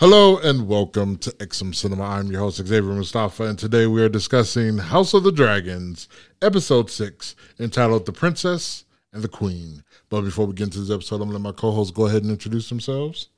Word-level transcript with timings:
Hello 0.00 0.38
and 0.38 0.66
welcome 0.66 1.18
to 1.18 1.30
XM 1.32 1.74
Cinema. 1.74 2.04
I'm 2.04 2.32
your 2.32 2.40
host 2.40 2.56
Xavier 2.56 2.94
Mustafa, 2.94 3.42
and 3.42 3.58
today 3.58 3.86
we 3.86 4.02
are 4.02 4.08
discussing 4.08 4.78
House 4.78 5.12
of 5.12 5.24
the 5.24 5.30
Dragons, 5.30 6.08
Episode 6.40 6.88
6, 6.88 7.36
entitled 7.58 8.06
The 8.06 8.12
Princess 8.12 8.86
and 9.12 9.22
the 9.22 9.28
Queen. 9.28 9.84
But 10.08 10.22
before 10.22 10.46
we 10.46 10.54
get 10.54 10.68
into 10.68 10.80
this 10.80 10.90
episode, 10.90 11.16
I'm 11.16 11.28
going 11.28 11.32
to 11.32 11.48
let 11.48 11.54
my 11.54 11.60
co 11.60 11.70
hosts 11.70 11.92
go 11.92 12.06
ahead 12.06 12.22
and 12.22 12.30
introduce 12.30 12.70
themselves. 12.70 13.28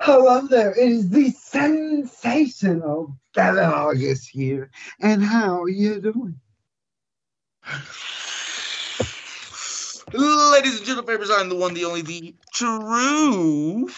Hello 0.00 0.46
there, 0.46 0.70
it 0.70 0.90
is 0.90 1.10
the 1.10 1.30
sensational 1.32 3.14
Bella 3.34 3.64
August 3.64 4.30
here, 4.30 4.70
and 5.02 5.22
how 5.22 5.60
are 5.60 5.68
you 5.68 6.00
doing? 6.00 6.40
Ladies 10.14 10.78
and 10.78 10.86
gentlemen, 10.86 11.18
I'm 11.32 11.50
the 11.50 11.56
one, 11.56 11.74
the 11.74 11.84
only, 11.84 12.00
the 12.00 12.34
true 12.54 13.90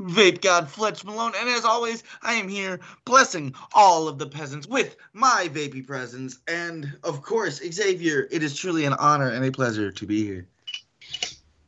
Vape 0.00 0.40
God 0.40 0.68
Fletch 0.68 1.04
Malone, 1.04 1.32
and 1.36 1.48
as 1.48 1.64
always, 1.64 2.02
I 2.22 2.34
am 2.34 2.48
here 2.48 2.80
blessing 3.04 3.54
all 3.72 4.08
of 4.08 4.18
the 4.18 4.26
peasants 4.26 4.66
with 4.66 4.96
my 5.12 5.48
vapey 5.52 5.86
presence. 5.86 6.38
And 6.48 6.92
of 7.04 7.22
course, 7.22 7.60
Xavier, 7.62 8.28
it 8.30 8.42
is 8.42 8.56
truly 8.56 8.84
an 8.84 8.94
honor 8.94 9.28
and 9.28 9.44
a 9.44 9.52
pleasure 9.52 9.92
to 9.92 10.06
be 10.06 10.24
here. 10.24 10.46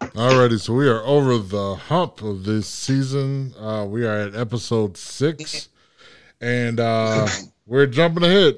Alrighty, 0.01 0.61
so 0.61 0.75
we 0.75 0.89
are 0.89 1.03
over 1.05 1.39
the 1.39 1.75
hump 1.75 2.23
of 2.23 2.45
this 2.45 2.69
season. 2.69 3.55
Uh, 3.59 3.85
we 3.89 4.07
are 4.07 4.17
at 4.17 4.35
episode 4.35 4.97
six, 4.97 5.69
and 6.41 6.79
uh, 6.79 7.27
we're 7.67 7.87
jumping 7.87 8.25
ahead. 8.25 8.57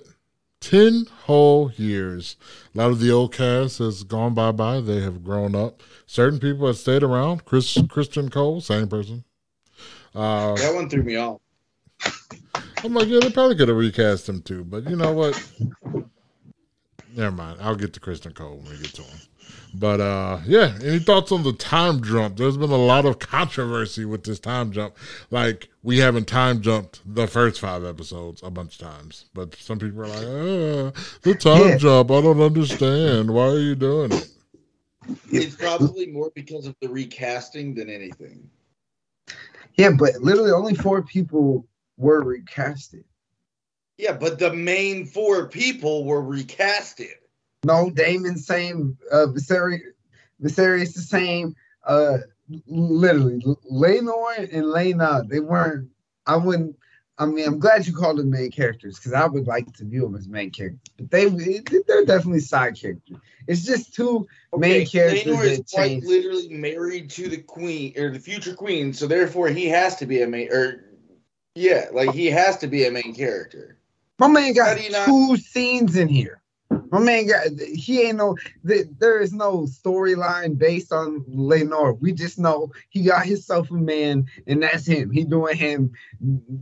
10 0.60 1.07
whole 1.24 1.71
years. 1.77 2.37
A 2.74 2.79
lot 2.79 2.91
of 2.91 2.98
the 2.98 3.10
old 3.10 3.33
cast 3.33 3.79
has 3.79 4.02
gone 4.02 4.35
bye 4.35 4.52
bye. 4.52 4.80
They 4.80 5.01
have 5.01 5.23
grown 5.23 5.55
up. 5.55 5.83
Certain 6.07 6.41
people 6.41 6.66
have 6.66 6.77
stayed 6.77 7.02
around. 7.02 7.45
Chris 7.45 7.79
Christian 7.88 8.30
Cole, 8.30 8.60
same 8.60 8.88
person. 8.88 9.24
Uh, 10.16 10.55
that 10.55 10.75
one 10.75 10.88
threw 10.88 11.02
me 11.02 11.16
off. 11.16 11.41
I'm 12.82 12.95
like, 12.95 13.07
yeah, 13.07 13.21
they 13.21 13.30
probably 13.30 13.54
could 13.54 13.68
have 13.68 13.77
recast 13.77 14.29
him 14.29 14.40
too, 14.40 14.65
but 14.65 14.88
you 14.88 14.96
know 14.96 15.13
what? 15.13 15.52
Never 17.15 17.37
mind. 17.37 17.59
I'll 17.60 17.77
get 17.77 17.93
to 17.95 18.01
Criston 18.01 18.35
Cole 18.35 18.57
when 18.57 18.71
we 18.71 18.79
get 18.79 18.95
to 18.95 19.02
him. 19.02 19.18
But 19.74 20.01
uh, 20.01 20.40
yeah, 20.46 20.79
any 20.82 21.01
thoughts 21.01 21.32
on 21.32 21.43
the 21.43 21.52
time 21.52 22.02
jump? 22.02 22.38
There's 22.38 22.57
been 22.57 22.71
a 22.71 22.77
lot 22.77 23.05
of 23.05 23.18
controversy 23.18 24.07
with 24.07 24.24
this 24.24 24.38
time 24.38 24.73
jump. 24.73 24.96
Like 25.30 25.68
we 25.82 25.99
haven't 25.99 26.29
time 26.29 26.62
jumped 26.62 27.02
the 27.05 27.27
first 27.27 27.60
five 27.60 27.85
episodes 27.85 28.43
a 28.43 28.51
bunch 28.51 28.80
of 28.80 28.88
times, 28.88 29.27
but 29.35 29.55
some 29.57 29.79
people 29.79 30.02
are 30.02 30.07
like, 30.07 30.95
ah, 30.96 31.01
the 31.23 31.35
time 31.35 31.68
yeah. 31.68 31.77
jump. 31.77 32.10
I 32.10 32.23
don't 32.23 32.40
understand. 32.40 33.30
Why 33.30 33.49
are 33.49 33.59
you 33.59 33.74
doing 33.74 34.12
it? 34.12 34.29
It's 35.30 35.55
probably 35.55 36.07
more 36.07 36.33
because 36.35 36.66
of 36.66 36.74
the 36.80 36.88
recasting 36.88 37.74
than 37.74 37.90
anything. 37.90 38.49
Yeah, 39.77 39.91
but 39.91 40.15
literally 40.21 40.52
only 40.52 40.74
four 40.74 41.02
people 41.02 41.66
were 41.96 42.24
recasted. 42.24 43.05
Yeah, 43.99 44.13
but 44.13 44.38
the 44.38 44.52
main 44.52 45.07
four 45.07 45.49
people 45.49 46.05
were 46.05 46.23
recasted. 46.23 47.13
No, 47.65 47.91
Daemon 47.91 48.37
same, 48.37 48.96
uh 49.10 49.27
Viserys, 49.27 49.80
Viserys 50.43 50.95
the 50.95 51.01
same. 51.01 51.55
Uh 51.85 52.18
literally 52.68 53.43
Laenor 53.71 54.38
and 54.52 54.65
Laena, 54.66 55.29
they 55.29 55.41
weren't 55.41 55.88
I 56.27 56.37
wouldn't 56.37 56.77
I 57.18 57.26
mean, 57.26 57.46
I'm 57.46 57.59
glad 57.59 57.86
you 57.86 57.95
called 57.95 58.18
them 58.18 58.30
main 58.30 58.50
characters 58.50 58.98
because 58.98 59.14
I 59.14 59.26
would 59.26 59.46
like 59.46 59.72
to 59.74 59.84
view 59.84 60.02
them 60.02 60.16
as 60.16 60.28
main 60.28 60.50
characters. 60.50 60.80
But 60.98 61.10
they 61.10 61.28
they're 61.86 62.04
definitely 62.04 62.40
side 62.40 62.78
characters. 62.78 63.16
It's 63.46 63.64
just 63.64 63.95
two 63.95 64.26
okay, 64.53 64.60
main 64.60 64.86
characters. 64.86 65.25
Laenor 65.25 65.44
is 65.44 65.62
quite 65.72 66.03
literally 66.03 66.48
married 66.50 67.10
to 67.10 67.28
the 67.28 67.38
queen 67.38 67.94
or 67.98 68.10
the 68.10 68.19
future 68.19 68.54
queen, 68.54 68.92
so 68.92 69.06
therefore 69.06 69.48
he 69.48 69.66
has 69.66 69.97
to 69.97 70.06
be 70.06 70.22
a 70.22 70.26
main 70.26 70.53
or 70.53 70.84
yeah, 71.54 71.87
like 71.92 72.12
he 72.12 72.26
has 72.26 72.59
to 72.59 72.66
be 72.66 72.84
a 72.84 72.91
main 72.91 73.14
character. 73.14 73.78
My 74.19 74.28
man 74.28 74.53
got 74.53 74.76
two 74.76 75.28
not? 75.28 75.38
scenes 75.38 75.97
in 75.97 76.09
here. 76.09 76.42
My 76.91 77.00
man 77.00 77.27
got 77.27 77.47
he 77.60 78.03
ain't 78.03 78.16
no 78.16 78.37
there 78.62 79.21
is 79.21 79.32
no 79.32 79.62
storyline 79.62 80.59
based 80.59 80.93
on 80.93 81.21
Laenor. 81.22 82.00
We 82.00 82.12
just 82.12 82.38
know 82.38 82.72
he 82.88 83.03
got 83.03 83.27
himself 83.27 83.71
a 83.71 83.75
man, 83.75 84.27
and 84.47 84.62
that's 84.62 84.87
him. 84.87 85.10
He 85.10 85.25
doing 85.25 85.56
him 85.56 85.93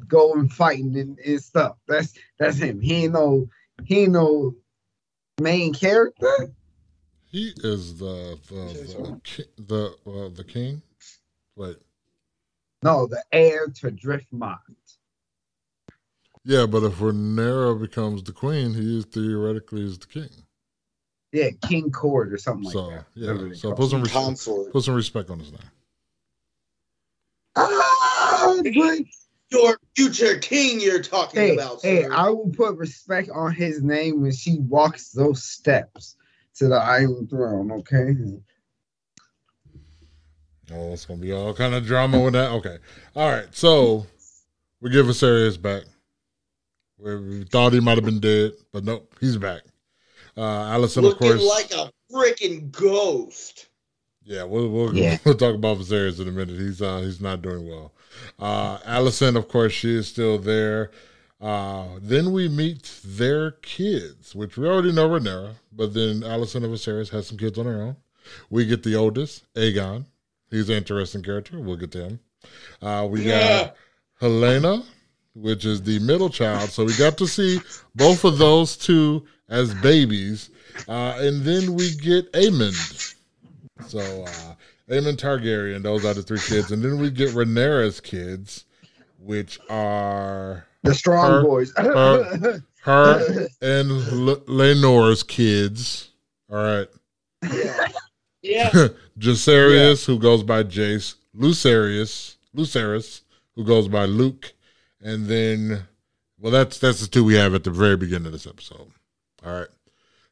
going 0.06 0.48
fighting 0.48 0.96
and, 0.98 1.18
and 1.18 1.42
stuff. 1.42 1.76
That's 1.86 2.14
that's 2.38 2.56
him. 2.56 2.80
He 2.80 3.04
ain't 3.04 3.12
no 3.12 3.48
he 3.84 4.02
ain't 4.02 4.12
no 4.12 4.54
main 5.40 5.72
character. 5.72 6.52
He 7.30 7.52
is 7.56 7.98
the 7.98 8.38
the 8.48 9.18
the 9.26 9.52
the, 9.62 10.10
uh, 10.10 10.28
the 10.34 10.44
king. 10.44 10.82
Wait. 11.56 11.76
No, 12.82 13.06
the 13.06 13.24
heir 13.32 13.68
to 13.80 13.90
Driftmark. 13.90 14.58
Yeah, 16.44 16.66
but 16.66 16.82
if 16.82 16.94
Rhaenyra 16.98 17.80
becomes 17.80 18.22
the 18.22 18.32
queen, 18.32 18.74
he 18.74 18.98
is 18.98 19.06
theoretically 19.06 19.84
is 19.84 19.98
the 19.98 20.06
king. 20.06 20.28
Yeah, 21.32 21.50
King 21.66 21.90
Court 21.90 22.32
or 22.32 22.38
something 22.38 22.70
so, 22.70 22.82
like 22.82 22.96
that. 22.96 23.06
Yeah, 23.14 23.54
so 23.54 23.72
put 23.72 23.90
some, 23.90 24.02
res- 24.02 24.48
put 24.70 24.84
some 24.84 24.94
respect 24.94 25.30
on 25.30 25.40
his 25.40 25.50
name. 25.50 25.60
Ah, 27.56 28.60
your 29.50 29.78
future 29.96 30.38
king 30.38 30.80
you're 30.80 31.02
talking 31.02 31.40
hey, 31.40 31.54
about. 31.54 31.80
Sir. 31.80 31.88
Hey, 31.88 32.06
I 32.06 32.28
will 32.28 32.50
put 32.50 32.76
respect 32.76 33.30
on 33.30 33.52
his 33.52 33.82
name 33.82 34.22
when 34.22 34.32
she 34.32 34.58
walks 34.60 35.10
those 35.10 35.42
steps 35.42 36.16
to 36.56 36.68
the 36.68 36.76
Iron 36.76 37.26
Throne, 37.26 37.72
okay? 37.72 38.14
Oh, 40.72 40.92
it's 40.92 41.04
gonna 41.04 41.20
be 41.20 41.32
all 41.32 41.54
kind 41.54 41.74
of 41.74 41.86
drama 41.86 42.20
with 42.20 42.34
that. 42.34 42.50
Okay. 42.52 42.78
All 43.14 43.30
right. 43.30 43.46
So 43.52 44.06
we 44.80 44.90
give 44.90 45.06
Viserys 45.06 45.60
back. 45.60 45.82
We 47.04 47.44
thought 47.44 47.74
he 47.74 47.80
might 47.80 47.98
have 47.98 48.04
been 48.04 48.20
dead, 48.20 48.52
but 48.72 48.84
nope, 48.84 49.14
he's 49.20 49.36
back. 49.36 49.60
Uh, 50.36 50.74
Alicent, 50.74 51.02
Looking 51.02 51.32
of 51.32 51.38
course, 51.38 51.70
like 51.70 51.70
a 51.72 51.92
freaking 52.10 52.72
ghost. 52.72 53.68
Yeah, 54.24 54.44
we'll 54.44 54.70
we'll, 54.70 54.96
yeah. 54.96 55.18
we'll 55.24 55.34
talk 55.34 55.54
about 55.54 55.78
Viserys 55.78 56.18
in 56.18 56.28
a 56.28 56.32
minute. 56.32 56.58
He's 56.58 56.80
uh, 56.80 57.00
he's 57.00 57.20
not 57.20 57.42
doing 57.42 57.68
well. 57.68 57.92
Uh, 58.38 58.78
Alicent, 58.78 59.36
of 59.36 59.48
course, 59.48 59.72
she 59.72 59.94
is 59.94 60.08
still 60.08 60.38
there. 60.38 60.92
Uh, 61.40 61.98
then 62.00 62.32
we 62.32 62.48
meet 62.48 63.00
their 63.04 63.50
kids, 63.50 64.34
which 64.34 64.56
we 64.56 64.66
already 64.66 64.92
know 64.92 65.08
Rhaenyra, 65.08 65.56
but 65.72 65.92
then 65.92 66.20
Alicent 66.20 66.64
of 66.64 66.70
Viserys 66.70 67.10
has 67.10 67.26
some 67.26 67.36
kids 67.36 67.58
on 67.58 67.66
her 67.66 67.82
own. 67.82 67.96
We 68.48 68.64
get 68.64 68.82
the 68.82 68.96
oldest, 68.96 69.44
Aegon. 69.54 70.06
He's 70.50 70.70
an 70.70 70.76
interesting 70.76 71.22
character. 71.22 71.60
We'll 71.60 71.76
get 71.76 71.92
to 71.92 72.04
him. 72.04 72.20
Uh, 72.80 73.06
we 73.10 73.24
yeah. 73.24 73.64
got 73.64 73.76
Helaena, 74.22 74.86
which 75.34 75.64
is 75.64 75.82
the 75.82 75.98
middle 76.00 76.30
child. 76.30 76.70
So 76.70 76.84
we 76.84 76.96
got 76.96 77.18
to 77.18 77.26
see 77.26 77.60
both 77.94 78.24
of 78.24 78.38
those 78.38 78.76
two 78.76 79.24
as 79.48 79.74
babies. 79.74 80.50
Uh, 80.88 81.16
and 81.18 81.42
then 81.42 81.74
we 81.74 81.94
get 81.96 82.32
Aemond. 82.32 83.14
So 83.86 83.98
uh, 83.98 84.54
Aemond 84.88 85.16
Targaryen, 85.16 85.82
those 85.82 86.04
are 86.04 86.14
the 86.14 86.22
three 86.22 86.40
kids. 86.40 86.72
And 86.72 86.82
then 86.82 86.98
we 86.98 87.10
get 87.10 87.30
Rhaenyra's 87.30 88.00
kids, 88.00 88.64
which 89.18 89.58
are 89.68 90.66
the 90.82 90.94
strong 90.94 91.30
her, 91.30 91.42
boys. 91.42 91.72
her, 91.76 92.62
her 92.82 93.48
and 93.62 93.90
L- 93.90 94.42
Laenor's 94.46 95.22
kids. 95.22 96.10
All 96.50 96.56
right. 96.56 96.88
Yeah. 97.52 97.88
yeah. 98.70 98.88
Jacaerys, 99.18 100.06
yeah. 100.06 100.12
who 100.12 100.18
goes 100.18 100.42
by 100.42 100.62
Jace. 100.64 101.14
Lucarius, 101.34 102.36
Lucerys, 102.54 103.22
who 103.54 103.64
goes 103.64 103.88
by 103.88 104.04
Luke, 104.04 104.52
and 105.04 105.26
then 105.26 105.84
well 106.40 106.50
that's 106.50 106.78
that's 106.78 107.00
the 107.00 107.06
two 107.06 107.22
we 107.22 107.34
have 107.34 107.54
at 107.54 107.62
the 107.62 107.70
very 107.70 107.96
beginning 107.96 108.26
of 108.26 108.32
this 108.32 108.46
episode. 108.46 108.90
All 109.44 109.60
right. 109.60 109.68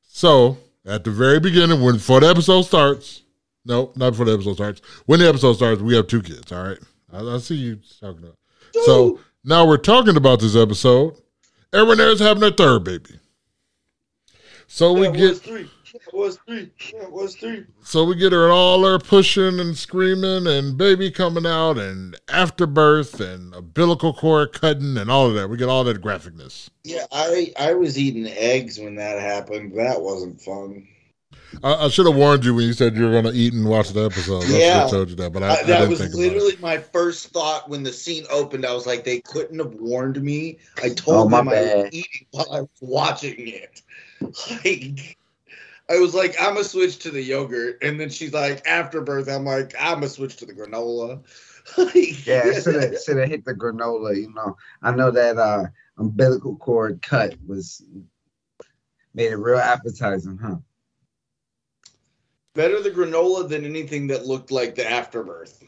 So 0.02 0.56
at 0.84 1.04
the 1.04 1.10
very 1.10 1.38
beginning, 1.38 1.80
when 1.80 1.94
before 1.94 2.20
the 2.20 2.28
episode 2.28 2.62
starts, 2.62 3.22
no, 3.64 3.92
not 3.94 4.10
before 4.10 4.26
the 4.26 4.34
episode 4.34 4.54
starts. 4.54 4.80
When 5.06 5.20
the 5.20 5.28
episode 5.28 5.54
starts, 5.54 5.80
we 5.80 5.94
have 5.94 6.08
two 6.08 6.22
kids. 6.22 6.50
All 6.50 6.64
right. 6.64 6.78
I, 7.12 7.20
I 7.20 7.38
see 7.38 7.54
you 7.54 7.78
talking 8.00 8.24
about. 8.24 8.36
So 8.84 9.20
now 9.44 9.66
we're 9.66 9.76
talking 9.76 10.16
about 10.16 10.40
this 10.40 10.56
episode. 10.56 11.14
Everyone 11.72 11.98
there 11.98 12.10
is 12.10 12.20
having 12.20 12.42
a 12.42 12.50
third 12.50 12.84
baby. 12.84 13.18
So 14.66 14.92
we 14.94 15.10
get 15.10 15.36
three 15.36 15.68
was 16.12 16.38
three. 16.46 16.70
Yeah, 16.92 17.02
it 17.02 17.12
was 17.12 17.36
three. 17.36 17.64
So 17.82 18.04
we 18.04 18.14
get 18.14 18.32
her 18.32 18.50
all 18.50 18.84
her 18.84 18.98
pushing 18.98 19.60
and 19.60 19.76
screaming 19.76 20.46
and 20.46 20.76
baby 20.76 21.10
coming 21.10 21.46
out 21.46 21.78
and 21.78 22.18
afterbirth 22.28 23.20
and 23.20 23.54
umbilical 23.54 24.12
cord 24.12 24.52
cutting 24.52 24.96
and 24.96 25.10
all 25.10 25.28
of 25.28 25.34
that. 25.34 25.48
We 25.48 25.56
get 25.56 25.68
all 25.68 25.84
that 25.84 26.02
graphicness. 26.02 26.68
Yeah, 26.84 27.06
I 27.12 27.52
I 27.58 27.74
was 27.74 27.98
eating 27.98 28.26
eggs 28.28 28.78
when 28.78 28.94
that 28.96 29.20
happened. 29.20 29.76
That 29.78 30.00
wasn't 30.00 30.40
fun. 30.40 30.88
I, 31.62 31.74
I 31.74 31.88
should 31.88 32.06
have 32.06 32.16
warned 32.16 32.44
you 32.44 32.54
when 32.54 32.64
you 32.64 32.72
said 32.72 32.96
you 32.96 33.04
were 33.04 33.10
going 33.10 33.24
to 33.24 33.32
eat 33.32 33.52
and 33.52 33.68
watch 33.68 33.90
the 33.90 34.04
episode. 34.04 34.44
Yeah, 34.48 34.84
I 34.86 34.90
told 34.90 35.10
you 35.10 35.16
that, 35.16 35.32
but 35.32 35.42
I, 35.42 35.60
I 35.60 35.62
that 35.64 35.88
was 35.88 36.14
literally 36.14 36.56
my 36.60 36.78
first 36.78 37.28
thought 37.28 37.68
when 37.68 37.82
the 37.82 37.92
scene 37.92 38.24
opened. 38.30 38.64
I 38.64 38.72
was 38.72 38.86
like, 38.86 39.04
they 39.04 39.20
couldn't 39.20 39.58
have 39.58 39.74
warned 39.74 40.22
me. 40.22 40.58
I 40.82 40.88
oh, 40.88 40.94
told 40.94 41.32
oh, 41.32 41.36
them 41.36 41.48
I 41.48 41.52
was 41.52 41.88
eating 41.92 42.26
while 42.30 42.52
I 42.52 42.60
was 42.60 42.70
watching 42.80 43.48
it. 43.48 43.82
Like 44.64 45.18
I 45.90 45.98
was 45.98 46.14
like, 46.14 46.34
I'm 46.40 46.54
gonna 46.54 46.64
switch 46.64 46.98
to 47.00 47.10
the 47.10 47.22
yogurt, 47.22 47.82
and 47.82 48.00
then 48.00 48.08
she's 48.08 48.32
like, 48.32 48.66
after 48.66 49.00
birth, 49.00 49.28
I'm 49.28 49.44
like, 49.44 49.74
I'm 49.78 49.94
gonna 49.94 50.08
switch 50.08 50.36
to 50.36 50.46
the 50.46 50.54
granola. 50.54 51.22
yeah, 52.26 52.60
should 52.60 52.82
have 52.82 53.00
should 53.00 53.16
have 53.18 53.28
hit 53.28 53.44
the 53.44 53.54
granola. 53.54 54.16
You 54.16 54.32
know, 54.32 54.56
I 54.82 54.92
know 54.92 55.10
that 55.10 55.38
uh 55.38 55.64
umbilical 55.98 56.56
cord 56.56 57.02
cut 57.02 57.34
was 57.46 57.82
made 59.14 59.32
it 59.32 59.36
real 59.36 59.58
appetizing, 59.58 60.38
huh? 60.38 60.56
Better 62.54 62.82
the 62.82 62.90
granola 62.90 63.48
than 63.48 63.64
anything 63.64 64.08
that 64.08 64.26
looked 64.26 64.50
like 64.50 64.74
the 64.74 64.88
afterbirth. 64.88 65.62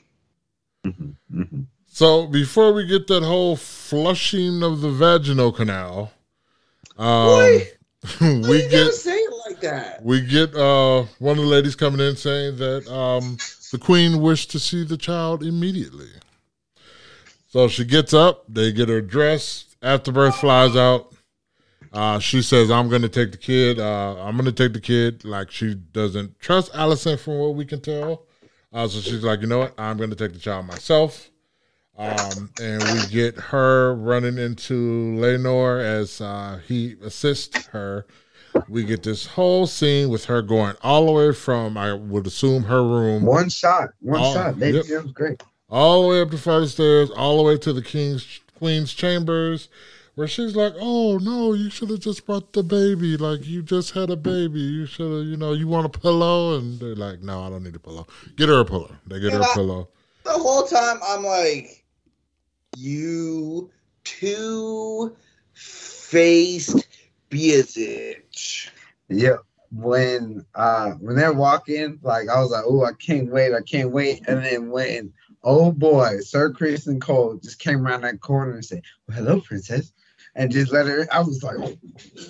Mm-hmm, 0.85 1.41
mm-hmm. 1.41 1.61
So 1.87 2.27
before 2.27 2.73
we 2.73 2.87
get 2.87 3.07
that 3.07 3.23
whole 3.23 3.57
flushing 3.57 4.63
of 4.63 4.81
the 4.81 4.91
vaginal 4.91 5.53
canal, 5.53 6.13
um, 6.99 7.27
Boy, 7.27 7.69
we 8.21 8.65
you 8.65 8.69
get 8.69 8.93
we 10.03 10.21
get 10.21 10.55
uh, 10.55 11.05
one 11.19 11.39
of 11.39 11.45
the 11.45 11.51
ladies 11.51 11.77
coming 11.77 12.01
in 12.01 12.17
saying 12.17 12.57
that 12.57 12.87
um, 12.93 13.37
the 13.73 13.79
queen 13.79 14.21
wished 14.21 14.51
to 14.53 14.59
see 14.59 14.85
the 14.85 14.97
child 14.97 15.43
immediately. 15.43 16.11
So 17.49 17.69
she 17.69 17.85
gets 17.85 18.13
up, 18.13 18.45
they 18.49 18.73
get 18.73 18.89
her 18.89 19.01
dressed. 19.01 19.77
Afterbirth 19.83 20.37
flies 20.37 20.77
out. 20.77 21.15
Uh, 21.93 22.19
she 22.19 22.43
says, 22.43 22.71
"I'm 22.71 22.89
going 22.89 23.03
to 23.03 23.09
take 23.09 23.31
the 23.31 23.39
kid. 23.39 23.79
Uh, 23.79 24.17
I'm 24.21 24.37
going 24.37 24.47
to 24.47 24.53
take 24.53 24.73
the 24.73 24.81
kid." 24.81 25.25
Like 25.25 25.53
she 25.53 25.75
doesn't 25.75 26.41
trust 26.41 26.73
Alicent, 26.73 27.21
from 27.21 27.39
what 27.39 27.55
we 27.55 27.65
can 27.65 27.81
tell. 27.81 28.27
Uh, 28.73 28.89
so 28.89 29.01
she's 29.01 29.23
like, 29.23 29.41
"You 29.41 29.47
know 29.47 29.61
what? 29.61 29.75
I'm 29.79 29.97
going 29.97 30.11
to 30.11 30.17
take 30.17 30.33
the 30.33 30.41
child 30.41 30.67
myself." 30.67 31.31
Um, 31.97 32.51
and 32.61 32.83
we 32.83 33.07
get 33.07 33.37
her 33.37 33.95
running 33.95 34.39
into 34.39 35.15
Laenor 35.17 35.81
as 35.81 36.21
uh, 36.21 36.61
he 36.67 36.97
assists 37.05 37.67
her. 37.69 38.05
We 38.69 38.85
get 38.85 39.03
this 39.03 39.27
whole 39.27 39.67
scene 39.67 40.09
with 40.09 40.25
her 40.27 40.43
going 40.43 40.77
all 40.83 41.07
the 41.07 41.13
way 41.13 41.33
from, 41.33 41.77
I 41.77 41.93
would 41.93 42.27
assume, 42.27 42.65
her 42.65 42.83
room, 42.83 43.25
One 43.25 43.49
shot, 43.49 43.91
one 44.01 44.21
Oh, 44.23 44.33
shot. 44.35 44.59
That, 44.59 44.75
yep. 44.75 44.85
that 44.87 45.03
was 45.03 45.13
great. 45.13 45.43
all 45.71 46.03
the 46.03 46.09
way 46.09 46.21
up 46.21 46.31
the 46.31 46.39
flight 46.39 46.63
of 46.63 46.71
stairs, 46.71 47.11
all 47.11 47.37
the 47.39 47.43
way 47.43 47.59
to 47.59 47.73
the 47.73 47.83
king's 47.83 48.41
queen's 48.59 48.95
chambers, 48.95 49.69
where 50.15 50.29
she's 50.29 50.55
like, 50.55 50.73
"Oh 50.79 51.19
no, 51.19 51.53
you 51.55 51.69
should 51.71 51.91
have 51.91 51.99
just 51.99 52.25
brought 52.25 52.53
the 52.53 52.63
baby. 52.63 53.17
Like 53.17 53.45
you 53.47 53.63
just 53.63 53.91
had 53.93 54.11
a 54.11 54.17
baby. 54.17 54.61
You 54.61 54.87
should 54.87 55.11
have, 55.11 55.27
you 55.27 55.37
know, 55.37 55.53
you 55.53 55.67
want 55.67 55.87
a 55.87 55.99
pillow." 55.99 56.57
And 56.57 56.79
they're 56.79 56.95
like, 56.95 57.21
"No, 57.23 57.43
I 57.43 57.51
don't 57.51 57.65
need 57.65 57.75
a 57.75 57.81
pillow. 57.81 58.07
Get 58.37 58.49
her 58.49 58.61
a 58.61 58.65
pillow." 58.65 58.95
They 59.09 59.19
get 59.19 59.33
her 59.33 59.41
Yeah. 59.41 59.51
a 59.51 59.55
pillow. 59.55 59.89
The 60.25 60.31
whole 60.31 60.63
time 60.63 60.99
I'm 61.07 61.25
like, 61.25 61.85
you 62.77 63.71
two 64.05 65.17
faced 65.53 66.87
bitch. 67.31 68.15
Yeah. 69.09 69.37
When 69.73 70.47
uh 70.55 70.93
when 70.93 71.17
they're 71.17 71.33
walking, 71.33 71.99
like 72.03 72.29
I 72.29 72.41
was 72.41 72.53
like, 72.53 72.65
oh, 72.67 72.85
I 72.85 72.93
can't 72.93 73.31
wait, 73.31 73.55
I 73.55 73.61
can't 73.63 73.91
wait. 73.91 74.23
And 74.29 74.45
then 74.45 74.71
when 74.71 75.13
oh 75.43 75.73
boy, 75.73 76.21
Sir 76.21 76.53
Criston 76.53 77.01
Cole 77.01 77.41
just 77.43 77.59
came 77.59 77.85
around 77.85 78.03
that 78.03 78.21
corner 78.21 78.55
and 78.55 78.65
said, 78.65 78.83
well, 79.09 79.17
hello, 79.19 79.41
princess. 79.41 79.93
And 80.37 80.51
just 80.53 80.73
let 80.73 80.87
her 80.87 81.09
I 81.13 81.21
was 81.21 81.43
like, 81.43 81.57
ooh, 81.57 81.79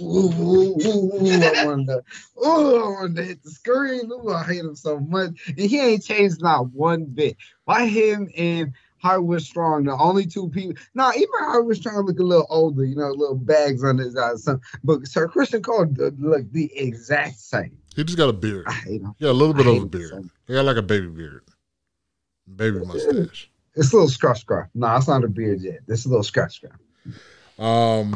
ooh, 0.00 0.76
ooh, 0.86 1.12
ooh, 1.22 1.44
I 1.44 1.64
wanted 1.64 1.86
to, 1.86 2.02
ooh, 2.46 2.76
I 2.76 2.88
wanted 3.00 3.16
to 3.16 3.24
hit 3.24 3.42
the 3.42 3.50
screen. 3.50 4.10
Ooh, 4.10 4.30
I 4.32 4.44
hate 4.44 4.60
him 4.60 4.76
so 4.76 4.98
much. 4.98 5.32
And 5.46 5.58
he 5.58 5.80
ain't 5.80 6.04
changed 6.04 6.40
not 6.40 6.70
one 6.72 7.04
bit. 7.04 7.36
Why 7.64 7.86
him 7.86 8.30
and 8.36 8.72
Harwin 9.04 9.40
Strong, 9.40 9.84
the 9.84 9.96
only 9.96 10.24
two 10.26 10.48
people. 10.48 10.74
Now, 10.94 11.10
even 11.12 11.28
Harwin 11.40 11.76
Strong 11.76 12.06
look 12.06 12.18
a 12.18 12.22
little 12.22 12.46
older, 12.48 12.84
you 12.84 12.96
know, 12.96 13.08
little 13.10 13.36
bags 13.36 13.84
under 13.84 14.02
his 14.02 14.16
eyes. 14.16 14.48
But 14.82 15.06
Sir 15.06 15.28
Christian 15.28 15.62
Cole 15.62 15.86
look 16.18 16.50
the 16.52 16.70
exact 16.74 17.38
same. 17.38 17.76
He 17.94 18.02
just 18.02 18.18
got 18.18 18.30
a 18.30 18.32
beard. 18.32 18.64
I 18.66 18.72
hate 18.72 19.02
him. 19.02 19.14
Got 19.20 19.30
a 19.30 19.32
little 19.32 19.54
bit 19.54 19.66
of 19.66 19.82
a 19.82 19.86
beard. 19.86 20.30
He 20.46 20.54
got 20.54 20.64
like 20.64 20.76
a 20.76 20.82
baby 20.82 21.06
beard, 21.08 21.44
baby 22.56 22.80
mustache. 22.80 23.50
It's 23.76 23.92
a 23.92 23.96
little 23.96 24.08
scruff 24.08 24.38
scruff. 24.38 24.68
No, 24.74 24.96
it's 24.96 25.08
not 25.08 25.24
a 25.24 25.28
beard 25.28 25.60
yet. 25.60 25.80
It's 25.88 26.06
a 26.06 26.08
little 26.08 26.22
scruff 26.22 26.52
scruff. 26.52 26.72
Um, 27.58 28.14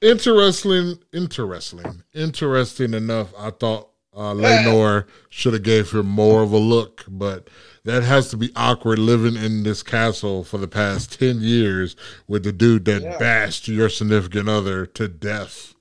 interesting, 0.00 0.98
interesting, 1.12 2.02
interesting 2.14 2.94
enough. 2.94 3.32
I 3.38 3.50
thought 3.50 3.89
uh, 4.14 4.34
Laenor 4.34 5.06
should 5.28 5.52
have 5.52 5.62
gave 5.62 5.90
her 5.90 6.02
more 6.02 6.42
of 6.42 6.52
a 6.52 6.58
look, 6.58 7.04
but 7.08 7.48
that 7.84 8.02
has 8.02 8.28
to 8.30 8.36
be 8.36 8.50
awkward 8.56 8.98
living 8.98 9.36
in 9.36 9.62
this 9.62 9.82
castle 9.82 10.44
for 10.44 10.58
the 10.58 10.68
past 10.68 11.18
ten 11.18 11.40
years 11.40 11.96
with 12.26 12.42
the 12.42 12.52
dude 12.52 12.84
that 12.86 13.02
Yeah. 13.02 13.18
bashed 13.18 13.68
your 13.68 13.88
significant 13.88 14.48
other 14.48 14.84
to 14.86 15.08
death. 15.08 15.74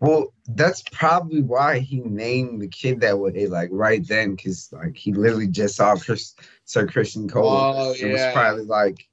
Well, 0.00 0.32
that's 0.48 0.82
probably 0.92 1.42
why 1.42 1.78
he 1.78 2.00
named 2.00 2.62
the 2.62 2.68
kid 2.68 3.00
that 3.00 3.18
way, 3.18 3.46
like 3.46 3.68
right 3.70 4.06
then, 4.06 4.34
because 4.34 4.70
like 4.72 4.96
he 4.96 5.12
literally 5.12 5.46
just 5.46 5.76
saw 5.76 5.94
Chris, 5.94 6.34
Sir 6.64 6.86
Christian 6.86 7.28
Cole. 7.28 7.46
Oh, 7.48 7.92
It 7.92 8.10
was 8.10 8.32
probably 8.32 8.64
like, 8.64 9.06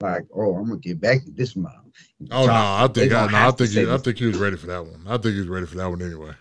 like, 0.00 0.24
oh, 0.34 0.56
I'm 0.56 0.66
gonna 0.68 0.78
get 0.80 0.98
back 1.00 1.18
at 1.18 1.36
this 1.36 1.56
mom. 1.56 1.92
Oh 2.30 2.46
no, 2.46 2.52
I 2.52 2.88
think 2.92 3.12
I, 3.12 3.26
no, 3.26 3.36
I 3.38 3.50
think 3.50 3.70
he, 3.70 3.90
I 3.90 3.98
think 3.98 4.16
he 4.18 4.26
was 4.26 4.38
ready 4.38 4.56
for 4.56 4.66
that 4.68 4.84
one. 4.84 5.04
I 5.06 5.18
think 5.18 5.34
he 5.34 5.40
was 5.40 5.48
ready 5.48 5.66
for 5.66 5.76
that 5.76 5.88
one 5.90 6.00
anyway. 6.02 6.32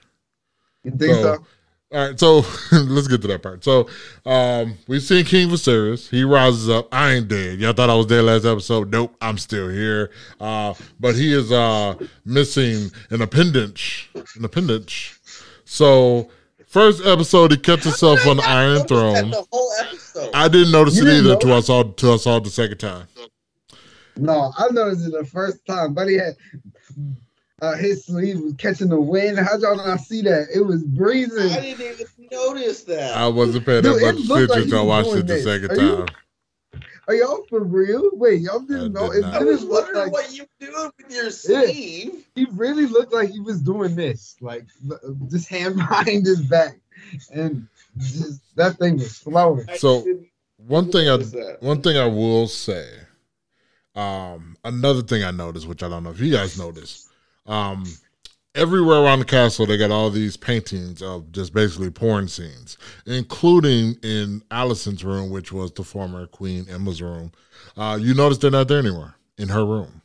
You 0.83 0.91
think 0.91 1.13
So- 1.15 1.21
so? 1.35 1.45
All 1.91 2.07
right, 2.07 2.19
so 2.19 2.45
let's 2.71 3.07
get 3.07 3.19
to 3.23 3.27
that 3.29 3.41
part. 3.41 3.63
So, 3.63 3.89
um, 4.23 4.75
we've 4.87 5.01
seen 5.01 5.25
King 5.25 5.49
Viserys. 5.49 6.07
He 6.07 6.23
rises 6.23 6.69
up. 6.69 6.87
I 6.93 7.13
ain't 7.13 7.27
dead. 7.27 7.57
Y'all 7.57 7.73
thought 7.73 7.89
I 7.89 7.95
was 7.95 8.05
dead 8.05 8.25
last 8.25 8.45
episode. 8.45 8.91
Nope, 8.91 9.15
I'm 9.19 9.39
still 9.39 9.69
here. 9.69 10.11
Uh, 10.39 10.75
but 10.99 11.15
he 11.15 11.33
is 11.33 11.51
uh 11.51 11.95
missing 12.25 12.91
an 13.09 13.23
appendage. 13.23 14.11
An 14.35 14.45
appendage. 14.45 15.19
So, 15.65 16.29
first 16.67 17.03
episode, 17.03 17.49
he 17.49 17.57
kept 17.57 17.83
himself 17.85 18.23
on 18.27 18.37
the 18.37 18.43
Iron 18.43 18.85
Throne. 18.85 19.31
The 19.31 19.43
whole 19.51 19.71
episode. 19.81 20.29
I 20.35 20.47
didn't 20.47 20.71
notice 20.71 20.95
You 20.95 21.01
it 21.01 21.05
didn't 21.05 21.25
either 21.25 21.33
know 21.33 21.39
till 21.39 21.53
I 21.53 21.59
saw 21.61 21.83
till 21.93 22.13
I 22.13 22.17
saw 22.17 22.37
it 22.37 22.43
the 22.43 22.51
second 22.51 22.77
time. 22.77 23.07
No, 24.15 24.53
I 24.59 24.67
noticed 24.69 25.07
it 25.07 25.13
the 25.17 25.25
first 25.25 25.65
time. 25.65 25.95
Buddy 25.95 26.19
had 26.19 26.35
uh, 27.61 27.75
his 27.75 28.05
sleeve 28.05 28.39
was 28.39 28.53
catching 28.57 28.89
the 28.89 28.99
wind. 28.99 29.37
How'd 29.39 29.61
y'all 29.61 29.75
not 29.75 29.99
see 30.01 30.21
that? 30.23 30.47
It 30.53 30.61
was 30.61 30.83
breezing. 30.83 31.51
I 31.51 31.59
didn't 31.61 31.81
even 31.85 32.07
notice 32.31 32.83
that. 32.83 33.15
I 33.17 33.27
wasn't 33.27 33.65
paying 33.65 33.83
Dude, 33.83 33.95
that 34.01 34.07
it 34.07 34.15
much 34.15 34.27
looked 34.27 34.29
like 34.29 34.43
attention 34.59 34.63
until 34.63 34.79
I 34.79 34.83
watched 34.83 35.09
it 35.15 35.27
the 35.27 35.33
this. 35.33 35.43
second 35.43 35.71
Are 35.71 35.75
you- 35.81 35.95
time. 36.05 36.07
Are 37.07 37.15
y'all 37.15 37.43
for 37.49 37.61
real? 37.63 38.11
Wait, 38.13 38.41
y'all 38.41 38.59
didn't 38.59 38.93
know? 38.93 39.11
did 39.11 39.19
It 39.19 39.21
not. 39.21 39.41
I 39.41 39.43
was 39.43 39.65
wondering 39.65 39.97
like 39.97 40.11
what 40.11 40.31
you 40.31 40.43
were 40.61 40.67
doing 40.67 40.91
with 41.01 41.11
your 41.15 41.31
sleeve. 41.31 42.23
he 42.35 42.45
really 42.51 42.85
looked 42.85 43.11
like 43.11 43.31
he 43.31 43.39
was 43.39 43.59
doing 43.61 43.95
this, 43.95 44.35
like 44.41 44.67
just 45.27 45.49
hand 45.49 45.75
behind 45.77 46.27
his 46.27 46.41
back, 46.43 46.79
and 47.33 47.67
just 47.97 48.55
that 48.57 48.77
thing 48.77 48.97
was 48.97 49.17
flowing. 49.17 49.65
So, 49.77 50.05
One 50.67 50.91
thing 50.91 51.09
I 51.09 51.17
that. 51.17 51.57
one 51.61 51.81
thing 51.81 51.97
I 51.97 52.05
will 52.05 52.47
say, 52.47 52.87
um, 53.95 54.55
another 54.63 55.01
thing 55.01 55.23
I 55.23 55.31
noticed, 55.31 55.67
which 55.67 55.81
I 55.81 55.89
don't 55.89 56.03
know 56.03 56.11
if 56.11 56.19
you 56.19 56.31
guys 56.31 56.59
noticed, 56.59 57.08
um, 57.49 57.83
everywhere 58.55 58.99
around 59.03 59.19
the 59.19 59.25
castle 59.25 59.65
they 59.65 59.77
got 59.77 59.91
all 59.91 60.09
these 60.09 60.37
paintings 60.37 61.01
of 61.01 61.31
just 61.33 61.53
basically 61.53 61.89
porn 61.89 62.27
scenes, 62.29 62.77
including 63.05 63.95
in 64.03 64.41
Alicent's 64.51 65.03
room, 65.03 65.29
which 65.29 65.51
was 65.51 65.71
the 65.73 65.83
former 65.83 66.25
Queen 66.27 66.63
Aemma's 66.65 67.01
room. 67.01 67.31
Uh, 67.75 67.97
you 67.99 68.13
notice 68.13 68.37
they're 68.37 68.51
not 68.51 68.67
there 68.69 68.79
anymore 68.79 69.15
in 69.37 69.49
her 69.49 69.65
room. 69.65 70.01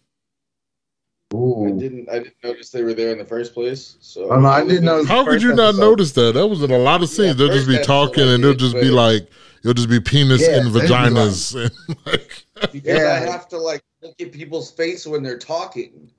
I 1.32 1.70
didn't. 1.76 2.08
I 2.08 2.18
didn't 2.20 2.34
notice 2.44 2.70
they 2.70 2.84
were 2.84 2.94
there 2.94 3.10
in 3.10 3.18
the 3.18 3.24
first 3.24 3.54
place. 3.54 3.96
So 4.00 4.30
Oh, 4.30 4.38
no, 4.38 4.48
I 4.48 4.64
didn't 4.64 4.84
notice- 4.84 5.08
How 5.08 5.24
could 5.24 5.42
you 5.42 5.52
not 5.54 5.70
episode. 5.70 5.80
notice 5.80 6.12
that? 6.12 6.34
That 6.34 6.46
was 6.46 6.62
in 6.62 6.70
a 6.70 6.78
lot 6.78 7.02
of 7.02 7.08
scenes. 7.08 7.28
Yeah, 7.28 7.32
they'll 7.32 7.48
just 7.56 7.66
be 7.66 7.82
talking 7.82 8.28
and 8.28 8.44
they'll 8.44 8.54
just 8.54 8.74
be 8.74 8.90
like, 8.90 9.28
it'll 9.62 9.74
just 9.74 9.88
be 9.88 9.98
penis 10.00 10.42
Yeah, 10.42 10.58
and 10.58 10.72
they'd 10.72 10.82
be 10.82 10.88
like- 10.88 11.10
vaginas. 11.12 11.54
and 11.88 11.96
like, 12.06 12.44
because 12.72 12.82
Yeah. 13.00 13.18
I 13.20 13.30
have 13.30 13.48
to 13.48 13.58
like 13.58 13.82
look 14.04 14.20
at 14.20 14.32
people's 14.32 14.70
face 14.70 15.06
when 15.06 15.22
they're 15.22 15.38
talking. 15.38 16.10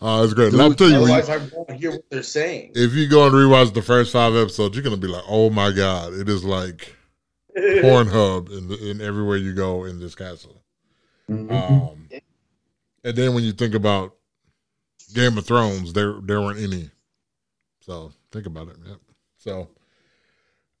uh, 0.00 0.22
it's 0.24 0.34
great. 0.34 0.50
Dude, 0.50 0.60
I'll 0.60 0.74
tell 0.74 0.88
you, 0.88 1.00
when 1.02 1.10
Otherwise, 1.10 1.28
I 1.28 1.56
won't 1.56 1.70
hear 1.72 1.92
what 1.92 2.04
they're 2.10 2.22
saying. 2.22 2.72
if 2.74 2.94
you 2.94 3.08
go 3.08 3.26
and 3.26 3.34
rewatch 3.34 3.74
the 3.74 3.82
first 3.82 4.12
five 4.12 4.34
episodes, 4.34 4.74
you're 4.74 4.82
gonna 4.84 4.96
be 4.96 5.06
like, 5.08 5.24
"Oh 5.28 5.50
my 5.50 5.70
god!" 5.70 6.14
It 6.14 6.28
is 6.28 6.44
like 6.44 6.94
Pornhub 7.56 8.50
in, 8.56 8.68
the, 8.68 8.90
in 8.90 9.00
everywhere 9.00 9.36
you 9.36 9.52
go 9.54 9.84
in 9.84 10.00
this 10.00 10.14
castle. 10.14 10.62
Mhm. 11.30 11.52
Um, 11.52 12.08
and 13.04 13.16
then 13.16 13.34
when 13.34 13.44
you 13.44 13.52
think 13.52 13.74
about 13.74 14.14
Game 15.14 15.36
of 15.38 15.46
Thrones, 15.46 15.92
there 15.92 16.14
there 16.22 16.40
weren't 16.40 16.60
any. 16.60 16.90
So 17.80 18.12
think 18.32 18.46
about 18.46 18.68
it. 18.68 18.76
Yep. 18.86 18.98
So, 19.38 19.68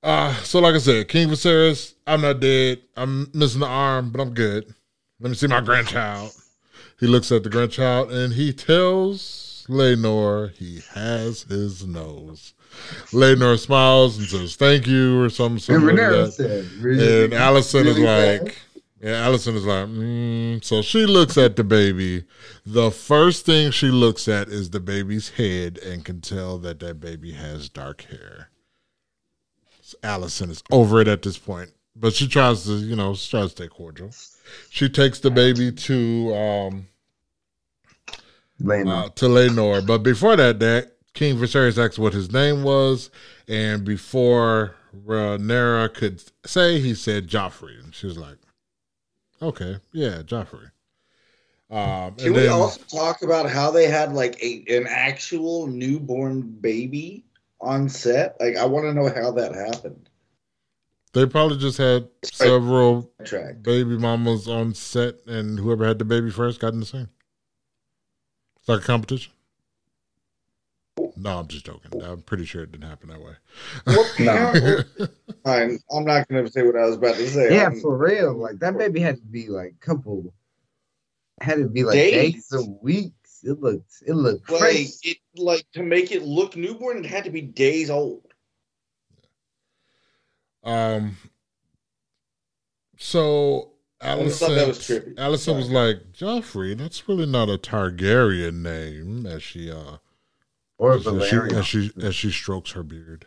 uh, 0.02 0.34
so 0.42 0.58
like 0.60 0.74
I 0.74 0.78
said, 0.78 1.08
King 1.08 1.28
Viserys, 1.28 1.94
I'm 2.06 2.20
not 2.22 2.40
dead. 2.40 2.82
I'm 2.96 3.30
missing 3.34 3.60
the 3.60 3.66
arm, 3.66 4.10
but 4.10 4.20
I'm 4.20 4.34
good. 4.34 4.74
Let 5.20 5.30
me 5.30 5.34
see 5.36 5.46
my 5.48 5.60
grandchild. 5.60 6.32
He 6.98 7.06
looks 7.06 7.30
at 7.30 7.44
the 7.44 7.50
grandchild 7.50 8.10
and 8.12 8.32
he 8.34 8.52
tells 8.52 9.64
Laenor 9.68 10.52
he 10.54 10.82
has 10.94 11.42
his 11.42 11.86
nose. 11.86 12.54
Laenor 13.12 13.58
smiles 13.58 14.18
and 14.18 14.26
says 14.26 14.56
thank 14.56 14.86
you 14.86 15.20
or 15.20 15.30
something. 15.30 15.74
and 15.74 15.84
Rhaenyra 15.84 16.32
said, 16.32 16.64
really, 16.80 17.24
And 17.24 17.32
Alicent 17.32 17.84
really 17.84 17.90
is 18.02 18.06
bad. 18.06 18.42
like, 18.44 18.58
yeah, 19.00 19.26
Alicent 19.26 19.54
is 19.54 19.64
like, 19.64 19.86
mm. 19.86 20.64
so 20.64 20.82
she 20.82 21.06
looks 21.06 21.38
at 21.38 21.54
the 21.56 21.64
baby. 21.64 22.24
The 22.66 22.90
first 22.90 23.46
thing 23.46 23.70
she 23.70 23.88
looks 23.88 24.26
at 24.26 24.48
is 24.48 24.70
the 24.70 24.80
baby's 24.80 25.30
head 25.30 25.78
and 25.78 26.04
can 26.04 26.20
tell 26.20 26.58
that 26.58 26.80
that 26.80 26.98
baby 27.00 27.32
has 27.32 27.68
dark 27.68 28.02
hair. 28.02 28.50
So 29.82 29.96
Alicent 30.02 30.50
is 30.50 30.62
over 30.70 31.00
it 31.00 31.08
at 31.08 31.22
this 31.22 31.38
point. 31.38 31.70
but 31.94 32.12
she 32.14 32.26
tries 32.28 32.64
to, 32.64 32.72
you 32.74 32.96
know, 32.96 33.14
she 33.14 33.30
tries 33.30 33.46
to 33.46 33.50
stay 33.50 33.68
cordial. 33.68 34.10
She 34.70 34.88
takes 34.88 35.20
the 35.20 35.30
baby 35.30 35.72
to 35.72 36.34
um 36.34 36.86
Lena. 38.60 38.90
uh, 38.90 39.08
to 39.10 39.26
Laenor. 39.26 39.86
But 39.86 39.98
before 39.98 40.36
that, 40.36 40.58
that 40.60 40.96
King 41.14 41.36
Viserys 41.36 41.82
asked 41.82 41.98
what 41.98 42.12
his 42.12 42.32
name 42.32 42.62
was, 42.62 43.10
and 43.46 43.84
before 43.84 44.74
Rhaenyra 45.06 45.92
could 45.94 46.22
say, 46.44 46.80
he 46.80 46.94
said 46.94 47.28
Joffrey, 47.28 47.82
and 47.82 47.94
she 47.94 48.06
was 48.06 48.18
like, 48.18 48.38
"Okay, 49.40 49.78
yeah, 49.92 50.22
Joffrey." 50.22 50.70
Um, 51.70 52.14
Can 52.14 52.28
and 52.28 52.34
we 52.34 52.42
then 52.42 52.50
also 52.50 52.80
talk 52.84 53.22
about 53.22 53.50
how 53.50 53.70
they 53.70 53.88
had 53.88 54.14
like 54.14 54.42
a 54.42 54.64
an 54.68 54.86
actual 54.88 55.66
newborn 55.66 56.40
baby 56.42 57.24
on 57.60 57.88
set? 57.88 58.36
Like, 58.40 58.56
I 58.56 58.64
want 58.64 58.86
to 58.86 58.94
know 58.94 59.08
how 59.08 59.32
that 59.32 59.54
happened. 59.54 60.07
They 61.12 61.26
probably 61.26 61.58
just 61.58 61.78
had 61.78 62.08
several 62.24 63.10
Track. 63.24 63.62
baby 63.62 63.96
mamas 63.98 64.48
on 64.48 64.74
set, 64.74 65.14
and 65.26 65.58
whoever 65.58 65.86
had 65.86 65.98
the 65.98 66.04
baby 66.04 66.30
first 66.30 66.60
got 66.60 66.72
in 66.74 66.80
the 66.80 66.86
scene. 66.86 67.08
It's 68.60 68.68
like 68.68 68.80
a 68.80 68.84
competition. 68.84 69.32
No, 71.16 71.38
I'm 71.38 71.46
just 71.46 71.64
joking. 71.64 72.02
I'm 72.02 72.22
pretty 72.22 72.44
sure 72.44 72.62
it 72.62 72.72
didn't 72.72 72.88
happen 72.88 73.08
that 73.10 73.20
way. 73.20 73.32
What 73.84 74.18
No. 74.20 74.34
parent- 74.52 74.86
Fine. 75.44 75.78
I'm 75.92 76.04
not 76.04 76.28
going 76.28 76.44
to 76.44 76.50
say 76.50 76.62
what 76.62 76.76
I 76.76 76.84
was 76.86 76.96
about 76.96 77.14
to 77.16 77.28
say. 77.28 77.54
yeah, 77.54 77.64
I'm- 77.64 77.80
for 77.80 77.96
real. 77.96 78.34
Like 78.36 78.58
that 78.58 78.76
baby 78.76 79.00
had 79.00 79.16
to 79.16 79.22
be 79.22 79.48
like 79.48 79.78
couple 79.80 80.32
had 81.40 81.58
to 81.58 81.68
be 81.68 81.84
like 81.84 81.94
Days. 81.94 82.32
days 82.34 82.52
or 82.52 82.78
weeks. 82.82 83.14
It 83.44 83.60
looked 83.60 83.92
it 84.06 84.14
looked 84.14 84.50
like 84.50 84.60
crazy. 84.60 85.10
it 85.36 85.40
like 85.40 85.64
to 85.74 85.84
make 85.84 86.10
it 86.10 86.22
look 86.24 86.56
newborn. 86.56 86.98
It 86.98 87.06
had 87.06 87.22
to 87.24 87.30
be 87.30 87.42
days 87.42 87.90
old. 87.90 88.27
Um. 90.64 91.16
So 92.98 93.72
I 94.00 94.16
just 94.22 94.40
thought 94.40 94.50
that 94.50 94.68
was 94.68 94.78
Alicent, 94.78 95.14
trippy. 95.14 95.14
Alicent 95.16 95.56
was 95.56 95.70
like, 95.70 96.12
Joffrey, 96.12 96.76
that's 96.76 97.08
really 97.08 97.26
not 97.26 97.48
a 97.48 97.58
Targaryen 97.58 98.62
name. 98.62 99.26
As 99.26 99.42
she 99.42 99.70
uh, 99.70 99.98
Or 100.78 100.94
as, 100.94 101.02
she, 101.02 101.36
as 101.36 101.66
she 101.66 101.90
as 102.00 102.14
she 102.14 102.30
strokes 102.30 102.72
her 102.72 102.82
beard. 102.82 103.26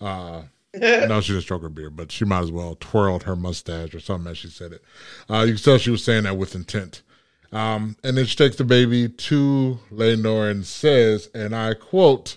Uh, 0.00 0.42
no, 0.74 1.20
she 1.20 1.32
didn't 1.32 1.42
stroke 1.42 1.62
her 1.62 1.68
beard, 1.68 1.96
but 1.96 2.10
she 2.10 2.24
might 2.24 2.42
as 2.42 2.52
well 2.52 2.76
twirled 2.78 3.22
her 3.24 3.36
mustache 3.36 3.94
or 3.94 4.00
something 4.00 4.30
as 4.30 4.38
she 4.38 4.48
said 4.48 4.72
it. 4.72 4.82
Uh, 5.30 5.44
you 5.46 5.54
can 5.54 5.62
tell 5.62 5.78
she 5.78 5.90
was 5.90 6.04
saying 6.04 6.24
that 6.24 6.36
with 6.36 6.54
intent. 6.54 7.02
Um, 7.50 7.96
and 8.04 8.16
then 8.16 8.26
she 8.26 8.36
takes 8.36 8.56
the 8.56 8.64
baby 8.64 9.08
to 9.08 9.78
Laenor 9.90 10.50
and 10.50 10.66
says, 10.66 11.30
and 11.34 11.56
I 11.56 11.72
quote, 11.74 12.36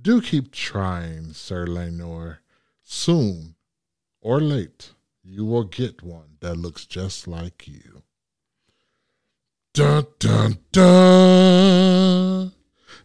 Do 0.00 0.22
keep 0.22 0.52
trying, 0.52 1.32
Sir 1.32 1.66
Laenor. 1.66 2.38
Soon 2.90 3.54
or 4.22 4.40
late, 4.40 4.92
you 5.22 5.44
will 5.44 5.64
get 5.64 6.02
one 6.02 6.38
that 6.40 6.54
looks 6.54 6.86
just 6.86 7.28
like 7.28 7.68
you. 7.68 8.02
Dun 9.74 10.06
dun 10.18 10.58
dun. 10.72 12.52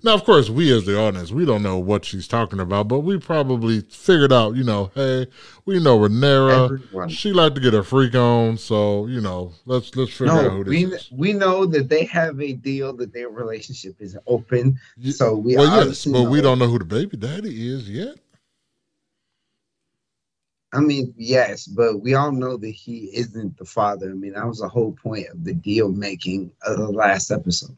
Now, 0.02 0.13
of 0.13 0.24
course, 0.24 0.50
we 0.50 0.72
as 0.72 0.86
the 0.86 0.98
audience, 0.98 1.34
we 1.34 1.46
don't 1.46 1.63
know 1.63 1.80
what 1.80 2.06
she's 2.06 2.30
talking 2.30 2.62
about, 2.62 2.88
but 2.88 3.00
we 3.00 3.20
probably 3.20 3.82
figured 3.82 4.32
out, 4.32 4.56
you 4.56 4.63
know, 4.63 4.90
hey, 4.96 5.28
we 5.66 5.84
know 5.84 6.00
Rhaenyra. 6.00 6.63
Everyone. 6.63 7.10
She 7.10 7.34
like 7.34 7.54
to 7.56 7.62
get 7.62 7.74
her 7.74 7.84
freak 7.84 8.16
on, 8.16 8.58
so 8.58 9.08
you 9.08 9.20
know, 9.20 9.52
let's 9.66 9.94
let's 9.98 10.13
figure 10.13 10.34
out 10.34 10.50
who 10.50 10.63
this 10.63 10.70
we 10.70 10.86
is. 10.86 11.12
we 11.12 11.34
know 11.34 11.66
that 11.66 11.90
they 11.90 12.06
have 12.06 12.40
a 12.40 12.54
deal 12.54 12.94
that 12.94 13.12
their 13.12 13.28
relationship 13.28 13.98
is 14.00 14.18
open. 14.28 14.80
So 15.12 15.36
we 15.36 15.58
well, 15.58 15.86
yes, 15.86 16.06
but 16.06 16.30
we 16.30 16.40
don't 16.40 16.58
know 16.58 16.68
who 16.68 16.80
the 16.80 16.86
baby 16.86 17.18
daddy 17.18 17.68
is 17.68 17.90
yet. 17.90 18.16
I 20.74 20.80
mean, 20.80 21.13
yes, 21.18 21.68
but 21.68 22.01
we 22.01 22.15
all 22.15 22.32
know 22.32 22.58
that 22.58 22.72
he 22.72 23.10
isn't 23.13 23.58
the 23.58 23.65
father. 23.65 24.10
I 24.10 24.13
mean, 24.13 24.34
that 24.34 24.48
was 24.48 24.60
the 24.60 24.68
whole 24.68 24.94
point 24.94 25.27
of 25.27 25.44
the 25.44 25.53
deal 25.53 25.89
making 25.89 26.51
of 26.65 26.77
the 26.77 26.92
last 26.92 27.30
episode. 27.30 27.75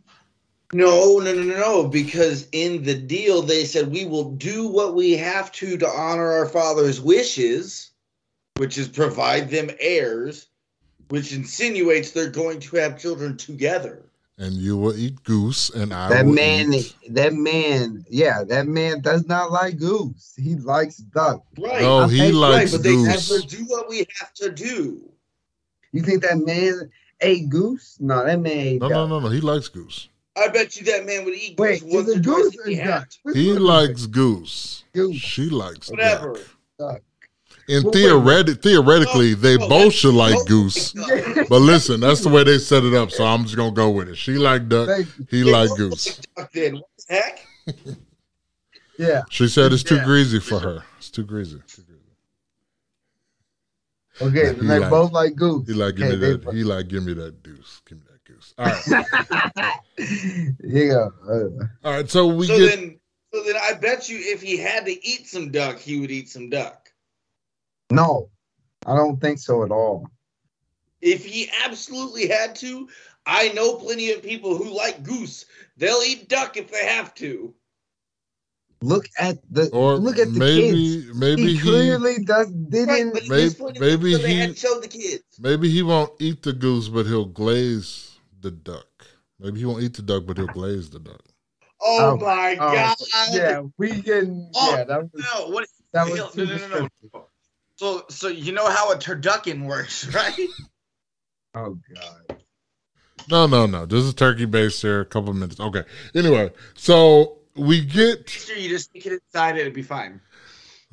No, 0.72 1.20
no, 1.20 1.34
no, 1.34 1.44
no. 1.44 1.88
Because 1.88 2.48
in 2.54 2.84
the 2.84 2.96
deal, 2.96 3.42
they 3.42 3.66
said 3.66 3.92
we 3.92 4.06
will 4.06 4.32
do 4.32 4.68
what 4.68 4.96
we 4.96 5.12
have 5.18 5.52
to 5.54 5.78
to 5.78 5.88
honor 5.88 6.32
our 6.32 6.48
father's 6.48 7.02
wishes, 7.02 7.92
which 8.56 8.78
is 8.78 8.88
provide 8.88 9.50
them 9.50 9.70
heirs, 9.80 10.48
which 11.10 11.34
insinuates 11.34 12.12
they're 12.12 12.30
going 12.30 12.62
to 12.62 12.78
have 12.78 13.00
children 13.00 13.36
together. 13.36 14.05
And 14.38 14.54
you 14.56 14.76
will 14.76 14.94
eat 14.98 15.24
goose, 15.24 15.70
and 15.70 15.94
I 15.94 16.10
That 16.10 16.26
will 16.26 16.34
man, 16.34 16.74
eat- 16.74 16.94
that 17.12 17.34
man, 17.34 18.06
yeah, 18.10 18.44
that 18.44 18.68
man 18.68 19.00
does 19.00 19.26
not 19.28 19.50
like 19.52 19.78
goose. 19.78 20.34
He 20.38 20.56
likes 20.56 20.98
duck. 20.98 21.46
Right. 21.58 21.82
No, 21.82 22.00
I 22.00 22.10
he 22.10 22.18
think- 22.20 22.36
likes 22.36 22.58
right, 22.58 22.72
but 22.74 22.84
they 22.84 22.96
have 23.04 23.16
goose. 23.16 23.46
to 23.46 23.48
do 23.58 23.64
what 23.66 23.88
we 23.88 24.00
have 24.20 24.34
to 24.34 24.52
do. 24.52 25.10
You 25.94 26.02
think 26.02 26.22
that 26.24 26.38
man 26.40 26.92
ate 27.22 27.48
goose? 27.50 27.96
No, 28.02 28.26
that 28.26 28.42
man 28.42 28.52
ate 28.58 28.82
No, 28.82 28.90
duck. 28.90 29.08
no, 29.10 29.20
no, 29.20 29.20
no. 29.22 29.30
He 29.30 29.40
likes 29.40 29.70
goose. 29.70 30.10
I 30.38 30.50
bet 30.50 30.76
you 30.76 30.84
that 30.88 31.06
man 31.06 31.24
would 31.24 31.34
eat 31.34 31.58
Wait, 31.58 31.80
goose 31.82 31.94
once 31.94 32.08
is 32.10 32.16
or 32.16 32.20
it 32.20 32.24
twice 32.24 32.44
goose 32.44 32.58
or 32.66 32.70
he 32.70 32.76
duck? 32.76 32.86
had 32.86 33.10
to. 33.12 33.18
Which 33.24 33.36
He 33.38 33.54
likes 33.54 34.06
goose. 34.06 34.84
Goose. 34.94 35.16
She 35.16 35.50
likes 35.50 35.90
Whatever. 35.90 36.34
duck. 36.34 36.42
Duck. 36.78 37.02
And 37.68 37.84
Well, 37.84 38.22
wait, 38.22 38.62
theoretically, 38.62 39.32
No, 39.32 39.36
they 39.42 39.58
no, 39.58 39.68
both 39.70 39.94
should 39.94 40.14
no, 40.14 40.20
like 40.20 40.36
no, 40.36 40.44
goose. 40.46 40.94
no. 40.96 41.08
But 41.50 41.60
listen, 41.62 42.00
that's 42.00 42.22
the 42.22 42.30
way 42.30 42.44
they 42.44 42.60
set 42.60 42.84
it 42.84 42.94
up, 42.94 43.10
so 43.12 43.24
I'm 43.26 43.44
just 43.44 43.56
gonna 43.56 43.72
go 43.72 43.90
with 43.90 44.08
it. 44.10 44.16
She 44.18 44.34
like 44.34 44.70
duck, 44.70 44.90
he 45.30 45.42
They 45.42 45.52
like 45.52 45.76
goose. 45.76 46.18
like 46.20 46.36
duck 46.36 46.52
Then 46.54 46.76
what 46.76 46.86
the 47.08 47.14
heck? 47.16 47.48
Yeah. 48.98 49.24
She 49.30 49.48
said 49.50 49.74
it's 49.74 49.84
too 49.84 49.96
Yeah. 49.98 50.06
greasy 50.06 50.40
for 50.40 50.58
her. 50.60 50.84
It's 51.00 51.10
too 51.10 51.24
greasy. 51.26 51.60
Too 51.68 51.82
greasy. 51.82 52.02
Okay, 54.22 54.54
He 54.54 54.60
then 54.60 54.68
they 54.68 54.80
like- 54.80 54.90
both 54.90 55.12
like 55.12 55.36
goose. 55.36 55.68
He 55.68 55.74
like 55.74 55.96
give 55.96 56.08
Okay, 56.08 56.16
me 56.16 56.22
they 56.22 56.36
that. 56.38 56.54
He 56.54 56.64
like 56.64 56.88
give 56.88 57.04
me 57.04 57.14
that 57.16 57.44
deuce. 57.44 57.82
Give 57.90 57.98
me 57.98 58.04
that 58.10 58.24
goose. 58.24 58.54
All 58.58 58.66
right, 58.68 59.76
yeah. 60.64 61.10
All 61.84 61.92
right. 61.92 62.10
So 62.10 62.28
we 62.28 62.48
so 62.48 62.58
get 62.58 62.80
then, 62.80 63.00
so 63.34 63.44
then, 63.44 63.56
I 63.62 63.74
bet 63.74 64.08
you 64.08 64.18
if 64.18 64.42
he 64.42 64.56
had 64.56 64.86
to 64.86 65.06
eat 65.06 65.28
some 65.28 65.52
duck, 65.52 65.78
he 65.80 66.00
would 66.00 66.12
eat 66.12 66.30
some 66.30 66.50
duck. 66.50 66.85
No, 67.92 68.30
I 68.86 68.96
don't 68.96 69.20
think 69.20 69.40
so 69.40 69.64
at 69.64 69.72
all. 69.72 70.08
If 71.02 71.26
he 71.26 71.50
absolutely 71.64 72.28
had 72.28 72.56
to, 72.58 72.88
I 73.26 73.50
know 73.50 73.76
plenty 73.76 74.12
of 74.12 74.24
people 74.24 74.58
who 74.58 74.76
like 74.76 75.04
goose. 75.04 75.46
They'll 75.78 76.02
eat 76.06 76.30
duck 76.30 76.58
if 76.58 76.72
they 76.72 76.86
have 76.86 77.14
to. 77.16 77.54
Look 78.82 79.06
at 79.18 79.38
the 79.50 79.70
or 79.72 79.96
look 79.96 80.20
at 80.20 80.34
the 80.34 80.40
maybe 80.40 81.02
kids. 81.04 81.16
maybe 81.18 81.44
he 81.48 81.54
he, 81.56 81.60
clearly 81.62 82.24
does 82.24 82.48
didn't. 82.52 83.14
but 83.14 83.24
at 83.24 83.30
Maybe- 83.30 83.42
this 83.44 83.54
point 83.56 83.78
in 83.78 83.82
the 83.82 83.88
maybe 83.88 84.14
episode, 84.14 84.28
he- 84.30 84.40
hadn't 84.40 84.58
showed 84.58 84.84
the 84.84 84.88
kids. 84.88 85.24
maybe 85.40 85.70
he 85.70 85.82
won't 85.82 86.12
eat 86.20 86.44
the 86.44 86.54
goose, 86.54 86.88
but 86.90 87.06
he'll 87.06 87.26
glaze 87.26 88.20
the 88.42 88.52
duck. 88.52 88.88
Maybe 89.40 89.60
he 89.60 89.66
won't 89.66 89.82
eat 89.84 89.94
the 89.96 90.02
duck, 90.02 90.26
but 90.28 90.38
he'll 90.38 90.48
glaze 90.48 90.90
the 90.90 91.00
duck. 91.00 91.22
Oh, 91.82 92.12
Oh, 92.12 92.18
my 92.18 92.54
oh, 92.60 92.74
god! 92.74 92.98
yeah, 93.32 93.62
we 93.78 94.02
can. 94.02 94.50
Oh, 94.56 94.76
yeah, 94.76 94.84
that 94.84 95.02
was 95.02 95.24
No, 95.34 95.48
what? 95.50 95.68
that 95.94 96.06
was 96.10 96.18
hell, 96.20 96.30
too 96.30 96.46
no, 96.46 96.56
no, 96.58 96.68
no, 96.68 96.90
no. 97.14 97.28
Descriptive. 97.78 98.16
So, 98.16 98.28
so 98.28 98.28
you 98.28 98.52
know 98.52 98.70
how 98.70 98.92
a 98.92 98.96
turducken 98.96 99.66
works, 99.66 100.06
right? 100.14 100.48
Oh 101.54 101.78
god. 101.96 102.42
No, 103.30 103.48
no, 103.48 103.66
no. 103.66 103.86
This 103.86 104.04
is 104.04 104.14
turkey 104.14 104.46
based 104.46 104.82
here. 104.82 105.02
A 105.02 105.06
couple 105.06 105.34
minutes. 105.34 105.60
Okay. 105.60 105.84
Anyway, 106.14 106.52
so 106.76 107.38
we 107.56 107.84
get 107.84 108.30
Sure, 108.30 108.56
you 108.56 108.70
just 108.70 108.90
stick 108.90 109.06
it 109.06 109.14
inside, 109.14 109.58
it'd 109.58 109.74
be 109.74 109.82
fine. 109.82 110.22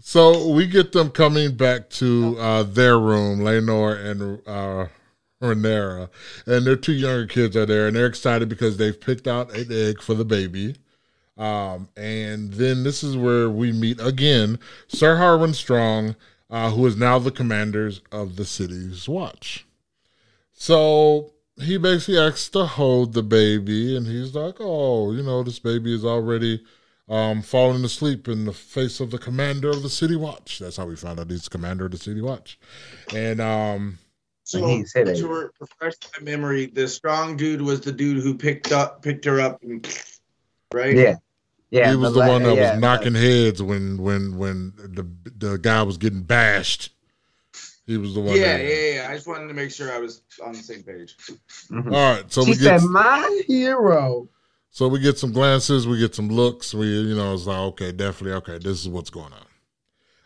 So 0.01 0.49
we 0.49 0.67
get 0.67 0.93
them 0.93 1.11
coming 1.11 1.57
back 1.57 1.91
to 1.91 2.37
uh, 2.39 2.63
their 2.63 2.99
room, 2.99 3.41
Laenor 3.41 4.05
and 4.05 4.41
uh, 4.47 4.89
Rhaenyra, 5.43 6.09
and 6.47 6.67
their 6.67 6.77
two 6.77 6.93
younger 6.93 7.27
kids 7.27 7.57
are 7.57 7.67
there, 7.67 7.87
and 7.87 7.95
they're 7.95 8.07
excited 8.07 8.49
because 8.49 8.77
they've 8.77 8.99
picked 8.99 9.29
out 9.29 9.55
an 9.55 9.67
egg 9.71 10.01
for 10.01 10.15
the 10.15 10.25
baby. 10.25 10.77
Um, 11.37 11.89
and 11.97 12.53
then 12.53 12.85
this 12.85 13.03
is 13.03 13.17
where 13.17 13.49
we 13.49 13.73
meet 13.73 14.01
again 14.01 14.59
Sir 14.89 15.17
Harwin 15.17 15.55
Strong, 15.55 16.15
uh, 16.53 16.71
who 16.71 16.87
is 16.87 16.97
now 16.97 17.19
the 17.19 17.33
commanders 17.33 18.01
of 18.13 18.37
the 18.37 18.45
city's 18.45 19.09
watch. 19.09 19.67
So 20.53 21.33
he 21.61 21.79
basically 21.79 22.19
asks 22.19 22.49
to 22.51 22.67
hold 22.67 23.15
the 23.15 23.23
baby, 23.25 23.97
and 23.97 24.07
he's 24.07 24.35
like, 24.35 24.57
"Oh, 24.61 25.11
you 25.11 25.25
know, 25.25 25.43
this 25.43 25.59
baby 25.59 25.93
is 25.93 26.05
already." 26.05 26.63
um, 27.09 27.43
falling 27.43 27.85
asleep 27.85 28.29
in 28.29 28.45
the 28.47 28.53
face 28.53 29.01
of 29.01 29.11
the 29.11 29.19
commander 29.19 29.69
of 29.69 29.83
the 29.83 29.91
city 29.91 30.17
watch. 30.17 30.59
That's 30.59 30.77
how 30.77 30.87
we 30.87 30.97
found 30.97 31.21
out 31.21 31.31
he's 31.31 31.49
commander 31.49 31.85
of 31.85 31.91
the 31.91 31.99
city 31.99 32.23
watch. 32.23 32.59
And 33.15 33.41
um, 33.41 33.99
So, 34.45 34.67
He 34.67 34.87
said 34.87 35.09
it. 35.09 35.17
to 35.19 35.51
refresh 35.61 35.95
my 36.17 36.25
memory, 36.25 36.67
the 36.67 36.89
strong 36.89 37.37
dude 37.37 37.61
was 37.61 37.81
the 37.83 37.93
dude 37.93 38.23
who 38.23 38.35
picked 38.35 38.73
up, 38.73 39.03
picked 39.03 39.25
her 39.27 39.41
up, 39.41 39.63
and 39.63 39.87
right? 40.73 40.97
Yeah. 40.97 41.17
Yeah. 41.73 41.91
he 41.91 41.97
was 41.97 42.13
the 42.13 42.21
the 42.23 42.29
one 42.29 42.43
that 42.43 42.55
yeah, 42.55 42.73
was 42.73 42.81
knocking 42.81 43.15
heads 43.15 43.63
when 43.63 43.97
when 43.97 44.37
when 44.37 44.75
the 44.77 45.09
the 45.39 45.57
guy 45.57 45.83
was 45.83 45.97
getting 45.97 46.23
bashed. 46.23 46.91
He 47.87 47.97
was 47.97 48.15
the 48.15 48.21
one. 48.21 48.37
Yeah, 48.37 48.59
that, 48.59 48.65
yeah, 48.65 48.95
yeah. 48.95 49.09
I 49.11 49.15
just 49.15 49.27
wanted 49.27 49.49
to 49.49 49.55
make 49.55 49.71
sure 49.71 49.91
I 49.91 49.99
was 49.99 50.21
on 50.45 50.53
the 50.53 50.59
same 50.59 50.83
page. 50.83 51.17
Mhm. 51.71 51.87
All 51.87 52.15
right, 52.15 52.31
so 52.31 52.45
she 52.45 52.51
we 52.51 52.57
get 52.59 52.81
said, 52.81 52.89
"My 52.91 53.43
hero." 53.47 54.29
so 54.69 54.87
we 54.87 55.01
get 55.01 55.19
some 55.19 55.33
glances, 55.33 55.87
we 55.87 55.99
get 55.99 56.15
some 56.15 56.29
looks. 56.29 56.75
We 56.75 56.87
you 56.87 57.17
know 57.17 57.33
it's 57.33 57.47
like 57.47 57.59
okay, 57.59 57.91
definitely 57.91 58.37
okay. 58.37 58.59
This 58.59 58.81
is 58.83 58.89
what's 58.91 59.11
going 59.11 59.33
on. 59.33 59.47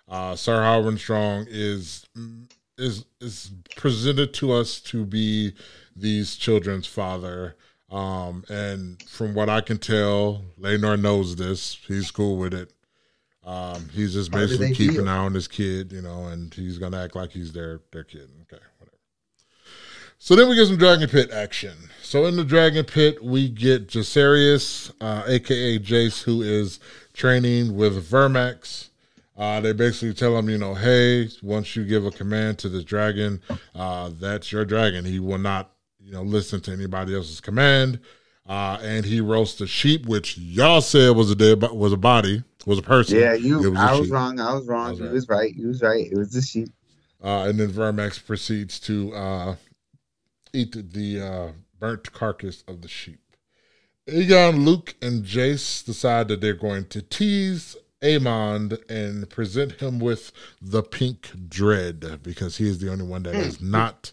Uh, 0.08 0.36
Sir 0.36 0.60
Harwin 0.60 0.98
Strong 0.98 1.46
is 1.48 2.04
is 2.76 3.04
is 3.20 3.52
presented 3.76 4.34
to 4.34 4.52
us 4.52 4.80
to 4.80 5.04
be 5.04 5.52
these 5.94 6.34
children's 6.34 6.86
father. 6.88 7.54
Um, 7.90 8.44
and 8.48 9.02
from 9.04 9.34
what 9.34 9.48
I 9.48 9.60
can 9.60 9.78
tell, 9.78 10.44
Laenor 10.60 11.00
knows 11.00 11.36
this. 11.36 11.78
He's 11.86 12.10
cool 12.10 12.36
with 12.36 12.52
it. 12.52 12.72
Um, 13.44 13.88
he's 13.92 14.14
just 14.14 14.32
basically 14.32 14.74
keeping 14.74 15.02
an 15.02 15.08
eye 15.08 15.18
on 15.18 15.32
his 15.32 15.46
kid, 15.46 15.92
you 15.92 16.02
know, 16.02 16.26
and 16.26 16.52
he's 16.52 16.78
gonna 16.78 17.02
act 17.02 17.14
like 17.14 17.30
he's 17.30 17.52
their 17.52 17.80
their 17.92 18.02
kid. 18.02 18.28
Okay, 18.42 18.62
whatever. 18.78 18.96
So 20.18 20.34
then 20.34 20.48
we 20.48 20.56
get 20.56 20.66
some 20.66 20.78
Dragon 20.78 21.08
Pit 21.08 21.30
action. 21.30 21.76
So 22.02 22.26
in 22.26 22.34
the 22.34 22.44
Dragon 22.44 22.84
Pit, 22.84 23.22
we 23.22 23.48
get 23.48 23.86
Jacaerys, 23.86 24.90
uh, 25.00 25.22
aka 25.28 25.78
Jace, 25.78 26.24
who 26.24 26.42
is 26.42 26.80
training 27.12 27.76
with 27.76 28.10
Vermax. 28.10 28.88
Uh, 29.36 29.60
they 29.60 29.72
basically 29.72 30.14
tell 30.14 30.36
him, 30.36 30.48
you 30.48 30.56
know, 30.58 30.74
hey, 30.74 31.28
once 31.42 31.76
you 31.76 31.84
give 31.84 32.06
a 32.06 32.10
command 32.10 32.58
to 32.58 32.70
the 32.70 32.82
dragon, 32.82 33.40
uh, 33.74 34.10
that's 34.18 34.50
your 34.50 34.64
dragon. 34.64 35.04
He 35.04 35.20
will 35.20 35.38
not, 35.38 35.70
you 36.06 36.12
know, 36.12 36.22
listen 36.22 36.60
to 36.60 36.72
anybody 36.72 37.14
else's 37.14 37.40
command. 37.40 37.98
Uh, 38.48 38.78
and 38.80 39.04
he 39.04 39.20
roasts 39.20 39.60
a 39.60 39.66
sheep, 39.66 40.06
which 40.06 40.38
y'all 40.38 40.80
said 40.80 41.16
was 41.16 41.32
a 41.32 41.34
dead, 41.34 41.60
was 41.72 41.92
a 41.92 41.96
body, 41.96 42.44
was 42.64 42.78
a 42.78 42.82
person. 42.82 43.18
Yeah, 43.18 43.34
you. 43.34 43.70
Was 43.70 43.78
I 43.78 43.98
was 43.98 44.08
wrong. 44.08 44.38
I 44.38 44.54
was 44.54 44.68
wrong. 44.68 44.94
He 44.94 45.02
was 45.02 45.28
right. 45.28 45.52
He 45.52 45.66
was 45.66 45.82
right. 45.82 46.06
It 46.06 46.16
was 46.16 46.30
the 46.30 46.40
sheep. 46.40 46.68
Uh, 47.22 47.46
and 47.48 47.58
then 47.58 47.70
Vermax 47.70 48.24
proceeds 48.24 48.78
to 48.80 49.12
uh, 49.14 49.56
eat 50.52 50.76
the 50.92 51.20
uh, 51.20 51.52
burnt 51.80 52.12
carcass 52.12 52.62
of 52.68 52.82
the 52.82 52.88
sheep. 52.88 53.18
Aegon, 54.06 54.64
Luke, 54.64 54.94
and 55.02 55.24
Jace 55.24 55.84
decide 55.84 56.28
that 56.28 56.40
they're 56.40 56.54
going 56.54 56.86
to 56.86 57.02
tease 57.02 57.76
Aemond 58.00 58.78
and 58.88 59.28
present 59.28 59.80
him 59.80 59.98
with 59.98 60.30
the 60.62 60.84
pink 60.84 61.32
dread 61.48 62.22
because 62.22 62.58
he 62.58 62.68
is 62.68 62.78
the 62.78 62.92
only 62.92 63.04
one 63.04 63.24
that 63.24 63.34
is 63.34 63.56
hmm. 63.56 63.72
not 63.72 64.12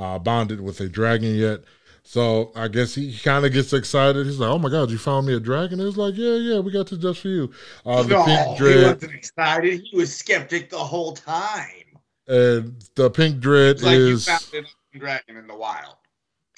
uh, 0.00 0.18
bonded 0.18 0.60
with 0.60 0.80
a 0.80 0.88
dragon 0.88 1.34
yet. 1.34 1.60
So 2.02 2.50
I 2.56 2.68
guess 2.68 2.94
he 2.94 3.16
kind 3.16 3.44
of 3.44 3.52
gets 3.52 3.72
excited. 3.72 4.26
He's 4.26 4.38
like, 4.38 4.50
"Oh 4.50 4.58
my 4.58 4.70
god, 4.70 4.90
you 4.90 4.98
found 4.98 5.26
me 5.26 5.34
a 5.34 5.40
dragon!" 5.40 5.78
It's 5.80 5.98
like, 5.98 6.14
"Yeah, 6.16 6.36
yeah, 6.36 6.58
we 6.58 6.72
got 6.72 6.88
this 6.88 6.98
just 6.98 7.20
for 7.20 7.28
you." 7.28 7.52
Uh, 7.84 8.02
the 8.02 8.14
no, 8.14 8.24
pink 8.24 8.58
dread. 8.58 8.78
He 8.78 8.84
wasn't 8.84 9.14
excited. 9.14 9.82
He 9.82 9.96
was 9.96 10.16
skeptic 10.16 10.70
the 10.70 10.78
whole 10.78 11.12
time. 11.12 11.84
And 12.26 12.82
the 12.94 13.10
pink 13.10 13.40
dread 13.40 13.82
like 13.82 13.94
is 13.96 14.26
you 14.26 14.32
found 14.32 14.66
a 14.94 14.98
dragon 14.98 15.36
in 15.36 15.46
the 15.46 15.54
wild. 15.54 15.96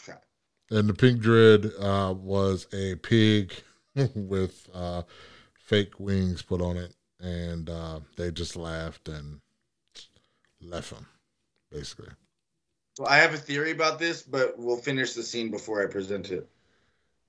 Okay. 0.01 0.19
And 0.71 0.89
the 0.89 0.95
pink 0.95 1.21
dread 1.21 1.71
uh, 1.81 2.15
was 2.17 2.69
a 2.73 2.95
pig 2.97 3.53
with 4.15 4.69
uh, 4.73 5.03
fake 5.55 5.99
wings 5.99 6.41
put 6.41 6.63
on 6.63 6.77
it, 6.77 6.95
and 7.21 7.69
uh, 7.69 8.01
they 8.17 8.31
just 8.31 8.55
laughed 8.55 9.09
and 9.09 9.41
left 10.61 10.93
him, 10.93 11.07
basically. 11.71 12.11
So 12.95 13.07
I 13.07 13.17
have 13.17 13.33
a 13.33 13.39
theory 13.39 13.71
about 13.71 13.99
this, 13.99 14.23
but 14.23 14.59
we'll 14.59 14.77
finish 14.77 15.15
the 15.15 15.23
scene 15.23 15.51
before 15.51 15.83
I 15.83 15.91
present 15.91 16.31
it. 16.31 16.49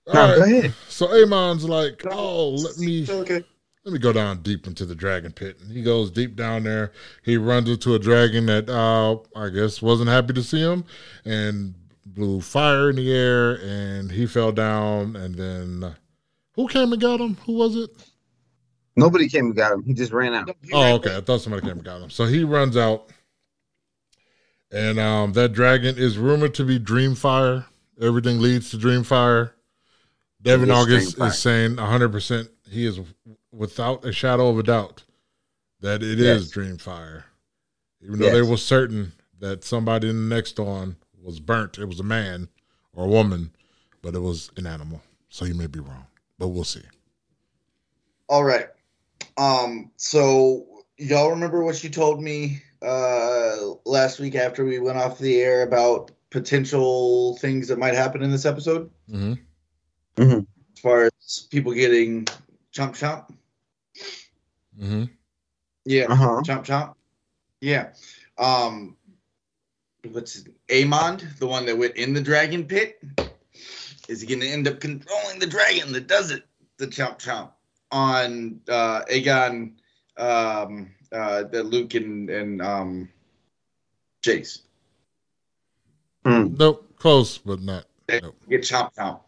All 0.08 0.14
right. 0.14 0.38
Go 0.38 0.44
ahead. 0.44 0.74
So 0.90 1.08
Aemond's 1.08 1.64
like, 1.64 2.04
oh, 2.12 2.50
let 2.50 2.78
me 2.78 3.06
okay. 3.10 3.44
let 3.86 3.94
me 3.94 4.00
go 4.00 4.12
down 4.12 4.42
deep 4.42 4.68
into 4.68 4.86
the 4.86 4.96
dragon 4.96 5.32
pit. 5.32 5.58
And 5.62 5.72
he 5.72 5.82
goes 5.82 6.12
deep 6.12 6.36
down 6.36 6.64
there. 6.64 6.92
He 7.24 7.38
runs 7.38 7.70
into 7.70 7.96
a 7.96 8.00
dragon 8.00 8.46
that 8.48 8.70
uh 8.70 9.18
I 9.40 9.50
guess 9.50 9.82
wasn't 9.82 10.10
happy 10.10 10.34
to 10.34 10.44
see 10.44 10.60
him 10.60 10.84
and 11.24 11.74
blew 12.06 12.42
fire 12.42 12.90
in 12.90 12.98
the 12.98 13.14
air 13.14 13.56
and 13.62 14.12
he 14.12 14.26
fell 14.26 14.52
down 14.52 15.16
and 15.16 15.36
then 15.36 15.84
uh, 15.84 15.94
who 16.56 16.68
came 16.68 16.92
and 16.92 17.02
got 17.02 17.22
him? 17.22 17.38
Who 17.46 17.54
was 17.54 17.78
it? 17.78 17.90
Nobody 18.96 19.28
came 19.30 19.46
and 19.46 19.56
got 19.56 19.72
him. 19.72 19.84
He 19.84 19.94
just 19.94 20.12
ran 20.12 20.34
out. 20.34 20.56
Oh, 20.74 20.96
okay. 20.96 21.18
I 21.18 21.22
thought 21.22 21.42
somebody 21.42 21.66
came 21.66 21.78
and 21.78 21.84
got 21.84 22.02
him. 22.02 22.10
So 22.10 22.26
he 22.26 22.44
runs 22.44 22.78
out 22.78 23.08
and 24.74 25.00
um, 25.00 25.34
that 25.34 25.54
dragon 25.54 25.96
is 25.98 26.18
rumored 26.18 26.56
to 26.56 26.66
be 26.66 26.80
Dreamfire. 26.80 27.66
Everything 28.02 28.42
leads 28.42 28.72
to 28.72 28.78
Dreamfire. 28.78 29.52
Devin 30.42 30.72
August 30.72 31.18
Dreamfire. 31.18 31.28
is 31.28 31.40
saying 31.40 31.76
100% 31.76 32.50
he 32.70 32.86
is 32.86 33.00
without 33.52 34.04
a 34.04 34.12
shadow 34.12 34.50
of 34.50 34.58
a 34.58 34.64
doubt 34.64 35.04
that 35.82 36.02
it 36.02 36.18
yes. 36.18 36.42
is 36.42 36.52
Dreamfire. 36.52 37.24
Even 38.02 38.20
though 38.20 38.26
yes. 38.26 38.34
they 38.34 38.42
were 38.42 38.58
certain 38.58 39.14
that 39.40 39.64
somebody 39.64 40.10
in 40.10 40.28
the 40.28 40.36
next 40.36 40.54
dawn 40.54 40.96
was 41.22 41.40
burnt. 41.40 41.78
It 41.78 41.86
was 41.86 42.00
a 42.00 42.04
man 42.04 42.50
or 42.94 43.06
a 43.06 43.10
woman, 43.10 43.52
but 44.02 44.16
it 44.16 44.20
was 44.20 44.52
an 44.58 44.66
animal. 44.66 45.02
So 45.30 45.46
you 45.46 45.54
may 45.54 45.68
be 45.68 45.80
wrong, 45.80 46.06
but 46.40 46.50
we'll 46.50 46.64
see. 46.64 46.82
All 48.28 48.44
right. 48.44 48.68
Um, 49.38 49.92
so 49.98 50.66
y'all 50.98 51.30
remember 51.30 51.64
what 51.64 51.84
you 51.84 51.90
told 51.90 52.22
me 52.22 52.62
uh, 52.84 53.56
last 53.86 54.20
week 54.20 54.36
after 54.36 54.66
we 54.66 54.80
went 54.80 54.98
off 54.98 55.20
the 55.20 55.40
air 55.40 55.64
about 55.64 56.12
potential 56.30 57.38
things 57.38 57.68
that 57.68 57.80
might 57.80 57.94
happen 57.94 58.22
in 58.24 58.32
this 58.32 58.46
episode. 58.46 58.90
Mm-hmm. 59.10 59.34
Mm-hmm. 60.22 60.40
As 60.40 60.80
far 60.82 61.06
as 61.06 61.48
people 61.52 61.74
getting 61.74 62.26
chomp 62.74 62.98
chomp. 62.98 63.30
Mm-hmm. 64.80 65.06
Yeah. 65.86 66.06
Uh-huh. 66.10 66.42
Chomp 66.44 66.66
chomp. 66.66 66.96
Yeah. 67.62 67.94
Um, 68.38 68.98
what's 70.12 70.44
Aemond, 70.70 71.38
the 71.40 71.48
one 71.48 71.66
that 71.68 71.78
went 71.78 71.96
in 71.96 72.14
the 72.14 72.22
dragon 72.22 72.66
pit? 72.66 73.02
Is 74.10 74.22
he 74.22 74.28
going 74.28 74.42
to 74.42 74.48
end 74.50 74.68
up 74.68 74.80
controlling 74.80 75.40
the 75.40 75.48
dragon 75.48 75.94
that 75.94 76.08
does 76.08 76.32
it? 76.32 76.44
The 76.78 76.88
chomp 76.88 77.20
chomp 77.20 77.52
on 77.92 78.60
uh, 78.68 79.04
Aegon 79.06 79.74
um, 80.18 80.92
uh, 81.14 81.44
that 81.44 81.66
Luke 81.66 81.94
and 81.94 82.30
and 82.30 82.62
um, 82.62 83.10
Jace. 84.22 84.62
Mm. 86.26 86.58
Nope, 86.58 86.94
close, 86.98 87.38
but 87.38 87.62
not. 87.62 87.86
Nope. 88.10 88.36
Get 88.50 88.64
chopped 88.64 88.98
out. 88.98 89.24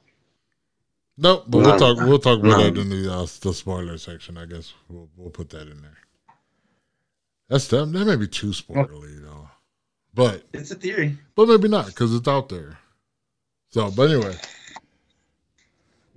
Nope, 1.18 1.46
but 1.48 1.60
no, 1.60 1.70
we'll 1.70 1.80
talk. 1.80 1.98
We'll 1.98 2.20
talk 2.20 2.40
about 2.40 2.58
no. 2.58 2.64
that 2.64 2.78
in 2.78 2.90
the 2.90 3.14
uh, 3.14 3.28
the 3.42 3.54
spoiler 3.54 3.98
section. 3.98 4.38
I 4.38 4.46
guess 4.46 4.74
we'll 4.90 5.10
we'll 5.16 5.30
put 5.30 5.50
that 5.52 5.68
in 5.68 5.82
there. 5.82 5.98
That's 7.50 7.68
that. 7.70 7.92
That 7.92 8.06
may 8.06 8.16
be 8.16 8.28
too 8.28 8.48
spoilery 8.48 9.22
though, 9.22 9.50
but 10.14 10.44
it's 10.54 10.72
a 10.72 10.76
theory. 10.76 11.18
But 11.36 11.48
maybe 11.48 11.68
not 11.68 11.88
because 11.88 12.14
it's 12.14 12.28
out 12.28 12.50
there. 12.50 12.78
So, 13.70 13.92
but 13.92 14.10
anyway. 14.10 14.36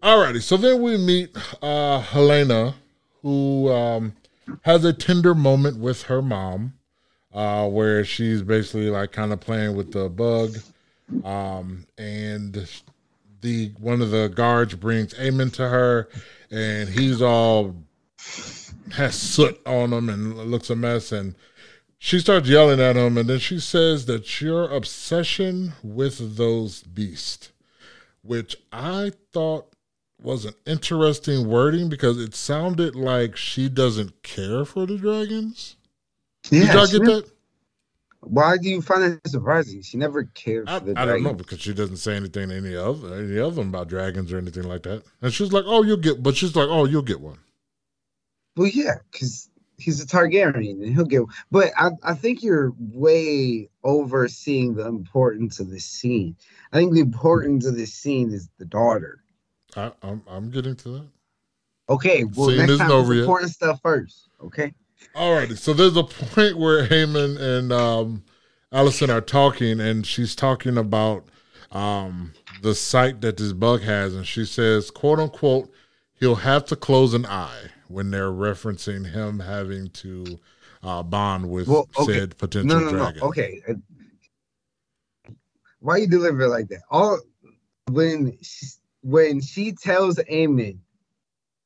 Alrighty, 0.03 0.41
so 0.41 0.57
then 0.57 0.81
we 0.81 0.97
meet 0.97 1.37
uh 1.61 2.01
Helaena, 2.03 2.75
who 3.23 3.69
um 3.73 4.13
has 4.63 4.85
a 4.85 4.93
tender 4.93 5.35
moment 5.35 5.79
with 5.79 6.03
her 6.05 6.23
mom, 6.23 6.75
uh, 7.33 7.69
where 7.69 8.05
she's 8.05 8.43
basically 8.43 8.91
like 8.91 9.13
kind 9.13 9.33
of 9.33 9.41
playing 9.41 9.77
with 9.77 9.93
the 9.93 10.09
bug, 10.09 10.57
um, 11.25 11.87
and 11.97 12.69
the 13.41 13.73
one 13.79 14.03
of 14.03 14.11
the 14.11 14.29
guards 14.29 14.75
brings 14.75 15.15
Aemond 15.15 15.53
to 15.55 15.69
her, 15.69 16.09
and 16.51 16.89
he's 16.89 17.23
all 17.23 17.77
has 18.93 19.15
soot 19.15 19.61
on 19.67 19.93
him 19.93 20.09
and 20.09 20.37
looks 20.37 20.71
a 20.71 20.77
mess, 20.77 21.13
and 21.13 21.35
she 21.99 22.19
starts 22.21 22.49
yelling 22.49 22.81
at 22.81 22.97
him, 22.97 23.19
and 23.19 23.29
then 23.29 23.39
she 23.39 23.59
says 23.59 24.07
that 24.07 24.41
your 24.41 24.69
obsession 24.71 25.73
with 25.83 26.37
those 26.37 26.83
beasts, 26.83 27.51
which 28.23 28.57
I 28.73 29.13
thought 29.33 29.73
was 30.21 30.45
an 30.45 30.55
interesting 30.67 31.49
wording 31.49 31.89
because 31.89 32.19
it 32.19 32.35
sounded 32.35 32.97
like 32.97 33.37
she 33.37 33.69
doesn't 33.69 34.23
care 34.23 34.65
for 34.65 34.87
the 34.87 34.99
dragons. 34.99 35.77
Yeah, 36.51 36.61
Did 36.61 36.75
y'all 36.75 36.87
get 36.87 37.05
that? 37.05 37.31
Why 38.21 38.57
do 38.57 38.69
you 38.69 38.83
find 38.83 39.03
that 39.03 39.29
surprising? 39.29 39.83
She 39.83 39.97
never 39.97 40.25
cared 40.25 40.69
I, 40.69 40.81
for 40.81 40.87
the 40.87 40.99
I 40.99 41.05
don't 41.05 41.23
know 41.23 41.35
because 41.35 41.61
she 41.61 41.73
doesn't 41.73 41.99
say 41.99 42.17
anything 42.17 42.49
to 42.49 42.57
any 42.57 42.75
other 42.75 43.15
any 43.15 43.39
of 43.39 43.55
them 43.55 43.69
about 43.69 43.89
dragons 43.89 44.33
or 44.33 44.39
anything 44.39 44.65
like 44.65 44.83
that. 44.83 45.05
And 45.23 45.33
she's 45.33 45.53
like, 45.53 45.65
"Oh, 45.67 45.83
you'll 45.83 45.99
get," 45.99 46.23
but 46.23 46.37
she's 46.37 46.57
like, 46.57 46.69
"Oh, 46.69 46.85
you'll 46.85 47.03
get 47.03 47.21
one." 47.21 47.39
Well, 48.57 48.67
yeah, 48.67 48.97
because 49.13 49.49
he's 49.77 50.03
a 50.03 50.07
Targaryen 50.07 50.83
and 50.83 50.95
he'll 50.95 51.05
get. 51.05 51.23
But 51.51 51.71
I, 51.79 51.91
I 52.03 52.15
think 52.15 52.43
you're 52.43 52.73
way 52.79 53.71
overseeing 53.85 54.75
the 54.75 54.87
importance 54.87 55.61
of 55.61 55.71
this 55.71 55.85
scene. 55.85 56.37
I 56.73 56.77
think 56.77 56.95
the 56.95 57.01
importance 57.01 57.67
of 57.67 57.77
this 57.77 57.95
scene 57.95 58.33
is 58.33 58.49
the 58.59 58.65
daughter. 58.65 59.23
I, 59.77 59.87
am 59.87 59.93
I'm, 60.03 60.23
I'm 60.29 60.51
getting 60.51 60.77
to 60.77 60.89
that. 60.91 61.09
Okay, 61.91 62.25
well, 62.25 62.49
Scene 62.49 62.59
next 62.59 62.79
time 62.79 62.91
over 62.91 63.15
important 63.15 63.53
stuff 63.53 63.81
first. 63.83 64.29
Okay. 64.43 64.75
All 65.15 65.35
righty. 65.35 65.57
So 65.57 65.73
there's 65.73 65.97
a 65.97 66.05
point 66.05 66.59
where 66.59 66.87
Heyman 66.87 67.41
and 67.41 67.73
um, 67.73 68.25
Alicent 68.73 69.09
are 69.09 69.21
talking, 69.21 69.81
and 69.81 70.07
she's 70.07 70.35
talking 70.35 70.77
about 70.77 71.25
um, 71.73 72.33
the 72.63 72.75
sight 72.75 73.21
that 73.23 73.37
this 73.37 73.53
bug 73.53 73.81
has, 73.83 74.15
and 74.15 74.27
she 74.27 74.45
says, 74.45 74.91
"quote 74.91 75.19
unquote," 75.19 75.71
he'll 76.15 76.35
have 76.35 76.65
to 76.67 76.77
close 76.77 77.15
an 77.15 77.25
eye 77.27 77.71
when 77.89 78.11
they're 78.11 78.31
referencing 78.31 79.11
him 79.11 79.41
having 79.41 79.89
to 79.91 80.39
uh, 80.83 81.03
bond 81.03 81.49
with 81.49 81.69
well, 81.69 81.89
okay. 81.99 82.19
said 82.19 82.37
potential 82.37 82.81
no, 82.81 82.85
no, 82.85 82.91
dragon. 82.91 83.21
No. 83.21 83.29
Okay. 83.29 83.63
Why 85.81 85.99
you 85.99 86.07
deliver 86.07 86.43
it 86.43 86.49
like 86.49 86.69
that? 86.69 86.83
All 86.91 87.19
when 87.91 88.37
when 89.09 89.41
she 89.41 89.73
tells 89.73 90.17
Aemond, 90.17 90.79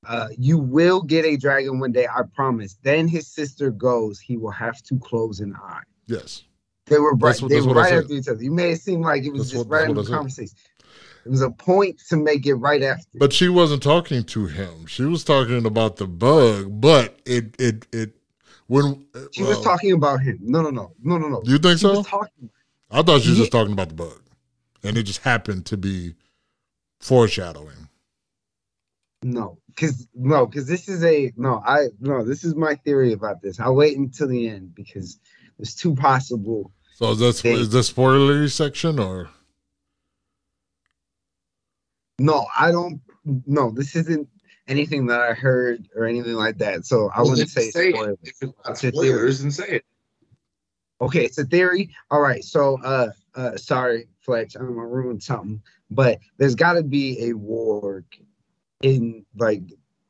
uh, 0.07 0.29
you 0.39 0.59
will 0.59 1.03
get 1.03 1.25
a 1.25 1.37
dragon 1.37 1.81
one 1.81 1.91
day, 1.91 2.07
I 2.07 2.23
promise. 2.35 2.79
Then 2.83 3.09
his 3.09 3.27
sister 3.27 3.71
goes, 3.71 4.21
he 4.21 4.37
will 4.37 4.53
have 4.53 4.81
to 4.85 4.99
close 4.99 5.41
an 5.41 5.55
eye. 5.57 5.83
Yes. 6.07 6.45
They 6.87 6.99
were 6.99 7.15
right. 7.15 7.41
What, 7.41 7.51
they 7.51 7.61
were 7.61 7.75
right 7.75 7.95
after 7.95 8.13
each 8.13 8.29
other. 8.29 8.43
You 8.43 8.53
made 8.53 8.73
it 8.73 8.81
seem 8.81 9.03
like 9.03 9.25
it 9.25 9.33
was 9.33 9.43
that's 9.43 9.53
just 9.53 9.69
what, 9.69 9.81
right 9.81 9.89
in 9.89 9.97
the 9.97 10.05
conversation. 10.05 10.57
It 11.25 11.29
was 11.31 11.43
a 11.43 11.51
point 11.51 12.01
to 12.09 12.17
make 12.17 12.47
it 12.47 12.55
right 12.55 12.83
after. 12.83 13.19
But 13.19 13.33
she 13.33 13.49
wasn't 13.49 13.83
talking 13.83 14.25
to 14.25 14.47
him. 14.47 14.87
She 14.87 15.05
was 15.05 15.23
talking 15.23 15.65
about 15.65 15.97
the 15.97 16.07
bug. 16.07 16.81
But 16.81 17.21
it 17.25 17.55
it 17.61 17.87
it 17.93 18.15
when 18.67 19.07
she 19.31 19.43
was 19.45 19.63
talking 19.63 19.93
about 19.93 20.21
him. 20.21 20.39
No, 20.43 20.63
no, 20.63 20.71
no, 20.71 20.93
no, 21.03 21.19
no, 21.19 21.29
no. 21.29 21.43
Do 21.43 21.53
You 21.53 21.59
think 21.59 21.79
she 21.79 21.87
so? 21.87 22.03
talking. 22.03 22.51
I 22.91 23.03
thought 23.03 23.23
she 23.23 23.31
was 23.31 23.39
yeah. 23.39 23.45
just 23.45 23.53
talking 23.53 23.73
about 23.73 23.89
the 23.89 23.95
bug, 23.95 24.21
and 24.83 24.97
it 24.97 25.05
just 25.05 25.21
happened 25.23 25.67
to 25.67 25.77
be 25.77 26.15
foreshadowing. 27.03 27.89
No, 29.23 29.59
because 29.69 30.09
no, 30.15 30.47
because 30.47 30.67
this 30.67 30.89
is 30.89 31.05
a 31.05 31.33
no. 31.37 31.63
I 31.65 31.89
no. 32.01 32.25
This 32.25 32.43
is 32.43 32.55
my 32.55 32.75
theory 32.75 33.13
about 33.13 33.41
this. 33.41 33.61
I'll 33.61 33.75
wait 33.75 33.97
until 33.97 34.29
the 34.29 34.49
end 34.49 34.75
because 34.75 35.21
it's 35.59 35.75
too 35.75 35.95
possible. 35.95 36.73
So 36.95 37.13
is 37.13 37.19
this 37.19 37.45
is 37.45 37.71
this 37.71 37.93
spoilery 37.93 38.51
section 38.51 38.99
or? 38.99 39.29
No, 42.19 42.47
I 42.59 42.73
don't. 42.73 43.01
No, 43.47 43.71
this 43.71 43.95
isn't 43.95 44.29
anything 44.67 45.07
that 45.07 45.21
I 45.21 45.35
heard 45.35 45.89
or 45.95 46.07
anything 46.07 46.35
like 46.35 46.59
that. 46.59 46.85
So 46.85 47.11
I 47.15 47.23
well, 47.23 47.31
wouldn't 47.31 47.51
say, 47.51 47.71
say 47.71 47.93
spoilers. 47.93 48.19
It. 48.23 48.51
It's 48.67 48.81
spoilers, 48.81 49.41
and 49.43 49.55
say 49.55 49.69
it. 49.69 49.85
Okay, 51.01 51.25
it's 51.25 51.39
a 51.39 51.45
theory. 51.45 51.91
All 52.11 52.21
right. 52.21 52.45
So, 52.45 52.81
uh, 52.83 53.11
uh, 53.35 53.57
sorry, 53.57 54.07
Fletch, 54.21 54.55
I'm 54.55 54.75
gonna 54.75 54.87
ruin 54.87 55.21
something, 55.21 55.61
but 55.95 56.19
there's 56.39 56.55
got 56.55 56.75
to 56.75 56.83
be 56.83 57.31
a 57.31 57.33
warg 57.33 58.05
in 58.83 59.25
like, 59.37 59.63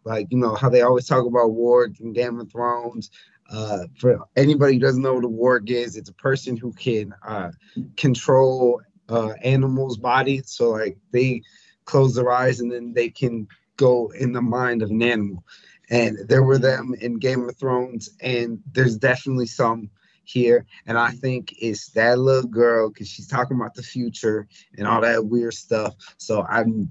like 0.05 0.27
you 0.31 0.39
know 0.39 0.55
how 0.55 0.69
they 0.69 0.83
always 0.83 1.07
talk 1.07 1.27
about 1.27 1.51
warg 1.51 2.01
in 2.01 2.13
Game 2.13 2.41
of 2.41 2.51
Thrones. 2.51 3.11
Uh, 3.51 3.85
for 3.99 4.19
anybody 4.37 4.75
who 4.75 4.81
doesn't 4.81 5.03
know 5.03 5.15
what 5.15 5.25
a 5.25 5.29
warg 5.29 5.71
is, 5.71 5.97
it's 5.97 6.09
a 6.09 6.15
person 6.15 6.57
who 6.57 6.73
can 6.73 7.13
uh, 7.27 7.51
control 7.97 8.81
uh, 9.09 9.33
animals' 9.43 9.99
bodies. 9.99 10.45
So 10.47 10.71
like 10.71 10.97
they 11.13 11.43
close 11.85 12.15
their 12.15 12.31
eyes 12.31 12.61
and 12.61 12.73
then 12.73 12.95
they 12.95 13.11
can 13.11 13.47
go 13.77 14.11
in 14.19 14.33
the 14.33 14.43
mind 14.43 14.83
of 14.83 14.91
an 14.91 15.03
animal. 15.03 15.45
And 15.91 16.17
there 16.29 16.43
were 16.43 16.59
them 16.59 16.95
in 17.01 17.19
Game 17.19 17.47
of 17.47 17.57
Thrones, 17.57 18.09
and 18.23 18.61
there's 18.73 18.97
definitely 18.97 19.47
some 19.47 19.91
here. 20.25 20.65
And 20.87 20.99
I 20.99 21.11
think 21.11 21.55
it's 21.59 21.91
that 21.91 22.19
little 22.19 22.49
girl 22.49 22.91
because 22.91 23.09
she's 23.09 23.27
talking 23.27 23.57
about 23.57 23.75
the 23.75 23.83
future 23.83 24.47
and 24.77 24.87
all 24.87 25.01
that 25.01 25.27
weird 25.27 25.55
stuff. 25.55 25.95
So 26.19 26.43
I'm 26.49 26.91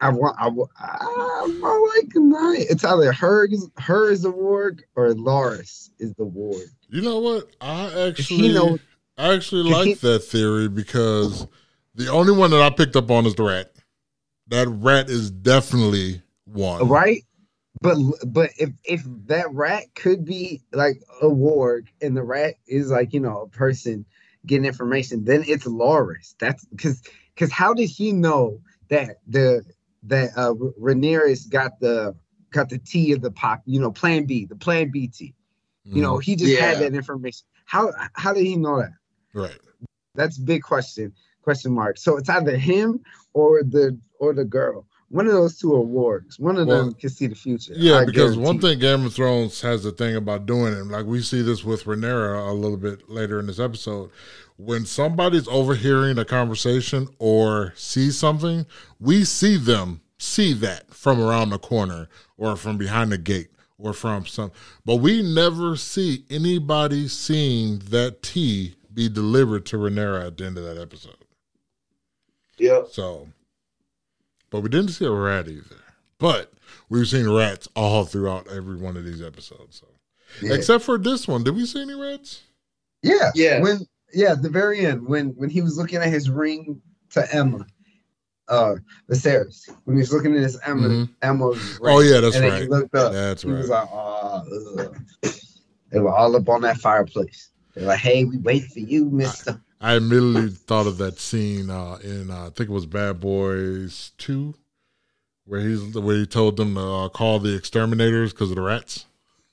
I 0.00 0.10
want 0.10 0.36
I, 0.38 0.48
I, 0.82 1.60
I 1.64 1.98
like 1.98 2.08
night. 2.14 2.66
It's 2.70 2.84
either 2.84 3.12
her 3.12 3.48
her 3.78 4.10
is 4.10 4.22
the 4.22 4.32
warg 4.32 4.80
or 4.96 5.12
Larys 5.14 5.90
is 5.98 6.14
the 6.14 6.24
warg. 6.24 6.68
You 6.88 7.02
know 7.02 7.18
what? 7.18 7.50
I 7.60 8.08
actually 8.08 8.52
know, 8.52 8.78
I 9.18 9.34
actually 9.34 9.70
like 9.70 10.00
that 10.00 10.20
theory 10.20 10.68
because 10.68 11.46
the 11.94 12.08
only 12.08 12.32
one 12.32 12.50
that 12.50 12.62
I 12.62 12.70
picked 12.70 12.96
up 12.96 13.10
on 13.10 13.26
is 13.26 13.34
the 13.34 13.42
rat. 13.42 13.72
That 14.48 14.68
rat 14.68 15.10
is 15.10 15.30
definitely 15.30 16.22
one. 16.44 16.88
Right? 16.88 17.22
But 17.82 17.96
but 18.26 18.50
if 18.58 18.70
if 18.84 19.02
that 19.26 19.52
rat 19.52 19.84
could 19.94 20.24
be 20.24 20.62
like 20.72 21.02
a 21.22 21.26
warg 21.26 21.86
and 22.02 22.16
the 22.16 22.22
rat 22.22 22.56
is 22.66 22.90
like, 22.90 23.14
you 23.14 23.20
know, 23.20 23.42
a 23.42 23.48
person 23.48 24.04
getting 24.44 24.66
information, 24.66 25.24
then 25.24 25.44
it's 25.46 25.66
Larys. 25.66 26.34
That's 26.38 26.64
because 26.66 27.02
because 27.34 27.50
how 27.50 27.72
did 27.72 27.88
he 27.88 28.12
know 28.12 28.60
that 28.88 29.16
the 29.26 29.64
that 30.04 30.30
uh 30.36 30.52
Rhaenyra's 30.78 31.46
got 31.46 31.80
the 31.80 32.14
got 32.50 32.68
the 32.68 32.78
T 32.78 33.12
of 33.12 33.22
the 33.22 33.30
pop, 33.30 33.62
you 33.64 33.80
know, 33.80 33.90
plan 33.90 34.24
B, 34.24 34.44
the 34.44 34.56
plan 34.56 34.90
B 34.90 35.08
T. 35.08 35.34
Mm. 35.86 35.96
You 35.96 36.02
know, 36.02 36.14
mm-hmm. 36.14 36.20
he 36.20 36.36
just 36.36 36.52
yeah. 36.52 36.60
had 36.60 36.78
that 36.80 36.94
information. 36.94 37.46
How 37.64 37.92
how 38.12 38.34
did 38.34 38.44
he 38.44 38.56
know 38.56 38.80
that? 38.80 38.92
Right. 39.32 39.58
That's 40.14 40.36
big 40.36 40.62
question 40.62 41.14
question 41.42 41.72
mark. 41.72 41.96
So 41.96 42.18
it's 42.18 42.28
either 42.28 42.56
him 42.56 43.00
or 43.32 43.62
the 43.62 43.98
or 44.18 44.34
the 44.34 44.44
girl. 44.44 44.86
One 45.10 45.26
of 45.26 45.32
those 45.32 45.58
two 45.58 45.74
awards. 45.74 46.38
One 46.38 46.56
of 46.56 46.68
well, 46.68 46.84
them 46.84 46.94
can 46.94 47.10
see 47.10 47.26
the 47.26 47.34
future. 47.34 47.72
Yeah, 47.76 47.96
I 47.96 48.04
because 48.04 48.36
guarantee. 48.36 48.44
one 48.44 48.60
thing 48.60 48.78
Game 48.78 49.04
of 49.04 49.12
Thrones 49.12 49.60
has 49.60 49.84
a 49.84 49.90
thing 49.90 50.14
about 50.14 50.46
doing 50.46 50.72
it, 50.72 50.86
like 50.86 51.04
we 51.04 51.20
see 51.20 51.42
this 51.42 51.64
with 51.64 51.84
Rhaenyra 51.84 52.48
a 52.48 52.52
little 52.52 52.76
bit 52.76 53.10
later 53.10 53.40
in 53.40 53.46
this 53.46 53.58
episode. 53.58 54.10
When 54.56 54.86
somebody's 54.86 55.48
overhearing 55.48 56.18
a 56.18 56.24
conversation 56.24 57.08
or 57.18 57.72
sees 57.76 58.18
something, 58.18 58.66
we 59.00 59.24
see 59.24 59.56
them 59.56 60.00
see 60.16 60.52
that 60.52 60.94
from 60.94 61.20
around 61.20 61.50
the 61.50 61.58
corner 61.58 62.08
or 62.36 62.54
from 62.54 62.78
behind 62.78 63.10
the 63.10 63.18
gate 63.18 63.48
or 63.78 63.92
from 63.92 64.26
some, 64.26 64.52
but 64.84 64.96
we 64.96 65.22
never 65.22 65.74
see 65.74 66.24
anybody 66.30 67.08
seeing 67.08 67.78
that 67.78 68.22
tea 68.22 68.76
be 68.92 69.08
delivered 69.08 69.66
to 69.66 69.76
Rhaenyra 69.76 70.26
at 70.26 70.36
the 70.36 70.44
end 70.44 70.58
of 70.58 70.64
that 70.64 70.78
episode. 70.78 71.16
Yeah. 72.58 72.82
So, 72.90 73.28
but 74.50 74.60
we 74.60 74.68
didn't 74.68 74.90
see 74.90 75.04
a 75.04 75.10
rat 75.10 75.48
either. 75.48 75.76
But 76.18 76.52
we've 76.88 77.08
seen 77.08 77.28
rats 77.30 77.68
all 77.74 78.04
throughout 78.04 78.48
every 78.48 78.76
one 78.76 78.96
of 78.96 79.04
these 79.04 79.22
episodes. 79.22 79.80
So, 79.80 79.86
yeah. 80.42 80.54
except 80.54 80.84
for 80.84 80.98
this 80.98 81.26
one, 81.26 81.44
did 81.44 81.54
we 81.56 81.64
see 81.64 81.80
any 81.82 81.94
rats? 81.94 82.42
Yeah. 83.02 83.30
Yeah. 83.34 83.60
When 83.60 83.78
yeah, 84.12 84.34
the 84.34 84.50
very 84.50 84.84
end 84.84 85.06
when 85.06 85.28
when 85.30 85.48
he 85.48 85.62
was 85.62 85.78
looking 85.78 85.98
at 85.98 86.08
his 86.08 86.28
ring 86.28 86.82
to 87.10 87.20
Aemma, 87.20 87.64
uh, 88.48 88.74
the 89.06 89.14
Viserys 89.14 89.70
when 89.84 89.96
he 89.96 90.00
was 90.00 90.12
looking 90.12 90.34
at 90.34 90.42
his 90.42 90.58
Aemma, 90.60 90.88
mm-hmm. 90.88 91.26
Aemma's 91.26 91.78
ring. 91.80 91.94
Oh 91.94 92.00
yeah, 92.00 92.20
that's 92.20 92.36
and 92.36 92.44
right. 92.44 92.62
He 92.62 92.68
looked 92.68 92.94
up. 92.94 93.12
That's 93.12 93.42
he 93.42 93.50
right. 93.50 93.58
was 93.58 93.68
like, 93.68 93.88
oh, 93.92 94.92
they 95.90 96.00
were 96.00 96.12
all 96.14 96.36
up 96.36 96.48
on 96.48 96.60
that 96.62 96.78
fireplace. 96.78 97.50
They're 97.74 97.86
like, 97.86 98.00
hey, 98.00 98.24
we 98.24 98.38
wait 98.38 98.64
for 98.64 98.80
you, 98.80 99.06
Mister. 99.06 99.60
I 99.80 99.94
immediately 99.94 100.50
thought 100.50 100.86
of 100.86 100.98
that 100.98 101.18
scene 101.18 101.70
uh, 101.70 101.98
in 102.02 102.30
uh, 102.30 102.46
I 102.46 102.50
think 102.50 102.68
it 102.68 102.72
was 102.72 102.84
Bad 102.84 103.18
Boys 103.20 104.12
Two, 104.18 104.54
where 105.46 105.60
he's 105.60 105.94
where 105.96 106.16
he 106.16 106.26
told 106.26 106.58
them 106.58 106.74
to 106.74 106.80
uh, 106.80 107.08
call 107.08 107.38
the 107.38 107.56
exterminators 107.56 108.32
because 108.32 108.50
of 108.50 108.56
the 108.56 108.62
rats. 108.62 109.06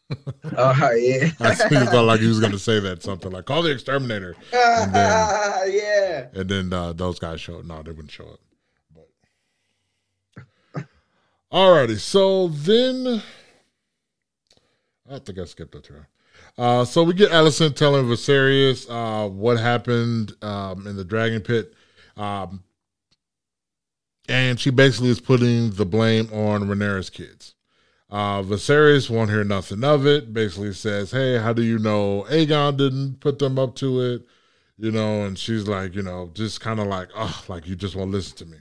Oh 0.55 0.93
yeah, 0.93 1.31
I 1.41 1.53
felt 1.53 2.05
like 2.05 2.21
he 2.21 2.27
was 2.27 2.39
going 2.39 2.53
to 2.53 2.59
say 2.59 2.79
that 2.79 3.03
something 3.03 3.29
like 3.29 3.43
"call 3.43 3.61
the 3.61 3.71
exterminator," 3.71 4.37
and 4.53 4.93
then, 4.93 5.71
yeah, 5.73 6.27
and 6.33 6.49
then 6.49 6.71
uh, 6.71 6.93
those 6.93 7.19
guys 7.19 7.41
showed. 7.41 7.59
Up. 7.59 7.65
No, 7.65 7.83
they 7.83 7.91
wouldn't 7.91 8.11
show 8.11 8.23
up. 8.23 8.39
But 10.73 10.85
alrighty, 11.51 11.99
so 11.99 12.47
then 12.47 13.21
I 15.11 15.19
think 15.19 15.39
I 15.39 15.43
skipped 15.43 15.75
a 15.75 15.81
turn. 15.81 16.05
Uh, 16.57 16.83
so 16.83 17.03
we 17.03 17.13
get 17.13 17.31
Alicent 17.31 17.75
telling 17.75 18.05
Viserys 18.05 18.89
uh, 18.89 19.29
what 19.29 19.59
happened 19.59 20.33
um, 20.41 20.87
in 20.87 20.95
the 20.95 21.05
dragon 21.05 21.41
pit. 21.41 21.73
Um, 22.15 22.63
and 24.27 24.59
she 24.59 24.71
basically 24.71 25.09
is 25.09 25.21
putting 25.21 25.71
the 25.71 25.85
blame 25.85 26.27
on 26.33 26.63
Rhaenyra's 26.63 27.09
kids. 27.09 27.53
Uh, 28.09 28.41
Viserys 28.41 29.09
won't 29.09 29.29
hear 29.29 29.43
nothing 29.43 29.83
of 29.83 30.07
it. 30.07 30.33
Basically 30.33 30.73
says, 30.73 31.11
"Hey, 31.11 31.37
how 31.37 31.53
do 31.53 31.61
you 31.61 31.77
know 31.77 32.25
Aegon 32.29 32.77
didn't 32.77 33.19
put 33.19 33.39
them 33.39 33.59
up 33.59 33.75
to 33.75 34.01
it?" 34.01 34.25
You 34.77 34.91
know, 34.91 35.25
and 35.25 35.37
she's 35.37 35.67
like, 35.67 35.95
you 35.95 36.03
know, 36.03 36.31
just 36.33 36.61
kind 36.61 36.79
of 36.79 36.87
like, 36.87 37.09
oh, 37.15 37.43
like 37.47 37.67
you 37.67 37.75
just 37.75 37.95
won't 37.95 38.11
listen 38.11 38.37
to 38.37 38.45
me. 38.45 38.57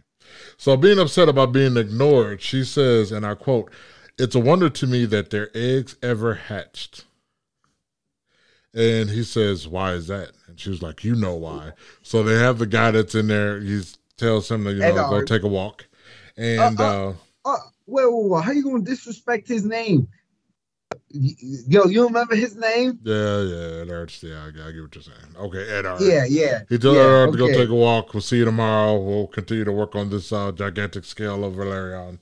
So 0.57 0.77
being 0.77 0.99
upset 0.99 1.29
about 1.29 1.53
being 1.53 1.77
ignored, 1.77 2.43
she 2.43 2.65
says, 2.65 3.13
and 3.13 3.25
I 3.25 3.35
quote, 3.35 3.71
"It's 4.19 4.35
a 4.35 4.41
wonder 4.41 4.69
to 4.69 4.87
me 4.87 5.07
that 5.07 5.31
their 5.31 5.51
eggs 5.55 5.97
ever 6.03 6.35
hatched." 6.35 7.06
And 8.77 9.09
he 9.09 9.25
says, 9.25 9.67
Why 9.67 9.95
is 9.95 10.07
that? 10.09 10.33
And 10.47 10.61
she 10.61 10.69
was 10.69 10.83
like, 10.83 11.03
You 11.03 11.15
know 11.17 11.35
why. 11.35 11.73
So 12.03 12.23
they 12.23 12.37
have 12.37 12.59
the 12.59 12.67
guy 12.67 12.91
that's 12.91 13.15
in 13.15 13.27
there. 13.27 13.59
He 13.59 13.83
tells 14.19 14.51
him 14.51 14.65
to, 14.65 14.73
you 14.73 14.81
know, 14.81 15.09
go 15.09 15.25
take 15.25 15.43
a 15.43 15.49
walk. 15.49 15.89
And, 16.37 16.79
uh, 16.79 16.85
uh, 16.85 17.15
uh, 17.47 17.53
uh 17.53 17.57
wait, 17.87 18.12
wait, 18.12 18.31
wait, 18.31 18.45
how 18.45 18.53
you 18.53 18.62
going 18.62 18.85
to 18.85 18.91
disrespect 18.91 19.49
his 19.49 19.65
name? 19.65 20.09
Yo, 21.09 21.85
you 21.87 22.05
remember 22.05 22.37
his 22.37 22.55
name? 22.55 22.99
Yeah, 23.03 23.41
yeah, 23.43 23.83
Eddard. 23.83 24.12
Yeah, 24.21 24.45
I, 24.45 24.49
I 24.49 24.73
get 24.73 24.83
what 24.83 24.95
you're 24.95 25.03
saying. 25.03 25.37
Okay, 25.39 25.69
Eddard. 25.69 26.01
Yeah, 26.03 26.27
yeah. 26.29 26.62
He 26.69 26.77
told 26.77 26.97
yeah, 26.97 27.03
her 27.03 27.31
to 27.31 27.39
go 27.39 27.49
take 27.49 27.71
a 27.71 27.75
walk. 27.75 28.12
We'll 28.12 28.21
see 28.21 28.37
you 28.37 28.45
tomorrow. 28.45 28.99
We'll 28.99 29.29
continue 29.29 29.65
to 29.65 29.73
work 29.73 29.95
on 29.95 30.11
this 30.11 30.33
uh, 30.33 30.53
gigantic 30.53 31.07
scale 31.07 31.45
of 31.45 31.55
Valerian. 31.55 32.21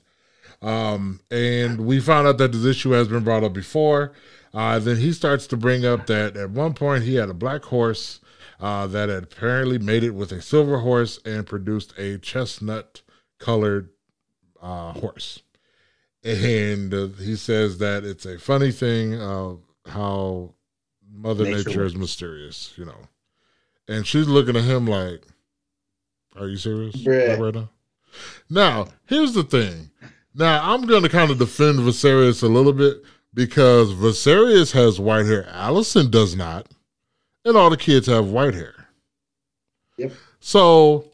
Um, 0.61 1.19
and 1.29 1.85
we 1.85 1.99
found 1.99 2.27
out 2.27 2.37
that 2.37 2.53
this 2.53 2.63
issue 2.63 2.91
has 2.91 3.09
been 3.09 3.23
brought 3.25 3.43
up 3.43 3.53
before. 3.53 4.13
Uh, 4.55 4.79
then 4.79 4.95
he 4.97 5.11
starts 5.11 5.45
to 5.47 5.57
bring 5.57 5.85
up 5.85 6.07
that 6.07 6.37
at 6.37 6.49
one 6.49 6.73
point 6.73 7.03
he 7.03 7.15
had 7.15 7.29
a 7.29 7.33
black 7.33 7.63
horse 7.65 8.21
uh, 8.61 8.87
that 8.87 9.09
had 9.09 9.23
apparently 9.23 9.77
mated 9.77 10.15
with 10.15 10.31
a 10.31 10.41
silver 10.41 10.79
horse 10.79 11.19
and 11.25 11.45
produced 11.45 11.93
a 11.97 12.17
chestnut 12.17 13.01
colored 13.37 13.89
uh, 14.61 14.93
horse. 14.93 15.41
And 16.23 16.93
uh, 16.93 17.07
he 17.19 17.35
says 17.35 17.79
that 17.79 18.05
it's 18.05 18.25
a 18.25 18.39
funny 18.39 18.71
thing 18.71 19.19
how 19.87 20.53
Mother 21.11 21.43
Nature, 21.43 21.69
Nature 21.69 21.85
is 21.85 21.95
mysterious, 21.95 22.73
you 22.77 22.85
know. 22.85 23.09
And 23.89 24.07
she's 24.07 24.27
looking 24.27 24.55
at 24.55 24.63
him 24.63 24.87
like, 24.87 25.23
Are 26.35 26.47
you 26.47 26.57
serious? 26.57 26.95
Yeah. 26.95 27.35
Right 27.35 27.53
now? 27.53 27.69
Now, 28.49 28.87
here's 29.05 29.33
the 29.33 29.43
thing. 29.43 29.91
Now, 30.33 30.73
I'm 30.73 30.85
going 30.85 31.03
to 31.03 31.09
kind 31.09 31.29
of 31.29 31.37
defend 31.37 31.79
Viserys 31.79 32.41
a 32.41 32.47
little 32.47 32.73
bit 32.73 32.97
because 33.35 33.93
Viserys 33.93 34.71
has 34.71 34.99
white 34.99 35.27
hair. 35.27 35.43
Alicent 35.53 36.09
does 36.09 36.35
not. 36.35 36.67
and 37.43 37.55
all 37.55 37.69
the 37.69 37.77
kids 37.77 38.07
have 38.07 38.25
white 38.29 38.55
hair. 38.55 38.87
Yep. 39.97 40.13
So, 40.39 41.05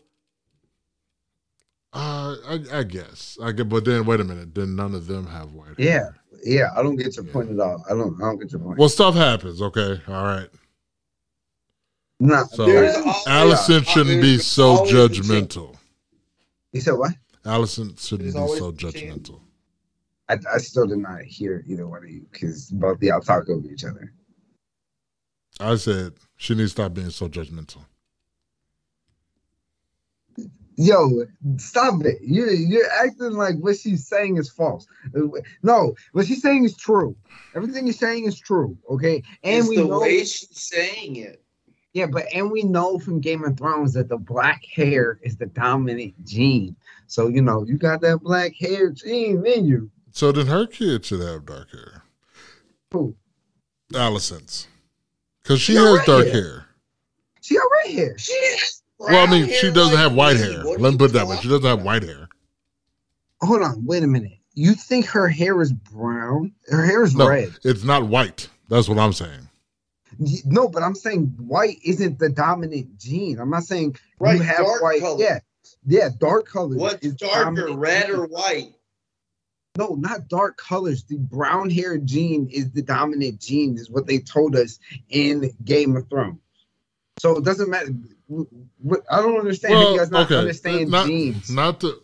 uh, 1.94 2.36
I, 2.48 2.60
I 2.80 2.84
guess 2.84 3.38
I 3.44 3.52
get, 3.52 3.68
but 3.68 3.84
then 3.84 4.06
wait 4.06 4.22
a 4.22 4.24
minute. 4.24 4.56
Then 4.56 4.76
none 4.78 4.96
of 4.96 5.08
them 5.08 5.28
have 5.28 5.52
white 5.52 5.74
Yeah, 5.78 5.92
hair. 5.92 6.16
yeah. 6.16 6.18
Yeah, 6.44 6.70
I 6.76 6.82
don't 6.82 6.96
get 6.96 7.16
your 7.18 7.26
point 7.26 7.52
at 7.52 7.60
all. 7.60 7.84
I 7.88 7.94
don't. 7.94 8.16
I 8.16 8.26
don't 8.26 8.40
get 8.40 8.52
your 8.52 8.62
point. 8.62 8.80
Well, 8.80 8.90
stuff 8.90 9.14
happens. 9.14 9.62
Okay. 9.62 10.02
All 10.08 10.24
right. 10.24 10.50
no, 12.20 12.46
So 12.54 12.64
always- 12.64 12.96
Alicent 13.28 13.86
shouldn't 13.88 14.22
be 14.22 14.38
so 14.40 14.64
always 14.78 14.92
a 14.94 15.08
chance. 15.10 15.20
judgmental. 15.28 15.76
you 16.72 16.82
said 16.82 16.94
what? 16.94 17.12
Alicent 17.46 18.00
shouldn't 18.00 18.34
There's 18.34 18.52
be 18.54 18.58
so 18.58 18.72
judgmental. 18.72 19.41
I, 20.32 20.56
I 20.56 20.58
still 20.60 20.88
did 20.88 21.00
not 21.00 21.22
hear 21.24 21.64
either 21.68 21.88
one 21.88 22.04
of 22.04 22.10
you 22.10 22.26
because 22.32 22.72
both 22.72 22.98
of 22.98 23.04
y'all 23.04 23.20
talk 23.22 23.50
over 23.50 23.68
each 23.68 23.84
other. 23.84 24.14
I 25.60 25.76
said 25.76 26.14
she 26.38 26.56
needs 26.56 26.72
to 26.74 26.82
stop 26.82 26.94
being 26.94 27.10
so 27.10 27.28
judgmental. 27.28 27.86
Yo, 30.78 31.26
stop 31.58 32.04
it! 32.06 32.18
You 32.22 32.50
you're 32.50 32.90
acting 33.04 33.34
like 33.34 33.58
what 33.60 33.78
she's 33.78 34.08
saying 34.08 34.38
is 34.38 34.50
false. 34.50 34.88
No, 35.62 35.94
what 36.14 36.26
she's 36.26 36.42
saying 36.42 36.64
is 36.64 36.76
true. 36.76 37.16
Everything 37.54 37.86
you're 37.86 37.94
saying 37.94 38.26
is 38.26 38.40
true. 38.40 38.78
Okay, 38.90 39.22
and 39.44 39.60
It's 39.60 39.70
we 39.70 39.76
the 39.76 39.86
know. 39.86 40.00
way 40.00 40.20
she's 40.20 40.48
saying 40.52 41.18
it. 41.18 41.44
Yeah, 41.94 42.06
but 42.06 42.26
and 42.34 42.50
we 42.50 42.64
know 42.64 42.98
from 42.98 43.20
Game 43.20 43.44
of 43.44 43.58
Thrones 43.58 43.94
that 43.94 44.08
the 44.08 44.18
black 44.18 44.64
hair 44.66 45.20
is 45.22 45.36
the 45.36 45.48
dominant 45.48 46.14
gene. 46.26 46.76
So 47.08 47.28
you 47.28 47.42
know 47.42 47.66
you 47.66 47.78
got 47.78 48.00
that 48.02 48.20
black 48.22 48.54
hair 48.56 48.90
gene 48.92 49.46
in 49.46 49.66
you. 49.66 49.92
So 50.12 50.32
then 50.32 50.48
her 50.48 50.68
kid 50.68 51.06
should 51.06 51.22
have 51.22 51.46
dark 51.46 51.72
hair. 51.72 52.04
Who? 52.92 53.16
Alicent's. 53.94 54.68
Because 55.44 55.62
she 55.62 55.74
She 55.74 55.78
has 55.78 56.06
dark 56.06 56.26
is. 56.28 56.32
hair. 56.34 56.66
She 57.42 57.56
got 57.56 57.64
red 57.86 57.94
hair. 57.96 58.18
She 58.18 58.34
has 58.34 58.82
Well, 59.00 59.28
I 59.28 59.30
mean, 59.32 59.48
she 59.50 59.72
doesn't 59.72 59.94
like 59.96 60.04
have 60.04 60.14
white 60.14 60.36
me. 60.38 60.42
hair. 60.44 60.66
What 60.66 60.80
Let 60.80 60.92
me 60.92 60.98
put 60.98 61.10
it 61.12 61.14
that 61.14 61.28
way. 61.28 61.38
She 61.42 61.48
doesn't 61.48 61.66
have 61.66 61.82
white 61.84 62.04
hair. 62.04 62.28
Hold 63.42 63.64
on, 63.64 63.86
wait 63.86 64.04
a 64.04 64.08
minute. 64.08 64.34
You 64.54 64.74
think 64.76 65.06
her 65.08 65.28
hair 65.28 65.60
is 65.62 65.72
brown? 65.74 66.54
Her 66.68 66.86
hair 66.86 67.04
is 67.04 67.16
No. 67.16 67.28
red. 67.30 67.54
It's 67.64 67.84
not 67.84 68.08
white. 68.08 68.50
That's 68.70 68.88
what 68.88 69.00
I'm 69.00 69.14
saying. 69.14 69.48
No, 70.46 70.68
but 70.68 70.84
I'm 70.84 70.94
saying 70.94 71.34
white 71.40 71.80
isn't 71.84 72.20
the 72.20 72.30
dominant 72.30 72.98
gene. 73.00 73.40
I'm 73.40 73.50
not 73.50 73.64
saying 73.64 73.96
Right, 74.20 74.38
you 74.38 74.44
have 74.44 74.58
dark 74.66 74.82
white. 74.84 75.00
color. 75.02 75.20
Yeah, 75.24 75.40
yeah, 75.88 76.10
dark 76.20 76.46
colors. 76.48 76.78
What's 76.78 77.04
is 77.04 77.14
darker, 77.16 77.74
red 77.76 78.08
gene. 78.08 78.16
or 78.16 78.26
white? 78.28 78.74
No, 79.78 79.96
not 79.96 80.28
dark 80.28 80.58
colors. 80.58 81.04
The 81.04 81.18
brown 81.18 81.70
hair 81.70 81.98
gene 81.98 82.50
is 82.52 82.72
the 82.72 82.82
dominant 82.82 83.40
gene, 83.40 83.78
is 83.78 83.90
what 83.90 84.06
they 84.06 84.20
told 84.20 84.56
us 84.56 84.80
in 85.10 85.52
Game 85.64 85.96
of 85.96 86.10
Thrones. 86.10 86.40
So 87.20 87.38
it 87.38 87.46
doesn't 87.46 87.70
matter. 87.70 87.92
I 89.10 89.22
don't 89.22 89.38
understand 89.38 89.76
how 89.76 89.92
you 89.92 89.98
guys 90.00 90.12
not 90.12 90.32
understand 90.32 90.90
not, 90.90 91.08
genes. 91.08 91.50
Not 91.50 91.80
the 91.80 92.02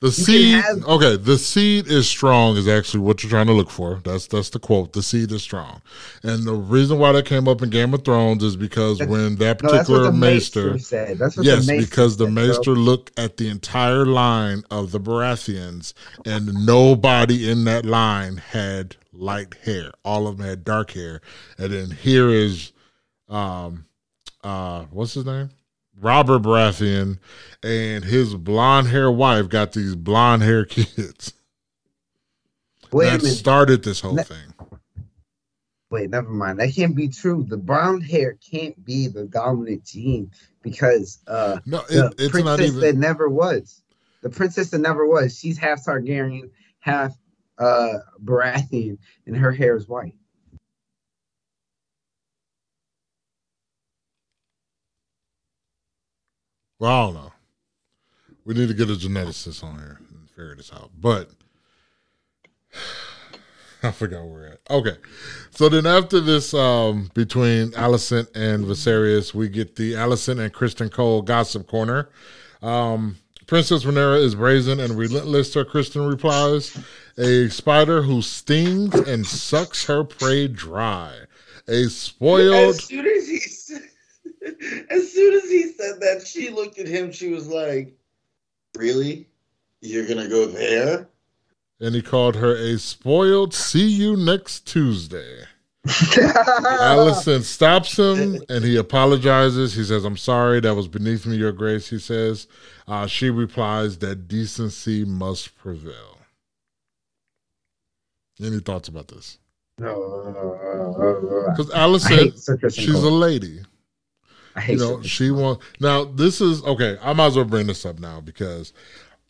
the 0.00 0.10
seed. 0.10 0.54
have- 0.54 0.84
okay, 0.86 1.16
the 1.16 1.36
seed 1.36 1.86
is 1.86 2.08
strong 2.08 2.56
is 2.56 2.66
actually 2.66 3.00
what 3.00 3.22
you're 3.22 3.30
trying 3.30 3.46
to 3.48 3.52
look 3.52 3.70
for. 3.70 4.00
That's 4.02 4.26
that's 4.26 4.50
the 4.50 4.58
quote. 4.58 4.92
The 4.94 5.02
seed 5.02 5.30
is 5.32 5.42
strong, 5.42 5.82
and 6.22 6.44
the 6.44 6.54
reason 6.54 6.98
why 6.98 7.12
that 7.12 7.26
came 7.26 7.46
up 7.46 7.60
in 7.62 7.70
Game 7.70 7.92
of 7.92 8.04
Thrones 8.04 8.42
is 8.42 8.56
because 8.56 8.98
That's- 8.98 9.12
when 9.12 9.36
that 9.36 9.62
no, 9.62 9.70
that's 9.70 9.88
what 9.88 9.96
particular 9.98 10.10
the 10.10 10.12
maester, 10.16 10.78
said. 10.78 11.18
That's 11.18 11.36
what 11.36 11.44
yes, 11.46 11.66
the 11.66 11.72
maester 11.74 11.86
because 11.90 12.16
the 12.16 12.24
said, 12.26 12.34
bro. 12.34 12.46
maester 12.46 12.70
looked 12.72 13.18
at 13.18 13.36
the 13.36 13.48
entire 13.48 14.06
line 14.06 14.62
of 14.70 14.90
the 14.92 15.00
Baratheons, 15.00 15.92
and 16.24 16.66
nobody 16.66 17.50
in 17.50 17.64
that 17.64 17.84
line 17.84 18.38
had 18.38 18.96
light 19.12 19.54
hair. 19.64 19.90
All 20.04 20.26
of 20.26 20.38
them 20.38 20.46
had 20.46 20.64
dark 20.64 20.92
hair, 20.92 21.20
and 21.58 21.72
then 21.72 21.90
here 21.90 22.30
is, 22.30 22.72
um, 23.28 23.84
uh, 24.42 24.84
what's 24.90 25.12
his 25.14 25.26
name? 25.26 25.50
Robert 26.00 26.42
Baratheon 26.42 27.18
and 27.62 28.04
his 28.04 28.34
blonde 28.34 28.88
hair 28.88 29.10
wife 29.10 29.48
got 29.48 29.72
these 29.72 29.94
blonde 29.96 30.42
hair 30.42 30.64
kids. 30.64 31.32
Wait 32.92 33.20
that 33.20 33.26
started 33.26 33.82
this 33.84 34.00
whole 34.00 34.14
Let- 34.14 34.26
thing. 34.28 34.54
Wait, 35.90 36.08
never 36.08 36.28
mind. 36.30 36.60
That 36.60 36.72
can't 36.72 36.94
be 36.94 37.08
true. 37.08 37.44
The 37.48 37.56
brown 37.56 38.00
hair 38.00 38.38
can't 38.48 38.84
be 38.84 39.08
the 39.08 39.24
dominant 39.24 39.84
gene 39.84 40.30
because 40.62 41.18
uh 41.26 41.58
No, 41.66 41.82
the 41.88 42.06
it, 42.06 42.14
it's 42.18 42.30
princess 42.30 42.44
not 42.44 42.60
even. 42.60 42.80
that 42.80 42.96
never 42.96 43.28
was. 43.28 43.82
The 44.22 44.30
princess 44.30 44.70
that 44.70 44.78
never 44.78 45.04
was. 45.06 45.36
She's 45.36 45.58
half 45.58 45.84
Targaryen, 45.84 46.50
half 46.78 47.16
uh 47.58 47.94
Baratheon, 48.24 48.98
and 49.26 49.36
her 49.36 49.50
hair 49.50 49.74
is 49.76 49.88
white. 49.88 50.14
Well, 56.80 56.90
I 56.90 57.04
don't 57.04 57.14
know. 57.14 57.32
We 58.46 58.54
need 58.54 58.68
to 58.68 58.74
get 58.74 58.88
a 58.88 58.94
geneticist 58.94 59.62
on 59.62 59.76
here 59.76 60.00
and 60.10 60.28
figure 60.30 60.56
this 60.56 60.72
out. 60.72 60.90
But 60.98 61.30
I 63.82 63.90
forgot 63.92 64.22
where 64.22 64.32
we're 64.32 64.46
at. 64.46 64.60
Okay. 64.70 64.96
So 65.50 65.68
then 65.68 65.86
after 65.86 66.20
this, 66.20 66.54
um, 66.54 67.10
between 67.12 67.72
Alicent 67.72 68.34
and 68.34 68.64
Viserys, 68.64 69.34
we 69.34 69.50
get 69.50 69.76
the 69.76 69.92
Alicent 69.92 70.40
and 70.40 70.52
Criston 70.54 70.90
Cole 70.90 71.20
gossip 71.20 71.66
corner. 71.66 72.08
Um, 72.62 73.18
Princess 73.46 73.84
Rhaenyra 73.84 74.22
is 74.22 74.34
brazen 74.34 74.80
and 74.80 74.96
relentless, 74.96 75.52
her 75.54 75.66
Criston 75.66 76.08
replies. 76.08 76.78
A 77.18 77.48
spider 77.48 78.00
who 78.00 78.22
stings 78.22 78.94
and 78.94 79.26
sucks 79.26 79.84
her 79.84 80.02
prey 80.02 80.48
dry. 80.48 81.14
A 81.68 81.88
spoiled 81.90 82.76
As 82.76 82.84
soon 82.84 83.06
as 83.06 83.28
he 83.28 83.38
as 84.90 85.12
soon 85.12 85.34
as 85.34 85.50
he 85.50 85.72
said 85.72 86.00
that, 86.00 86.26
she 86.26 86.50
looked 86.50 86.78
at 86.78 86.88
him. 86.88 87.12
She 87.12 87.28
was 87.28 87.48
like, 87.48 87.94
"Really? 88.76 89.28
You're 89.80 90.06
gonna 90.06 90.28
go 90.28 90.46
there?" 90.46 91.08
and 91.80 91.94
he 91.94 92.02
called 92.02 92.36
her 92.36 92.54
a 92.54 92.78
spoiled 92.78 93.54
see 93.54 93.88
you 93.88 94.16
next 94.16 94.66
Tuesday. 94.66 95.44
Alicent 95.86 97.42
stops 97.44 97.98
him 97.98 98.38
and 98.50 98.62
he 98.62 98.76
apologizes. 98.76 99.74
He 99.74 99.84
says, 99.84 100.04
I'm 100.04 100.18
sorry, 100.18 100.60
that 100.60 100.74
was 100.74 100.88
beneath 100.88 101.24
me, 101.24 101.36
your 101.36 101.52
grace. 101.52 101.88
He 101.88 101.98
says, 101.98 102.46
uh, 102.86 103.06
she 103.06 103.30
replies 103.30 103.96
that 103.98 104.28
decency 104.28 105.06
must 105.06 105.56
prevail. 105.56 106.18
Any 108.42 108.60
thoughts 108.60 108.88
about 108.88 109.08
this? 109.08 109.38
No, 109.78 111.46
Because 111.50 111.70
Alicent, 111.72 112.08
hate 112.10 112.38
Sir 112.38 112.58
Christian 112.58 112.84
she's 112.84 113.02
a 113.02 113.10
lady. 113.10 113.60
You 114.68 114.76
know, 114.76 115.02
she 115.02 115.30
wants. 115.30 115.64
Now, 115.80 116.04
this 116.04 116.40
is 116.40 116.62
okay. 116.64 116.98
I 117.02 117.12
might 117.12 117.26
as 117.26 117.36
well 117.36 117.44
bring 117.44 117.66
this 117.66 117.84
up 117.86 117.98
now 117.98 118.20
because 118.20 118.72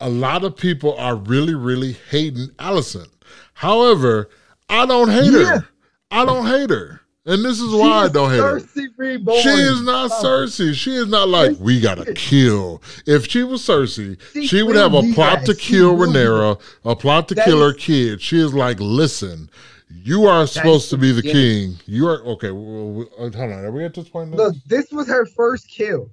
a 0.01 0.09
lot 0.09 0.45
of 0.45 0.57
people 0.57 0.97
are 0.97 1.17
really, 1.17 1.55
really 1.55 1.93
hating 2.11 2.49
Alicent. 2.59 3.11
However, 3.55 4.31
I 4.69 4.87
don't 4.87 5.11
hate 5.11 5.33
Yeah. 5.33 5.59
her. 5.61 5.69
I 6.11 6.25
don't 6.25 6.47
hate 6.47 6.71
her. 6.71 7.01
And 7.27 7.45
this 7.45 7.61
is 7.61 7.73
why 7.75 8.05
I 8.05 8.09
don't 8.09 8.31
hate 8.31 8.39
her. 8.39 8.61
Reborn. 8.97 9.41
She 9.43 9.49
is 9.51 9.83
not 9.83 10.07
it. 10.07 10.13
Cersei. 10.25 10.75
She 10.75 10.95
is 10.97 11.07
not 11.07 11.29
like 11.29 11.57
we 11.61 11.81
gotta 11.81 12.13
kill. 12.15 12.83
If 13.07 13.27
she 13.27 13.43
was 13.43 13.61
Cersei, 13.63 14.19
She 14.33 14.47
she 14.47 14.63
would 14.63 14.77
have 14.77 14.95
a 14.95 15.03
plot 15.13 15.45
to 15.47 15.55
kill 15.55 15.97
Rhaenyra, 15.97 16.59
a 16.85 16.97
plot 16.97 17.29
to 17.29 17.35
That 17.35 17.45
kill 17.45 17.61
her 17.61 17.75
kid. 17.75 18.23
She 18.23 18.41
is 18.41 18.55
like, 18.55 18.79
listen, 18.81 19.51
you 19.91 20.27
are 20.27 20.47
supposed 20.47 20.91
to 20.91 20.97
be 20.97 21.13
the 21.13 21.25
yeah. 21.25 21.33
king. 21.33 21.77
You 21.87 22.09
are 22.09 22.23
okay. 22.23 22.51
Well, 22.51 22.93
well, 22.93 23.09
hold 23.19 23.37
on, 23.37 23.65
are 23.65 23.73
we 23.73 23.85
at 23.85 23.95
this 23.95 24.09
point? 24.09 24.31
Now? 24.31 24.37
Look, 24.37 24.57
this 24.67 24.91
was 24.91 25.09
her 25.09 25.27
first 25.27 25.69
kill. 25.69 26.11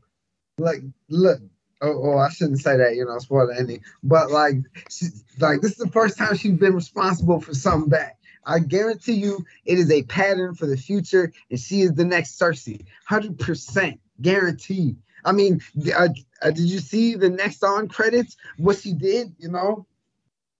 Like, 0.57 0.81
look. 1.09 1.39
Oh, 1.79 2.13
oh, 2.13 2.17
I 2.17 2.29
shouldn't 2.29 2.59
say 2.59 2.75
that, 2.75 2.95
you 2.95 3.05
know, 3.05 3.19
spoil 3.19 3.45
the 3.45 3.55
ending. 3.55 3.83
But 4.01 4.31
like, 4.31 4.55
she, 4.89 5.05
like 5.39 5.61
this 5.61 5.73
is 5.73 5.77
the 5.77 5.91
first 5.91 6.17
time 6.17 6.35
she's 6.35 6.57
been 6.57 6.73
responsible 6.73 7.39
for 7.39 7.53
something 7.53 7.89
bad. 7.89 8.13
I 8.47 8.59
guarantee 8.59 9.13
you, 9.13 9.45
it 9.65 9.77
is 9.77 9.91
a 9.91 10.01
pattern 10.03 10.55
for 10.55 10.65
the 10.65 10.77
future, 10.77 11.31
and 11.51 11.59
she 11.59 11.81
is 11.81 11.93
the 11.93 12.05
next 12.05 12.39
Cersei, 12.39 12.85
hundred 13.05 13.37
percent 13.37 13.99
guaranteed. 14.21 14.97
I 15.23 15.33
mean, 15.33 15.61
uh, 15.95 16.09
uh, 16.41 16.51
did 16.51 16.59
you 16.69 16.79
see 16.79 17.15
the 17.15 17.29
next 17.29 17.63
on 17.63 17.89
credits? 17.89 18.37
What 18.57 18.79
she 18.79 18.93
did, 18.93 19.35
you 19.37 19.49
know. 19.49 19.85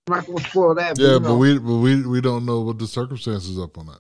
I'm 0.08 0.15
not 0.15 0.26
gonna 0.26 0.39
spoil 0.41 0.76
that. 0.76 0.98
yeah, 0.98 1.20
but 1.20 1.30
know. 1.30 1.38
we 1.38 1.58
but 1.60 1.76
we 1.76 2.06
we 2.06 2.22
don't 2.22 2.46
know 2.46 2.62
what 2.62 2.80
the 2.80 2.88
circumstances 2.88 3.60
up 3.60 3.78
on 3.78 3.88
that. 3.88 4.00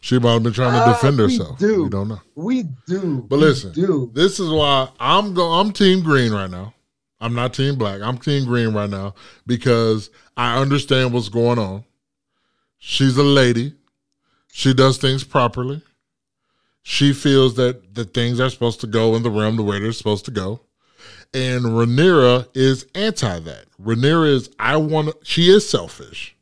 She 0.00 0.18
might 0.18 0.32
have 0.32 0.42
been 0.42 0.52
trying 0.52 0.72
to 0.72 0.78
Ah, 0.80 0.92
defend 0.94 1.18
we 1.18 1.24
herself. 1.24 1.58
do. 1.58 1.84
We 1.84 1.90
don't 1.90 2.08
know. 2.08 2.20
we 2.34 2.64
do. 2.86 3.24
But 3.28 3.38
listen, 3.38 3.72
do. 3.72 4.10
This 4.14 4.40
is 4.40 4.48
why 4.50 4.88
I'm 4.98 5.34
go. 5.34 5.52
I'm 5.52 5.72
Team 5.72 6.02
Green 6.02 6.32
right 6.32 6.50
now. 6.50 6.72
I'm 7.20 7.34
not 7.34 7.52
Team 7.54 7.76
Black. 7.76 8.00
I'm 8.02 8.18
Team 8.18 8.44
Green 8.46 8.72
right 8.74 8.88
now 8.90 9.14
because 9.46 10.10
I 10.36 10.58
understand 10.58 11.12
what's 11.12 11.28
going 11.28 11.58
on. 11.58 11.84
She's 12.78 13.16
a 13.16 13.22
lady. 13.22 13.74
She 14.52 14.72
does 14.72 14.96
things 14.98 15.24
properly. 15.24 15.82
She 16.82 17.12
feels 17.12 17.56
that 17.56 17.94
the 17.94 18.04
things 18.04 18.38
are 18.40 18.48
supposed 18.48 18.80
to 18.82 18.86
go 18.86 19.16
in 19.16 19.22
the 19.22 19.30
realm 19.30 19.56
the 19.56 19.62
way 19.62 19.80
they're 19.80 19.92
supposed 19.92 20.24
to 20.26 20.30
go. 20.30 20.60
And 21.36 21.66
Rhaenyra 21.66 22.48
is 22.54 22.86
anti 22.94 23.38
that. 23.40 23.66
Rhaenyra 23.78 24.28
is 24.32 24.48
I 24.58 24.78
want. 24.78 25.14
She 25.22 25.50
is 25.50 25.68
selfish. 25.68 26.34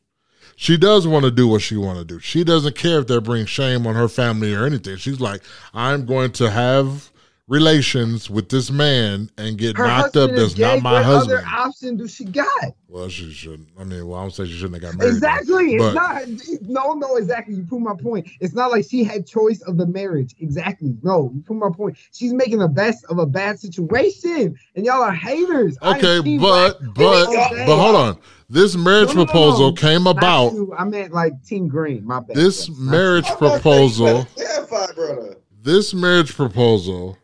she 0.57 0.76
does 0.76 1.04
want 1.07 1.24
to 1.24 1.33
do 1.33 1.48
what 1.48 1.62
she 1.62 1.76
want 1.76 1.98
to 1.98 2.04
do. 2.04 2.20
She 2.20 2.44
doesn't 2.44 2.76
care 2.76 3.00
if 3.00 3.09
they 3.09 3.18
bring 3.18 3.44
shame 3.46 3.88
on 3.88 3.96
her 3.96 4.07
family 4.07 4.54
or 4.54 4.64
anything. 4.64 4.96
She's 4.96 5.20
like, 5.20 5.42
I'm 5.74 6.07
going 6.07 6.30
to 6.35 6.48
have 6.48 7.11
relations 7.46 8.30
with 8.30 8.48
this 8.48 8.70
man 8.70 9.30
and 9.37 9.59
get 9.59 9.76
Her 9.76 9.87
knocked 9.87 10.16
up. 10.16 10.30
husband 10.30 10.38
is 10.38 10.54
That's 10.54 10.83
not 10.83 10.83
my 10.83 10.92
what 10.94 11.04
husband. 11.04 11.38
other 11.38 11.46
option 11.46 11.96
do 11.96 12.09
she 12.09 12.24
got? 12.24 12.48
Well, 12.88 13.09
she 13.09 13.30
shouldn't. 13.33 13.68
I 13.78 13.85
mean, 13.85 14.07
well, 14.07 14.18
I 14.20 14.22
don't 14.22 14.30
say 14.30 14.46
she 14.46 14.52
shouldn't 14.54 14.83
have 14.83 14.92
got 14.92 14.98
married. 14.98 15.14
Exactly. 15.14 15.76
but- 15.78 15.94
It's 16.28 16.61
not. 16.61 16.61
No, 16.68 16.92
no, 16.94 17.16
exactly. 17.16 17.57
You 17.57 17.64
prove 17.64 17.83
my 17.83 17.94
point. 18.00 18.28
It's 18.40 18.54
not 18.54 18.70
like 18.70 18.87
she 18.88 19.04
had 19.04 19.26
choice 19.26 19.61
of 19.62 19.76
the 19.76 19.87
marriage. 19.87 20.35
Exactly. 20.40 20.96
No, 21.02 21.30
you 21.35 21.42
prove 21.42 21.59
my 21.59 21.70
point. 21.70 21.96
She's 22.12 22.33
making 22.33 22.59
the 22.61 22.68
best 22.68 23.04
of 23.11 23.18
a 23.18 23.26
bad 23.26 23.59
situation, 23.61 24.57
and 24.74 24.87
y'all 24.87 25.02
are 25.02 25.12
haters. 25.12 25.76
Okay, 25.83 26.22
team 26.22 26.40
but 26.40 26.80
black 26.94 26.94
but 26.94 27.66
but 27.66 27.76
hold 27.78 27.96
on. 27.96 28.18
This 28.48 28.74
marriage 28.76 29.09
No, 29.09 29.14
no, 29.14 29.20
no, 29.20 29.24
proposal 29.26 29.66
no. 29.70 29.72
came 29.74 30.07
about. 30.07 30.52
you. 30.52 30.74
I 30.78 30.85
meant 30.85 31.12
like 31.12 31.42
Team 31.44 31.68
Green. 31.68 32.07
My 32.07 32.20
bad. 32.20 32.37
This 32.37 32.70
marriage 32.70 33.24
I'm 33.26 33.30
not 33.33 33.38
proposal. 33.61 34.07
you 34.18 34.24
better 34.37 34.66
Clarify, 34.66 34.92
brother. 34.94 35.37
This 35.62 35.94
marriage 35.94 36.35
proposal 36.35 37.18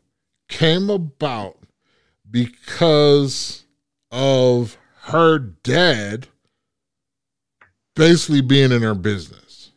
came 0.51 0.91
about 0.91 1.57
because 2.31 3.65
of 4.11 4.77
her 5.05 5.39
dad 5.39 6.29
basically 7.97 8.43
being 8.43 8.73
in 8.73 8.83
her 8.83 8.95
business. 8.95 9.73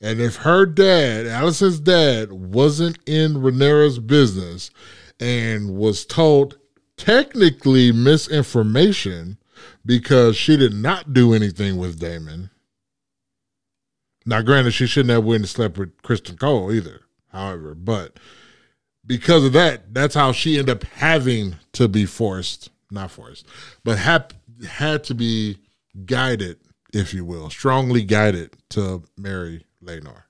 And 0.00 0.20
if 0.20 0.36
her 0.36 0.64
dad, 0.64 1.26
Alicent's 1.26 1.80
dad, 1.80 2.32
wasn't 2.32 2.98
in 3.06 3.34
Rhaenyra's 3.34 3.98
business 3.98 4.70
and 5.18 5.76
was 5.76 6.06
told 6.06 6.58
technically 6.96 7.90
misinformation 7.90 9.38
because 9.84 10.36
she 10.36 10.56
did 10.56 10.72
not 10.72 11.12
do 11.12 11.34
anything 11.34 11.78
with 11.78 11.98
Daemon. 11.98 12.50
Now, 14.24 14.42
granted, 14.42 14.72
she 14.72 14.86
shouldn't 14.86 15.10
have 15.10 15.24
went 15.24 15.42
and 15.42 15.48
slept 15.48 15.78
with 15.78 16.00
Criston 16.02 16.38
Cole 16.38 16.70
either, 16.70 17.00
however, 17.32 17.74
but 17.74 18.18
because 19.08 19.44
of 19.44 19.52
that, 19.54 19.92
that's 19.92 20.14
how 20.14 20.30
she 20.30 20.58
ended 20.58 20.76
up 20.76 20.84
having 20.84 21.56
to 21.72 21.88
be 21.88 22.04
forced, 22.06 22.70
not 22.92 23.10
forced, 23.10 23.46
but 23.82 23.98
had 23.98 24.32
had 24.68 25.02
to 25.04 25.14
be 25.14 25.58
guided, 26.06 26.58
if 26.92 27.12
you 27.14 27.24
will, 27.24 27.50
strongly 27.50 28.02
guided 28.02 28.54
to 28.70 29.02
marry 29.16 29.64
Laenor. 29.82 30.22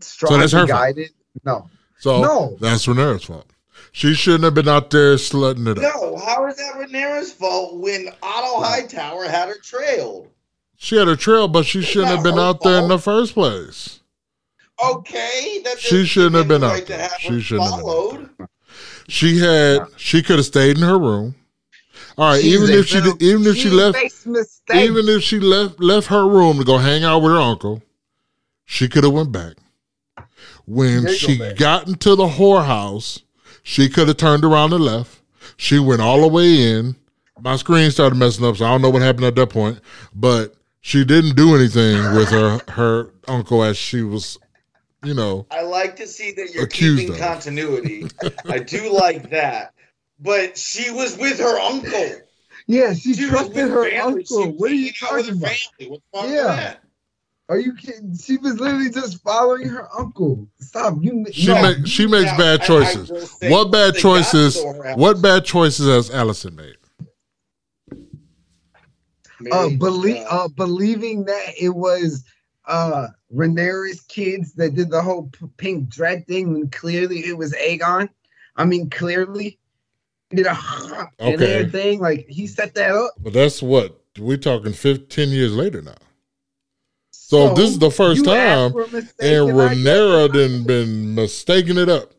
strongly 0.00 0.40
that's 0.40 0.52
her 0.52 0.58
fault. 0.66 0.68
guided. 0.68 1.10
No, 1.44 1.68
So 1.98 2.20
No. 2.20 2.56
that's 2.60 2.86
Rhaenyra's 2.86 3.24
fault. 3.24 3.46
She 3.92 4.14
shouldn't 4.14 4.44
have 4.44 4.54
been 4.54 4.68
out 4.68 4.90
there 4.90 5.14
slutting 5.16 5.66
it 5.68 5.78
up. 5.78 5.94
No, 5.94 6.16
how 6.16 6.46
is 6.46 6.56
that 6.56 6.74
Rhaenyra's 6.74 7.32
fault 7.32 7.76
when 7.78 8.08
Otto 8.22 8.60
Hightower 8.62 9.24
had 9.24 9.48
her 9.48 9.58
trailed? 9.62 10.28
She 10.76 10.96
had 10.96 11.06
her 11.08 11.16
trail, 11.16 11.48
but 11.48 11.64
she 11.64 11.82
shouldn't 11.82 12.10
have 12.14 12.24
been 12.24 12.38
out 12.38 12.62
there 12.62 12.82
in 12.82 12.88
the 12.88 12.98
first 12.98 13.34
place. 13.34 14.00
Okay, 14.84 15.60
that 15.64 15.78
She 15.78 16.04
shouldn't 16.04 16.34
have 16.34 16.48
been 16.48 16.62
him 16.62 16.68
the 16.68 16.74
out 16.74 16.86
there. 16.86 16.98
have 17.02 17.12
She 17.20 17.40
shouldn't 17.40 17.70
have 17.74 18.36
been. 18.38 18.48
She 19.08 19.38
had 19.38 19.86
she 19.96 20.22
could 20.22 20.36
have 20.36 20.46
stayed 20.46 20.76
in 20.76 20.82
her 20.82 20.98
room. 20.98 21.34
All 22.18 22.30
right, 22.32 22.42
She's 22.42 22.54
even 22.54 22.70
if 22.70 22.86
she 22.88 22.96
little- 23.00 23.14
did, 23.14 23.22
even 23.26 23.46
if 23.46 23.56
she 23.56 23.70
left 23.70 23.96
makes 23.96 24.26
even 24.74 25.08
if 25.08 25.22
she 25.22 25.40
left 25.40 25.80
left 25.80 26.08
her 26.08 26.28
room 26.28 26.58
to 26.58 26.64
go 26.64 26.78
hang 26.78 27.04
out 27.04 27.20
with 27.22 27.32
her 27.32 27.38
uncle, 27.40 27.82
she 28.64 28.88
could 28.88 29.04
have 29.04 29.12
went 29.12 29.32
back. 29.32 29.54
When 30.66 31.04
There 31.04 31.14
she 31.14 31.36
go, 31.38 31.48
babe. 31.48 31.56
got 31.58 31.88
into 31.88 32.14
the 32.14 32.26
whorehouse, 32.28 33.22
she 33.62 33.88
could 33.88 34.08
have 34.08 34.16
turned 34.16 34.44
around 34.44 34.72
and 34.72 34.84
left. 34.84 35.20
She 35.56 35.78
went 35.78 36.00
all 36.00 36.20
the 36.20 36.28
way 36.28 36.62
in. 36.70 36.96
My 37.40 37.56
screen 37.56 37.90
started 37.90 38.16
messing 38.16 38.44
up, 38.44 38.56
so 38.56 38.64
I 38.64 38.68
don't 38.68 38.82
know 38.82 38.90
what 38.90 39.02
happened 39.02 39.24
at 39.24 39.34
that 39.34 39.50
point. 39.50 39.80
But 40.14 40.54
she 40.80 41.04
didn't 41.04 41.34
do 41.34 41.54
anything 41.56 42.14
with 42.14 42.28
her 42.28 42.60
her 42.68 43.10
uncle 43.26 43.64
as 43.64 43.76
she 43.76 44.02
was, 44.02 44.38
you 45.02 45.14
know. 45.14 45.46
I 45.50 45.62
like 45.62 45.96
to 45.96 46.06
see 46.06 46.32
that 46.32 46.52
you're 46.54 46.64
Accused 46.64 47.00
keeping 47.00 47.14
of. 47.14 47.20
continuity. 47.20 48.06
I 48.48 48.58
do 48.60 48.92
like 48.92 49.30
that. 49.30 49.74
But 50.20 50.56
she 50.56 50.90
was 50.90 51.16
with 51.18 51.38
her 51.40 51.58
uncle. 51.58 52.10
yeah, 52.68 52.94
she, 52.94 53.14
She 53.14 53.22
was 53.24 53.30
trusted 53.30 53.54
with 53.56 53.70
her 53.70 53.90
family. 53.90 53.96
Uncle. 53.98 54.52
was 54.52 54.54
What 54.60 54.70
are 54.70 54.74
you 54.74 54.92
hanging 55.00 55.16
with 55.16 55.26
talking 55.26 55.26
her 55.26 55.32
about? 55.32 55.50
family. 55.50 55.90
What's 55.90 56.02
wrong 56.14 56.32
Yeah. 56.32 56.46
with 56.48 56.56
that? 56.56 56.78
Are 57.48 57.58
you 57.58 57.74
kidding? 57.74 58.16
She 58.16 58.36
was 58.38 58.60
literally 58.60 58.88
just 58.90 59.20
following 59.22 59.68
her 59.68 59.88
uncle. 59.98 60.48
Stop. 60.60 60.94
You. 61.02 61.26
She 61.32 61.48
no. 61.48 61.60
make 61.60 61.86
she 61.86 62.06
makes 62.06 62.30
Now, 62.30 62.38
bad 62.38 62.60
I- 62.60 62.64
I 62.64 62.66
choices. 62.66 63.30
say 63.32 63.50
What 63.50 63.72
bad 63.72 63.94
choices? 63.96 64.54
to 64.62 64.68
her 64.72 64.84
house. 64.84 64.96
What 64.96 65.20
bad 65.20 65.44
choices 65.44 65.86
has 65.86 66.08
Alicent 66.10 66.54
made? 66.54 66.76
uh, 69.50 69.64
Maybe, 69.64 69.76
believe 69.76 70.16
uh, 70.30 70.44
uh, 70.44 70.48
believing 70.48 71.24
that 71.24 71.52
it 71.60 71.70
was 71.70 72.24
uh 72.66 73.08
Rhaenyra's 73.34 74.00
kids 74.02 74.52
that 74.54 74.74
did 74.74 74.90
the 74.90 75.02
whole 75.02 75.28
p- 75.32 75.46
pink 75.56 75.88
dread 75.88 76.26
thing 76.26 76.52
when 76.52 76.68
clearly 76.70 77.20
it 77.20 77.36
was 77.36 77.52
Aegon. 77.54 78.08
I 78.56 78.64
mean, 78.64 78.88
clearly 78.90 79.58
he 80.30 80.36
did 80.36 80.46
a 80.46 80.56
and 81.18 81.34
Okay. 81.34 81.54
everything. 81.54 82.00
Like 82.00 82.26
he 82.28 82.46
set 82.46 82.74
that 82.74 82.90
up. 82.92 83.12
But 83.18 83.32
that's 83.32 83.62
what 83.62 84.00
we're 84.18 84.36
talking 84.36 84.72
15 84.72 85.30
years 85.30 85.54
later 85.54 85.82
now. 85.82 85.94
So, 87.10 87.54
this 87.54 87.70
is 87.70 87.78
the 87.78 87.90
first 87.90 88.24
time, 88.26 88.72
for 88.72 88.82
a 88.82 88.88
mistake 88.90 89.14
and 89.20 89.48
and 89.50 89.58
Rhaenyra 89.58 90.26
gave 90.26 90.32
didn't 90.34 90.64
been 90.66 91.14
mistaking 91.14 91.78
it 91.78 91.88
up. 91.88 92.12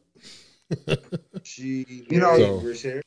she 1.43 1.85
You 2.09 2.19
know- 2.19 2.35
So- 2.37 2.59
Rhaenyra's 2.61 2.81
here. 2.81 3.01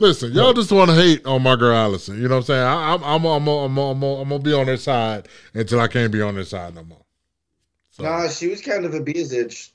Listen, 0.00 0.32
y'all 0.32 0.54
just 0.54 0.72
want 0.72 0.90
to 0.90 0.96
hate 0.96 1.26
on 1.26 1.42
my 1.42 1.56
girl 1.56 1.76
Alicent. 1.76 2.16
You 2.16 2.26
know 2.28 2.36
what 2.36 2.36
I'm 2.36 2.42
saying? 2.44 2.62
I, 2.66 2.94
I'm 2.94 3.04
I'm 3.04 3.24
I'm 3.26 3.46
I'm 3.46 3.78
I'm, 3.78 4.02
I'm 4.02 4.28
gonna 4.30 4.38
be 4.38 4.54
on 4.54 4.64
their 4.66 4.78
side 4.78 5.28
until 5.52 5.78
I 5.78 5.88
can't 5.88 6.10
be 6.10 6.22
on 6.22 6.34
their 6.34 6.44
side 6.44 6.74
no 6.74 6.84
more. 6.84 7.04
So, 7.90 8.04
Nah, 8.04 8.28
she 8.28 8.48
was 8.48 8.62
kind 8.62 8.86
of 8.86 8.94
a 8.94 9.00
bitch. 9.00 9.70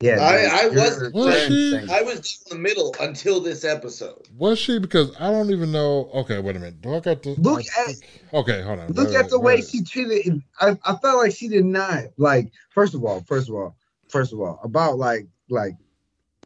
Yeah, 0.00 0.18
I- 0.20 0.44
I 0.44 0.62
you're- 0.66 0.76
was- 0.76 1.12
Was 1.12 1.46
she? 1.46 1.80
I 1.90 2.02
was 2.02 2.44
in 2.50 2.56
the 2.58 2.62
middle 2.62 2.94
until 3.00 3.40
this 3.40 3.64
episode. 3.64 4.26
was 4.36 4.58
she? 4.58 4.78
Because 4.78 5.10
I 5.18 5.30
don't 5.30 5.50
even 5.50 5.72
know. 5.72 6.10
Okay, 6.14 6.38
wait 6.38 6.54
a 6.56 6.58
minute. 6.60 6.80
Do 6.80 6.94
I 6.94 7.00
got 7.00 7.22
the 7.22 7.30
Look 7.30 7.62
at- 7.76 7.94
Okay, 8.32 8.62
hold 8.62 8.78
on. 8.80 8.92
Look 8.92 9.08
Wait, 9.08 9.16
at 9.16 9.30
the 9.30 9.38
wait, 9.40 9.44
way 9.44 9.54
wait. 9.62 9.68
she 9.68 9.82
treated. 9.82 10.42
I, 10.60 10.78
I 10.84 10.94
felt 10.96 11.18
like 11.18 11.34
she 11.34 11.48
did 11.48 11.64
not 11.64 12.04
like. 12.18 12.52
First 12.70 12.94
of 12.94 13.04
all, 13.04 13.20
first 13.26 13.48
of 13.48 13.54
all, 13.56 13.74
first 14.08 14.32
of 14.32 14.40
all, 14.40 14.60
about 14.62 14.96
like 14.98 15.26
like. 15.48 15.74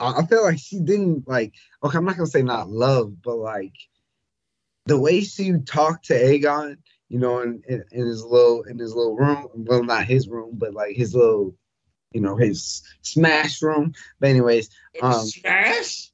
I 0.00 0.20
I 0.20 0.26
feel 0.26 0.42
like 0.44 0.58
she 0.58 0.78
didn't 0.80 1.26
like. 1.28 1.52
Okay, 1.82 1.96
I'm 1.98 2.04
not 2.04 2.16
gonna 2.16 2.26
say 2.26 2.42
not 2.42 2.68
love, 2.68 3.22
but 3.22 3.36
like 3.36 3.74
the 4.86 4.98
way 4.98 5.20
she 5.20 5.52
talked 5.66 6.06
to 6.06 6.14
Aegon, 6.14 6.76
you 7.08 7.18
know, 7.18 7.40
in, 7.40 7.62
in, 7.68 7.84
in 7.92 8.06
his 8.06 8.24
little 8.24 8.62
in 8.64 8.78
his 8.78 8.94
little 8.94 9.16
room. 9.16 9.48
Well, 9.54 9.84
not 9.84 10.06
his 10.06 10.28
room, 10.28 10.52
but 10.54 10.74
like 10.74 10.96
his 10.96 11.14
little, 11.14 11.54
you 12.12 12.20
know, 12.20 12.36
his 12.36 12.82
smash 13.02 13.62
room. 13.62 13.92
But 14.18 14.30
anyways, 14.30 14.70
Um, 15.02 15.26
Smash? 15.26 16.10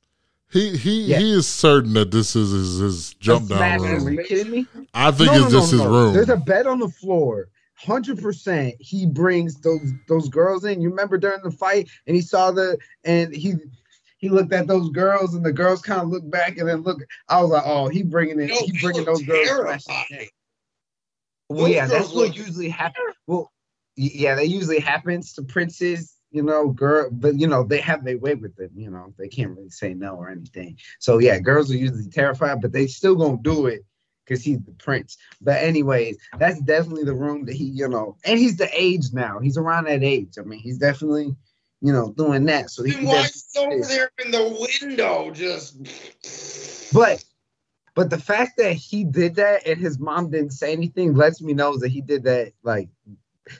He 0.50 0.76
he 0.76 1.04
Yeah. 1.06 1.18
he 1.18 1.32
is 1.32 1.48
certain 1.48 1.94
that 1.94 2.10
this 2.10 2.36
is 2.36 2.50
his, 2.52 2.78
his 2.78 3.14
jump 3.14 3.50
a 3.50 3.58
down 3.58 3.80
room. 3.80 4.06
Are 4.06 4.10
you 4.12 4.24
kidding 4.24 4.52
me? 4.52 4.68
I 4.92 5.10
think 5.10 5.32
No, 5.32 5.34
it's 5.34 5.44
no, 5.52 5.60
just 5.60 5.72
no, 5.72 5.78
his 5.78 5.86
no. 5.86 5.90
room. 5.90 6.12
There's 6.14 6.28
a 6.28 6.36
bed 6.36 6.66
on 6.66 6.78
the 6.78 6.88
floor. 6.88 7.48
Hundred 7.76 8.20
percent. 8.22 8.74
He 8.78 9.04
brings 9.06 9.56
those 9.60 9.92
those 10.06 10.28
girls 10.28 10.64
in. 10.64 10.80
You 10.80 10.90
remember 10.90 11.18
during 11.18 11.42
the 11.42 11.50
fight, 11.50 11.88
and 12.06 12.14
he 12.14 12.22
saw 12.22 12.52
the 12.52 12.78
and 13.04 13.34
he 13.34 13.54
he 14.18 14.28
looked 14.28 14.52
at 14.52 14.66
those 14.66 14.88
girls, 14.90 15.34
and 15.34 15.44
the 15.44 15.52
girls 15.52 15.82
kind 15.82 16.00
of 16.00 16.08
looked 16.08 16.30
back, 16.30 16.56
and 16.58 16.68
then 16.68 16.82
look. 16.82 17.00
I 17.28 17.40
was 17.42 17.50
like, 17.50 17.64
oh, 17.66 17.88
he 17.88 18.02
bringing 18.02 18.40
in, 18.40 18.48
No, 18.48 18.58
he 18.64 18.78
bringing 18.80 19.04
those 19.04 19.22
girls. 19.22 19.46
terrified. 19.48 19.82
smashing 19.82 20.18
in. 20.20 20.28
Well, 21.48 21.64
Those 21.66 21.74
yeah, 21.74 21.86
that's 21.86 22.12
what 22.12 22.36
usually 22.36 22.68
happens. 22.70 23.14
Well, 23.26 23.52
yeah, 23.96 24.34
that 24.34 24.48
usually 24.48 24.80
happens 24.80 25.34
to 25.34 25.42
princes. 25.42 26.12
You 26.30 26.42
know, 26.42 26.70
girl, 26.70 27.10
but 27.12 27.38
you 27.38 27.46
know 27.46 27.62
they 27.62 27.80
have 27.80 28.04
their 28.04 28.18
way 28.18 28.34
with 28.34 28.58
it. 28.58 28.72
You 28.74 28.90
know, 28.90 29.14
they 29.18 29.28
can't 29.28 29.56
really 29.56 29.70
say 29.70 29.94
no 29.94 30.16
or 30.16 30.30
anything. 30.30 30.78
So 30.98 31.18
yeah, 31.18 31.38
girls 31.38 31.70
are 31.70 31.76
usually 31.76 32.08
terrified, 32.08 32.60
but 32.60 32.72
they 32.72 32.88
still 32.88 33.14
gonna 33.14 33.38
do 33.40 33.66
it 33.66 33.84
because 34.24 34.42
he's 34.42 34.60
the 34.62 34.72
prince. 34.72 35.16
But 35.40 35.62
anyways, 35.62 36.16
that's 36.38 36.60
definitely 36.62 37.04
the 37.04 37.14
room 37.14 37.44
that 37.44 37.54
he, 37.54 37.64
you 37.66 37.86
know, 37.88 38.16
and 38.24 38.36
he's 38.38 38.56
the 38.56 38.68
age 38.72 39.12
now. 39.12 39.38
He's 39.38 39.56
around 39.56 39.84
that 39.84 40.02
age. 40.02 40.34
I 40.38 40.42
mean, 40.42 40.58
he's 40.58 40.78
definitely, 40.78 41.36
you 41.84 41.92
know, 41.92 42.14
doing 42.16 42.46
that. 42.46 42.70
So 42.70 42.82
he 42.82 42.92
Then 42.92 43.04
why 43.04 43.20
is 43.24 43.42
definitely- 43.54 43.76
he 43.76 43.82
over 43.82 43.88
there 43.88 44.10
in 44.24 44.30
the 44.30 44.68
window 44.82 45.30
just 45.30 45.76
But 46.94 47.22
but 47.94 48.08
the 48.08 48.18
fact 48.18 48.56
that 48.56 48.72
he 48.72 49.04
did 49.04 49.34
that 49.34 49.66
and 49.66 49.78
his 49.78 49.98
mom 49.98 50.30
didn't 50.30 50.54
say 50.54 50.72
anything 50.72 51.14
lets 51.14 51.42
me 51.42 51.52
know 51.52 51.76
that 51.76 51.88
he 51.90 52.00
did 52.00 52.24
that 52.24 52.54
like 52.62 52.88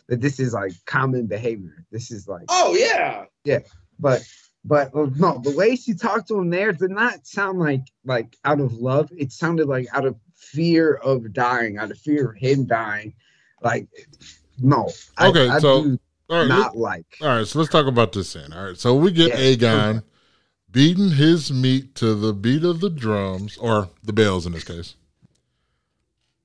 that 0.09 0.22
this 0.22 0.41
is 0.41 0.55
like 0.55 0.72
common 0.87 1.27
behavior. 1.27 1.85
This 1.93 2.11
is 2.11 2.27
like 2.27 2.47
Oh 2.49 2.75
yeah. 2.75 3.27
Yeah. 3.45 3.59
But 3.99 4.27
but 4.64 4.95
uh, 4.95 5.11
no, 5.16 5.39
the 5.45 5.55
way 5.55 5.77
she 5.77 5.93
talked 5.93 6.29
to 6.29 6.39
him 6.39 6.49
there 6.49 6.72
did 6.72 6.91
not 6.93 7.27
sound 7.27 7.59
like 7.59 7.83
like 8.07 8.39
out 8.47 8.59
of 8.61 8.72
love. 8.72 9.11
It 9.14 9.33
sounded 9.33 9.68
like 9.68 9.87
out 9.93 10.07
of 10.07 10.16
fear 10.35 10.95
of 10.95 11.31
dying, 11.35 11.77
out 11.77 11.91
of 11.91 11.99
fear 11.99 12.31
of 12.31 12.39
him 12.39 12.64
dying. 12.64 13.12
Like 13.61 13.87
no. 14.59 14.89
Okay, 15.20 15.51
I, 15.51 15.59
so- 15.59 15.83
do 15.85 15.91
All 15.91 15.99
right, 16.31 16.49
not 16.49 16.77
like. 16.77 17.07
All 17.20 17.29
right, 17.29 17.47
so 17.47 17.59
let's 17.59 17.70
talk 17.70 17.87
about 17.87 18.12
this 18.12 18.33
then. 18.33 18.53
All 18.53 18.66
right, 18.66 18.77
so 18.79 18.95
we 18.95 19.11
get 19.12 19.29
Yeah. 19.29 19.57
Aegon 19.57 20.03
beating 20.70 21.11
his 21.11 21.53
meat 21.53 21.95
to 21.97 22.14
the 22.14 22.33
beat 22.33 22.64
of 22.64 22.81
the 22.81 22.91
drums, 22.91 23.57
or 23.59 23.89
the 24.03 24.12
bells 24.12 24.47
in 24.47 24.53
this 24.53 24.64
case. 24.64 24.97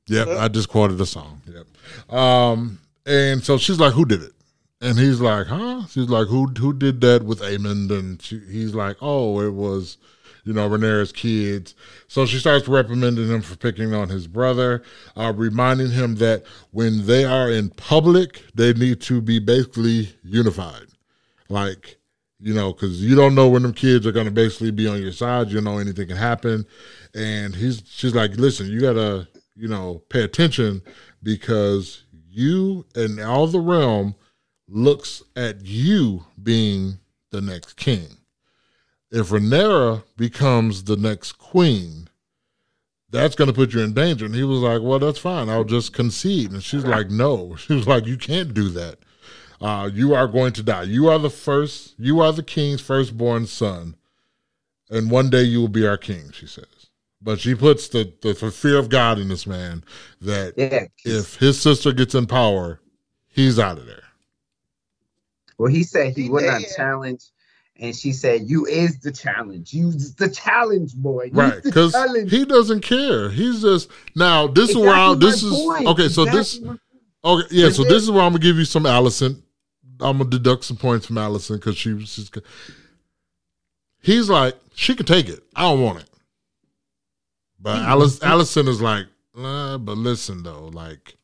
Yep, 0.07 0.27
I 0.27 0.47
just 0.47 0.69
quoted 0.69 0.99
a 0.99 1.05
song. 1.05 1.41
Yep. 1.47 2.13
Um, 2.13 2.79
and 3.05 3.43
so 3.43 3.57
she's 3.57 3.79
like, 3.79 3.93
"Who 3.93 4.05
did 4.05 4.23
it?" 4.23 4.33
And 4.81 4.97
he's 4.97 5.19
like, 5.21 5.47
"Huh?" 5.47 5.83
She's 5.89 6.09
like, 6.09 6.27
"Who 6.27 6.47
who 6.47 6.73
did 6.73 7.01
that 7.01 7.23
with 7.23 7.41
Aemond?" 7.41 7.91
And 7.91 8.21
she, 8.21 8.39
he's 8.39 8.73
like, 8.73 8.97
"Oh, 9.01 9.39
it 9.41 9.53
was." 9.53 9.97
You 10.43 10.53
know, 10.53 10.69
Rhaenyra's 10.69 11.11
kids. 11.11 11.75
So 12.07 12.25
she 12.25 12.39
starts 12.39 12.67
reprimanding 12.67 13.27
him 13.27 13.41
for 13.41 13.55
picking 13.55 13.93
on 13.93 14.09
his 14.09 14.27
brother, 14.27 14.83
uh, 15.15 15.33
reminding 15.35 15.91
him 15.91 16.15
that 16.15 16.43
when 16.71 17.05
they 17.05 17.25
are 17.25 17.49
in 17.49 17.69
public, 17.69 18.43
they 18.55 18.73
need 18.73 19.01
to 19.01 19.21
be 19.21 19.39
basically 19.39 20.13
unified. 20.23 20.87
Like, 21.49 21.97
you 22.39 22.53
know, 22.53 22.71
because 22.71 23.03
you 23.03 23.15
don't 23.15 23.35
know 23.35 23.49
when 23.49 23.63
them 23.63 23.73
kids 23.73 24.07
are 24.07 24.11
going 24.11 24.25
to 24.25 24.31
basically 24.31 24.71
be 24.71 24.87
on 24.87 25.01
your 25.01 25.11
side. 25.11 25.49
You 25.49 25.61
know, 25.61 25.77
anything 25.77 26.07
can 26.07 26.17
happen. 26.17 26.65
And 27.13 27.53
he's, 27.55 27.83
she's 27.85 28.15
like, 28.15 28.31
listen, 28.35 28.67
you 28.67 28.79
got 28.79 28.93
to, 28.93 29.27
you 29.55 29.67
know, 29.67 30.03
pay 30.09 30.23
attention 30.23 30.81
because 31.21 32.03
you 32.29 32.85
and 32.95 33.19
all 33.19 33.47
the 33.47 33.59
realm 33.59 34.15
looks 34.67 35.23
at 35.35 35.65
you 35.65 36.25
being 36.41 36.99
the 37.31 37.41
next 37.41 37.73
king. 37.75 38.07
If 39.11 39.29
Rhaenyra 39.29 40.03
becomes 40.17 40.83
the 40.83 40.95
next 40.95 41.33
queen, 41.33 42.09
that's 43.09 43.35
going 43.35 43.47
to 43.47 43.53
put 43.53 43.73
you 43.73 43.81
in 43.81 43.93
danger. 43.93 44.25
And 44.25 44.35
he 44.35 44.43
was 44.43 44.59
like, 44.59 44.81
well, 44.81 44.99
that's 44.99 45.17
fine. 45.19 45.49
I'll 45.49 45.63
just 45.63 45.93
concede. 45.93 46.51
And 46.51 46.63
she's 46.63 46.85
like, 46.85 47.09
no. 47.09 47.55
She 47.59 47.73
was 47.73 47.87
like, 47.87 48.05
you 48.05 48.17
can't 48.17 48.53
do 48.53 48.69
that. 48.69 48.99
Uh, 49.59 49.89
you 49.91 50.13
are 50.13 50.27
going 50.27 50.53
to 50.53 50.63
die. 50.63 50.83
You 50.83 51.09
are 51.09 51.19
the 51.19 51.29
first, 51.29 51.95
you 51.97 52.19
are 52.21 52.31
the 52.31 52.43
king's 52.43 52.81
firstborn 52.81 53.45
son. 53.47 53.95
And 54.89 55.11
one 55.11 55.29
day 55.29 55.43
you 55.43 55.59
will 55.59 55.67
be 55.67 55.85
our 55.87 55.97
king, 55.97 56.31
she 56.31 56.47
says. 56.47 56.65
But 57.21 57.39
she 57.41 57.53
puts 57.55 57.89
the, 57.89 58.13
the, 58.21 58.33
the 58.33 58.51
fear 58.51 58.77
of 58.77 58.89
God 58.89 59.19
in 59.19 59.27
this 59.27 59.45
man 59.45 59.83
that 60.21 60.53
Yeah. 60.55 60.85
if 61.03 61.35
his 61.35 61.59
sister 61.59 61.91
gets 61.91 62.15
in 62.15 62.27
power, 62.27 62.79
he's 63.27 63.59
out 63.59 63.77
of 63.77 63.85
there. 63.85 64.03
Well, 65.57 65.69
he 65.71 65.83
said 65.83 66.15
he 66.15 66.29
would 66.29 66.45
not 66.45 66.61
challenge, 66.75 67.23
and 67.79 67.95
she 67.95 68.11
said, 68.11 68.49
"You 68.49 68.65
is 68.65 68.99
the 68.99 69.11
challenge. 69.11 69.73
You 69.73 69.91
the 69.91 70.29
challenge, 70.29 70.93
boy. 70.95 71.25
You 71.25 71.31
Right, 71.33 71.63
because 71.63 71.95
he 72.29 72.45
doesn't 72.45 72.81
care. 72.81 73.29
He's 73.29 73.61
just 73.61 73.89
now. 74.15 74.47
This 74.47 74.71
is 74.71 74.77
where 74.77 74.93
I, 74.93 75.13
Exactly 75.13 75.29
this 75.29 75.43
is 75.43 75.53
point. 75.53 75.87
okay. 75.87 76.07
So 76.09 76.25
this 76.25 76.57
Exactly 76.57 76.79
okay, 77.23 77.47
yeah. 77.51 77.69
So 77.69 77.83
Is 77.83 77.89
this 77.89 78.03
is 78.03 78.11
where 78.11 78.21
I'm 78.21 78.31
gonna 78.33 78.39
give 78.43 78.57
you 78.57 78.65
some 78.65 78.83
Alicent. 78.83 79.41
I'm 80.01 80.17
gonna 80.17 80.29
deduct 80.29 80.65
some 80.65 80.77
points 80.77 81.05
from 81.05 81.15
Alicent 81.15 81.55
because 81.55 81.77
she 81.77 81.93
was 81.93 82.15
just. 82.15 82.37
He's 84.01 84.29
like 84.29 84.55
she 84.75 84.95
can 84.95 85.05
take 85.05 85.29
it. 85.29 85.43
I 85.55 85.63
don't 85.63 85.81
want 85.81 85.99
it. 85.99 86.09
But 87.59 87.77
hmm. 87.77 87.83
He- 87.83 87.87
Alice, 87.87 88.19
Alicent 88.19 88.67
is 88.67 88.81
like, 88.81 89.05
nah, 89.35 89.77
but 89.77 89.97
listen 89.97 90.43
though, 90.43 90.69
like 90.73 91.15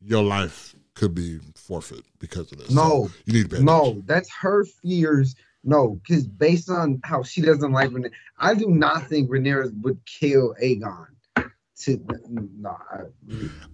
your 0.00 0.22
life 0.22 0.74
could 0.94 1.14
be 1.14 1.38
forfeit 1.54 2.04
because 2.18 2.50
of 2.52 2.58
this. 2.58 2.70
No. 2.70 3.06
So 3.06 3.10
you 3.26 3.32
need 3.34 3.50
to 3.50 3.56
pay 3.56 3.62
No, 3.62 3.80
attention. 3.82 4.02
that's 4.06 4.30
her 4.40 4.64
fears. 4.64 5.34
No, 5.64 6.00
because 6.02 6.26
based 6.26 6.70
on 6.70 7.00
how 7.04 7.22
she 7.22 7.40
doesn't 7.42 7.72
like 7.72 7.90
Rhaenyra, 7.90 8.10
I 8.38 8.54
do 8.54 8.68
not 8.68 9.06
think 9.08 9.28
Rhaenyra 9.30 9.72
would 9.82 9.98
kill 10.06 10.54
Aegon. 10.62 11.06
To 11.82 12.00
no, 12.28 12.76
I, 12.90 13.02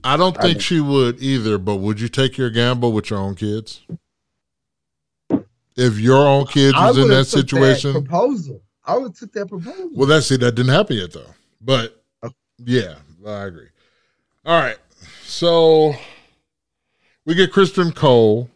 I 0.05 0.16
don't 0.18 0.37
I 0.39 0.43
think 0.43 0.61
she 0.61 0.78
would 0.78 1.22
either, 1.22 1.57
but 1.57 1.76
would 1.76 1.99
you 1.99 2.09
take 2.09 2.37
your 2.37 2.51
gamble 2.51 2.93
with 2.93 3.09
your 3.09 3.18
own 3.18 3.35
kids? 3.35 3.80
If 5.76 5.99
your 5.99 6.26
own 6.26 6.47
kids 6.47 6.74
I 6.76 6.89
was 6.89 6.99
in 6.99 7.09
that 7.09 7.24
situation, 7.26 7.93
proposal. 7.93 8.61
I 8.85 8.99
would 8.99 9.16
took 9.16 9.32
that 9.32 9.49
proposal. 9.49 9.91
well, 9.95 10.07
that's 10.07 10.30
it. 10.30 10.41
That 10.41 10.55
didn't 10.55 10.72
happen 10.74 10.99
yet, 10.99 11.12
though. 11.12 11.35
But 11.62 12.03
Okay. 12.22 12.35
yeah, 12.59 12.97
I 13.26 13.45
agree. 13.45 13.68
All 14.45 14.61
right, 14.61 14.76
so 15.22 15.95
we 17.24 17.35
get 17.35 17.53
Criston 17.53 17.95
Cole, 17.95 18.51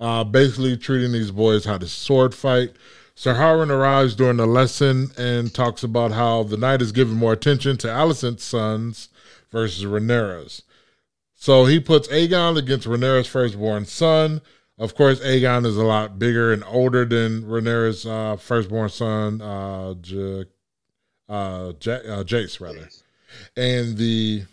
uh, 0.00 0.24
basically 0.24 0.76
treating 0.76 1.12
these 1.12 1.30
boys 1.30 1.64
how 1.64 1.78
to 1.78 1.86
sword 1.86 2.34
fight. 2.34 2.72
Sir 3.14 3.34
Harwin 3.34 3.70
arrives 3.70 4.14
during 4.14 4.36
the 4.36 4.46
lesson 4.46 5.10
and 5.16 5.52
talks 5.54 5.82
about 5.82 6.12
how 6.12 6.42
the 6.42 6.58
knight 6.58 6.82
is 6.82 6.92
giving 6.92 7.16
more 7.16 7.32
attention 7.32 7.78
to 7.78 7.86
Alicent's 7.88 8.44
sons 8.44 9.08
versus 9.50 9.84
Rhaenyra's. 9.84 10.62
So 11.34 11.64
he 11.64 11.80
puts 11.80 12.08
Aegon 12.08 12.58
against 12.58 12.86
Rhaenyra's 12.86 13.26
firstborn 13.26 13.86
son. 13.86 14.42
Of 14.78 14.94
course, 14.94 15.20
Aegon 15.20 15.64
is 15.64 15.78
a 15.78 15.84
lot 15.84 16.18
bigger 16.18 16.52
and 16.52 16.62
older 16.66 17.06
than 17.06 17.44
Rhaenyra's 17.44 18.04
uh, 18.04 18.36
firstborn 18.36 18.90
son, 18.90 19.40
uh, 19.40 19.94
J- 19.94 20.44
uh, 21.28 21.72
J- 21.80 22.06
uh, 22.06 22.24
Jace, 22.24 22.60
rather. 22.60 22.88
And 23.56 23.96
the, 23.96 24.44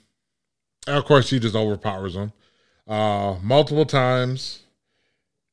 of 0.88 1.04
course, 1.04 1.30
he 1.30 1.40
just 1.40 1.56
overpowers 1.56 2.16
him 2.16 2.32
uh, 2.88 3.36
multiple 3.42 3.86
times. 3.86 4.63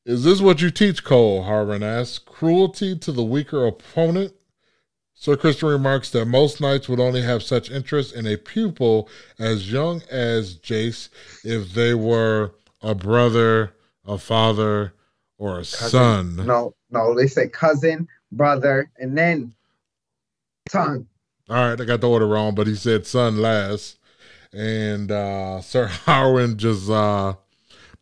Is 0.05 0.23
this 0.23 0.41
what 0.41 0.61
you 0.61 0.71
teach, 0.71 1.03
Cole? 1.03 1.43
Harwin 1.43 1.83
asks. 1.83 2.17
Cruelty 2.17 2.97
to 2.97 3.11
the 3.11 3.23
weaker 3.23 3.65
opponent? 3.67 4.33
Sir 5.13 5.35
Criston 5.35 5.69
remarks 5.69 6.09
that 6.09 6.25
most 6.25 6.59
knights 6.59 6.89
would 6.89 6.99
only 6.99 7.21
have 7.21 7.43
such 7.43 7.69
interest 7.69 8.15
in 8.15 8.25
a 8.25 8.37
pupil 8.37 9.07
as 9.37 9.71
young 9.71 10.01
as 10.09 10.55
Jace 10.55 11.09
if 11.43 11.73
they 11.75 11.93
were 11.93 12.53
a 12.81 12.95
brother, 12.95 13.75
a 14.03 14.17
father, 14.17 14.93
or 15.37 15.59
a 15.59 15.65
son. 15.65 16.37
No, 16.37 16.73
no, 16.89 17.15
they 17.15 17.27
say 17.27 17.47
cousin, 17.47 18.07
brother, 18.31 18.89
and 18.97 19.15
then 19.15 19.53
son. 20.69 21.07
All 21.47 21.69
right, 21.69 21.79
I 21.79 21.85
got 21.85 22.01
the 22.01 22.09
order 22.09 22.25
wrong, 22.25 22.55
but 22.55 22.65
he 22.65 22.73
said 22.73 23.05
son 23.05 23.37
last. 23.37 23.99
And 24.51 25.11
uh 25.11 25.61
Sir 25.61 25.85
Harwin 26.05 26.57
just 26.57 26.89
uh 26.89 27.35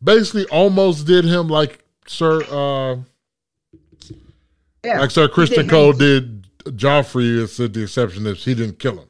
basically 0.01 0.45
almost 0.45 1.05
did 1.05 1.25
him 1.25 1.49
like 1.49 1.83
Sir 2.09 2.41
uh 2.49 2.95
Yeah, 4.83 4.99
like 4.99 5.11
Sir 5.11 5.27
Criston 5.27 5.55
did 5.55 5.69
Cole 5.69 5.93
did 5.93 6.47
Joffrey, 6.65 7.41
it's 7.41 7.57
the 7.57 7.83
exception 7.83 8.25
if 8.25 8.39
he 8.39 8.55
didn't 8.55 8.79
kill 8.79 8.97
him. 8.97 9.09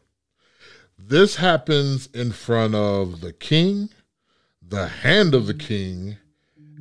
This 0.98 1.38
happens 1.38 2.08
in 2.08 2.34
front 2.34 2.76
of 2.76 3.22
the 3.22 3.32
king, 3.32 3.90
the 4.62 4.88
hand 4.88 5.34
of 5.34 5.48
the 5.48 5.54
king, 5.54 6.18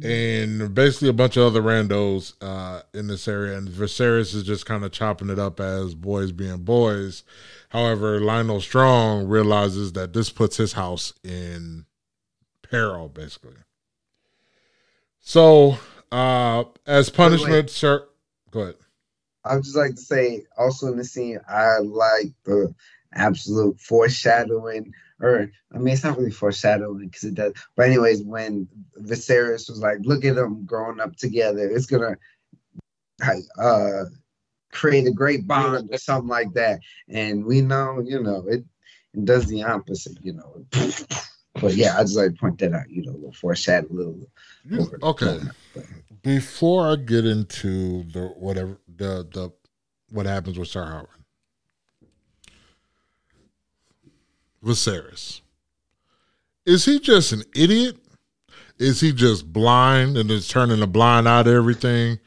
and 0.03 0.75
basically 0.75 1.09
a 1.09 1.13
bunch 1.13 1.37
of 1.37 1.45
other 1.45 1.63
randos 1.63 2.35
uh, 2.41 2.83
in 2.93 3.07
this 3.07 3.29
area. 3.29 3.57
And 3.57 3.69
Viserys 3.69 4.35
is 4.35 4.43
just 4.43 4.67
kind 4.67 4.85
of 4.85 4.91
chopping 4.91 5.31
it 5.31 5.39
up 5.39 5.61
as 5.61 5.95
boys 5.95 6.33
being 6.33 6.59
boys. 6.59 7.23
However, 7.71 8.21
Lyonel 8.21 8.61
Strong 8.61 9.29
realizes 9.29 9.93
that 9.93 10.13
this 10.15 10.31
puts 10.31 10.57
his 10.57 10.73
house 10.73 11.13
in 11.23 11.87
peril, 12.63 13.09
basically. 13.09 13.55
So, 15.21 15.79
uh, 16.13 16.65
as 16.87 17.11
punishment, 17.11 17.71
sir, 17.71 18.07
go 18.51 18.61
ahead. 18.61 18.75
I 19.45 19.55
would 19.55 19.65
just 19.65 19.77
like 19.77 19.95
to 19.95 20.01
say 20.01 20.45
also 20.57 20.89
in 20.89 20.99
the 20.99 21.05
scene, 21.05 21.41
I 21.49 21.79
like 21.79 22.33
the 22.45 22.75
absolute 23.15 23.81
foreshadowing, 23.81 24.93
or 25.21 25.51
I 25.73 25.79
mean, 25.79 25.95
it's 25.95 26.05
not 26.05 26.19
really 26.19 26.31
foreshadowing 26.31 27.07
because 27.07 27.25
it 27.25 27.35
does. 27.35 27.55
But 27.77 27.87
anyways, 27.87 28.23
when 28.23 28.69
Viserys 29.01 29.69
was 29.69 29.81
like, 29.81 29.99
"Look 30.03 30.25
at 30.25 30.35
them 30.35 30.65
growing 30.65 31.01
up 31.01 31.17
together," 31.17 31.69
it's 31.69 31.87
gonna 31.87 32.17
uh 33.59 34.05
create 34.73 35.07
a 35.07 35.13
great 35.13 35.47
bond 35.47 35.89
or 35.93 35.99
something 35.99 36.29
like 36.29 36.53
that. 36.55 36.81
And 37.09 37.45
we 37.45 37.61
know, 37.61 38.01
you 38.05 38.23
know, 38.23 38.45
it, 38.47 38.65
it 39.15 39.25
does 39.25 39.47
the 39.47 39.63
opposite, 39.63 40.19
you 40.23 40.35
know. 40.35 40.65
But 41.61 41.75
yeah, 41.75 41.97
I 41.97 42.03
just 42.03 42.17
like 42.17 42.33
to 42.33 42.37
point 42.37 42.59
that 42.59 42.73
out, 42.73 42.89
you 42.91 43.03
know, 43.05 43.13
a 43.13 43.15
little 43.15 43.33
foreshadow, 43.33 43.87
a 43.91 43.93
little. 43.93 44.19
You- 44.65 44.91
okay. 45.03 45.41
Before 46.23 46.91
I 46.91 46.97
get 46.97 47.25
into 47.25 48.03
the 48.05 48.29
whatever 48.37 48.79
the 48.89 49.27
the 49.33 49.51
what 50.11 50.27
happens 50.27 50.59
with 50.59 50.69
Sir 50.69 50.85
Howard, 50.85 51.07
Viserys, 54.65 55.41
is 56.67 56.85
he 56.85 56.99
just 56.99 57.33
an 57.33 57.45
idiot? 57.55 57.97
Is 58.79 59.01
he 59.01 59.13
just 59.13 59.53
blind 59.53 60.17
and 60.17 60.31
is 60.31 60.49
turning 60.49 60.83
a 60.83 60.87
blind 60.87 61.29
eye 61.29 61.43
to 61.43 61.51
everything? 61.51 62.19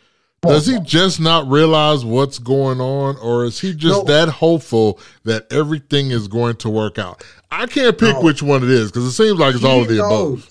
Does 0.42 0.66
he 0.66 0.80
just 0.80 1.20
not 1.20 1.48
realize 1.48 2.04
what's 2.04 2.40
going 2.40 2.82
on, 2.82 3.16
or 3.18 3.46
is 3.46 3.60
he 3.60 3.74
just 3.76 4.00
No. 4.00 4.04
that 4.06 4.28
hopeful 4.30 5.00
that 5.24 5.46
everything 5.52 6.10
is 6.10 6.28
going 6.28 6.56
to 6.58 6.70
work 6.70 6.98
out? 6.98 7.24
I 7.52 7.68
can't 7.68 7.96
pick 7.98 8.16
No. 8.16 8.22
which 8.22 8.42
one 8.42 8.64
it 8.64 8.70
is 8.72 8.92
because 8.92 9.06
it 9.06 9.12
seems 9.12 9.38
like 9.40 9.54
it's 9.54 9.64
all 9.64 9.82
of 9.82 9.88
the 9.88 10.04
above. 10.04 10.50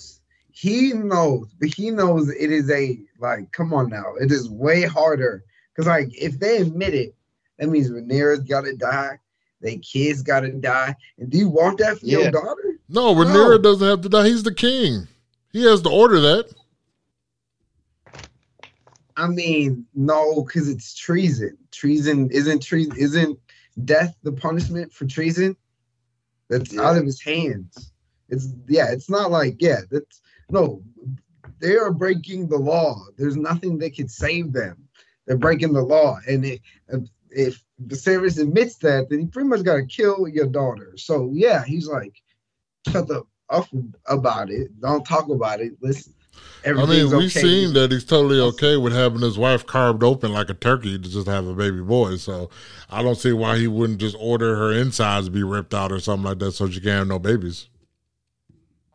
He 0.52 0.92
knows, 0.92 1.48
but 1.58 1.74
he 1.74 1.90
knows 1.90 2.28
it 2.28 2.52
is 2.52 2.70
a 2.70 3.00
like. 3.18 3.50
Come 3.50 3.72
on 3.74 3.88
now, 3.88 4.14
it 4.20 4.30
is 4.30 4.48
way 4.48 4.82
harder 4.82 5.42
because 5.74 5.88
like 5.88 6.08
if 6.16 6.38
they 6.38 6.58
admit 6.58 6.94
it, 6.94 7.14
that 7.58 7.68
means 7.68 7.90
Rhaenyra's 7.90 8.40
got 8.40 8.62
to 8.66 8.76
die. 8.76 9.18
They 9.60 9.78
kids 9.78 10.22
got 10.22 10.40
to 10.40 10.52
die. 10.52 10.94
And 11.18 11.30
do 11.30 11.38
you 11.38 11.48
want 11.48 11.78
that 11.78 11.98
for 11.98 12.06
Yeah. 12.06 12.18
your 12.20 12.30
daughter? 12.30 12.78
No, 12.88 13.12
Rhaenyra 13.14 13.56
No. 13.56 13.58
doesn't 13.58 13.88
have 13.88 14.02
to 14.02 14.08
die. 14.08 14.28
He's 14.28 14.42
the 14.44 14.54
king. 14.54 15.08
He 15.52 15.64
has 15.64 15.82
to 15.82 15.88
order 15.90 16.20
that. 16.20 16.46
I 19.20 19.26
mean, 19.28 19.86
no, 19.94 20.42
because 20.44 20.66
it's 20.68 20.94
treason. 20.94 21.58
Treason 21.70 22.30
isn't 22.30 22.62
treason. 22.62 22.96
Isn't 22.96 23.38
death 23.84 24.16
the 24.22 24.32
punishment 24.32 24.92
for 24.94 25.04
treason? 25.04 25.56
That's 26.48 26.72
Yeah. 26.72 26.82
out 26.82 26.96
of 26.96 27.04
his 27.04 27.20
hands. 27.20 27.92
It's 28.30 28.48
yeah, 28.66 28.90
it's 28.90 29.10
not 29.10 29.30
like 29.30 29.56
yeah, 29.60 29.80
that's 29.90 30.22
no, 30.48 30.82
they 31.58 31.76
are 31.76 31.92
breaking 31.92 32.48
the 32.48 32.56
law. 32.56 33.04
There's 33.18 33.36
nothing 33.36 33.76
that 33.78 33.94
can 33.94 34.08
save 34.08 34.52
them. 34.54 34.88
They're 35.26 35.36
breaking 35.36 35.74
the 35.74 35.82
law, 35.82 36.18
and 36.26 36.44
it, 36.44 36.60
if 37.30 37.62
Viserys 37.86 38.40
admits 38.40 38.76
that, 38.76 39.10
then 39.10 39.20
he 39.20 39.26
pretty 39.26 39.48
much 39.48 39.64
got 39.64 39.76
to 39.76 39.84
kill 39.84 40.28
your 40.28 40.46
daughter. 40.46 40.94
So 40.96 41.30
yeah, 41.34 41.62
he's 41.64 41.88
like, 41.88 42.22
shut 42.88 43.06
the 43.06 43.24
up 43.50 43.68
about 44.06 44.50
it. 44.50 44.80
Don't 44.80 45.04
talk 45.04 45.28
about 45.28 45.60
it. 45.60 45.72
Listen. 45.82 46.14
I 46.64 46.72
mean, 46.72 47.10
we've 47.10 47.14
okay. 47.14 47.28
seen 47.28 47.72
that 47.74 47.90
he's 47.90 48.04
totally 48.04 48.38
okay 48.38 48.76
with 48.76 48.92
having 48.92 49.22
his 49.22 49.38
wife 49.38 49.66
carved 49.66 50.02
open 50.02 50.32
like 50.32 50.50
a 50.50 50.54
turkey 50.54 50.98
to 50.98 51.08
just 51.08 51.26
have 51.26 51.46
a 51.46 51.54
baby 51.54 51.80
boy. 51.80 52.16
So 52.16 52.50
I 52.90 53.02
don't 53.02 53.14
see 53.14 53.32
why 53.32 53.58
he 53.58 53.66
wouldn't 53.66 53.98
just 53.98 54.16
order 54.18 54.56
her 54.56 54.72
insides 54.72 55.28
be 55.28 55.42
ripped 55.42 55.72
out 55.72 55.90
or 55.90 56.00
something 56.00 56.24
like 56.24 56.38
that 56.40 56.52
so 56.52 56.68
she 56.68 56.80
can't 56.80 56.98
have 56.98 57.06
no 57.08 57.18
babies. 57.18 57.68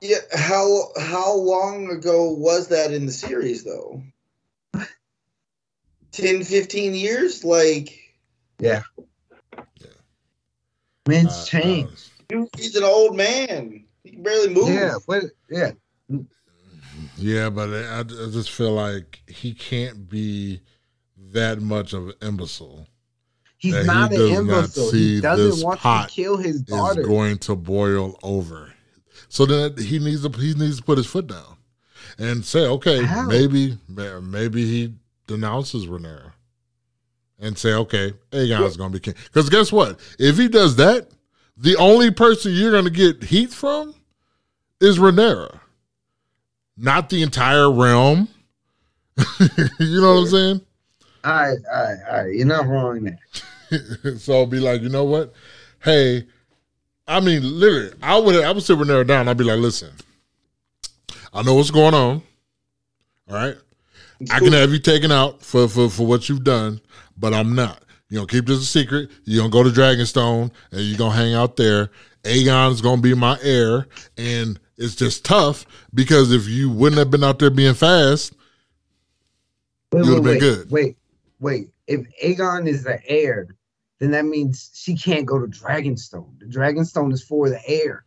Yeah, 0.02 0.18
how 0.34 0.90
how 1.00 1.34
long 1.34 1.90
ago 1.90 2.32
was 2.32 2.68
that 2.68 2.94
in 2.94 3.08
the 3.08 3.12
series 3.12 3.64
though? 3.64 4.04
10, 6.12 6.44
15 6.44 6.94
years? 6.94 7.44
Like 7.44 8.14
Yeah. 8.60 8.84
yeah. 9.80 9.88
Man's 11.08 11.34
uh, 11.34 11.46
changed. 11.46 12.12
Uh, 12.32 12.46
he's 12.56 12.76
an 12.76 12.84
old 12.84 13.18
man. 13.18 13.86
He 14.04 14.12
can 14.12 14.22
barely 14.22 14.54
move. 14.54 14.70
Yeah, 14.70 14.98
but 15.08 15.24
yeah. 15.50 15.72
Yeah, 17.18 17.50
but 17.50 17.70
I, 17.70 18.00
I 18.00 18.04
just 18.04 18.52
feel 18.52 18.74
like 18.74 19.22
he 19.28 19.54
can't 19.54 20.10
be 20.10 20.62
that 21.32 21.62
much 21.62 21.94
of 21.94 22.10
an 22.10 22.14
imbecile. 22.22 22.88
He's 23.58 23.86
not 23.86 24.12
he 24.12 24.18
an 24.18 24.32
imbecile. 24.40 24.92
He 24.92 25.22
doesn't 25.22 25.66
want 25.66 25.82
to 25.82 26.08
kill 26.10 26.38
his 26.38 26.62
daughter. 26.62 27.02
Is 27.02 27.08
going 27.08 27.38
to 27.40 27.56
boil 27.56 28.20
over. 28.22 28.74
So 29.30 29.46
then 29.46 29.78
he 29.78 30.00
needs 30.00 30.28
to 30.28 30.30
he 30.40 30.54
needs 30.54 30.78
to 30.78 30.84
put 30.84 30.98
his 30.98 31.08
foot 31.08 31.28
down 31.28 31.58
and 32.18 32.46
say, 32.46 32.68
okay, 32.68 33.04
How? 33.04 33.28
maybe 33.28 33.78
maybe 33.88 34.66
he 34.66 34.94
denounces 35.28 35.88
Rhaenyra 35.88 36.32
and 37.40 37.58
say, 37.58 37.74
okay, 37.74 38.14
Aegon's 38.32 38.78
going 38.78 38.92
to 38.92 39.00
be 39.00 39.00
king. 39.00 39.16
Because 39.26 39.50
guess 39.50 39.72
what? 39.72 40.00
If 40.20 40.38
he 40.38 40.48
does 40.48 40.76
that, 40.78 41.10
the 41.58 41.76
only 41.78 42.12
person 42.12 42.54
you're 42.54 42.72
going 42.72 42.86
to 42.86 42.90
get 42.90 43.24
heat 43.24 43.52
from 43.52 43.96
is 44.80 45.00
Rhaenyra 45.00 45.60
not 46.78 47.10
the 47.10 47.22
entire 47.24 47.72
realm. 47.72 48.28
you 49.80 50.02
know 50.02 50.16
what 50.16 50.22
I'm 50.22 50.28
saying? 50.28 50.62
All 51.24 51.32
right, 51.32 51.58
all 51.74 51.84
right, 51.84 51.98
all 52.10 52.24
right. 52.24 52.36
You're 52.36 52.46
not 52.46 52.68
wrong 52.68 53.04
there. 53.04 54.18
so 54.18 54.34
I'll 54.34 54.46
be 54.46 54.60
like, 54.60 54.82
you 54.82 54.90
know 54.90 55.06
what? 55.06 55.34
Hey, 55.84 56.26
I 57.08 57.20
mean, 57.20 57.60
literally, 57.60 57.94
I 58.02 58.18
would 58.18 58.44
I 58.44 58.52
would 58.52 58.64
sit 58.64 58.78
with 58.78 58.90
her 58.90 59.04
down. 59.04 59.28
I'd 59.28 59.38
be 59.38 59.44
like, 59.44 59.60
listen, 59.60 59.92
I 61.34 61.42
know 61.44 61.56
what's 61.56 61.72
going 61.72 61.94
on. 61.94 62.22
All 63.30 63.36
right. 63.36 63.56
I 64.32 64.40
can 64.40 64.54
have 64.54 64.72
you 64.72 64.80
taken 64.80 65.12
out 65.12 65.42
for, 65.42 65.68
for, 65.68 65.90
for 65.90 66.06
what 66.06 66.30
you've 66.30 66.44
done, 66.44 66.80
but 67.18 67.34
I'm 67.34 67.54
not. 67.54 67.84
You 68.10 68.20
know, 68.20 68.26
keep 68.26 68.46
this 68.46 68.60
a 68.60 68.66
secret. 68.66 69.10
You're 69.24 69.42
gonna 69.42 69.52
go 69.52 69.64
to 69.64 69.70
Dragonstone 69.70 70.52
and 70.72 70.82
you're 70.82 70.98
gonna 70.98 71.16
hang 71.16 71.34
out 71.34 71.58
there. 71.58 71.90
Aegon 72.24 72.72
is 72.72 72.82
gonna 72.82 73.02
be 73.02 73.14
my 73.14 73.38
heir, 73.42 73.88
and 74.18 74.60
it's 74.78 74.96
just 74.96 75.26
tough 75.26 75.66
because 75.94 76.32
if 76.32 76.48
you 76.48 76.70
wouldn't 76.70 77.00
have 77.00 77.12
been 77.12 77.24
out 77.24 77.40
there 77.40 77.50
being 77.50 77.74
fast, 77.74 78.34
wait, 79.92 80.06
you 80.06 80.10
would 80.10 80.16
have 80.16 80.24
been 80.24 80.40
good. 80.40 80.72
Wait, 80.72 80.98
wait. 81.40 81.70
If 81.88 82.02
Aegon 82.24 82.68
is 82.68 82.84
the 82.84 83.00
heir, 83.08 83.56
then 84.00 84.12
that 84.12 84.26
means 84.26 84.72
she 84.74 84.96
can't 84.96 85.26
go 85.26 85.40
to 85.40 85.48
Dragonstone. 85.48 86.40
The 86.40 86.46
Dragonstone 86.46 87.14
is 87.14 87.24
for 87.24 87.50
the 87.50 87.62
heir. 87.68 88.06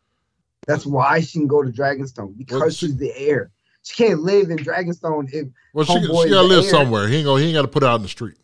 That's 0.66 0.84
why 0.84 1.20
she 1.20 1.38
can 1.38 1.46
go 1.46 1.62
to 1.62 1.70
Dragonstone 1.70 2.36
because 2.36 2.60
well, 2.60 2.70
she, 2.70 2.86
she's 2.86 2.96
the 2.96 3.12
heir. 3.16 3.50
She 3.82 4.04
can't 4.04 4.20
live 4.20 4.50
in 4.50 4.58
Dragonstone 4.58 5.32
if 5.32 5.48
well, 5.72 5.86
she, 5.86 6.00
she 6.00 6.08
gotta 6.08 6.42
live 6.42 6.64
heir. 6.64 6.70
somewhere. 6.70 7.08
He 7.08 7.16
ain't 7.16 7.24
gonna, 7.24 7.40
he 7.40 7.48
ain't 7.48 7.54
got 7.54 7.62
to 7.62 7.68
put 7.68 7.82
her 7.82 7.88
out 7.88 7.96
in 7.96 8.02
the 8.02 8.08
street. 8.08 8.36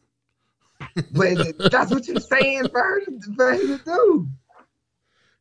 but 1.13 1.71
that's 1.71 1.91
what 1.91 2.07
you're 2.09 2.21
saying 2.21 2.69
for 2.71 2.83
her 2.83 3.05
to, 3.05 3.21
for 3.37 3.53
her 3.53 3.59
to 3.59 3.85
do. 3.85 4.29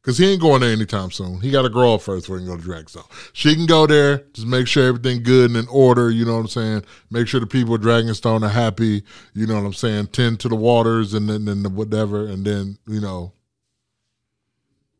Because 0.03 0.17
he 0.17 0.29
ain't 0.29 0.41
going 0.41 0.59
there 0.59 0.73
anytime 0.73 1.11
soon. 1.11 1.39
He 1.39 1.49
got 1.49 1.61
to 1.61 1.69
grow 1.69 1.93
up 1.93 2.01
first 2.01 2.25
before 2.25 2.37
he 2.37 2.45
can 2.45 2.57
go 2.57 2.61
to 2.61 2.67
Dragonstone. 2.67 3.09
She 3.31 3.55
can 3.55 3.65
go 3.65 3.87
there, 3.87 4.25
just 4.33 4.45
make 4.45 4.67
sure 4.67 4.85
everything 4.85 5.23
good 5.23 5.51
and 5.51 5.57
in 5.57 5.65
order, 5.69 6.11
you 6.11 6.25
know 6.25 6.33
what 6.33 6.41
I'm 6.41 6.47
saying? 6.47 6.83
Make 7.09 7.29
sure 7.29 7.39
the 7.39 7.47
people 7.47 7.75
at 7.75 7.81
Dragonstone 7.81 8.43
are 8.43 8.49
happy, 8.49 9.03
you 9.33 9.47
know 9.47 9.55
what 9.55 9.65
I'm 9.65 9.73
saying? 9.73 10.07
Tend 10.07 10.41
to 10.41 10.49
the 10.49 10.57
waters 10.57 11.13
and 11.13 11.29
then, 11.29 11.45
then 11.45 11.63
the 11.63 11.69
whatever, 11.69 12.27
and 12.27 12.43
then, 12.43 12.77
you 12.85 12.99
know. 12.99 13.31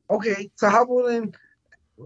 Okay, 0.09 0.49
so 0.55 0.69
how 0.69 0.83
about 0.83 1.07
in 1.07 1.35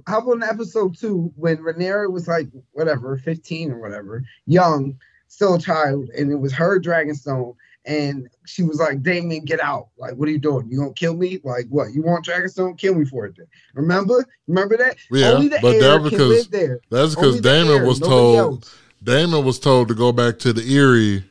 how 0.07 0.19
about 0.19 0.37
in 0.37 0.43
episode 0.43 0.97
two 0.97 1.31
when 1.35 1.57
Rhaenyra 1.57 2.11
was 2.11 2.27
like 2.27 2.47
whatever, 2.71 3.17
15 3.17 3.73
or 3.73 3.79
whatever, 3.79 4.23
young, 4.47 4.97
still 5.27 5.55
a 5.55 5.59
child, 5.59 6.09
and 6.17 6.31
it 6.31 6.35
was 6.35 6.53
her 6.53 6.79
Dragonstone, 6.79 7.55
and 7.87 8.29
she 8.45 8.63
was 8.63 8.79
like, 8.79 9.01
Daemon, 9.01 9.45
get 9.45 9.61
out. 9.61 9.87
Like, 9.97 10.13
what 10.15 10.27
are 10.27 10.31
you 10.31 10.37
doing? 10.37 10.67
You 10.69 10.77
gonna 10.77 10.93
kill 10.93 11.15
me? 11.15 11.39
Like, 11.43 11.67
what? 11.69 11.93
You 11.93 12.03
want 12.03 12.25
Dragonstone? 12.25 12.77
Kill 12.77 12.93
me 12.93 13.05
for 13.05 13.25
it 13.25 13.37
then. 13.37 13.47
Remember? 13.73 14.25
Remember 14.47 14.75
that? 14.77 14.97
Yeah, 15.09 15.31
Only 15.31 15.47
the 15.47 15.59
but 15.61 15.79
that 15.79 16.03
because 16.03 16.47
there. 16.49 16.81
that's 16.91 17.15
because 17.15 17.39
Daemon 17.39 17.87
was 17.87 17.99
told 17.99 18.35
else. 18.35 18.75
Daemon 19.01 19.45
was 19.45 19.57
told 19.57 19.87
to 19.87 19.95
go 19.95 20.11
back 20.11 20.37
to 20.39 20.51
the 20.51 20.61
Eyrie 20.61 21.23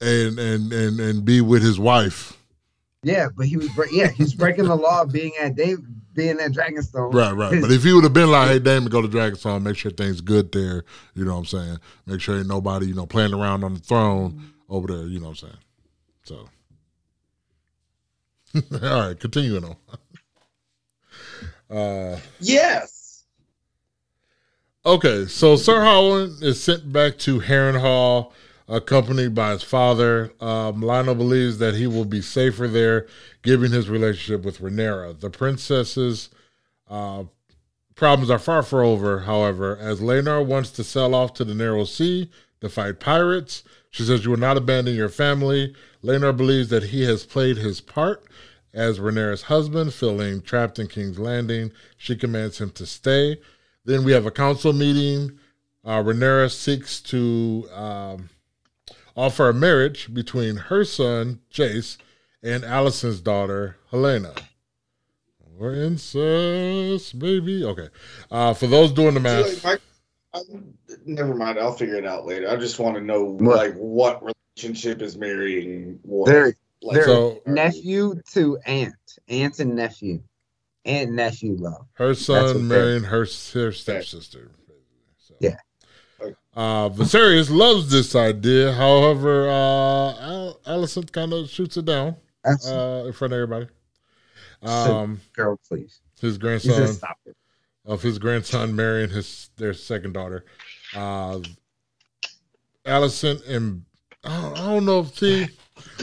and 0.00 0.38
and 0.38 0.72
and 0.72 1.00
and 1.00 1.24
be 1.24 1.40
with 1.40 1.62
his 1.62 1.80
wife. 1.80 2.38
Yeah, 3.02 3.28
but 3.36 3.46
he 3.46 3.56
was 3.56 3.68
yeah, 3.90 4.08
he's 4.08 4.34
breaking 4.34 4.66
the 4.66 4.76
law 4.76 5.04
being 5.04 5.32
at 5.40 5.56
Dave 5.56 5.78
being 6.14 6.38
at 6.38 6.52
Dragonstone. 6.52 7.12
Right, 7.12 7.32
right. 7.32 7.60
But 7.60 7.72
if 7.72 7.82
he 7.82 7.92
would 7.92 8.04
have 8.04 8.12
been 8.12 8.30
like, 8.30 8.48
hey 8.48 8.58
Daemon, 8.60 8.90
go 8.90 9.02
to 9.02 9.08
Dragonstone, 9.08 9.62
make 9.62 9.76
sure 9.76 9.90
things 9.90 10.20
good 10.20 10.52
there, 10.52 10.84
you 11.14 11.24
know 11.24 11.32
what 11.32 11.40
I'm 11.40 11.46
saying? 11.46 11.78
Make 12.06 12.20
sure 12.20 12.38
ain't 12.38 12.46
nobody, 12.46 12.86
you 12.86 12.94
know, 12.94 13.06
playing 13.06 13.34
around 13.34 13.64
on 13.64 13.74
the 13.74 13.80
throne 13.80 14.52
over 14.68 14.88
there. 14.88 15.06
You 15.06 15.20
know 15.20 15.30
what 15.30 15.42
I'm 15.42 15.48
saying? 15.48 15.58
So, 16.24 16.48
all 18.86 19.08
right, 19.08 19.18
continuing 19.18 19.64
on. 19.64 19.76
Uh, 21.68 22.18
yes. 22.40 23.24
Okay, 24.84 25.26
so 25.26 25.56
Sir 25.56 25.82
Howland 25.82 26.42
is 26.42 26.62
sent 26.62 26.92
back 26.92 27.18
to 27.18 27.40
Harrenhal, 27.40 28.30
accompanied 28.68 29.34
by 29.34 29.50
his 29.50 29.64
father. 29.64 30.32
Um, 30.40 30.80
Lyonel 30.80 31.18
believes 31.18 31.58
that 31.58 31.74
he 31.74 31.88
will 31.88 32.04
be 32.04 32.22
safer 32.22 32.68
there, 32.68 33.08
given 33.42 33.72
his 33.72 33.90
relationship 33.90 34.44
with 34.44 34.60
Rhaenyra. 34.60 35.18
The 35.18 35.30
princess's 35.30 36.30
uh, 36.88 37.24
problems 37.96 38.30
are 38.30 38.38
far 38.38 38.62
from 38.62 38.86
over, 38.86 39.20
however, 39.20 39.76
as 39.76 40.00
Laenor 40.00 40.46
wants 40.46 40.70
to 40.70 40.84
sail 40.84 41.14
off 41.16 41.34
to 41.34 41.44
the 41.44 41.54
Narrow 41.54 41.84
Sea 41.84 42.30
to 42.60 42.68
fight 42.68 43.00
pirates. 43.00 43.64
She 43.90 44.04
says, 44.04 44.24
You 44.24 44.30
will 44.30 44.38
not 44.38 44.56
abandon 44.56 44.94
your 44.94 45.08
family. 45.08 45.74
Laenor 46.02 46.36
believes 46.36 46.68
that 46.68 46.84
he 46.84 47.04
has 47.04 47.24
played 47.24 47.56
his 47.56 47.80
part 47.80 48.24
as 48.74 48.98
Rhaenyra's 48.98 49.42
husband, 49.42 49.94
feeling 49.94 50.42
trapped 50.42 50.78
in 50.78 50.86
King's 50.86 51.18
Landing. 51.18 51.72
She 51.96 52.14
commands 52.14 52.60
him 52.60 52.70
to 52.72 52.86
stay. 52.86 53.38
Then 53.84 54.04
we 54.04 54.12
have 54.12 54.26
a 54.26 54.30
council 54.30 54.72
meeting. 54.72 55.38
Uh, 55.84 56.02
Rhaenyra 56.02 56.50
seeks 56.50 57.00
to 57.02 57.68
um, 57.72 58.28
offer 59.16 59.48
a 59.48 59.54
marriage 59.54 60.12
between 60.12 60.56
her 60.56 60.84
son, 60.84 61.40
Jace, 61.50 61.96
and 62.42 62.64
Alicent's 62.64 63.20
daughter, 63.20 63.76
Helaena. 63.90 64.36
We're 65.56 65.74
incest, 65.74 67.18
baby. 67.18 67.64
Okay. 67.64 67.88
Uh, 68.30 68.52
for 68.52 68.66
those 68.66 68.92
doing 68.92 69.14
the 69.14 69.20
math 69.20 69.64
never 71.04 71.34
mind. 71.34 71.58
I'll 71.58 71.72
figure 71.72 71.96
it 71.96 72.06
out 72.06 72.26
later. 72.26 72.50
I 72.50 72.56
just 72.56 72.78
want 72.78 72.96
to 72.96 73.00
know 73.00 73.24
what? 73.24 73.56
like 73.56 73.74
what 73.74 74.22
relationship 74.56 75.02
is 75.02 75.16
marrying 75.16 75.98
what. 76.02 76.26
They're, 76.26 76.54
like, 76.82 76.96
they're 76.96 77.04
so, 77.04 77.42
nephew 77.46 78.20
to 78.32 78.58
aunt, 78.66 78.94
aunt 79.28 79.58
and 79.60 79.74
nephew, 79.74 80.22
aunt 80.84 81.08
and 81.08 81.16
nephew 81.16 81.56
love. 81.58 81.86
Her 81.94 82.14
son 82.14 82.68
marrying 82.68 83.04
her, 83.04 83.26
her 83.54 83.72
stepsister. 83.72 84.50
So. 85.18 85.34
Yeah. 85.40 85.56
Uh, 86.54 86.88
Viserys 86.88 87.50
loves 87.50 87.90
this 87.90 88.14
idea. 88.14 88.72
However, 88.72 89.48
uh, 89.48 90.52
Alicent 90.66 91.12
kind 91.12 91.32
of 91.34 91.50
shoots 91.50 91.76
it 91.76 91.84
down 91.84 92.16
uh, 92.44 93.04
in 93.06 93.12
front 93.12 93.34
of 93.34 93.40
everybody. 93.40 93.66
Um, 94.62 95.20
girl, 95.34 95.60
please. 95.68 96.00
His 96.20 96.38
grandson. 96.38 96.96
Of 97.86 98.02
his 98.02 98.18
grandson 98.18 98.74
marrying 98.74 99.10
his 99.10 99.50
their 99.56 99.72
second 99.72 100.12
daughter. 100.12 100.44
Uh, 100.94 101.38
Alicent 102.84 103.48
and 103.48 103.84
I 104.24 104.52
don't 104.54 104.84
know 104.84 105.00
if 105.00 105.16
see. 105.16 105.46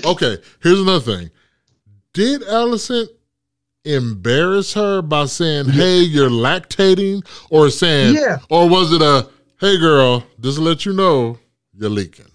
Okay, 0.06 0.38
here's 0.62 0.80
another 0.80 1.18
thing. 1.18 1.32
Did 2.14 2.44
Allison 2.44 3.08
embarrass 3.84 4.74
her 4.74 5.02
by 5.02 5.26
saying, 5.26 5.66
"Hey, 5.66 6.00
you're 6.00 6.30
lactating," 6.30 7.26
or 7.50 7.70
saying, 7.70 8.16
"Yeah," 8.16 8.40
or 8.50 8.70
was 8.70 8.94
it 8.94 9.02
a, 9.02 9.30
"Hey, 9.60 9.78
girl, 9.78 10.24
just 10.40 10.58
to 10.58 10.64
let 10.64 10.86
you 10.86 10.94
know, 10.94 11.38
you're 11.74 11.90
leaking"? 11.90 12.32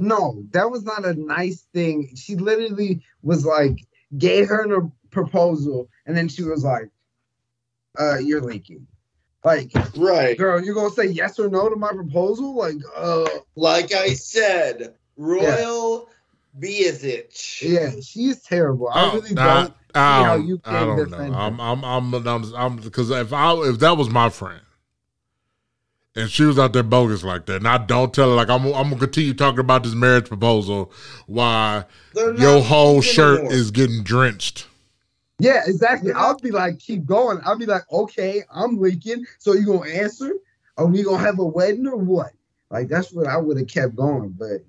No, 0.00 0.44
that 0.52 0.70
was 0.70 0.84
not 0.84 1.04
a 1.04 1.14
nice 1.14 1.66
thing. 1.72 2.10
She 2.14 2.36
literally 2.36 3.02
was 3.22 3.44
like, 3.44 3.84
gave 4.16 4.48
her 4.48 4.72
a 4.72 4.90
proposal, 5.10 5.88
and 6.06 6.16
then 6.16 6.28
she 6.28 6.42
was 6.44 6.62
like, 6.64 6.88
uh, 7.98 8.18
you're 8.18 8.40
leaking. 8.40 8.86
Like, 9.44 9.70
right, 9.96 10.36
girl, 10.36 10.62
you 10.62 10.74
gonna 10.74 10.90
say 10.90 11.06
yes 11.06 11.38
or 11.38 11.48
no 11.48 11.68
to 11.68 11.76
my 11.76 11.92
proposal? 11.92 12.56
Like, 12.56 12.76
uh, 12.96 13.28
like 13.54 13.94
I 13.94 14.14
said, 14.14 14.94
Royal 15.16 16.08
yeah. 16.60 16.90
Beazich. 16.90 17.62
Yeah, 17.62 17.92
she's 18.02 18.42
terrible. 18.42 18.88
I 18.92 19.10
oh, 19.10 19.14
really 19.14 19.34
don't. 19.34 19.74
I, 19.94 20.24
how 20.24 20.36
you 20.36 20.60
I 20.64 20.80
don't 20.80 21.10
know. 21.10 21.18
I'm, 21.18 21.60
I'm, 21.60 21.84
I'm, 21.84 22.14
I'm, 22.14 22.54
I'm, 22.54 22.76
because 22.76 23.10
if 23.10 23.32
I, 23.32 23.54
if 23.54 23.78
that 23.78 23.96
was 23.96 24.10
my 24.10 24.28
friend, 24.28 24.60
and 26.18 26.30
she 26.30 26.42
was 26.42 26.58
out 26.58 26.72
there 26.72 26.82
bogus 26.82 27.22
like 27.22 27.46
that. 27.46 27.56
And 27.56 27.68
I 27.68 27.78
don't 27.78 28.12
tell 28.12 28.30
her 28.30 28.34
like 28.34 28.50
I'm, 28.50 28.66
I'm 28.66 28.90
gonna 28.90 28.96
continue 28.96 29.34
talking 29.34 29.60
about 29.60 29.84
this 29.84 29.94
marriage 29.94 30.26
proposal 30.26 30.92
Why 31.26 31.84
your 32.14 32.60
whole 32.60 33.00
shirt 33.00 33.40
anymore. 33.40 33.52
is 33.52 33.70
getting 33.70 34.02
drenched. 34.02 34.66
Yeah, 35.38 35.62
exactly. 35.66 36.12
I'll 36.12 36.38
be 36.38 36.50
like, 36.50 36.78
keep 36.78 37.04
going. 37.04 37.40
I'll 37.44 37.58
be 37.58 37.66
like, 37.66 37.82
okay, 37.92 38.42
I'm 38.52 38.78
leaking. 38.78 39.24
So 39.38 39.52
you 39.52 39.66
gonna 39.66 39.90
answer? 39.90 40.32
Are 40.76 40.86
we 40.86 41.02
gonna 41.02 41.18
have 41.18 41.38
a 41.38 41.44
wedding 41.44 41.86
or 41.86 41.96
what? 41.96 42.32
Like 42.70 42.88
that's 42.88 43.12
what 43.12 43.26
I 43.26 43.36
would 43.36 43.58
have 43.58 43.68
kept 43.68 43.94
going, 43.94 44.36
but 44.38 44.64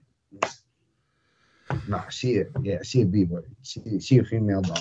nah, 1.88 2.08
she 2.10 2.44
yeah, 2.62 2.82
she'd 2.84 3.12
be 3.12 3.26
what 3.26 3.44
she 3.64 4.00
she 4.00 4.20
a 4.20 4.24
female 4.24 4.62
dog. 4.62 4.80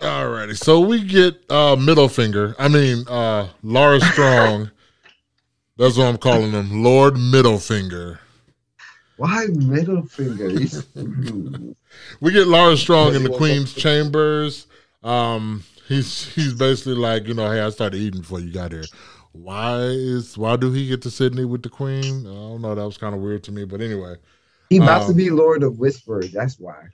Alrighty, 0.00 0.56
so 0.56 0.80
we 0.80 1.02
get 1.02 1.50
uh 1.50 1.76
middle 1.76 2.08
finger. 2.08 2.54
I 2.58 2.68
mean 2.68 3.04
uh 3.08 3.48
Larys 3.64 4.02
Strong. 4.12 4.70
That's 5.76 5.96
what 5.96 6.06
I'm 6.06 6.18
calling 6.18 6.52
him, 6.52 6.82
Lord 6.82 7.16
Middle 7.16 7.58
Finger. 7.58 8.20
Why 9.16 9.46
middle 9.46 10.02
finger? 10.02 10.48
we 12.20 12.32
get 12.32 12.46
Larys 12.48 12.78
Strong 12.78 13.14
in 13.14 13.22
the 13.24 13.30
Queen's 13.30 13.74
chambers. 13.74 14.66
Um, 15.02 15.64
he's 15.88 16.32
he's 16.34 16.54
basically 16.54 16.94
like, 16.94 17.26
you 17.26 17.34
know, 17.34 17.50
hey, 17.50 17.60
I 17.60 17.70
started 17.70 17.98
eating 17.98 18.20
before 18.20 18.40
you 18.40 18.52
got 18.52 18.72
here. 18.72 18.84
Why 19.32 19.82
is 19.82 20.36
why 20.36 20.56
do 20.56 20.72
he 20.72 20.88
get 20.88 21.02
to 21.02 21.10
Sydney 21.10 21.44
with 21.44 21.62
the 21.62 21.68
Queen? 21.68 22.26
I 22.26 22.32
don't 22.32 22.62
know. 22.62 22.74
That 22.74 22.84
was 22.84 22.98
kind 22.98 23.14
of 23.14 23.20
weird 23.20 23.44
to 23.44 23.52
me, 23.52 23.64
but 23.64 23.80
anyway, 23.80 24.16
he 24.68 24.78
about 24.78 25.02
um, 25.02 25.08
to 25.08 25.14
be 25.14 25.30
Lord 25.30 25.62
of 25.62 25.78
Whispers. 25.78 26.32
That's 26.32 26.58
why. 26.58 26.88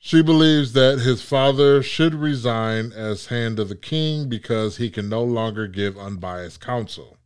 She 0.00 0.22
believes 0.22 0.74
that 0.74 1.00
his 1.00 1.22
father 1.22 1.82
should 1.82 2.14
resign 2.14 2.92
as 2.92 3.26
hand 3.26 3.58
of 3.58 3.68
the 3.68 3.76
king 3.76 4.28
because 4.28 4.76
he 4.76 4.90
can 4.90 5.08
no 5.08 5.24
longer 5.24 5.66
give 5.66 5.98
unbiased 5.98 6.60
counsel. 6.60 7.16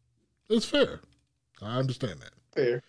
It's 0.49 0.65
fair. 0.65 1.01
I 1.61 1.79
understand 1.79 2.21
that. 2.21 2.33
Fair. 2.55 2.83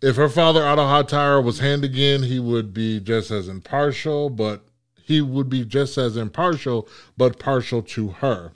If 0.00 0.16
her 0.16 0.28
father, 0.28 0.64
Otto 0.64 0.86
Hightower, 0.86 1.40
was 1.40 1.58
hand 1.58 1.84
again, 1.84 2.22
he 2.22 2.38
would 2.38 2.72
be 2.72 3.00
just 3.00 3.30
as 3.30 3.48
impartial, 3.48 4.30
but 4.30 4.64
he 5.04 5.20
would 5.20 5.48
be 5.48 5.64
just 5.64 5.98
as 5.98 6.16
impartial, 6.16 6.88
but 7.16 7.38
partial 7.38 7.82
to 7.82 8.08
her. 8.08 8.52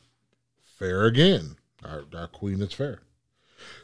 Fair 0.78 1.04
again. 1.04 1.56
Our, 1.84 2.04
our 2.16 2.26
queen 2.26 2.62
is 2.62 2.72
fair. 2.72 3.00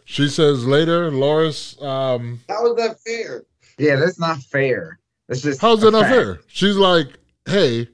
She 0.05 0.29
says 0.29 0.67
later, 0.67 1.11
Larys. 1.11 1.81
Um, 1.83 2.41
How 2.49 2.67
is 2.67 2.77
that 2.77 3.01
fair? 3.01 3.45
Yeah, 3.79 3.97
that's 3.97 4.19
not 4.19 4.39
fair. 4.39 4.99
That's 5.29 5.43
just 5.43 5.61
how's 5.61 5.81
that 5.81 5.91
not 5.93 6.07
fair? 6.07 6.41
She's 6.47 6.77
like, 6.77 7.09
hey, 7.47 7.89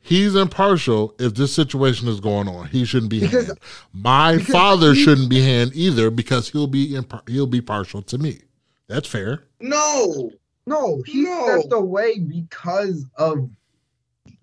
he's 0.00 0.34
impartial 0.34 1.14
if 1.18 1.34
this 1.34 1.54
situation 1.54 2.08
is 2.08 2.20
going 2.20 2.48
on. 2.48 2.68
He 2.68 2.84
shouldn't 2.84 3.10
be 3.10 3.20
because, 3.20 3.46
hand. 3.46 3.58
My 3.92 4.36
because 4.36 4.52
father 4.52 4.94
he, 4.94 5.04
shouldn't 5.04 5.30
be 5.30 5.42
hand 5.42 5.72
either 5.74 6.10
because 6.10 6.50
he'll 6.50 6.66
be 6.66 6.90
impar- 6.90 7.28
he'll 7.28 7.46
be 7.46 7.60
partial 7.60 8.02
to 8.02 8.18
me. 8.18 8.40
That's 8.88 9.08
fair. 9.08 9.44
No, 9.60 10.30
no, 10.66 11.02
he 11.06 11.22
no. 11.22 11.58
stepped 11.60 11.72
away 11.72 12.18
because 12.18 13.06
of 13.16 13.48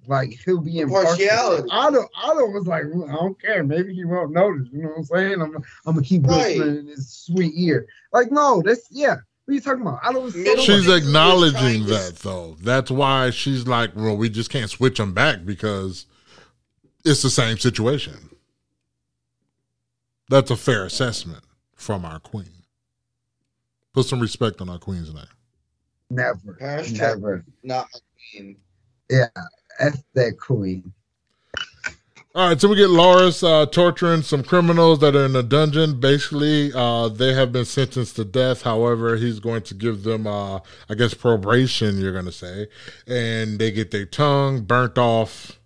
like 0.09 0.39
he'll 0.43 0.59
be 0.59 0.79
impartiality. 0.79 1.67
Otto, 1.69 2.07
Otto 2.15 2.47
was 2.47 2.65
like, 2.65 2.83
I 2.83 3.15
don't 3.15 3.39
care. 3.39 3.63
Maybe 3.63 3.93
he 3.93 4.05
won't 4.05 4.31
notice. 4.31 4.67
You 4.71 4.81
know 4.81 4.89
what 4.89 4.97
I'm 4.97 5.03
saying? 5.05 5.41
I'm, 5.41 5.55
I'm 5.85 5.95
gonna 5.95 6.01
keep 6.01 6.25
right. 6.25 6.57
whispering 6.57 6.77
in 6.77 6.87
his 6.87 7.09
sweet 7.09 7.53
ear. 7.55 7.87
Like, 8.11 8.31
no, 8.31 8.61
that's 8.65 8.87
yeah. 8.89 9.17
What 9.45 9.51
are 9.51 9.53
you 9.53 9.61
talking 9.61 9.81
about? 9.81 9.99
I 10.03 10.11
don't. 10.11 10.31
She's 10.31 10.89
acknowledging 10.89 11.85
that 11.85 12.17
though. 12.23 12.57
That's 12.61 12.91
why 12.91 13.29
she's 13.29 13.67
like, 13.67 13.95
well, 13.95 14.17
we 14.17 14.29
just 14.29 14.49
can't 14.49 14.69
switch 14.69 14.97
them 14.97 15.13
back 15.13 15.45
because 15.45 16.07
it's 17.05 17.21
the 17.21 17.29
same 17.29 17.57
situation. 17.57 18.29
That's 20.29 20.51
a 20.51 20.55
fair 20.55 20.85
assessment 20.85 21.43
from 21.75 22.03
our 22.03 22.19
queen. 22.19 22.63
Put 23.93 24.05
some 24.05 24.19
respect 24.19 24.61
on 24.61 24.69
our 24.69 24.77
queen's 24.77 25.13
name. 25.13 25.25
Never, 26.11 26.57
Hashtag 26.61 26.97
never, 26.99 27.45
not 27.63 27.87
queen. 28.31 28.57
Yeah, 29.09 29.27
F 29.79 29.95
that 30.13 30.37
queen. 30.39 30.93
All 32.35 32.47
right, 32.47 32.61
so 32.61 32.67
we 32.67 32.75
get 32.75 32.91
Larys 32.91 33.43
uh, 33.43 33.65
torturing 33.65 34.21
some 34.21 34.43
criminals 34.43 34.99
that 34.99 35.15
are 35.15 35.25
in 35.25 35.35
a 35.35 35.41
dungeon. 35.41 35.99
Basically, 35.99 36.71
uh, 36.73 37.09
they 37.09 37.33
have 37.33 37.51
been 37.51 37.65
sentenced 37.65 38.17
to 38.17 38.23
death. 38.23 38.61
However, 38.61 39.15
he's 39.15 39.39
going 39.39 39.63
to 39.63 39.73
give 39.73 40.03
them, 40.03 40.27
uh, 40.27 40.59
I 40.87 40.93
guess, 40.95 41.15
probation. 41.15 41.97
You're 41.97 42.13
going 42.13 42.25
to 42.25 42.31
say, 42.31 42.67
and 43.07 43.57
they 43.57 43.71
get 43.71 43.89
their 43.89 44.05
tongue 44.05 44.61
burnt 44.61 44.99
off. 44.99 45.59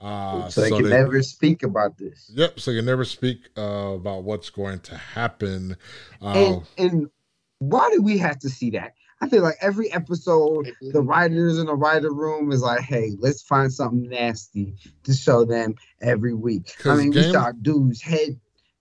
Uh, 0.00 0.48
so 0.48 0.60
they 0.60 0.68
so 0.68 0.76
can 0.76 0.84
they, 0.88 0.96
never 0.96 1.20
speak 1.20 1.64
about 1.64 1.98
this. 1.98 2.30
Yep, 2.32 2.60
so 2.60 2.70
they 2.70 2.78
can 2.78 2.86
never 2.86 3.04
speak 3.04 3.48
uh, 3.58 3.94
about 3.96 4.22
what's 4.22 4.50
going 4.50 4.78
to 4.80 4.96
happen. 4.96 5.76
Uh, 6.22 6.28
and, 6.28 6.62
and 6.78 7.10
why 7.58 7.90
do 7.92 8.02
we 8.02 8.18
have 8.18 8.38
to 8.38 8.48
see 8.48 8.70
that? 8.70 8.94
I 9.20 9.28
feel 9.28 9.42
like 9.42 9.56
every 9.60 9.92
episode, 9.92 10.72
the 10.80 11.02
writers 11.02 11.58
in 11.58 11.66
the 11.66 11.74
writer 11.74 12.12
room 12.12 12.52
is 12.52 12.62
like, 12.62 12.80
"Hey, 12.80 13.12
let's 13.18 13.42
find 13.42 13.72
something 13.72 14.08
nasty 14.08 14.74
to 15.04 15.12
show 15.12 15.44
them 15.44 15.74
every 16.00 16.34
week." 16.34 16.74
I 16.84 16.94
mean, 16.94 17.10
game... 17.10 17.26
we 17.26 17.32
saw 17.32 17.50
dudes 17.50 18.00
head 18.00 18.38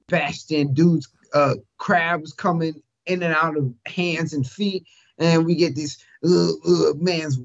bashed 0.07 0.51
in, 0.51 0.73
dudes, 0.73 1.07
uh, 1.33 1.55
crabs 1.77 2.33
coming 2.33 2.81
in 3.07 3.23
and 3.23 3.33
out 3.33 3.57
of 3.57 3.73
hands 3.87 4.33
and 4.33 4.47
feet, 4.47 4.85
and 5.17 5.45
we 5.45 5.55
get 5.55 5.75
this 5.75 5.97
uh, 6.23 6.49
uh, 6.49 6.93
man's 6.95 7.39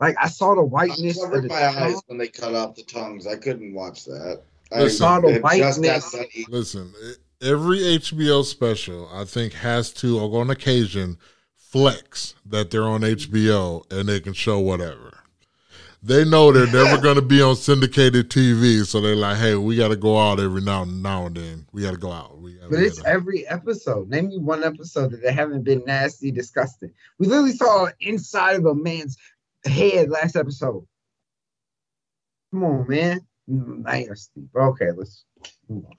like 0.00 0.16
I 0.20 0.28
saw 0.28 0.54
the 0.54 0.62
whiteness. 0.62 1.20
I 1.20 1.24
covered 1.24 1.48
my 1.48 1.60
tongue. 1.60 1.76
eyes 1.76 2.00
when 2.06 2.18
they 2.18 2.28
cut 2.28 2.54
off 2.54 2.76
the 2.76 2.82
tongues. 2.82 3.26
I 3.26 3.36
couldn't 3.36 3.74
watch 3.74 4.04
that. 4.04 4.42
I 4.72 4.88
saw 4.88 5.20
the 5.20 5.38
whiteness. 5.40 6.14
Listen, 6.48 6.94
every 7.42 7.78
HBO 7.78 8.44
special 8.44 9.08
I 9.12 9.24
think 9.24 9.52
has 9.54 9.92
to, 9.94 10.18
or 10.18 10.40
on 10.40 10.50
occasion 10.50 11.18
flex 11.70 12.34
that 12.46 12.70
they're 12.70 12.84
on 12.84 13.02
HBO 13.02 13.90
and 13.92 14.08
they 14.08 14.20
can 14.20 14.32
show 14.32 14.58
whatever. 14.58 15.18
They 16.02 16.24
know 16.24 16.52
they're 16.52 16.66
never 16.66 16.98
going 17.02 17.16
to 17.16 17.22
be 17.22 17.42
on 17.42 17.56
syndicated 17.56 18.30
TV, 18.30 18.86
so 18.86 19.00
they're 19.00 19.16
like, 19.16 19.36
"Hey, 19.36 19.56
we 19.56 19.76
got 19.76 19.88
to 19.88 19.96
go 19.96 20.18
out 20.18 20.38
every 20.38 20.62
now 20.62 20.82
and 20.82 21.02
now 21.02 21.26
and 21.26 21.36
then. 21.36 21.66
We 21.72 21.82
got 21.82 21.90
to 21.90 21.98
go 21.98 22.12
out." 22.12 22.38
We 22.38 22.54
gotta, 22.54 22.70
but 22.70 22.78
it's 22.78 23.00
gotta... 23.00 23.10
every 23.10 23.46
episode. 23.48 24.08
Name 24.08 24.28
me 24.28 24.38
one 24.38 24.62
episode 24.62 25.10
that 25.10 25.22
they 25.22 25.32
haven't 25.32 25.64
been 25.64 25.82
nasty, 25.84 26.30
disgusting. 26.30 26.92
We 27.18 27.26
literally 27.26 27.52
saw 27.52 27.88
inside 28.00 28.56
of 28.56 28.66
a 28.66 28.74
man's 28.74 29.16
head 29.66 30.08
last 30.08 30.36
episode. 30.36 30.86
Come 32.52 32.64
on, 32.64 32.88
man, 32.88 33.20
nasty. 33.46 34.48
Okay, 34.54 34.92
let's 34.96 35.24
move 35.68 35.84
on. 35.84 35.92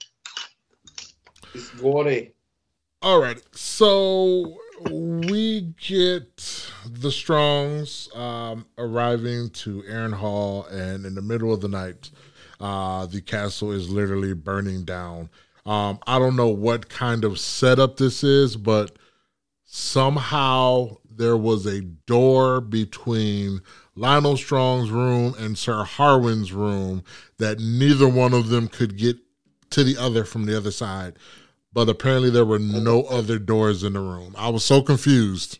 It's 1.54 1.68
gory. 1.70 2.32
All 3.02 3.20
right, 3.20 3.40
so 3.54 4.56
we 4.88 5.72
get 5.78 6.70
the 6.86 7.10
Strongs 7.10 8.08
um, 8.14 8.66
arriving 8.78 9.50
to 9.50 9.82
Harrenhal, 9.82 10.70
and 10.72 11.04
in 11.04 11.14
the 11.14 11.22
middle 11.22 11.52
of 11.52 11.60
the 11.60 11.68
night, 11.68 12.10
uh, 12.60 13.06
the 13.06 13.20
castle 13.20 13.72
is 13.72 13.90
literally 13.90 14.32
burning 14.32 14.84
down. 14.84 15.30
Um, 15.66 15.98
I 16.06 16.18
don't 16.18 16.36
know 16.36 16.48
what 16.48 16.88
kind 16.88 17.24
of 17.24 17.38
setup 17.38 17.96
this 17.96 18.24
is, 18.24 18.56
but 18.56 18.96
somehow 19.64 20.96
there 21.10 21.36
was 21.36 21.66
a 21.66 21.82
door 21.82 22.60
between 22.60 23.60
Lyonel 23.96 24.38
Strong's 24.38 24.90
room 24.90 25.34
and 25.38 25.58
Sir 25.58 25.84
Harwin's 25.84 26.52
room 26.52 27.04
that 27.38 27.60
neither 27.60 28.08
one 28.08 28.32
of 28.32 28.48
them 28.48 28.68
could 28.68 28.96
get 28.96 29.18
to 29.70 29.84
the 29.84 29.96
other 29.96 30.24
from 30.24 30.46
the 30.46 30.56
other 30.56 30.70
side 30.70 31.16
but 31.72 31.88
apparently 31.88 32.30
there 32.30 32.44
were 32.44 32.58
no 32.58 33.02
other 33.04 33.38
doors 33.38 33.84
in 33.84 33.92
the 33.92 34.00
room. 34.00 34.34
I 34.36 34.48
was 34.48 34.64
so 34.64 34.82
confused. 34.82 35.58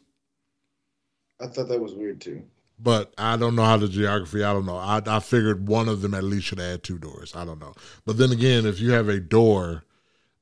I 1.40 1.46
thought 1.46 1.68
that 1.68 1.80
was 1.80 1.94
weird 1.94 2.20
too. 2.20 2.42
But 2.78 3.12
I 3.18 3.36
don't 3.36 3.56
know 3.56 3.64
how 3.64 3.76
the 3.76 3.88
geography. 3.88 4.42
I 4.42 4.52
don't 4.52 4.66
know. 4.66 4.76
I, 4.76 5.02
I 5.06 5.20
figured 5.20 5.68
one 5.68 5.88
of 5.88 6.00
them 6.00 6.14
at 6.14 6.24
least 6.24 6.46
should 6.46 6.60
add 6.60 6.82
two 6.82 6.98
doors. 6.98 7.36
I 7.36 7.44
don't 7.44 7.60
know. 7.60 7.74
But 8.06 8.16
then 8.16 8.32
again, 8.32 8.64
if 8.64 8.80
you 8.80 8.92
have 8.92 9.08
a 9.08 9.20
door 9.20 9.84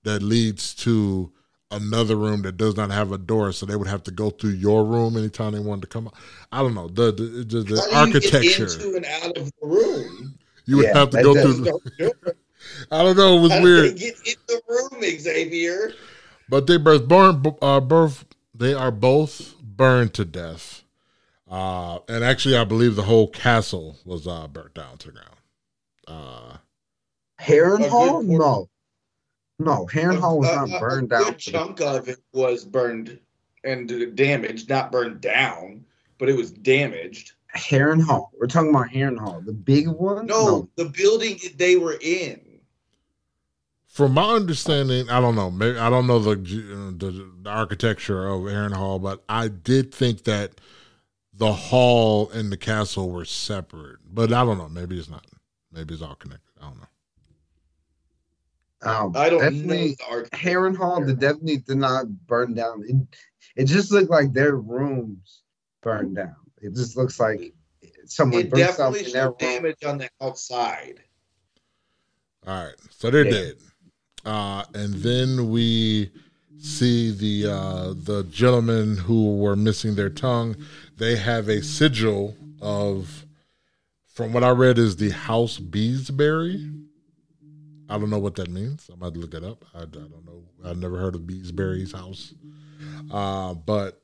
that 0.05 0.23
leads 0.23 0.75
to 0.77 1.33
another 1.71 2.16
room 2.16 2.43
that 2.43 2.57
does 2.57 2.77
not 2.77 2.91
have 2.91 3.12
a 3.12 3.19
door, 3.19 3.53
so 3.53 3.66
they 3.66 3.77
would 3.77 3.89
have 3.89 4.05
to 4.05 4.11
go 4.11 4.31
through 4.31 4.51
your 4.51 4.85
room 4.85 5.16
anytime 5.16 5.53
they 5.53 5.59
wanted 5.59 5.83
to 5.83 5.89
come 5.89 6.07
out. 6.07 6.14
I 6.53 6.62
don't 6.62 6.75
know 6.75 6.89
the 6.89 7.12
the, 7.12 7.23
the, 7.45 7.62
the 7.62 7.89
architecture. 7.93 8.64
into 8.64 8.97
and 8.97 9.05
out 9.05 9.37
of 9.37 9.51
the 9.61 9.66
room. 9.66 10.39
You 10.66 10.77
would 10.77 10.87
yeah, 10.87 10.99
have 10.99 11.11
to 11.11 11.23
go 11.23 11.35
through. 11.35 12.12
I 12.91 13.03
don't 13.03 13.16
know. 13.16 13.39
It 13.39 13.43
was 13.43 13.53
How 13.53 13.62
weird. 13.62 13.97
get 13.97 14.16
in 14.26 14.35
the 14.47 14.61
room, 14.68 15.03
Xavier. 15.03 15.93
But 16.49 16.66
they 16.66 16.76
both 16.79 17.07
burn. 17.09 17.45
Uh, 17.61 17.81
both 17.81 18.24
they 18.55 18.74
are 18.74 18.91
both 18.91 19.57
burned 19.62 20.14
to 20.14 20.24
death. 20.24 20.83
Uh, 21.51 21.99
and 22.09 22.24
actually, 22.24 22.57
I 22.57 22.64
believe 22.64 22.97
the 22.97 23.03
whole 23.03 23.29
castle 23.29 23.97
was 24.05 24.26
uh, 24.26 24.47
burnt 24.49 24.74
down 24.74 24.99
to 24.99 25.09
the 25.09 25.12
ground. 25.12 25.37
Uh, 26.07 26.57
Harrenhal? 27.41 28.24
No. 28.24 28.68
No, 29.61 29.87
Heron 29.87 30.18
Harrenhal 30.18 30.39
was 30.39 30.70
not 30.70 30.81
burned 30.81 31.12
a, 31.12 31.16
a 31.16 31.18
down. 31.18 31.31
Good 31.33 31.39
chunk 31.39 31.81
of 31.81 32.09
it 32.09 32.18
was 32.33 32.64
burned 32.64 33.18
and 33.64 34.14
damaged, 34.14 34.68
not 34.68 34.93
burned 34.93 35.20
down, 35.20 35.85
but 36.18 36.29
it 36.29 36.37
was 36.37 36.53
damaged. 36.53 37.33
Heron 37.49 38.01
Harrenhal. 38.01 38.29
We're 38.39 38.47
talking 38.47 38.70
about 38.70 38.91
Heron 38.91 39.18
Harrenhal, 39.18 39.45
the 39.45 39.53
big 39.53 39.89
one. 39.89 40.26
No, 40.26 40.68
the 40.76 40.85
building 40.85 41.41
they 41.57 41.76
were 41.76 41.99
in. 42.01 42.41
From 43.99 44.14
my 44.14 44.36
understanding, 44.36 45.11
I 45.11 45.20
don't 45.20 45.34
know. 45.34 45.51
Maybe 45.51 45.76
I 45.76 45.90
don't 45.90 46.07
know 46.07 46.20
the 46.20 46.36
the, 46.36 47.28
the 47.42 47.51
architecture 47.51 48.28
of 48.28 48.42
Harrenhal, 48.42 49.03
but 49.03 49.24
I 49.28 49.49
did 49.49 49.92
think 49.92 50.22
that 50.22 50.61
the 51.34 51.53
hall 51.53 52.30
and 52.30 52.53
the 52.53 52.57
castle 52.57 53.11
were 53.11 53.24
separate. 53.24 53.99
But 54.09 54.32
I 54.32 54.44
don't 54.44 54.57
know. 54.57 54.68
Maybe 54.68 54.96
it's 55.01 55.09
not. 55.09 55.26
Maybe 55.72 55.94
it's 55.94 56.03
all 56.05 56.14
connected. 56.14 56.53
I 56.61 56.66
don't 56.66 56.78
know. 56.78 56.86
Um, 58.82 59.12
I 59.16 59.30
don't 59.30 59.40
definitely, 59.40 59.96
know. 60.09 60.22
Harrenhal, 60.32 61.05
the 61.05 61.12
definitely 61.14 61.57
did 61.59 61.78
not 61.78 62.07
burn 62.28 62.55
down. 62.55 62.84
It, 62.86 62.96
it 63.57 63.64
just 63.64 63.90
looked 63.90 64.11
like 64.11 64.32
their 64.32 64.55
rooms 64.55 65.42
burned 65.82 66.14
down. 66.14 66.36
It 66.62 66.76
just 66.76 66.96
looks 66.96 67.18
like 67.18 67.53
someone 68.07 68.42
It 68.42 68.51
burnt 68.51 68.62
definitely 68.62 69.03
something 69.03 69.07
in 69.07 69.12
their 69.12 69.22
showed 69.24 69.42
room. 69.42 69.62
damage 69.62 69.84
on 69.84 69.99
the 69.99 70.09
outside. 70.22 71.03
All 72.46 72.64
right, 72.64 72.76
so 72.90 73.11
they're 73.11 73.24
Yeah. 73.24 73.30
dead, 73.30 73.57
uh, 74.25 74.64
and 74.75 74.95
then 74.95 75.51
we 75.51 76.11
see 76.59 77.11
the 77.11 77.53
uh, 77.53 77.95
the 77.95 78.25
gentlemen 78.31 78.97
who 78.97 79.37
were 79.37 79.57
missing 79.57 79.95
their 79.95 80.11
tongue. 80.11 80.57
They 80.97 81.16
have 81.16 81.49
a 81.49 81.62
sigil 81.62 82.37
of, 82.61 83.25
from 84.07 84.33
what 84.33 84.45
I 84.45 84.51
read, 84.51 84.79
is 84.79 84.97
the 84.97 85.11
House 85.11 85.59
Beesbury. 85.59 86.75
I 87.89 87.99
don't 87.99 88.11
know 88.11 88.19
what 88.19 88.35
that 88.35 88.51
means. 88.51 88.91
I 88.93 88.97
might 88.97 89.16
look 89.16 89.35
it 89.35 89.45
up. 89.45 89.64
I, 89.75 89.83
I 89.83 89.87
don't 89.87 90.27
know. 90.27 90.43
I've 90.64 90.79
never 90.79 90.99
heard 90.99 91.14
of 91.14 91.23
Beesbury's 91.23 91.93
house, 91.93 92.35
uh, 93.11 93.55
but. 93.55 94.01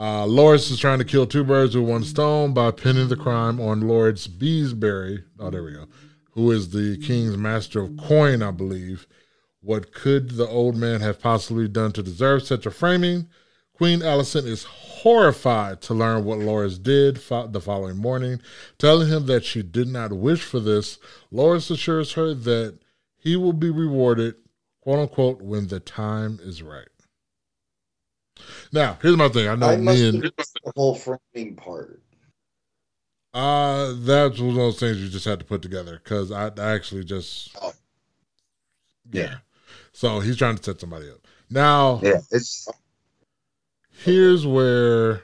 Uh, 0.00 0.28
is 0.28 0.78
trying 0.78 1.00
to 1.00 1.04
kill 1.04 1.26
two 1.26 1.42
birds 1.42 1.76
with 1.76 1.84
one 1.84 2.04
stone 2.04 2.54
by 2.54 2.70
pinning 2.70 3.08
the 3.08 3.16
crime 3.16 3.60
on 3.60 3.80
Lawrence 3.80 4.28
Beesbury. 4.28 5.24
Oh, 5.40 5.50
there 5.50 5.64
we 5.64 5.72
go 5.72 5.88
who 6.38 6.52
is 6.52 6.70
the 6.70 6.96
king's 6.98 7.36
master 7.36 7.80
of 7.82 7.96
coin, 7.96 8.42
I 8.42 8.52
believe. 8.52 9.08
What 9.68 9.92
could 9.92 10.30
the 10.30 10.48
old 10.48 10.76
man 10.76 11.02
have 11.02 11.20
possibly 11.20 11.68
done 11.68 11.92
to 11.92 12.02
deserve 12.02 12.42
such 12.42 12.64
a 12.64 12.70
framing? 12.70 13.28
Queen 13.74 14.00
Alicent 14.00 14.46
is 14.46 14.64
horrified 14.64 15.82
to 15.82 15.92
learn 15.92 16.24
what 16.24 16.38
Larys 16.38 16.82
did 16.82 17.20
fo- 17.20 17.48
the 17.48 17.60
following 17.60 17.98
morning, 17.98 18.40
telling 18.78 19.08
him 19.08 19.26
that 19.26 19.44
she 19.44 19.62
did 19.62 19.88
not 19.88 20.10
wish 20.10 20.40
for 20.42 20.58
this. 20.58 20.98
Larys 21.30 21.70
assures 21.70 22.14
her 22.14 22.32
that 22.32 22.78
he 23.18 23.36
will 23.36 23.52
be 23.52 23.68
rewarded, 23.68 24.36
quote 24.80 25.00
unquote, 25.00 25.42
when 25.42 25.66
the 25.68 25.80
time 25.80 26.38
is 26.42 26.62
right. 26.62 26.88
Now, 28.72 28.96
here's 29.02 29.18
my 29.18 29.28
thing. 29.28 29.48
I 29.48 29.54
know 29.54 29.68
I 29.68 29.76
must 29.76 29.98
me 29.98 30.08
and 30.08 30.22
the 30.22 30.72
whole 30.76 30.94
framing 30.94 31.56
part. 31.56 32.00
uh 33.34 33.92
that's 33.98 34.40
one 34.40 34.48
of 34.48 34.54
those 34.54 34.80
things 34.80 34.96
you 34.96 35.10
just 35.10 35.26
had 35.26 35.40
to 35.40 35.44
put 35.44 35.60
together 35.60 36.00
because 36.02 36.32
I, 36.32 36.46
I 36.56 36.72
actually 36.72 37.04
just 37.04 37.54
Oh. 37.60 37.74
yeah. 39.12 39.34
So 39.98 40.20
he's 40.20 40.36
trying 40.36 40.56
to 40.56 40.62
set 40.62 40.80
somebody 40.80 41.10
up. 41.10 41.26
Now 41.50 41.98
Yeah, 42.04 42.20
it's 42.30 42.68
here's 44.04 44.46
where 44.46 45.22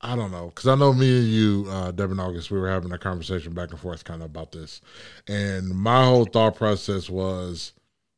I 0.00 0.16
don't 0.16 0.30
know 0.30 0.46
because 0.46 0.66
I 0.66 0.74
know 0.74 0.94
me 0.94 1.18
and 1.18 1.28
you, 1.28 1.66
uh, 1.68 1.90
Devin 1.90 2.18
August, 2.18 2.50
we 2.50 2.58
were 2.58 2.70
having 2.70 2.90
a 2.90 2.96
conversation 2.96 3.52
back 3.52 3.72
and 3.72 3.78
forth 3.78 4.04
kind 4.04 4.22
of 4.22 4.30
about 4.30 4.52
this, 4.52 4.80
and 5.28 5.68
my 5.68 6.02
whole 6.02 6.24
thought 6.24 6.56
process 6.56 7.10
was 7.10 7.74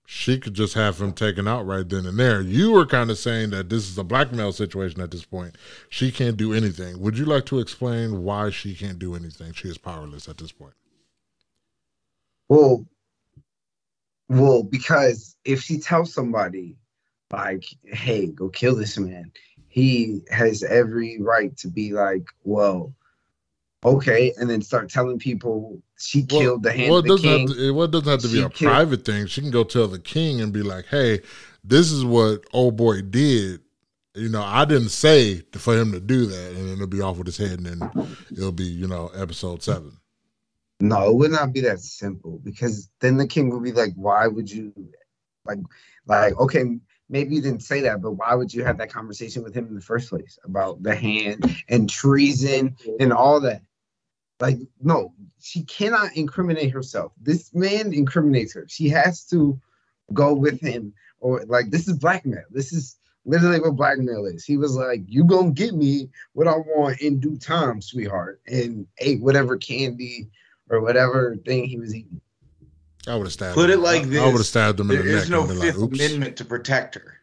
she 0.06 0.38
could 0.38 0.54
just 0.54 0.74
have 0.74 1.00
him 1.00 1.14
taken 1.14 1.48
out 1.48 1.66
right 1.66 1.88
then 1.88 2.06
and 2.06 2.16
there. 2.16 2.40
You 2.40 2.70
were 2.70 2.86
kind 2.86 3.10
of 3.10 3.18
saying 3.18 3.50
that 3.50 3.70
this 3.70 3.90
is 3.90 3.98
a 3.98 4.04
blackmail 4.04 4.52
situation 4.52 5.00
at 5.00 5.10
this 5.10 5.24
point. 5.24 5.56
She 5.88 6.12
can't 6.12 6.36
do 6.36 6.52
anything. 6.52 7.00
Would 7.00 7.18
you 7.18 7.24
like 7.24 7.46
to 7.46 7.58
explain 7.58 8.22
why 8.22 8.50
she 8.50 8.76
can't 8.76 9.00
do 9.00 9.16
anything? 9.16 9.52
She 9.52 9.66
is 9.66 9.78
powerless 9.78 10.28
at 10.28 10.38
this 10.38 10.52
point. 10.52 10.74
well, 12.48 12.86
well, 14.28 14.62
because 14.62 15.36
if 15.44 15.62
she 15.62 15.78
tells 15.78 16.12
somebody, 16.12 16.76
like, 17.32 17.64
"Hey, 17.84 18.26
go 18.26 18.48
kill 18.48 18.74
this 18.74 18.98
man," 18.98 19.32
he 19.68 20.22
has 20.30 20.62
every 20.62 21.20
right 21.20 21.56
to 21.58 21.68
be 21.68 21.92
like, 21.92 22.26
"Well, 22.44 22.94
okay," 23.84 24.32
and 24.38 24.48
then 24.48 24.62
start 24.62 24.90
telling 24.90 25.18
people 25.18 25.82
she 25.98 26.22
killed 26.24 26.62
the 26.62 26.72
hand 26.72 26.90
well, 26.90 26.98
of 26.98 27.04
the 27.04 27.08
doesn't 27.10 27.28
king. 27.28 27.48
have 27.48 27.56
to, 27.56 27.74
well, 27.74 27.84
it 27.84 27.90
doesn't 27.90 28.08
have 28.08 28.20
to 28.20 28.28
be 28.28 28.40
a 28.40 28.48
killed- 28.48 28.72
private 28.72 29.04
thing. 29.04 29.26
She 29.26 29.40
can 29.40 29.50
go 29.50 29.64
tell 29.64 29.88
the 29.88 29.98
king 29.98 30.40
and 30.40 30.52
be 30.52 30.62
like, 30.62 30.86
"Hey, 30.86 31.20
this 31.62 31.90
is 31.90 32.04
what 32.04 32.44
old 32.52 32.76
boy 32.76 33.02
did." 33.02 33.60
You 34.16 34.28
know, 34.28 34.42
I 34.42 34.64
didn't 34.64 34.90
say 34.90 35.42
for 35.54 35.76
him 35.76 35.90
to 35.90 35.98
do 35.98 36.26
that, 36.26 36.52
and 36.52 36.70
it'll 36.70 36.86
be 36.86 37.00
off 37.00 37.18
with 37.18 37.26
his 37.26 37.36
head, 37.36 37.58
and 37.58 37.66
then 37.66 38.16
it'll 38.30 38.52
be 38.52 38.64
you 38.64 38.86
know 38.86 39.08
episode 39.08 39.62
seven. 39.62 39.98
No, 40.84 41.08
it 41.08 41.16
would 41.16 41.30
not 41.30 41.54
be 41.54 41.62
that 41.62 41.80
simple 41.80 42.40
because 42.44 42.90
then 43.00 43.16
the 43.16 43.26
king 43.26 43.48
would 43.48 43.62
be 43.62 43.72
like, 43.72 43.94
"Why 43.94 44.26
would 44.26 44.50
you, 44.50 44.70
like, 45.46 45.58
like, 46.06 46.38
okay, 46.38 46.78
maybe 47.08 47.34
you 47.34 47.40
didn't 47.40 47.62
say 47.62 47.80
that, 47.80 48.02
but 48.02 48.12
why 48.12 48.34
would 48.34 48.52
you 48.52 48.64
have 48.64 48.76
that 48.76 48.92
conversation 48.92 49.42
with 49.42 49.54
him 49.54 49.66
in 49.66 49.74
the 49.74 49.80
first 49.80 50.10
place 50.10 50.38
about 50.44 50.82
the 50.82 50.94
hand 50.94 51.56
and 51.70 51.88
treason 51.88 52.76
and 53.00 53.14
all 53.14 53.40
that?" 53.40 53.62
Like, 54.40 54.58
no, 54.78 55.14
she 55.40 55.64
cannot 55.64 56.14
incriminate 56.16 56.70
herself. 56.70 57.12
This 57.18 57.54
man 57.54 57.94
incriminates 57.94 58.52
her. 58.52 58.66
She 58.68 58.90
has 58.90 59.24
to 59.28 59.58
go 60.12 60.34
with 60.34 60.60
him, 60.60 60.92
or 61.18 61.46
like, 61.46 61.70
this 61.70 61.88
is 61.88 61.96
blackmail. 61.96 62.44
This 62.50 62.74
is 62.74 62.98
literally 63.24 63.58
what 63.58 63.76
blackmail 63.76 64.26
is. 64.26 64.44
He 64.44 64.58
was 64.58 64.76
like, 64.76 65.00
"You 65.06 65.24
gonna 65.24 65.52
get 65.52 65.72
me 65.74 66.10
what 66.34 66.46
I 66.46 66.56
want 66.58 67.00
in 67.00 67.20
due 67.20 67.38
time, 67.38 67.80
sweetheart," 67.80 68.42
and 68.46 68.86
ate 68.98 69.22
whatever 69.22 69.56
candy 69.56 70.28
or 70.70 70.80
whatever 70.80 71.36
thing 71.44 71.64
he 71.64 71.78
was 71.78 71.94
eating. 71.94 72.20
I 73.06 73.16
would 73.16 73.26
have 73.26 73.32
stabbed. 73.32 73.54
Put 73.54 73.70
him. 73.70 73.80
it 73.80 73.82
like 73.82 74.02
I, 74.02 74.06
this: 74.06 74.20
I 74.20 74.26
would 74.26 74.36
have 74.36 74.46
stabbed 74.46 74.80
him 74.80 74.90
in 74.90 74.98
the 74.98 75.04
neck. 75.04 75.22
is 75.22 75.30
no 75.30 75.40
and 75.40 75.48
been 75.48 75.58
like, 75.58 75.74
Fifth 75.74 75.82
Amendment 75.82 76.36
to 76.38 76.44
protect 76.44 76.94
her. 76.94 77.20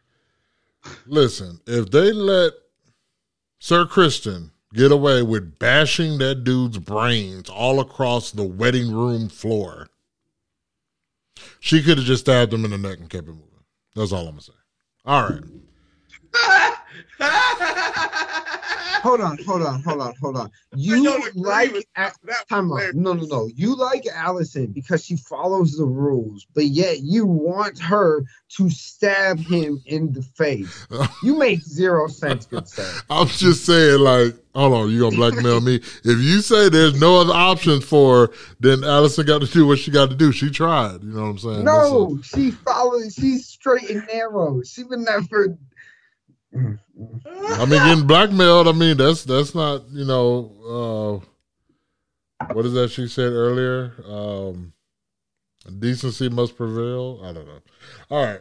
Listen, 1.06 1.60
if 1.66 1.90
they 1.90 2.12
let 2.12 2.52
Sir 3.58 3.84
Criston 3.84 4.50
get 4.74 4.92
away 4.92 5.22
with 5.22 5.58
bashing 5.58 6.18
that 6.18 6.44
dude's 6.44 6.78
brains 6.78 7.48
all 7.48 7.80
across 7.80 8.30
the 8.30 8.44
wedding 8.44 8.92
room 8.92 9.28
floor, 9.28 9.88
she 11.60 11.82
could 11.82 11.98
have 11.98 12.06
just 12.06 12.24
stabbed 12.24 12.52
him 12.52 12.64
in 12.64 12.70
the 12.70 12.78
neck 12.78 12.98
and 12.98 13.10
kept 13.10 13.28
it 13.28 13.32
moving. 13.32 13.48
That's 13.94 14.12
all 14.12 14.28
I'm 14.28 14.38
gonna 14.38 14.42
say. 14.42 14.52
All 15.04 15.28
right. 15.28 15.42
Hold 19.02 19.20
on, 19.20 19.36
hold 19.44 19.62
on, 19.62 19.82
hold 19.82 20.00
on, 20.00 20.14
hold 20.20 20.36
on. 20.36 20.50
You 20.76 21.02
don't 21.02 21.26
agree 21.26 21.42
like 21.42 21.72
with 21.72 21.84
A- 21.96 22.12
that 22.22 22.48
time 22.48 22.72
out. 22.72 22.94
No, 22.94 23.12
no, 23.14 23.26
no. 23.26 23.50
You 23.52 23.74
like 23.74 24.04
Alicent 24.04 24.74
because 24.74 25.04
she 25.04 25.16
follows 25.16 25.76
the 25.76 25.84
rules, 25.84 26.46
but 26.54 26.66
yet 26.66 27.00
you 27.00 27.26
want 27.26 27.80
her 27.80 28.24
to 28.58 28.70
stab 28.70 29.40
him 29.40 29.82
in 29.86 30.12
the 30.12 30.22
face. 30.22 30.86
You 31.24 31.38
make 31.38 31.62
zero 31.62 32.08
sense, 32.08 32.46
good 32.46 32.66
sir. 32.66 32.84
I'm 33.10 33.28
just 33.28 33.64
saying, 33.64 34.00
like, 34.00 34.34
hold 34.56 34.74
on, 34.74 34.90
you 34.90 35.00
gonna 35.00 35.14
blackmail 35.14 35.60
me? 35.60 35.76
If 35.76 36.18
you 36.18 36.40
say 36.40 36.68
there's 36.68 37.00
no 37.00 37.20
other 37.20 37.32
options 37.32 37.84
for 37.84 38.26
her, 38.26 38.32
then 38.58 38.78
Alicent 38.78 39.26
got 39.26 39.40
to 39.40 39.46
do 39.46 39.64
what 39.64 39.78
she 39.78 39.92
got 39.92 40.10
to 40.10 40.16
do. 40.16 40.32
She 40.32 40.50
tried. 40.50 41.04
You 41.04 41.10
know 41.10 41.22
what 41.22 41.28
I'm 41.28 41.38
saying? 41.38 41.64
No, 41.64 42.18
she 42.24 42.50
follows. 42.50 43.14
She's 43.14 43.46
straight 43.46 43.88
and 43.88 44.04
narrow. 44.12 44.62
She 44.62 44.82
would 44.82 44.98
never. 44.98 45.56
I 46.54 47.64
mean, 47.64 47.70
getting 47.70 48.06
blackmailed. 48.06 48.68
I 48.68 48.72
mean, 48.72 48.96
that's 48.96 49.24
that's 49.24 49.54
not 49.54 49.88
you 49.90 50.04
know 50.04 51.22
uh, 52.40 52.46
what 52.52 52.66
is 52.66 52.72
that 52.74 52.90
she 52.90 53.08
said 53.08 53.32
earlier? 53.32 53.94
Um, 54.06 54.72
decency 55.78 56.28
must 56.28 56.56
prevail. 56.56 57.20
I 57.24 57.32
don't 57.32 57.46
know. 57.46 57.60
All 58.10 58.24
right, 58.24 58.40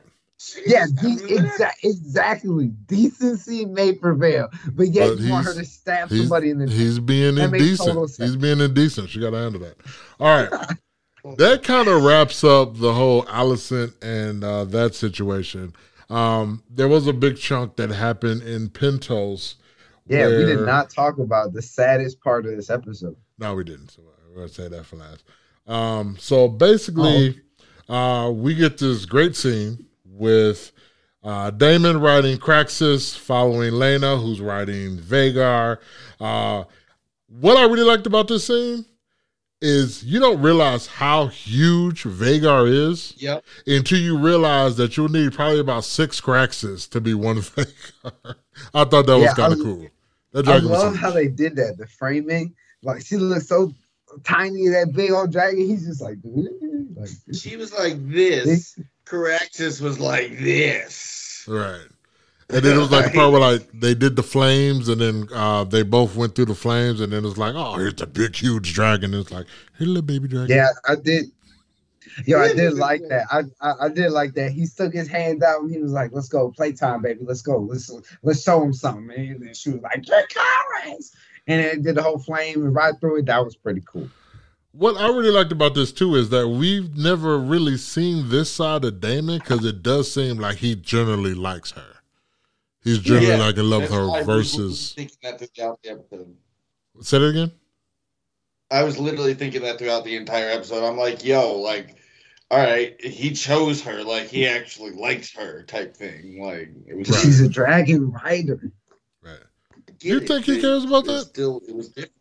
Yeah, 0.65 0.87
de- 0.87 1.37
exa- 1.37 1.71
exactly. 1.83 2.67
Decency 2.87 3.65
may 3.65 3.93
prevail, 3.93 4.49
but 4.73 4.89
yet 4.89 5.09
But 5.15 5.19
you 5.19 5.31
want 5.31 5.45
her 5.45 5.53
to 5.53 5.65
stab 5.65 6.09
somebody 6.09 6.49
in 6.49 6.59
the 6.59 6.69
he's 6.69 6.99
being 6.99 7.35
That 7.35 7.53
indecent. 7.53 8.11
He's 8.17 8.35
being 8.35 8.59
indecent. 8.59 9.09
She 9.09 9.19
got 9.19 9.31
to 9.31 9.37
handle 9.37 9.61
that. 9.61 9.77
All 10.19 10.27
right. 10.27 10.49
that 11.37 11.63
kind 11.63 11.87
of 11.87 12.03
wraps 12.03 12.43
up 12.43 12.77
the 12.77 12.93
whole 12.93 13.23
Alicent 13.23 13.93
and 14.01 14.43
uh, 14.43 14.65
that 14.65 14.95
situation. 14.95 15.73
Um, 16.11 16.63
there 16.69 16.89
was 16.89 17.07
a 17.07 17.13
big 17.13 17.37
chunk 17.37 17.77
that 17.77 17.89
happened 17.89 18.43
in 18.43 18.69
Pentos. 18.69 19.55
Yeah, 20.07 20.27
we 20.27 20.45
did 20.45 20.65
not 20.65 20.89
talk 20.89 21.19
about 21.19 21.53
the 21.53 21.61
saddest 21.61 22.19
part 22.19 22.45
of 22.45 22.55
this 22.55 22.69
episode. 22.69 23.15
No, 23.39 23.55
we 23.55 23.63
didn't. 23.63 23.91
So 23.91 24.01
we're 24.29 24.35
gonna 24.35 24.49
say 24.49 24.67
that 24.67 24.85
for 24.85 24.97
last. 24.97 25.23
Um, 25.67 26.17
so 26.19 26.49
basically, 26.49 27.39
uh, 27.87 28.29
we 28.33 28.55
get 28.55 28.77
this 28.77 29.05
great 29.05 29.37
scene 29.37 29.85
with 30.03 30.73
uh, 31.23 31.51
Daemon 31.51 32.01
riding 32.01 32.37
Caraxes, 32.37 33.17
following 33.17 33.73
Laena, 33.73 34.21
who's 34.21 34.41
riding 34.41 34.97
Vhagar. 34.97 35.77
Uh, 36.19 36.65
what 37.27 37.55
I 37.55 37.63
really 37.63 37.83
liked 37.83 38.05
about 38.05 38.27
this 38.27 38.47
scene, 38.47 38.85
is 39.61 40.03
you 40.03 40.19
don't 40.19 40.41
realize 40.41 40.87
how 40.87 41.27
huge 41.27 42.03
Vhagar 42.03 42.67
is 42.67 43.13
Yep. 43.17 43.43
until 43.67 43.99
you 43.99 44.17
realize 44.17 44.77
that 44.77 44.97
you'll 44.97 45.09
need 45.09 45.33
probably 45.33 45.59
about 45.59 45.83
six 45.83 46.19
Caraxes 46.19 46.89
to 46.89 46.99
be 47.01 47.13
one 47.13 47.37
Vhagar. 47.41 48.35
I 48.73 48.83
thought 48.85 49.05
that 49.05 49.17
was 49.17 49.33
kind 49.35 49.53
of 49.53 49.59
cool. 49.59 49.87
That 50.33 50.47
I 50.47 50.51
dragon 50.53 50.69
was 50.69 50.79
love 50.79 50.91
huge. 50.93 51.01
how 51.01 51.11
they 51.11 51.27
did 51.27 51.55
that. 51.57 51.77
The 51.77 51.87
framing, 51.87 52.53
like 52.83 53.05
she 53.05 53.17
looks 53.17 53.47
so 53.47 53.73
tiny, 54.23 54.67
that 54.69 54.93
big 54.93 55.11
old 55.11 55.31
dragon. 55.31 55.59
He's 55.59 55.85
just 55.85 56.01
like, 56.01 56.17
like 56.95 57.09
She 57.33 57.55
was 57.57 57.73
like 57.73 57.95
this. 58.09 58.79
Caraxes 59.05 59.81
was 59.81 59.99
like 59.99 60.39
this. 60.39 61.45
Right. 61.47 61.85
And 62.53 62.63
then 62.63 62.77
it 62.77 62.79
was 62.79 62.91
like 62.91 63.11
the 63.11 63.11
part 63.17 63.31
where 63.31 63.41
like 63.41 63.71
they 63.73 63.93
did 63.93 64.15
the 64.15 64.23
flames 64.23 64.89
and 64.89 64.99
then 64.99 65.27
uh, 65.33 65.63
they 65.63 65.83
both 65.83 66.15
went 66.15 66.35
through 66.35 66.45
the 66.45 66.55
flames 66.55 67.01
and 67.01 67.13
then 67.13 67.23
it 67.23 67.27
was 67.27 67.37
like, 67.37 67.55
oh, 67.55 67.75
here's 67.75 67.95
the 67.95 68.07
big 68.07 68.35
huge 68.35 68.73
dragon. 68.73 69.13
It's 69.13 69.31
like, 69.31 69.45
hey 69.77 69.85
little 69.85 70.01
baby 70.01 70.27
dragon. 70.27 70.55
Yeah, 70.55 70.69
I 70.87 70.95
did. 70.95 71.25
Yo, 72.25 72.41
I 72.41 72.53
did 72.53 72.73
like 72.73 73.01
that. 73.07 73.25
I, 73.31 73.43
I 73.61 73.85
I 73.85 73.89
did 73.89 74.11
like 74.11 74.33
that. 74.33 74.51
He 74.51 74.65
stuck 74.65 74.91
his 74.91 75.07
hand 75.07 75.43
out 75.43 75.61
and 75.61 75.71
he 75.71 75.77
was 75.77 75.93
like, 75.93 76.11
"Let's 76.11 76.27
go, 76.27 76.51
playtime, 76.51 77.01
baby. 77.01 77.21
Let's 77.23 77.41
go. 77.41 77.59
Let's 77.59 77.89
let's 78.21 78.43
show 78.43 78.61
him 78.61 78.73
something." 78.73 79.07
Man. 79.07 79.19
And 79.19 79.47
then 79.47 79.53
she 79.53 79.69
was 79.69 79.81
like, 79.81 80.03
"Dracarys!" 80.03 81.11
and 81.47 81.61
it 81.61 81.83
did 81.83 81.95
the 81.95 82.03
whole 82.03 82.19
flame 82.19 82.65
and 82.65 82.75
right 82.75 82.93
through 82.99 83.19
it. 83.19 83.25
That 83.27 83.43
was 83.43 83.55
pretty 83.55 83.81
cool. 83.85 84.09
What 84.73 84.95
I 84.97 85.07
really 85.07 85.31
liked 85.31 85.51
about 85.51 85.75
this 85.75 85.91
too 85.91 86.15
is 86.15 86.29
that 86.29 86.47
we've 86.47 86.95
never 86.95 87.37
really 87.37 87.77
seen 87.77 88.29
this 88.29 88.49
side 88.49 88.85
of 88.85 89.01
Daemon 89.01 89.39
because 89.39 89.65
it 89.65 89.83
does 89.83 90.11
seem 90.11 90.37
like 90.37 90.57
he 90.57 90.75
generally 90.75 91.33
likes 91.33 91.71
her. 91.71 91.90
He's 92.83 92.99
generally 92.99 93.27
Yeah, 93.27 93.37
like 93.37 93.57
in 93.57 93.69
love 93.69 93.81
with 93.83 93.91
That's 93.91 94.07
why 94.07 94.19
her 94.19 94.25
was 94.37 94.53
versus. 94.55 94.93
thinking 94.93 95.17
that 95.23 95.39
throughout 95.39 95.79
the 95.83 95.91
episode. 95.91 96.35
Say 97.01 97.17
it 97.17 97.23
again. 97.29 97.51
I 98.71 98.83
was 98.83 98.97
literally 98.97 99.33
thinking 99.33 99.61
that 99.63 99.77
throughout 99.77 100.03
the 100.05 100.15
entire 100.15 100.49
episode. 100.49 100.87
I'm 100.87 100.97
like, 100.97 101.23
yo, 101.25 101.57
like, 101.59 101.95
all 102.49 102.57
right, 102.59 102.99
he 103.03 103.31
chose 103.31 103.81
her, 103.81 104.03
like 104.03 104.27
he 104.27 104.47
actually 104.47 104.91
likes 104.91 105.33
her, 105.35 105.63
type 105.63 105.95
thing. 105.95 106.41
Like, 106.41 106.69
it 106.87 106.95
was. 106.97 107.09
Right. 107.09 107.19
She's 107.21 107.41
a 107.41 107.49
dragon 107.49 108.11
rider. 108.11 108.71
Right. 109.21 109.37
You 109.99 110.17
it, 110.17 110.27
think 110.27 110.45
he 110.45 110.55
but 110.55 110.61
cares 110.61 110.83
about 110.85 111.05
that? 111.05 111.21
Still, 111.21 111.61
it 111.67 111.75
was 111.75 111.89
different. 111.89 112.13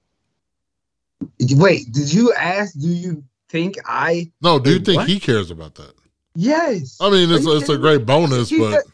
Wait, 1.52 1.90
did 1.92 2.12
you 2.12 2.32
ask? 2.34 2.78
Do 2.78 2.88
you 2.88 3.24
think 3.48 3.76
I? 3.86 4.30
No, 4.42 4.58
do 4.58 4.72
you 4.72 4.78
think 4.80 4.98
what? 4.98 5.08
he 5.08 5.18
cares 5.20 5.50
about 5.50 5.74
that? 5.76 5.94
Yes. 6.34 6.96
I 7.00 7.10
mean, 7.10 7.30
it's 7.30 7.46
it's 7.46 7.68
a 7.68 7.78
great 7.78 8.04
bonus, 8.06 8.48
He 8.50 8.58
but 8.58 8.70
does- 8.72 8.92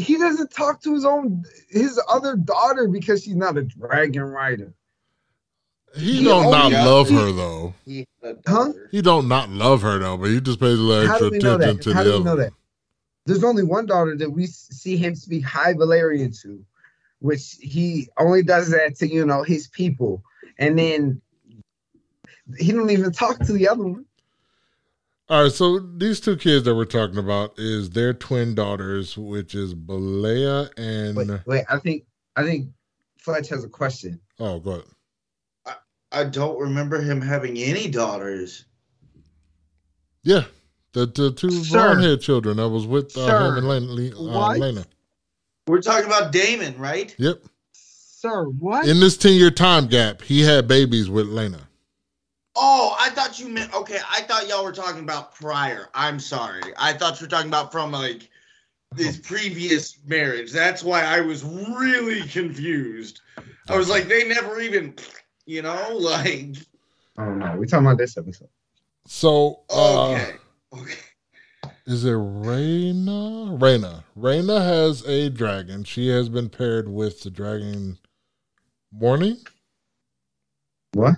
he 0.00 0.16
doesn't 0.18 0.50
talk 0.50 0.80
to 0.82 0.94
his 0.94 1.04
own 1.04 1.44
his 1.68 2.00
other 2.08 2.36
daughter 2.36 2.88
because 2.88 3.22
she's 3.24 3.36
not 3.36 3.56
a 3.56 3.62
dragon 3.62 4.22
rider. 4.22 4.72
he 5.96 6.18
he 6.18 6.24
don't 6.24 6.50
not 6.50 6.66
only- 6.66 6.76
love 6.78 7.08
he- 7.08 7.14
her 7.16 7.32
though. 7.32 7.74
He 7.84 8.06
had 8.22 8.38
Huh? 8.46 8.72
He 8.90 9.02
don't 9.02 9.28
not 9.28 9.50
love 9.50 9.82
her 9.82 9.98
though, 9.98 10.16
but 10.16 10.30
he 10.30 10.40
just 10.40 10.60
pays 10.60 10.78
a 10.78 10.82
little 10.82 11.06
How 11.06 11.14
extra 11.14 11.26
attention 11.28 11.78
to 11.78 11.94
How 11.94 12.02
the 12.04 12.10
do 12.12 12.18
we 12.18 12.24
know 12.24 12.32
other. 12.32 12.42
that? 12.44 12.52
There's 13.26 13.44
only 13.44 13.62
one 13.64 13.86
daughter 13.86 14.16
that 14.16 14.30
we 14.30 14.46
see 14.46 14.96
him 14.96 15.14
speak 15.14 15.44
High 15.44 15.74
Valyrian 15.74 16.38
to, 16.42 16.64
which 17.20 17.56
he 17.60 18.08
only 18.18 18.42
does 18.42 18.70
that 18.70 18.96
to 18.96 19.08
you 19.08 19.26
know 19.26 19.42
his 19.42 19.68
people, 19.68 20.22
and 20.58 20.78
then 20.78 21.20
he 22.58 22.72
don't 22.72 22.90
even 22.90 23.12
talk 23.12 23.38
to 23.40 23.52
the 23.52 23.68
other 23.68 23.84
one. 23.84 24.04
All 25.30 25.44
right, 25.44 25.52
so 25.52 25.78
these 25.78 26.18
two 26.18 26.36
kids 26.36 26.64
that 26.64 26.74
we're 26.74 26.84
talking 26.84 27.18
about 27.18 27.56
is 27.56 27.90
their 27.90 28.12
twin 28.12 28.56
daughters, 28.56 29.16
which 29.16 29.54
is 29.54 29.76
Baela 29.76 30.68
and 30.76 31.16
Wait, 31.16 31.28
wait, 31.46 31.64
I 31.70 31.78
think 31.78 32.04
I 32.34 32.42
think 32.42 32.70
Fletch 33.18 33.48
has 33.50 33.62
a 33.62 33.68
question. 33.68 34.20
oh, 34.40 34.58
go 34.58 34.70
ahead. 34.72 34.84
I 35.66 35.74
I 36.10 36.24
don't 36.24 36.58
remember 36.58 37.00
him 37.00 37.20
having 37.20 37.56
any 37.58 37.88
daughters. 37.88 38.64
Yeah, 40.24 40.46
the 40.94 41.06
the 41.06 41.30
two 41.30 41.50
Sir. 41.52 41.78
blonde 41.78 42.02
haired 42.02 42.20
children 42.22 42.56
that 42.56 42.68
was 42.68 42.88
with 42.88 43.16
uh, 43.16 43.26
Sir. 43.26 43.56
him 43.56 43.58
and 43.58 43.66
Laena. 43.68 44.14
Le- 44.16 44.30
uh, 44.32 44.54
Laena. 44.56 44.84
We're 45.68 45.80
talking 45.80 46.06
about 46.06 46.32
Daemon, 46.32 46.76
right? 46.76 47.14
Yep. 47.18 47.44
Sir, 47.72 48.46
what? 48.46 48.88
In 48.88 48.98
this 48.98 49.16
ten 49.16 49.34
year 49.34 49.52
time 49.52 49.86
gap, 49.86 50.22
he 50.22 50.40
had 50.40 50.66
babies 50.66 51.08
with 51.08 51.26
Laena. 51.28 51.60
Oh, 52.56 52.96
I 52.98 53.10
thought 53.10 53.38
you 53.38 53.48
meant 53.48 53.72
okay. 53.74 53.98
I 54.10 54.22
thought 54.22 54.48
y'all 54.48 54.64
were 54.64 54.72
talking 54.72 55.02
about 55.02 55.34
prior. 55.34 55.88
I'm 55.94 56.18
sorry. 56.18 56.62
I 56.76 56.92
thought 56.92 57.20
you 57.20 57.26
were 57.26 57.30
talking 57.30 57.48
about 57.48 57.72
from 57.72 57.92
like 57.92 58.28
this 58.92 59.16
previous 59.18 59.98
marriage. 60.06 60.52
That's 60.52 60.82
why 60.82 61.04
I 61.04 61.20
was 61.20 61.44
really 61.44 62.22
confused. 62.28 63.20
I 63.68 63.76
was 63.76 63.88
like, 63.88 64.08
they 64.08 64.26
never 64.26 64.60
even, 64.60 64.94
you 65.46 65.62
know, 65.62 65.96
like 65.96 66.56
oh 67.18 67.34
no, 67.34 67.54
we're 67.56 67.66
talking 67.66 67.86
about 67.86 67.98
this 67.98 68.16
episode. 68.16 68.48
So, 69.06 69.60
uh, 69.70 70.12
okay, 70.12 70.32
okay. 70.74 70.98
is 71.86 72.04
it 72.04 72.10
Rhaena? 72.10 73.58
Rhaena. 73.58 74.04
Rhaena 74.18 74.60
has 74.60 75.06
a 75.06 75.30
dragon. 75.30 75.84
She 75.84 76.08
has 76.08 76.28
been 76.28 76.48
paired 76.48 76.88
with 76.88 77.22
the 77.22 77.30
dragon 77.30 77.98
Morning. 78.92 79.36
What? 80.94 81.14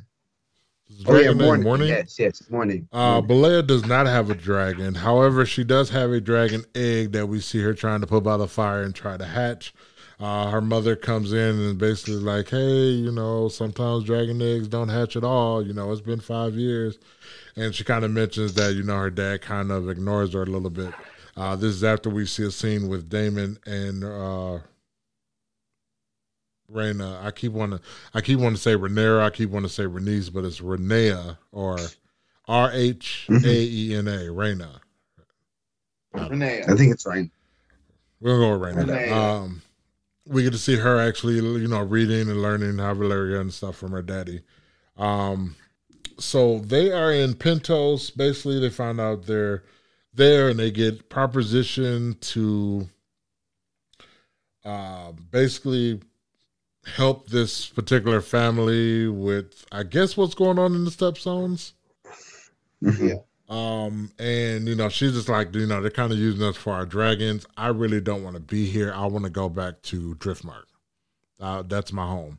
Oh 1.07 1.19
yeah, 1.19 1.33
morning. 1.33 1.65
Morning. 1.65 1.89
Yes, 1.89 2.19
yes, 2.19 2.51
morning. 2.51 2.89
Uh, 2.93 3.21
Baela 3.21 3.67
does 3.67 3.87
not 3.87 4.07
have 4.07 4.31
a 4.31 4.35
dragon. 4.35 4.95
However, 4.95 5.45
she 5.47 5.65
does 5.65 5.91
have 5.91 6.11
a 6.11 6.21
dragon 6.21 6.65
egg 6.75 7.13
that 7.13 7.27
we 7.29 7.41
see 7.41 7.61
her 7.63 7.75
trying 7.75 8.01
to 8.01 8.07
put 8.07 8.23
by 8.23 8.37
the 8.37 8.49
fire 8.49 8.83
and 8.83 8.95
try 8.95 9.17
to 9.17 9.25
hatch. 9.25 9.75
Uh, 10.21 10.51
her 10.51 10.61
mother 10.61 10.95
comes 10.95 11.33
in 11.33 11.59
and 11.59 11.79
basically 11.79 12.15
like, 12.15 12.49
hey, 12.49 12.91
you 12.91 13.11
know, 13.11 13.49
sometimes 13.49 14.05
dragon 14.05 14.41
eggs 14.41 14.69
don't 14.69 14.89
hatch 14.89 15.17
at 15.17 15.25
all. 15.25 15.67
You 15.67 15.73
know, 15.73 15.91
it's 15.91 16.01
been 16.01 16.21
five 16.21 16.55
years. 16.55 16.99
And 17.57 17.75
she 17.75 17.83
kind 17.83 18.05
of 18.05 18.13
mentions 18.13 18.55
that, 18.55 18.75
you 18.75 18.85
know, 18.85 18.99
her 18.99 19.11
dad 19.11 19.43
kind 19.43 19.73
of 19.73 19.89
ignores 19.89 20.33
her 20.35 20.43
a 20.43 20.47
little 20.47 20.71
bit. 20.71 20.95
Uh, 21.37 21.57
this 21.57 21.71
is 21.71 21.83
after 21.83 22.09
we 22.09 22.27
see 22.27 22.45
a 22.45 22.51
scene 22.51 22.89
with 22.89 23.09
Daemon 23.09 23.59
and 23.67 24.05
uh, 24.05 24.59
Rhaena. 26.73 27.23
I 27.25 27.31
keep 27.31 27.53
wanting 27.53 27.79
to, 27.79 27.85
I 28.15 28.21
keep 28.21 28.39
wanting 28.39 28.57
to 28.57 28.63
say 28.63 28.75
Renera. 28.75 29.23
I 29.23 29.31
keep 29.31 29.51
wanting 29.51 29.69
to 29.69 29.75
say 29.75 29.85
Renice, 29.85 30.33
but 30.33 30.45
it's 30.45 30.61
Renea 30.61 31.37
or 31.53 31.79
R 32.49 32.71
H 32.73 33.27
A 33.31 33.47
E 33.47 33.95
N 33.95 34.09
A, 34.09 34.29
Rhaena. 34.29 34.81
Renee. 36.13 36.63
I 36.67 36.75
think 36.75 36.93
it's 36.93 37.07
right. 37.07 37.31
We're 38.21 38.39
gonna 38.39 38.59
go 38.59 38.59
with 38.59 38.77
Rhaena. 38.77 38.85
Renea. 38.87 39.13
Um, 39.13 39.63
we 40.27 40.43
get 40.43 40.53
to 40.53 40.59
see 40.59 40.77
her 40.77 41.01
actually, 41.01 41.35
you 41.35 41.69
know, 41.69 41.83
reading 41.83 42.29
and 42.29 42.43
learning 42.43 42.79
how 42.79 42.95
Valeria 42.95 43.41
and 43.41 43.53
stuff 43.53 43.77
from 43.77 43.93
her 43.93 44.03
daddy. 44.03 44.43
Um, 44.97 45.57
so 46.19 46.61
they 46.61 46.93
are 46.93 47.13
in 47.13 47.35
Pentos. 47.35 48.17
Basically, 48.17 48.61
they 48.61 48.71
find 48.71 49.01
out 49.01 49.27
they're 49.27 49.65
there 50.15 50.49
and 50.49 50.59
they 50.59 50.71
get 50.71 51.09
propositioned 51.09 52.21
to 52.21 52.89
uh, 54.65 55.13
basically 55.31 56.01
help 56.85 57.29
this 57.29 57.67
particular 57.67 58.21
family 58.21 59.09
with, 59.09 59.65
I 59.71 59.83
guess, 59.85 60.17
what's 60.17 60.35
going 60.35 60.59
on 60.59 60.75
in 60.75 60.85
the 60.85 60.91
stepstones. 60.91 61.73
Mhm. 62.83 63.09
Yeah. 63.09 63.19
Um, 63.49 64.11
and 64.19 64.67
you 64.67 64.75
know, 64.75 64.89
she's 64.89 65.13
just 65.13 65.29
like, 65.29 65.55
you 65.55 65.67
know, 65.67 65.81
they're 65.83 65.91
kind 65.91 66.13
of 66.13 66.19
using 66.19 66.43
us 66.43 66.57
for 66.57 66.73
our 66.73 66.87
dragons. 66.87 67.47
I 67.57 67.69
really 67.69 68.01
don't 68.01 68.25
want 68.25 68.35
to 68.37 68.41
be 68.41 68.67
here. 68.67 68.93
I 68.95 69.07
want 69.07 69.25
to 69.25 69.31
go 69.31 69.49
back 69.49 69.83
to 69.83 70.15
Driftmark. 70.17 70.65
Uh, 71.39 71.63
that's 71.63 71.93
my 71.93 72.07
home. 72.07 72.39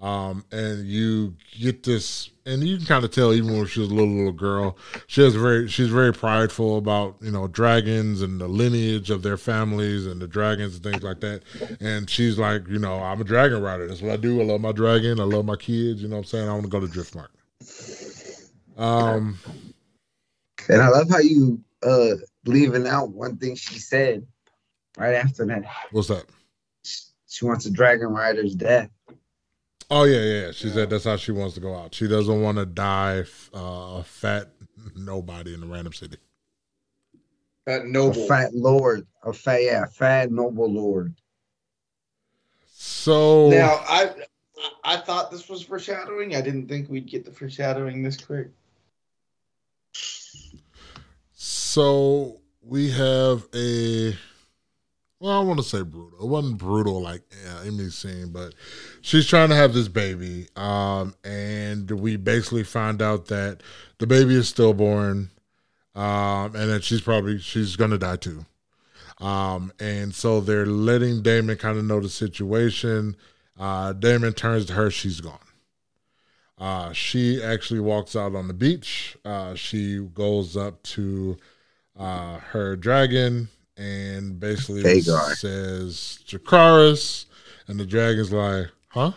Um, 0.00 0.46
and 0.50 0.86
you 0.86 1.36
get 1.58 1.82
this, 1.82 2.30
and 2.46 2.64
you 2.64 2.78
can 2.78 2.86
kind 2.86 3.04
of 3.04 3.10
tell 3.10 3.34
even 3.34 3.54
when 3.54 3.66
she 3.66 3.80
was 3.80 3.90
a 3.90 3.94
little 3.94 4.14
little 4.14 4.32
girl, 4.32 4.78
she 5.06 5.20
has 5.20 5.34
very, 5.34 5.68
she's 5.68 5.88
very 5.88 6.12
prideful 6.12 6.78
about 6.78 7.16
you 7.20 7.30
know 7.30 7.46
dragons 7.46 8.22
and 8.22 8.40
the 8.40 8.48
lineage 8.48 9.10
of 9.10 9.22
their 9.22 9.36
families 9.36 10.06
and 10.06 10.22
the 10.22 10.26
dragons 10.26 10.74
and 10.74 10.82
things 10.82 11.02
like 11.02 11.20
that. 11.20 11.42
And 11.80 12.08
she's 12.08 12.38
like, 12.38 12.66
you 12.66 12.78
know, 12.78 12.94
I'm 12.94 13.20
a 13.20 13.24
dragon 13.24 13.60
rider. 13.62 13.86
That's 13.86 14.00
what 14.00 14.12
I 14.12 14.16
do. 14.16 14.40
I 14.40 14.44
love 14.44 14.62
my 14.62 14.72
dragon. 14.72 15.20
I 15.20 15.24
love 15.24 15.44
my 15.44 15.56
kids. 15.56 16.00
You 16.02 16.08
know 16.08 16.16
what 16.16 16.22
I'm 16.22 16.24
saying? 16.26 16.48
I 16.48 16.52
want 16.52 16.64
to 16.64 16.70
go 16.70 16.80
to 16.80 16.86
Driftmark. 16.86 17.28
Um. 18.78 19.38
And 20.70 20.80
I 20.80 20.88
love 20.88 21.10
how 21.10 21.18
you 21.18 21.60
uh 21.82 22.14
leaving 22.46 22.86
out 22.86 23.10
one 23.10 23.36
thing 23.36 23.54
she 23.54 23.78
said 23.78 24.26
right 24.96 25.14
after 25.14 25.44
that. 25.46 25.64
What's 25.90 26.08
that? 26.08 26.24
She 27.28 27.44
wants 27.44 27.66
a 27.66 27.70
dragon 27.70 28.08
rider's 28.08 28.54
death. 28.54 28.90
Oh 29.90 30.04
yeah, 30.04 30.20
yeah. 30.20 30.46
yeah. 30.46 30.52
She 30.52 30.68
said 30.68 30.88
that's 30.90 31.04
how 31.04 31.16
she 31.16 31.32
wants 31.32 31.54
to 31.54 31.60
go 31.60 31.74
out. 31.74 31.94
She 31.94 32.06
doesn't 32.06 32.40
want 32.42 32.58
to 32.58 32.66
die 32.66 33.24
uh, 33.54 33.98
a 33.98 34.04
fat 34.04 34.48
nobody 34.96 35.54
in 35.54 35.62
a 35.62 35.66
random 35.66 35.92
city. 35.92 36.16
That 37.66 37.82
A 37.82 37.88
noble. 37.88 38.26
fat 38.26 38.54
lord. 38.54 39.06
A 39.24 39.32
fat 39.32 39.62
yeah, 39.62 39.84
fat 39.86 40.30
noble 40.30 40.70
lord. 40.72 41.14
So 42.72 43.48
Now 43.50 43.80
I 43.88 44.10
I 44.84 44.96
thought 44.98 45.30
this 45.30 45.48
was 45.48 45.62
foreshadowing. 45.62 46.36
I 46.36 46.40
didn't 46.40 46.68
think 46.68 46.88
we'd 46.88 47.06
get 47.06 47.24
the 47.24 47.32
foreshadowing 47.32 48.02
this 48.02 48.16
quick. 48.16 48.48
so 51.32 52.40
we 52.62 52.90
have 52.90 53.46
a 53.54 54.14
well, 55.20 55.38
I 55.38 55.44
want 55.44 55.58
to 55.58 55.64
say 55.64 55.82
brutal. 55.82 56.18
It 56.18 56.26
wasn't 56.26 56.56
brutal 56.56 57.02
like 57.02 57.22
yeah, 57.44 57.68
Aemma's 57.68 57.96
scene, 57.96 58.30
but 58.32 58.54
she's 59.02 59.26
trying 59.26 59.50
to 59.50 59.54
have 59.54 59.74
this 59.74 59.88
baby. 59.88 60.48
Um, 60.56 61.14
and 61.22 61.90
we 61.90 62.16
basically 62.16 62.64
find 62.64 63.02
out 63.02 63.26
that 63.26 63.62
the 63.98 64.06
baby 64.06 64.34
is 64.34 64.48
stillborn, 64.48 65.30
um, 65.94 66.56
and 66.56 66.70
that 66.70 66.84
she's 66.84 67.02
probably 67.02 67.38
she's 67.38 67.76
gonna 67.76 67.98
die 67.98 68.16
too. 68.16 68.46
Um, 69.18 69.72
and 69.78 70.14
so 70.14 70.40
they're 70.40 70.64
letting 70.64 71.20
Daemon 71.22 71.58
kind 71.58 71.76
of 71.76 71.84
know 71.84 72.00
the 72.00 72.08
situation. 72.08 73.14
Uh, 73.58 73.92
Daemon 73.92 74.32
turns 74.32 74.64
to 74.66 74.72
her, 74.72 74.90
she's 74.90 75.20
gone. 75.20 75.38
Uh, 76.56 76.92
she 76.94 77.42
actually 77.42 77.80
walks 77.80 78.16
out 78.16 78.34
on 78.34 78.48
the 78.48 78.54
beach. 78.54 79.18
Uh, 79.22 79.54
she 79.54 79.98
goes 79.98 80.56
up 80.56 80.82
to 80.84 81.36
uh, 81.98 82.38
her 82.38 82.76
dragon 82.76 83.50
and 83.80 84.38
basically 84.38 84.82
Vhagar. 84.82 85.34
says 85.36 86.20
Dracarys, 86.26 87.24
and 87.66 87.80
the 87.80 87.86
dragon's 87.86 88.32
like, 88.32 88.66
"Huh?" 88.88 89.12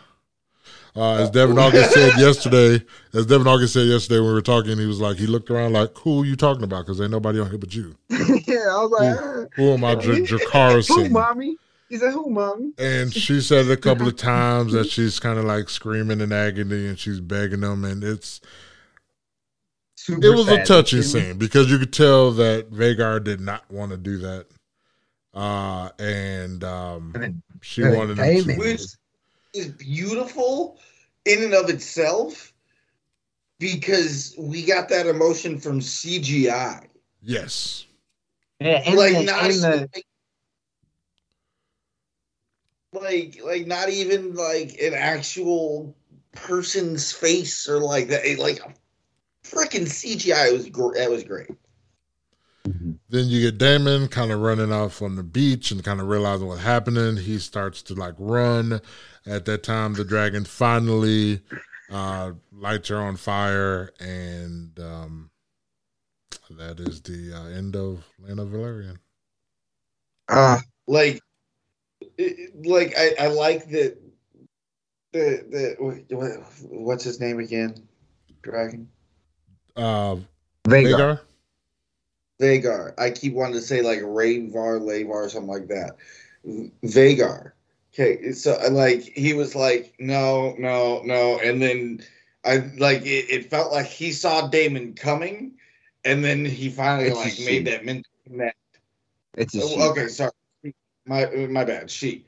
Uh, 0.95 1.15
as 1.15 1.31
Devin 1.31 1.57
August 1.57 1.91
said 1.91 2.13
yesterday, 2.19 2.83
as 3.13 3.25
Devin 3.25 3.47
August 3.47 3.73
said 3.73 3.87
yesterday 3.87 4.19
when 4.19 4.29
we 4.29 4.33
were 4.33 4.41
talking, 4.41 4.77
he 4.77 4.85
was 4.85 5.01
like, 5.01 5.17
he 5.17 5.27
looked 5.27 5.49
around 5.51 5.73
like, 5.73 5.97
"Who 5.99 6.21
are 6.21 6.25
you 6.25 6.35
talking 6.37 6.63
about?" 6.63 6.85
Because 6.85 7.01
ain't 7.01 7.11
nobody 7.11 7.39
on 7.39 7.49
here 7.49 7.57
but 7.57 7.75
you. 7.75 7.95
yeah, 8.09 8.69
I 8.69 8.83
was 8.83 8.91
like, 8.91 9.17
uh, 9.17 9.45
Who 9.55 9.71
am 9.71 9.83
I, 9.83 9.95
Dr- 9.95 10.87
who, 10.87 11.09
mommy? 11.09 11.57
He 11.89 11.97
said, 11.97 12.13
who, 12.13 12.29
mommy? 12.29 12.71
And 12.77 13.13
she 13.13 13.41
said 13.41 13.69
a 13.69 13.77
couple 13.77 14.07
of 14.07 14.15
times 14.17 14.73
that 14.73 14.89
she's 14.89 15.19
kind 15.19 15.37
of 15.37 15.45
like 15.45 15.69
screaming 15.69 16.21
in 16.21 16.31
agony 16.31 16.87
and 16.87 16.97
she's 16.97 17.19
begging 17.19 17.59
them, 17.61 17.83
and 17.83 18.03
it's 18.03 18.39
Super 20.05 20.25
it 20.27 20.29
was 20.35 20.47
a 20.49 20.55
sad. 20.57 20.65
touching 20.65 20.99
Didn't- 20.99 21.11
scene 21.11 21.37
because 21.37 21.71
you 21.71 21.79
could 21.79 21.93
tell 21.93 22.31
that 22.33 22.69
Vhagar 22.71 23.23
did 23.23 23.39
not 23.39 23.63
want 23.71 23.91
to 23.91 23.97
do 23.97 24.17
that, 24.17 24.47
uh, 25.33 25.91
and 25.97 26.61
um, 26.65 27.11
And 27.15 27.23
then- 27.23 27.43
she 27.61 27.83
and 27.83 27.95
wanted 27.95 28.17
him 28.19 28.43
to. 28.43 28.55
Which 28.57 28.81
is 29.53 29.67
beautiful 29.67 30.77
in 31.23 31.41
and 31.41 31.53
of 31.53 31.69
itself 31.69 32.53
because 33.59 34.35
we 34.37 34.63
got 34.65 34.89
that 34.89 35.07
emotion 35.07 35.57
from 35.57 35.79
CGI. 35.79 36.85
Yes, 37.21 37.85
Yeah, 38.59 38.81
and 38.85 38.97
like 38.97 39.13
the- 39.13 39.23
not 39.23 39.43
and 39.45 39.53
even, 39.53 39.61
the- 39.71 39.89
like, 39.93 40.05
like 42.91 43.39
like 43.41 43.67
not 43.67 43.87
even 43.89 44.35
like 44.35 44.77
an 44.81 44.93
actual 44.93 45.95
person's 46.33 47.13
face 47.13 47.69
or 47.69 47.79
like 47.79 48.09
that 48.09 48.25
it- 48.25 48.39
like 48.39 48.59
freaking 49.43 49.87
CGI 49.87 50.51
was 50.53 50.69
gr- 50.69 50.95
that 50.95 51.09
was 51.09 51.23
great. 51.23 51.49
then 53.09 53.27
you 53.27 53.41
get 53.41 53.57
Daemon 53.57 54.07
kind 54.07 54.31
of 54.31 54.39
running 54.39 54.71
off 54.71 55.01
on 55.01 55.15
the 55.15 55.23
beach 55.23 55.71
and 55.71 55.83
kind 55.83 55.99
of 56.01 56.07
realizing 56.07 56.47
what's 56.47 56.61
happening. 56.63 57.17
He 57.17 57.37
starts 57.39 57.81
to 57.83 57.93
like 57.93 58.15
run. 58.17 58.81
At 59.25 59.45
that 59.45 59.63
time, 59.63 59.93
the 59.93 60.03
dragon 60.03 60.43
finally 60.45 61.41
uh, 61.89 62.33
lights 62.51 62.89
her 62.89 62.97
on 62.97 63.15
fire, 63.17 63.91
and 63.99 64.77
um, 64.79 65.29
that 66.49 66.79
is 66.79 67.01
the 67.01 67.33
uh, 67.33 67.45
end 67.49 67.75
of 67.75 68.03
Laena 68.21 68.45
Velaryon. 68.45 68.97
uh, 70.29 70.59
Like 70.87 71.21
it- 72.17 72.65
like 72.65 72.93
I, 72.97 73.15
I 73.19 73.27
like 73.27 73.69
that 73.69 73.97
the 75.11 75.75
the 75.79 76.45
what's 76.69 77.03
his 77.03 77.19
name 77.19 77.39
again? 77.39 77.87
Dragon 78.41 78.89
Uh, 79.75 80.17
Vhagar. 80.67 81.19
Vagar? 81.19 81.19
Vhagar. 82.41 82.93
I 82.97 83.11
keep 83.11 83.33
wanting 83.33 83.55
to 83.55 83.61
say 83.61 83.81
like 83.81 83.99
Ravar, 83.99 84.79
Lavar, 84.79 85.09
or 85.09 85.29
something 85.29 85.49
like 85.49 85.67
that. 85.67 85.97
Vhagar. 86.45 87.53
Okay, 87.93 88.31
so 88.31 88.57
like 88.71 89.01
he 89.01 89.33
was 89.33 89.53
like, 89.53 89.93
no, 89.99 90.55
no, 90.57 91.01
no, 91.03 91.39
and 91.39 91.61
then 91.61 92.03
I 92.43 92.57
like 92.77 93.03
it, 93.03 93.29
it 93.29 93.49
felt 93.51 93.71
like 93.71 93.85
he 93.85 94.11
saw 94.11 94.47
Daemon 94.47 94.95
coming, 94.95 95.53
and 96.03 96.23
then 96.23 96.43
he 96.43 96.69
finally 96.69 97.09
It's 97.09 97.15
like 97.15 97.39
made 97.45 97.67
that 97.67 97.85
mental 97.85 98.11
connect. 98.25 98.57
It's 99.37 99.53
a 99.53 99.61
Oh, 99.61 99.67
she. 99.67 99.79
okay, 99.81 100.07
sorry, 100.07 100.31
my 101.05 101.27
my 101.49 101.63
bad. 101.63 101.91
She, 101.91 102.25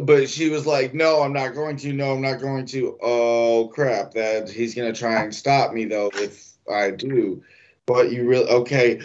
but 0.00 0.30
she 0.30 0.48
was 0.48 0.66
like, 0.66 0.94
no, 0.94 1.20
I'm 1.20 1.34
not 1.34 1.54
going 1.54 1.76
to. 1.78 1.92
No, 1.92 2.14
I'm 2.14 2.22
not 2.22 2.40
going 2.40 2.64
to. 2.66 2.96
Oh 3.02 3.70
crap! 3.74 4.12
That 4.12 4.48
he's 4.48 4.74
gonna 4.74 4.94
try 4.94 5.22
and 5.22 5.34
stop 5.34 5.74
me 5.74 5.84
though 5.84 6.10
if 6.14 6.53
I 6.70 6.90
do. 6.90 7.42
But 7.86 8.12
you 8.12 8.28
really 8.28 8.48
okay? 8.48 9.00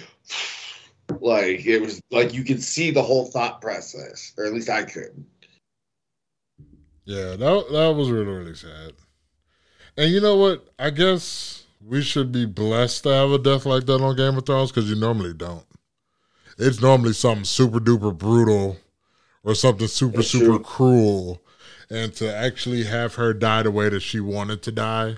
Like 1.19 1.65
it 1.65 1.79
was 1.81 2.01
like 2.11 2.33
you 2.33 2.43
could 2.43 2.63
see 2.63 2.91
the 2.91 3.01
whole 3.01 3.25
thought 3.25 3.61
process, 3.61 4.33
or 4.37 4.45
at 4.45 4.53
least 4.53 4.69
I 4.69 4.83
could. 4.83 5.25
Yeah, 7.05 7.35
that 7.35 7.65
that 7.71 7.95
was 7.95 8.11
really 8.11 8.25
really 8.25 8.55
sad. 8.55 8.93
And 9.97 10.11
you 10.11 10.21
know 10.21 10.37
what? 10.37 10.69
I 10.77 10.91
guess 10.91 11.65
we 11.85 12.01
should 12.01 12.31
be 12.31 12.45
blessed 12.45 13.03
to 13.03 13.09
have 13.09 13.31
a 13.31 13.37
death 13.37 13.65
like 13.65 13.85
that 13.87 14.01
on 14.01 14.15
Game 14.15 14.37
of 14.37 14.45
Thrones 14.45 14.71
because 14.71 14.89
you 14.89 14.95
normally 14.95 15.33
don't. 15.33 15.65
It's 16.57 16.81
normally 16.81 17.13
something 17.13 17.45
super 17.45 17.79
duper 17.79 18.15
brutal 18.15 18.77
or 19.43 19.55
something 19.55 19.87
super 19.87 20.17
That's 20.17 20.29
super 20.29 20.45
true. 20.45 20.59
cruel, 20.59 21.41
and 21.89 22.13
to 22.15 22.33
actually 22.33 22.83
have 22.83 23.15
her 23.15 23.33
die 23.33 23.63
the 23.63 23.71
way 23.71 23.89
that 23.89 24.01
she 24.01 24.19
wanted 24.19 24.61
to 24.63 24.71
die. 24.71 25.17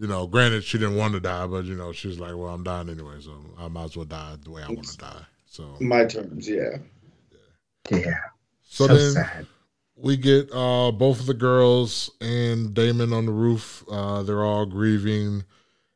You 0.00 0.06
know, 0.08 0.26
granted 0.26 0.64
she 0.64 0.78
didn't 0.78 0.96
want 0.96 1.12
to 1.14 1.20
die, 1.20 1.46
but 1.46 1.66
you 1.66 1.74
know 1.76 1.92
she's 1.92 2.18
like, 2.18 2.34
"Well, 2.34 2.48
I'm 2.48 2.64
dying 2.64 2.88
anyway, 2.88 3.20
so 3.20 3.32
I 3.58 3.68
might 3.68 3.84
as 3.84 3.96
well 3.96 4.06
die 4.06 4.36
the 4.42 4.50
way 4.50 4.62
I 4.62 4.70
want 4.70 4.88
to 4.88 4.96
die." 4.96 5.26
So, 5.44 5.76
My 5.80 6.06
terms, 6.06 6.48
yeah. 6.48 6.78
Yeah. 7.90 8.20
so, 8.62 8.86
So, 8.86 8.94
then 8.94 9.12
sad. 9.12 9.46
we 9.96 10.16
get 10.16 10.50
uh 10.54 10.92
both 10.92 11.20
of 11.20 11.26
the 11.26 11.34
girls 11.34 12.10
and 12.20 12.72
Daemon 12.74 13.12
on 13.12 13.26
the 13.26 13.32
roof. 13.32 13.84
Uh 13.90 14.22
they're 14.22 14.44
all 14.44 14.66
grieving 14.66 15.44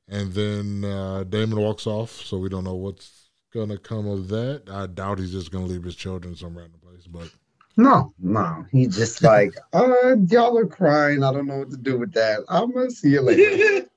and 0.08 0.32
then 0.32 0.84
uh 0.84 1.24
Daemon 1.24 1.60
walks 1.60 1.86
off, 1.86 2.10
so 2.10 2.38
we 2.38 2.48
don't 2.48 2.64
know 2.64 2.74
what's 2.74 3.30
gonna 3.54 3.78
come 3.78 4.06
of 4.08 4.28
that. 4.28 4.64
I 4.70 4.86
doubt 4.86 5.18
he's 5.20 5.32
just 5.32 5.50
gonna 5.52 5.66
leave 5.66 5.84
his 5.84 5.96
children 5.96 6.36
some 6.36 6.56
random 6.58 6.80
place, 6.80 7.06
but 7.06 7.30
No, 7.76 8.12
no. 8.18 8.66
He 8.72 8.86
just 8.86 9.22
like, 9.32 9.54
uh, 9.72 10.16
y'all 10.28 10.58
are 10.58 10.66
crying. 10.66 11.22
I 11.22 11.32
don't 11.32 11.46
know 11.46 11.58
what 11.58 11.70
to 11.70 11.76
do 11.76 11.98
with 11.98 12.12
that. 12.14 12.40
I'm 12.48 12.72
gonna 12.72 12.90
see 12.90 13.10
you 13.10 13.22
later. 13.22 13.86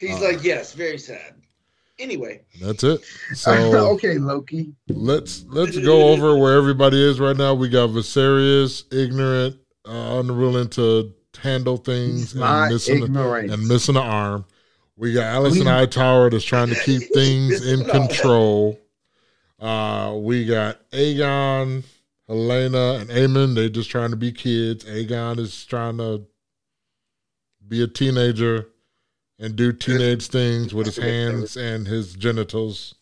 He's 0.00 0.16
Uh. 0.16 0.24
like, 0.32 0.42
yes, 0.42 0.72
very 0.72 0.98
sad. 0.98 1.34
Anyway, 1.98 2.40
that's 2.60 2.82
it. 2.82 3.02
So 3.34 3.52
okay, 3.92 4.16
Loki. 4.18 4.72
let's 4.88 5.44
let's 5.48 5.76
go 5.78 6.08
over 6.08 6.36
where 6.36 6.56
everybody 6.56 7.00
is 7.00 7.20
right 7.20 7.36
now. 7.36 7.52
We 7.54 7.68
got 7.68 7.90
Viserys, 7.90 8.84
ignorant, 8.92 9.56
uh, 9.86 10.20
unwilling 10.24 10.68
to 10.70 11.12
handle 11.38 11.76
things 11.76 12.20
He's 12.32 12.34
not 12.34 12.64
and 12.64 12.72
missing 12.72 13.02
ignorant. 13.04 13.50
and 13.52 13.68
missing 13.68 13.96
an 13.96 14.02
arm. 14.02 14.46
We 14.96 15.12
got 15.12 15.34
Alicent 15.42 15.60
We- 15.60 15.64
Hightower 15.66 16.30
that's 16.30 16.44
trying 16.44 16.68
to 16.70 16.74
keep 16.84 17.02
things 17.14 17.64
in 17.66 17.80
Missing 17.80 17.90
an 17.90 17.90
arm. 18.00 18.08
control. 18.08 18.80
Uh, 19.60 20.14
we 20.16 20.46
got 20.46 20.78
Aegon, 20.92 21.84
Helaena, 22.28 23.00
and 23.02 23.10
Aemond. 23.10 23.54
They're 23.56 23.68
just 23.68 23.90
trying 23.90 24.10
to 24.10 24.16
be 24.16 24.32
kids. 24.32 24.84
Aegon 24.86 25.38
is 25.38 25.66
trying 25.66 25.98
to 25.98 26.22
be 27.68 27.82
a 27.82 27.86
teenager 27.86 28.68
and 29.40 29.56
do 29.56 29.72
teenage 29.72 30.26
things 30.26 30.74
with 30.74 30.86
his 30.86 30.98
hands 30.98 31.56
and 31.56 31.86
his 31.86 32.12
genitals. 32.12 32.94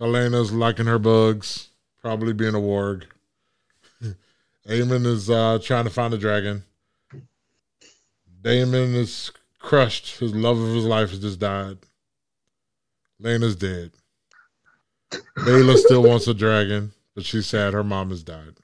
Helaena's 0.00 0.52
liking 0.52 0.86
her 0.86 0.98
bugs, 0.98 1.68
probably 2.02 2.32
being 2.32 2.56
a 2.56 2.58
warg. 2.58 3.04
Aemond 4.68 5.06
is 5.06 5.30
uh, 5.30 5.60
trying 5.62 5.84
to 5.84 5.90
find 5.90 6.12
a 6.12 6.18
dragon. 6.18 6.64
Daemon 8.42 8.94
is 8.94 9.30
crushed. 9.60 10.18
His 10.18 10.34
love 10.34 10.58
of 10.58 10.74
his 10.74 10.84
life 10.84 11.10
has 11.10 11.20
just 11.20 11.38
died. 11.38 11.78
Laena's 13.22 13.56
dead. 13.56 13.92
Layla 15.38 15.76
still 15.76 16.02
wants 16.02 16.26
a 16.26 16.34
dragon, 16.34 16.92
but 17.14 17.24
she's 17.24 17.46
sad 17.46 17.72
her 17.72 17.84
mom 17.84 18.10
has 18.10 18.24
died. 18.24 18.56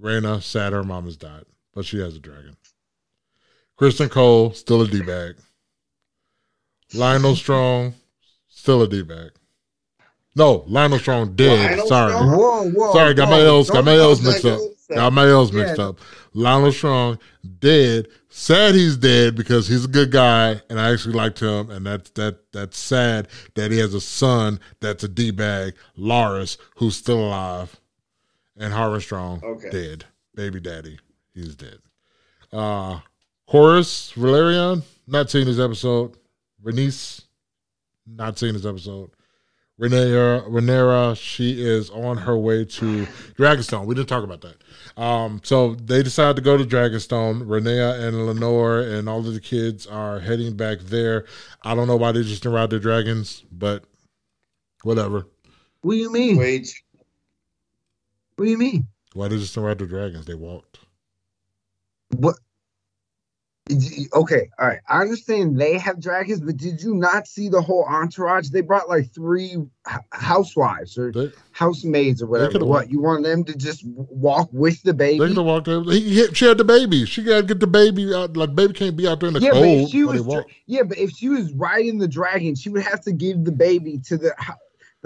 Rhaena, 0.00 0.40
sad 0.40 0.72
her 0.72 0.84
mom 0.84 1.06
has 1.06 1.16
died, 1.16 1.44
but 1.74 1.84
she 1.84 1.98
has 1.98 2.14
a 2.14 2.20
dragon. 2.20 2.56
Criston 3.78 4.10
Cole, 4.10 4.52
still 4.52 4.82
a 4.82 4.88
D 4.88 5.02
bag. 5.02 5.36
Lyonel 6.94 7.36
Strong, 7.36 7.94
still 8.48 8.82
a 8.82 8.88
D 8.88 9.02
bag. 9.02 9.30
No, 10.34 10.60
Lyonel 10.68 10.98
Strong 11.00 11.34
dead. 11.36 11.78
Lyonel 11.78 11.86
Sorry. 11.88 12.12
Strong? 12.12 12.36
Whoa, 12.36 12.70
whoa. 12.70 12.92
Sorry, 12.92 13.14
got 13.14 13.28
my 13.28 13.38
whoa. 13.38 13.56
L's, 13.58 13.70
got 13.70 13.84
my 13.84 13.94
L's 13.96 14.22
mixed 14.22 14.44
up. 14.44 14.58
go 14.58 14.66
of 14.66 14.70
that. 14.88 14.94
Got 14.96 15.12
my 15.14 15.26
L's 15.28 15.52
mixed 15.52 15.78
Yeah. 15.78 15.84
up. 15.86 15.98
Lyonel 16.34 16.72
Strong 16.72 17.18
dead. 17.58 18.08
Sad 18.28 18.74
he's 18.74 18.98
dead 18.98 19.34
because 19.34 19.66
he's 19.66 19.86
a 19.86 19.88
good 19.88 20.10
guy 20.12 20.60
and 20.68 20.78
I 20.78 20.92
actually 20.92 21.14
liked 21.14 21.40
him. 21.40 21.70
And 21.70 21.86
that's 21.86 22.10
that 22.10 22.52
that's 22.52 22.76
sad 22.78 23.28
that 23.54 23.70
he 23.72 23.78
has 23.78 23.94
a 23.94 24.00
son 24.00 24.60
that's 24.80 25.02
a 25.02 25.08
D 25.08 25.30
bag, 25.30 25.74
Larys, 25.98 26.58
who's 26.76 26.96
still 26.96 27.18
alive, 27.18 27.80
and 28.58 28.74
Harvard 28.74 29.02
Strong 29.02 29.40
Okay. 29.42 29.70
dead. 29.70 30.04
Baby 30.34 30.60
daddy, 30.60 30.98
he's 31.34 31.54
dead. 31.56 31.78
Uh 32.52 33.00
Corlys 33.48 34.12
Velaryon, 34.12 34.82
not 35.06 35.30
seen 35.30 35.46
his 35.46 35.58
episode. 35.58 36.14
Bernice, 36.66 37.22
not 38.08 38.40
seen 38.40 38.54
this 38.54 38.66
episode. 38.66 39.10
Rhaenyra, 39.80 40.48
Rhaenyra, 40.48 41.16
she 41.16 41.64
is 41.64 41.90
on 41.90 42.16
her 42.16 42.36
way 42.36 42.64
to 42.64 43.06
Dragonstone. 43.38 43.86
We 43.86 43.94
didn't 43.94 44.08
talk 44.08 44.24
about 44.24 44.40
that. 44.40 45.00
Um, 45.00 45.40
so 45.44 45.76
they 45.76 46.02
decide 46.02 46.34
to 46.34 46.42
go 46.42 46.56
to 46.56 46.64
Dragonstone. 46.64 47.42
Rhaenyra 47.42 48.00
and 48.08 48.16
Laenor 48.16 48.98
and 48.98 49.08
all 49.08 49.20
of 49.20 49.32
the 49.32 49.40
kids 49.40 49.86
are 49.86 50.18
heading 50.18 50.56
back 50.56 50.80
there. 50.80 51.26
I 51.62 51.76
don't 51.76 51.86
know 51.86 51.96
why 51.96 52.10
they 52.10 52.24
just 52.24 52.42
didn't 52.42 52.56
ride 52.56 52.70
the 52.70 52.80
dragons, 52.80 53.44
but 53.52 53.84
whatever. 54.82 55.28
What 55.82 55.92
do 55.92 55.98
you 55.98 56.10
mean? 56.10 56.36
Wait. 56.36 56.74
What 58.34 58.46
do 58.46 58.50
you 58.50 58.58
mean? 58.58 58.88
Why 59.12 59.28
they 59.28 59.38
just 59.38 59.54
didn't 59.54 59.66
ride 59.66 59.78
the 59.78 59.86
dragons? 59.86 60.26
They 60.26 60.34
walked. 60.34 60.80
What? 62.16 62.34
Okay, 63.68 64.48
all 64.60 64.68
right. 64.68 64.78
I 64.88 65.00
understand 65.00 65.60
they 65.60 65.76
have 65.76 66.00
dragons, 66.00 66.40
but 66.40 66.56
did 66.56 66.80
you 66.80 66.94
not 66.94 67.26
see 67.26 67.48
the 67.48 67.60
whole 67.60 67.84
entourage? 67.84 68.50
They 68.50 68.60
brought 68.60 68.88
like 68.88 69.12
three 69.12 69.56
housewives 70.12 70.96
or 70.96 71.10
they, 71.10 71.32
housemaids 71.50 72.22
or 72.22 72.26
whatever. 72.26 72.64
What 72.64 72.90
you 72.90 73.00
want 73.00 73.24
them 73.24 73.42
to 73.42 73.56
just 73.56 73.82
walk 73.84 74.50
with 74.52 74.80
the 74.84 74.94
baby? 74.94 75.18
They 75.18 75.28
could 75.28 75.36
have 75.36 75.46
walked. 75.46 75.66
He, 75.66 76.32
she 76.32 76.44
had 76.44 76.58
the 76.58 76.64
baby. 76.64 77.06
She 77.06 77.24
got 77.24 77.40
to 77.40 77.42
get 77.42 77.58
the 77.58 77.66
baby 77.66 78.14
out. 78.14 78.36
Like 78.36 78.54
baby 78.54 78.72
can't 78.72 78.96
be 78.96 79.08
out 79.08 79.18
there 79.18 79.28
in 79.28 79.34
the 79.34 79.40
yeah, 79.40 79.50
cold. 79.50 79.64
But 79.64 79.82
if 79.82 79.90
she 79.90 80.04
was, 80.04 80.44
yeah, 80.66 80.82
but 80.84 80.98
if 80.98 81.10
she 81.10 81.28
was 81.28 81.52
riding 81.54 81.98
the 81.98 82.08
dragon, 82.08 82.54
she 82.54 82.68
would 82.68 82.82
have 82.82 83.00
to 83.02 83.12
give 83.12 83.44
the 83.44 83.52
baby 83.52 83.98
to 84.06 84.16
the 84.16 84.32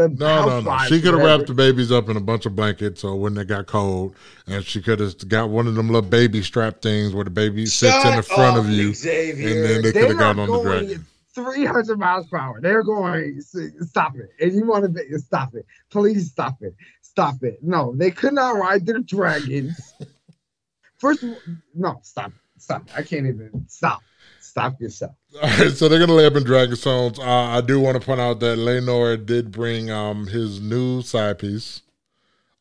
the 0.01 0.09
no, 0.09 0.47
no, 0.47 0.61
no. 0.61 0.79
She 0.87 1.01
could 1.01 1.15
have 1.15 1.23
wrapped 1.23 1.47
the 1.47 1.55
babies 1.55 1.93
up 1.93 2.09
in 2.09 2.17
a 2.17 2.21
bunch 2.21 2.47
of 2.47 2.57
blankets, 2.57 3.03
so 3.03 3.15
when 3.15 3.35
they 3.35 3.45
got 3.45 3.67
cold, 3.67 4.15
and 4.47 4.65
she 4.65 4.81
could 4.81 5.01
have 5.01 5.29
got 5.29 5.51
one 5.51 5.67
of 5.67 5.75
them 5.75 5.89
little 5.89 6.09
baby 6.09 6.43
strap 6.43 6.81
things 6.83 7.15
where 7.15 7.25
the 7.25 7.31
baby 7.31 7.67
Shut 7.67 7.93
sits 7.93 8.05
in 8.05 8.17
the 8.17 8.23
front 8.23 8.59
of 8.59 8.69
you, 8.69 8.95
Xavier. 8.95 9.49
and 9.49 9.65
then 9.65 9.83
they 9.83 9.93
could 9.93 10.11
have 10.11 10.19
gone 10.19 10.39
on 10.39 10.51
the 10.51 10.63
dragon. 10.63 11.07
300 11.35 11.99
miles 11.99 12.27
per 12.27 12.37
hour. 12.39 12.61
They're 12.61 12.83
going, 12.83 13.41
stop 13.41 14.15
it. 14.17 14.31
And 14.41 14.53
you 14.53 14.67
want 14.67 14.93
to 14.95 15.19
stop 15.19 15.55
it. 15.55 15.65
Please 15.91 16.31
stop 16.31 16.57
it. 16.61 16.75
Stop 17.03 17.43
it. 17.43 17.59
No, 17.63 17.95
they 17.95 18.11
could 18.11 18.35
not 18.35 18.57
ride 18.57 18.85
their 18.85 18.99
dragons. 18.99 19.95
First 20.99 21.25
all, 21.25 21.37
no, 21.75 22.01
stop. 22.03 22.33
Stop. 22.59 22.89
I 22.95 23.03
can't 23.03 23.27
even 23.27 23.65
stop. 23.69 24.03
Stop 24.51 24.81
yourself. 24.81 25.15
All 25.43 25.49
right, 25.49 25.71
so 25.71 25.89
they're 25.89 26.01
gonna 26.01 26.13
lay 26.13 26.27
up 26.27 26.35
in 26.35 26.43
Dragonstones. 26.43 27.21
Uh, 27.21 27.23
I 27.25 27.61
do 27.61 27.79
want 27.79 28.01
to 28.01 28.05
point 28.05 28.21
out 28.21 28.41
that 28.41 28.59
Laenor 28.59 29.25
did 29.25 29.53
bring 29.53 29.93
um, 29.93 30.27
his 30.27 30.61
new 30.61 31.03
side 31.03 31.39
piece 31.39 31.83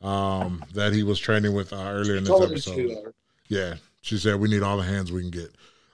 um, 0.03 0.63
that 0.75 0.93
he 0.93 1.01
was 1.01 1.17
training 1.17 1.53
with 1.53 1.73
uh, 1.73 1.77
earlier 1.77 2.17
in 2.17 2.25
this 2.25 2.41
episode. 2.41 3.11
Yeah, 3.47 3.73
she 4.01 4.19
said 4.19 4.39
we 4.39 4.49
need 4.49 4.61
all 4.61 4.77
the 4.77 4.83
hands 4.83 5.11
we 5.11 5.21
can 5.21 5.31
get. 5.31 5.49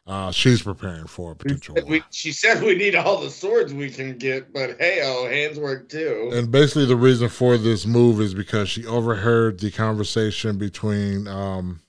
Uh, 0.05 0.31
she's 0.31 0.61
preparing 0.61 1.07
for 1.07 1.31
a 1.31 1.35
potential. 1.35 1.77
We, 1.87 2.03
she 2.11 2.33
said 2.33 2.61
we 2.61 2.75
need 2.75 2.93
all 2.93 3.21
the 3.21 3.31
swords 3.31 3.73
we 3.73 3.89
can 3.89 4.17
get, 4.17 4.51
but 4.51 4.75
hey, 4.79 4.99
oh, 5.01 5.29
hands 5.29 5.57
work 5.57 5.87
too. 5.87 6.29
And 6.33 6.51
basically, 6.51 6.85
the 6.85 6.97
reason 6.97 7.29
for 7.29 7.57
this 7.57 7.85
move 7.85 8.19
is 8.19 8.33
because 8.33 8.67
she 8.67 8.85
overheard 8.85 9.61
the 9.61 9.71
conversation 9.71 10.57
between 10.57 11.29
um, 11.29 11.79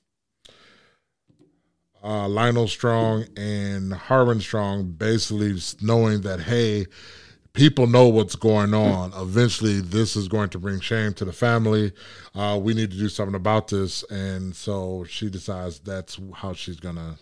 uh, 2.06 2.28
Lyonel 2.28 2.68
Strong 2.68 3.24
and 3.36 3.90
Harwin 3.90 4.40
Strong 4.40 4.92
basically 4.92 5.58
knowing 5.80 6.20
that, 6.20 6.38
hey, 6.38 6.86
people 7.52 7.88
know 7.88 8.06
what's 8.06 8.36
going 8.36 8.74
on. 8.74 9.12
Eventually, 9.16 9.80
this 9.80 10.14
is 10.14 10.28
going 10.28 10.48
to 10.50 10.58
bring 10.60 10.78
shame 10.78 11.14
to 11.14 11.24
the 11.24 11.32
family. 11.32 11.90
Uh, 12.32 12.60
we 12.62 12.74
need 12.74 12.92
to 12.92 12.96
do 12.96 13.08
something 13.08 13.34
about 13.34 13.66
this. 13.66 14.04
And 14.04 14.54
so 14.54 15.04
she 15.08 15.28
decides 15.28 15.80
that's 15.80 16.20
how 16.32 16.52
she's 16.52 16.78
going 16.78 16.94
to 16.94 17.18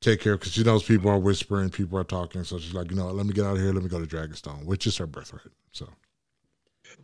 take 0.00 0.20
care 0.20 0.36
because 0.36 0.52
she 0.52 0.64
knows 0.64 0.82
people 0.82 1.08
are 1.08 1.18
whispering, 1.18 1.70
people 1.70 1.96
are 1.96 2.04
talking. 2.04 2.42
So 2.42 2.58
she's 2.58 2.74
like, 2.74 2.90
you 2.90 2.96
know, 2.96 3.06
let 3.12 3.26
me 3.26 3.32
get 3.32 3.46
out 3.46 3.54
of 3.54 3.62
here. 3.62 3.72
Let 3.72 3.84
me 3.84 3.88
go 3.88 4.04
to 4.04 4.06
Dragonstone, 4.06 4.64
which 4.64 4.88
is 4.88 4.96
her 4.96 5.06
birthright. 5.06 5.52
So. 5.70 5.88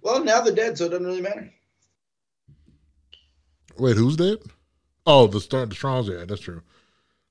Well, 0.03 0.25
now 0.25 0.41
they're 0.41 0.53
dead, 0.53 0.77
so 0.77 0.87
it 0.87 0.89
doesn't 0.89 1.07
really 1.07 1.23
matter. 1.23 1.53
Wait, 3.79 3.97
who's 3.97 4.17
dead? 4.17 4.39
Oh, 5.13 5.27
the 5.27 5.41
start 5.41 5.69
the 5.69 5.75
Strongs, 5.75 6.09
yeah, 6.09 6.25
that's 6.25 6.41
true. 6.41 6.63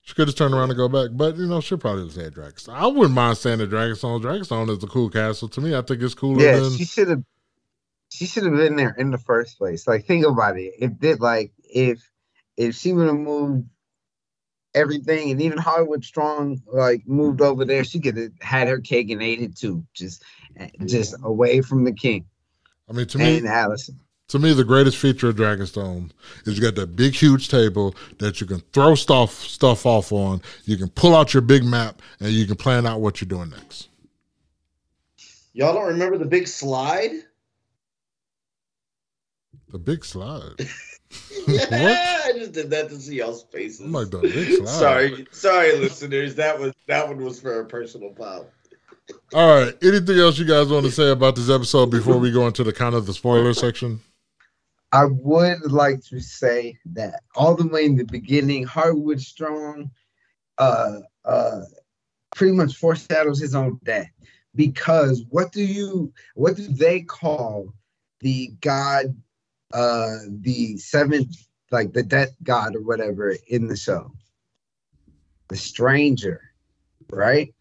She 0.02 0.14
could 0.14 0.26
just 0.26 0.38
turn 0.38 0.54
around 0.54 0.70
and 0.70 0.78
go 0.78 0.90
back, 0.90 1.12
but 1.14 1.38
you 1.38 1.48
know 1.48 1.62
she'll 1.62 1.78
probably 1.78 2.10
say 2.10 2.30
Dragonstone. 2.30 2.74
I 2.74 2.88
wouldn't 2.88 3.14
mind 3.14 3.38
saying 3.38 3.60
the 3.60 3.68
Dragonstone. 3.68 4.22
Dragonstone 4.22 4.76
is 4.76 4.84
a 4.84 4.88
cool 4.88 5.10
castle 5.10 5.48
to 5.48 5.62
me. 5.62 5.74
I 5.74 5.82
think 5.82 6.02
it's 6.02 6.14
cooler. 6.14 6.44
Yeah, 6.44 6.60
than... 6.60 6.72
she 6.76 6.84
should 6.84 7.08
have. 7.08 7.24
She 8.10 8.26
should 8.26 8.44
have 8.44 8.56
been 8.56 8.76
there 8.76 8.94
in 8.98 9.12
the 9.12 9.18
first 9.18 9.58
place. 9.58 9.88
Like, 9.88 10.06
think 10.06 10.26
about 10.26 10.58
it. 10.58 10.74
If 10.80 11.00
did 11.00 11.22
like 11.22 11.54
if 11.64 12.02
if 12.58 12.76
she 12.76 12.92
would 12.92 13.08
have 13.08 13.16
moved 13.16 13.70
everything, 14.76 15.32
and 15.32 15.42
even 15.42 15.58
Hollywood 15.58 16.04
Strong 16.04 16.62
like 16.68 17.08
moved 17.08 17.40
over 17.40 17.64
there, 17.64 17.86
she 17.86 18.02
could 18.02 18.18
have 18.18 18.32
had 18.42 18.68
her 18.68 18.82
cake 18.82 19.10
and 19.10 19.24
ate 19.24 19.42
it 19.42 19.56
too, 19.56 19.86
just 19.94 20.24
eh, 20.58 20.68
just 20.86 21.16
away 21.24 21.62
from 21.62 21.86
the 21.86 21.94
king. 21.94 22.26
I 22.90 22.94
mean, 22.94 23.08
to 23.08 23.18
me, 23.20 23.38
and 23.38 23.48
Alicent 23.48 24.00
to 24.30 24.40
me, 24.40 24.54
the 24.54 24.64
greatest 24.64 24.98
feature 24.98 25.30
of 25.30 25.36
Dragonstone 25.36 26.12
is 26.46 26.58
you 26.58 26.64
got 26.64 26.76
that 26.76 26.96
big, 26.96 27.14
huge 27.14 27.50
table 27.50 27.96
that 28.20 28.40
you 28.40 28.48
can 28.48 28.62
throw 28.74 28.96
stuff 28.96 29.34
stuff 29.34 29.86
off 29.86 30.12
on. 30.12 30.42
You 30.66 30.78
can 30.78 30.90
pull 30.90 31.16
out 31.16 31.34
your 31.34 31.42
big 31.42 31.64
map 31.64 32.02
and 32.20 32.32
you 32.32 32.46
can 32.46 32.56
plan 32.56 32.86
out 32.86 33.02
what 33.02 33.22
you're 33.22 33.28
doing 33.28 33.50
next. 33.50 33.90
Y'all 35.54 35.74
don't 35.74 35.88
remember 35.88 36.18
the 36.18 36.26
big 36.26 36.48
slide? 36.48 37.12
The 39.70 39.80
big 39.80 40.06
slide. 40.06 40.54
yeah, 41.48 42.20
I 42.26 42.34
just 42.34 42.52
did 42.52 42.70
that 42.70 42.90
to 42.90 43.00
see 43.00 43.16
y'all's 43.16 43.42
faces. 43.44 43.82
I'm 43.82 43.92
like 43.92 44.12
the 44.12 44.20
big 44.20 44.58
slide. 44.58 44.68
sorry, 44.68 45.28
sorry, 45.32 45.76
listeners. 45.78 46.36
That 46.36 46.60
was 46.60 46.74
that 46.86 47.08
one 47.08 47.24
was 47.24 47.42
for 47.42 47.62
a 47.62 47.66
personal 47.66 48.12
pop. 48.12 48.52
All 49.34 49.64
right. 49.64 49.76
Anything 49.84 50.20
else 50.20 50.38
you 50.38 50.46
guys 50.46 50.68
want 50.68 50.86
to 50.86 50.92
say 50.92 51.10
about 51.10 51.36
this 51.36 51.50
episode 51.50 51.88
before 51.88 52.18
we 52.18 52.32
go 52.32 52.46
into 52.46 52.64
the 52.64 52.72
kind 52.74 52.94
of 52.94 53.08
the 53.08 53.14
spoiler 53.14 53.56
section? 53.56 54.02
I 54.92 55.06
would 55.06 55.72
like 55.72 56.02
to 56.06 56.20
say 56.20 56.80
that 56.94 57.22
all 57.36 57.56
the 57.56 57.68
way 57.68 57.86
in 57.86 57.96
the 57.96 58.06
beginning, 58.06 58.66
Harwood 58.66 59.22
Strong 59.22 59.92
uh 60.58 61.00
uh 61.26 61.62
pretty 62.36 62.54
much 62.54 62.76
foreshadows 62.76 63.40
his 63.40 63.56
own 63.56 63.80
death. 63.84 64.10
Because 64.56 65.24
what 65.30 65.52
do 65.52 65.64
you 65.64 66.12
what 66.36 66.56
do 66.56 66.68
they 66.68 67.02
call 67.02 67.74
the 68.22 68.52
god 68.62 69.16
uh 69.74 70.18
the 70.42 70.78
seventh 70.78 71.36
like 71.72 71.94
the 71.94 72.04
death 72.04 72.36
god 72.44 72.76
or 72.76 72.82
whatever 72.82 73.36
in 73.48 73.68
the 73.68 73.78
show? 73.78 74.12
The 75.50 75.58
stranger, 75.58 76.42
right? 77.12 77.54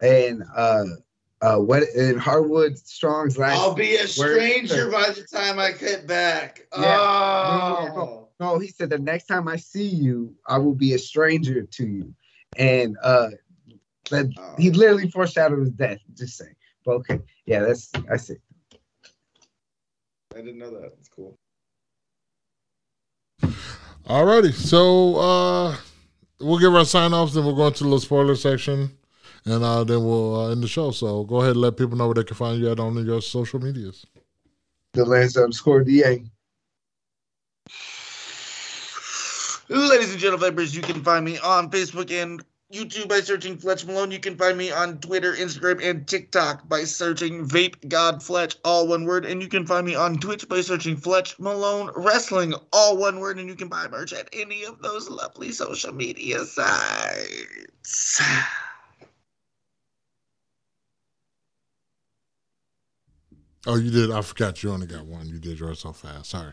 And 0.00 0.42
uh 0.54 0.84
uh, 1.46 1.58
what 1.58 1.84
in 1.94 2.18
Harwood 2.18 2.76
Strong's 2.76 3.38
last? 3.38 3.60
I'll 3.60 3.74
be 3.74 3.94
a 3.94 4.08
stranger 4.08 4.90
by 4.90 5.10
the 5.10 5.22
time 5.22 5.60
I 5.60 5.70
get 5.70 6.04
back. 6.04 6.66
Yeah. 6.76 6.98
Oh. 6.98 7.86
No, 7.94 8.28
no, 8.40 8.58
he 8.58 8.66
said 8.66 8.90
the 8.90 8.98
next 8.98 9.26
time 9.26 9.46
I 9.46 9.54
see 9.54 9.86
you, 9.86 10.34
I 10.48 10.58
will 10.58 10.74
be 10.74 10.94
a 10.94 10.98
stranger 10.98 11.62
to 11.62 11.86
you, 11.86 12.12
and 12.56 12.96
uh, 13.00 13.28
that 14.10 14.26
oh. 14.36 14.54
he 14.58 14.72
literally 14.72 15.08
foreshadowed 15.08 15.60
his 15.60 15.70
death. 15.70 16.00
Just 16.14 16.36
saying. 16.36 16.56
But 16.84 16.92
okay, 16.94 17.20
yeah, 17.44 17.60
that's 17.60 17.92
I 18.10 18.16
see. 18.16 18.36
I 20.34 20.38
didn't 20.38 20.58
know 20.58 20.70
that. 20.70 20.94
It's 20.98 21.08
cool. 21.08 21.38
Alrighty, 24.04 24.52
so 24.52 25.16
uh, 25.16 25.76
we'll 26.40 26.58
give 26.58 26.74
our 26.74 26.84
sign 26.84 27.12
offs, 27.12 27.34
then 27.34 27.44
we'll 27.44 27.54
go 27.54 27.68
into 27.68 27.84
the 27.84 27.98
spoiler 28.00 28.34
section 28.34 28.90
and 29.46 29.62
uh, 29.62 29.84
then 29.84 30.04
we'll 30.04 30.40
uh, 30.40 30.50
end 30.50 30.62
the 30.62 30.68
show. 30.68 30.90
So 30.90 31.24
go 31.24 31.36
ahead 31.36 31.52
and 31.52 31.60
let 31.60 31.76
people 31.76 31.96
know 31.96 32.06
where 32.06 32.14
they 32.14 32.24
can 32.24 32.36
find 32.36 32.60
you 32.60 32.70
at 32.70 32.80
on 32.80 33.04
your 33.06 33.22
social 33.22 33.60
medias. 33.60 34.04
The 34.92 35.04
Lance 35.04 35.36
underscore 35.36 35.84
DA. 35.84 36.24
Ladies 39.68 40.12
and 40.12 40.20
gentlemen, 40.20 40.50
vapors, 40.50 40.76
you 40.76 40.82
can 40.82 41.02
find 41.02 41.24
me 41.24 41.38
on 41.38 41.70
Facebook 41.70 42.10
and 42.10 42.44
YouTube 42.72 43.08
by 43.08 43.20
searching 43.20 43.56
Fletch 43.56 43.84
Malone. 43.84 44.10
You 44.10 44.18
can 44.18 44.36
find 44.36 44.58
me 44.58 44.70
on 44.72 44.98
Twitter, 44.98 45.34
Instagram, 45.34 45.82
and 45.82 46.06
TikTok 46.06 46.68
by 46.68 46.84
searching 46.84 47.46
Vape 47.46 47.88
God 47.88 48.22
Fletch, 48.22 48.56
all 48.64 48.88
one 48.88 49.04
word. 49.04 49.24
And 49.24 49.40
you 49.42 49.48
can 49.48 49.66
find 49.66 49.86
me 49.86 49.94
on 49.94 50.18
Twitch 50.18 50.48
by 50.48 50.60
searching 50.60 50.96
Fletch 50.96 51.38
Malone 51.38 51.90
Wrestling, 51.94 52.54
all 52.72 52.96
one 52.96 53.20
word. 53.20 53.38
And 53.38 53.48
you 53.48 53.54
can 53.54 53.68
buy 53.68 53.86
merch 53.88 54.12
at 54.12 54.28
any 54.32 54.64
of 54.64 54.82
those 54.82 55.08
lovely 55.08 55.52
social 55.52 55.92
media 55.92 56.44
sites. 56.44 58.20
Oh, 63.66 63.76
you 63.76 63.90
did. 63.90 64.10
I 64.10 64.22
forgot 64.22 64.62
you 64.62 64.70
only 64.70 64.86
got 64.86 65.04
one. 65.04 65.26
You 65.28 65.38
did 65.38 65.58
yours 65.58 65.80
so 65.80 65.92
fast. 65.92 66.30
Sorry. 66.30 66.52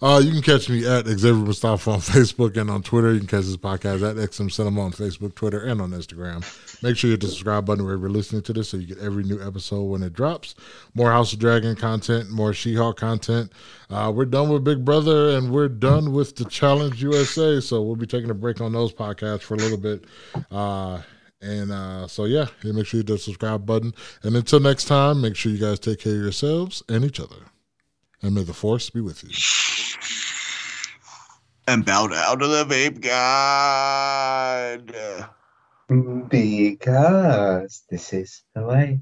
Uh, 0.00 0.20
you 0.24 0.32
can 0.32 0.42
catch 0.42 0.68
me 0.68 0.86
at 0.86 1.06
Xavier 1.06 1.34
Mustafa 1.34 1.90
on 1.90 2.00
Facebook 2.00 2.56
and 2.56 2.70
on 2.70 2.82
Twitter. 2.82 3.12
You 3.12 3.18
can 3.18 3.28
catch 3.28 3.44
this 3.44 3.56
podcast 3.56 4.08
at 4.08 4.16
XM 4.16 4.50
Cinema 4.50 4.80
on 4.82 4.92
Facebook, 4.92 5.34
Twitter, 5.34 5.60
and 5.60 5.80
on 5.80 5.90
Instagram. 5.90 6.42
Make 6.82 6.96
sure 6.96 7.08
you 7.08 7.12
hit 7.12 7.20
the 7.20 7.28
subscribe 7.28 7.66
button 7.66 7.84
wherever 7.84 8.02
you're 8.02 8.10
listening 8.10 8.42
to 8.42 8.52
this 8.52 8.70
so 8.70 8.76
you 8.76 8.86
get 8.86 8.98
every 8.98 9.24
new 9.24 9.40
episode 9.46 9.82
when 9.82 10.02
it 10.02 10.12
drops. 10.12 10.54
More 10.94 11.10
House 11.10 11.32
of 11.32 11.38
Dragon 11.38 11.74
content, 11.76 12.30
more 12.30 12.52
She 12.52 12.74
Hulk 12.74 12.98
content. 12.98 13.52
Uh, 13.90 14.12
we're 14.14 14.24
done 14.26 14.48
with 14.48 14.64
Big 14.64 14.84
Brother 14.84 15.36
and 15.36 15.50
we're 15.50 15.68
done 15.68 16.12
with 16.12 16.36
the 16.36 16.44
Challenge 16.44 17.02
USA. 17.02 17.60
So 17.60 17.82
we'll 17.82 17.96
be 17.96 18.06
taking 18.06 18.30
a 18.30 18.34
break 18.34 18.60
on 18.60 18.72
those 18.72 18.92
podcasts 18.92 19.42
for 19.42 19.54
a 19.54 19.58
little 19.58 19.78
bit. 19.78 20.04
Uh, 20.50 21.02
And 21.40 21.70
uh, 21.70 22.08
so, 22.08 22.24
yeah, 22.24 22.46
make 22.64 22.86
sure 22.86 22.98
you 22.98 23.04
hit 23.04 23.06
the 23.06 23.18
subscribe 23.18 23.64
button. 23.64 23.94
And 24.22 24.34
until 24.36 24.60
next 24.60 24.86
time, 24.86 25.20
make 25.20 25.36
sure 25.36 25.52
you 25.52 25.58
guys 25.58 25.78
take 25.78 26.00
care 26.00 26.14
of 26.14 26.22
yourselves 26.22 26.82
and 26.88 27.04
each 27.04 27.20
other. 27.20 27.36
And 28.22 28.34
may 28.34 28.42
the 28.42 28.52
force 28.52 28.90
be 28.90 29.00
with 29.00 29.22
you. 29.22 29.30
And 31.68 31.84
bow 31.84 32.08
down 32.08 32.38
to 32.40 32.46
the 32.46 32.64
vape 32.64 33.00
god. 33.00 34.94
Because 36.28 37.84
this 37.88 38.12
is 38.12 38.42
the 38.54 38.64
way. 38.64 39.00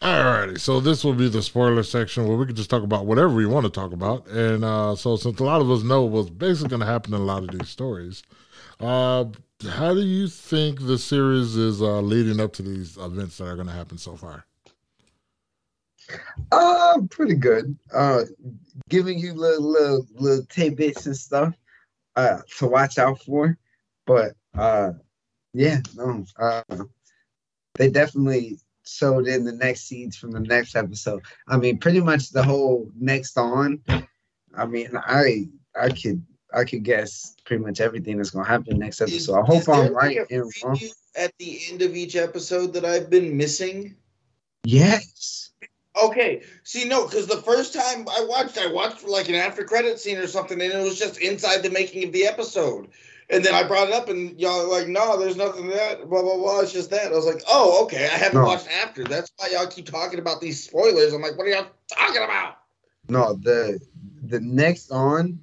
Alrighty, 0.00 0.60
so 0.60 0.80
this 0.80 1.02
will 1.02 1.14
be 1.14 1.28
the 1.28 1.42
spoiler 1.42 1.82
section 1.82 2.28
where 2.28 2.36
we 2.36 2.44
can 2.44 2.54
just 2.54 2.68
talk 2.68 2.82
about 2.82 3.06
whatever 3.06 3.34
we 3.34 3.46
want 3.46 3.64
to 3.64 3.70
talk 3.70 3.92
about. 3.92 4.26
And 4.28 4.62
uh, 4.62 4.94
so, 4.96 5.16
since 5.16 5.40
a 5.40 5.44
lot 5.44 5.62
of 5.62 5.70
us 5.70 5.82
know 5.82 6.02
what's 6.04 6.28
basically 6.28 6.68
going 6.68 6.80
to 6.80 6.86
happen 6.86 7.14
in 7.14 7.20
a 7.20 7.24
lot 7.24 7.42
of 7.42 7.50
these 7.58 7.70
stories, 7.70 8.22
uh, 8.80 9.24
how 9.62 9.94
do 9.94 10.00
you 10.00 10.28
think 10.28 10.80
the 10.80 10.98
series 10.98 11.56
is 11.56 11.80
uh, 11.80 12.00
leading 12.00 12.40
up 12.40 12.52
to 12.54 12.62
these 12.62 12.96
events 12.96 13.38
that 13.38 13.46
are 13.46 13.54
going 13.54 13.66
to 13.66 13.72
happen 13.72 13.98
so 13.98 14.16
far? 14.16 14.44
Uh, 16.52 16.98
pretty 17.10 17.34
good. 17.34 17.76
Uh, 17.92 18.24
giving 18.88 19.18
you 19.18 19.32
little 19.32 19.72
little 19.72 20.06
little 20.14 20.44
tidbits 20.46 21.06
and 21.06 21.16
stuff 21.16 21.54
uh 22.16 22.40
to 22.58 22.66
watch 22.66 22.98
out 22.98 23.20
for, 23.22 23.56
but 24.06 24.34
uh, 24.56 24.92
yeah, 25.54 25.80
no, 25.96 26.24
uh, 26.38 26.62
they 27.76 27.88
definitely 27.88 28.58
showed 28.86 29.26
in 29.26 29.44
the 29.44 29.52
next 29.52 29.88
scenes 29.88 30.16
from 30.16 30.30
the 30.30 30.40
next 30.40 30.76
episode. 30.76 31.22
I 31.48 31.56
mean, 31.56 31.78
pretty 31.78 32.00
much 32.00 32.30
the 32.30 32.42
whole 32.42 32.90
next 33.00 33.38
on. 33.38 33.80
I 34.56 34.66
mean, 34.66 34.90
I 34.94 35.48
I 35.74 35.88
could 35.88 36.22
I 36.54 36.64
could 36.64 36.82
guess 36.82 37.34
pretty 37.44 37.62
much 37.62 37.80
everything 37.80 38.16
that's 38.16 38.30
gonna 38.30 38.46
happen 38.46 38.78
next 38.78 39.00
episode. 39.00 39.16
Is, 39.16 39.30
I 39.30 39.42
hope 39.42 39.68
I'm 39.68 39.92
right 39.92 40.18
and 40.30 40.50
wrong. 40.62 40.78
At 41.16 41.32
the 41.38 41.60
end 41.70 41.82
of 41.82 41.94
each 41.94 42.16
episode 42.16 42.72
that 42.74 42.84
I've 42.84 43.10
been 43.10 43.36
missing. 43.36 43.96
Yes. 44.64 45.50
Okay. 46.02 46.42
See, 46.64 46.86
no, 46.86 47.06
because 47.06 47.26
the 47.26 47.42
first 47.42 47.72
time 47.72 48.06
I 48.08 48.24
watched, 48.28 48.58
I 48.58 48.66
watched 48.70 49.04
like 49.04 49.28
an 49.28 49.36
after 49.36 49.64
credit 49.64 49.98
scene 49.98 50.18
or 50.18 50.26
something, 50.26 50.60
and 50.60 50.72
it 50.72 50.82
was 50.82 50.98
just 50.98 51.20
inside 51.20 51.62
the 51.62 51.70
making 51.70 52.04
of 52.04 52.12
the 52.12 52.26
episode. 52.26 52.88
And 53.30 53.42
then 53.42 53.54
I 53.54 53.66
brought 53.66 53.88
it 53.88 53.94
up, 53.94 54.08
and 54.08 54.38
y'all 54.38 54.70
like, 54.70 54.86
no, 54.86 55.18
there's 55.18 55.36
nothing 55.36 55.68
that, 55.68 56.10
blah, 56.10 56.20
blah, 56.20 56.36
blah. 56.36 56.60
It's 56.60 56.72
just 56.72 56.90
that. 56.90 57.06
I 57.06 57.14
was 57.14 57.24
like, 57.24 57.42
oh, 57.48 57.82
okay. 57.84 58.04
I 58.04 58.16
haven't 58.18 58.40
no. 58.40 58.46
watched 58.46 58.68
after. 58.68 59.02
That's 59.02 59.32
why 59.36 59.48
y'all 59.48 59.66
keep 59.66 59.86
talking 59.86 60.18
about 60.18 60.40
these 60.42 60.62
spoilers. 60.62 61.14
I'm 61.14 61.22
like, 61.22 61.38
what 61.38 61.46
are 61.46 61.50
y'all 61.50 61.66
talking 61.88 62.22
about? 62.22 62.58
No, 63.08 63.34
the 63.34 63.80
the 64.24 64.40
next 64.40 64.90
on, 64.90 65.38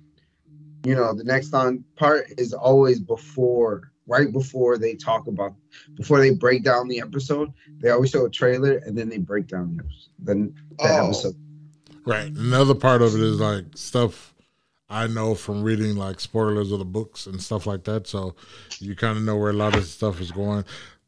you 0.83 0.95
know, 0.95 1.13
the 1.13 1.23
next 1.23 1.53
on 1.53 1.83
part 1.95 2.25
is 2.37 2.53
always 2.53 2.99
before, 2.99 3.91
right 4.07 4.31
before 4.31 4.77
they 4.77 4.95
talk 4.95 5.27
about, 5.27 5.53
before 5.95 6.19
they 6.19 6.31
break 6.31 6.63
down 6.63 6.87
the 6.87 6.99
episode. 7.01 7.53
They 7.79 7.89
always 7.89 8.09
show 8.09 8.25
a 8.25 8.29
trailer, 8.29 8.77
and 8.77 8.97
then 8.97 9.09
they 9.09 9.17
break 9.17 9.47
down 9.47 9.77
the, 9.77 9.83
the, 10.33 10.35
the 10.43 10.53
oh. 10.79 11.05
episode. 11.05 11.35
Right. 12.05 12.31
Another 12.31 12.73
part 12.73 13.01
of 13.01 13.13
it 13.13 13.21
is 13.21 13.39
like 13.39 13.65
stuff 13.75 14.33
I 14.91 15.07
know 15.07 15.35
from 15.35 15.63
reading 15.63 15.95
like 15.95 16.19
spoilers 16.19 16.71
of 16.71 16.79
the 16.79 16.85
books 16.85 17.25
and 17.25 17.41
stuff 17.41 17.65
like 17.65 17.85
that. 17.85 18.07
So 18.07 18.35
you 18.79 18.93
kind 18.95 19.17
of 19.17 19.23
know 19.23 19.37
where 19.37 19.51
a 19.51 19.53
lot 19.53 19.75
of 19.75 19.85
stuff 19.85 20.19
is 20.19 20.31
going. 20.31 20.65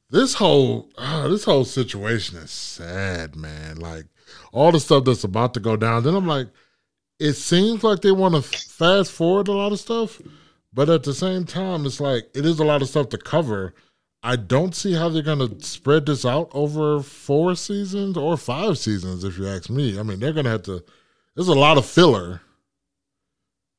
This 0.09 0.35
whole 0.35 0.89
oh, 0.97 1.27
this 1.27 1.43
whole 1.43 1.65
situation 1.65 2.37
is 2.37 2.51
sad, 2.51 3.35
man. 3.35 3.77
Like 3.77 4.05
all 4.53 4.71
the 4.71 4.79
stuff 4.79 5.03
that's 5.03 5.25
about 5.25 5.53
to 5.55 5.59
go 5.59 5.75
down. 5.75 6.03
Then 6.03 6.15
I'm 6.15 6.27
like, 6.27 6.47
it 7.19 7.33
seems 7.33 7.83
like 7.83 8.01
they 8.01 8.11
want 8.11 8.35
to 8.35 8.41
fast 8.41 9.11
forward 9.11 9.47
a 9.47 9.53
lot 9.53 9.71
of 9.71 9.79
stuff, 9.79 10.21
but 10.73 10.89
at 10.89 11.03
the 11.03 11.13
same 11.13 11.45
time, 11.45 11.85
it's 11.85 11.99
like 11.99 12.25
it 12.35 12.45
is 12.45 12.59
a 12.59 12.65
lot 12.65 12.81
of 12.81 12.89
stuff 12.89 13.09
to 13.09 13.17
cover. 13.17 13.73
I 14.23 14.37
don't 14.37 14.73
see 14.73 14.93
how 14.93 15.09
they're 15.09 15.21
gonna 15.21 15.59
spread 15.61 16.05
this 16.05 16.25
out 16.25 16.49
over 16.53 17.01
four 17.01 17.55
seasons 17.55 18.15
or 18.17 18.37
five 18.37 18.77
seasons, 18.77 19.23
if 19.23 19.37
you 19.37 19.47
ask 19.47 19.69
me. 19.69 19.99
I 19.99 20.03
mean, 20.03 20.19
they're 20.19 20.33
gonna 20.33 20.49
have 20.49 20.63
to. 20.63 20.83
There's 21.35 21.49
a 21.49 21.53
lot 21.53 21.77
of 21.77 21.85
filler 21.85 22.41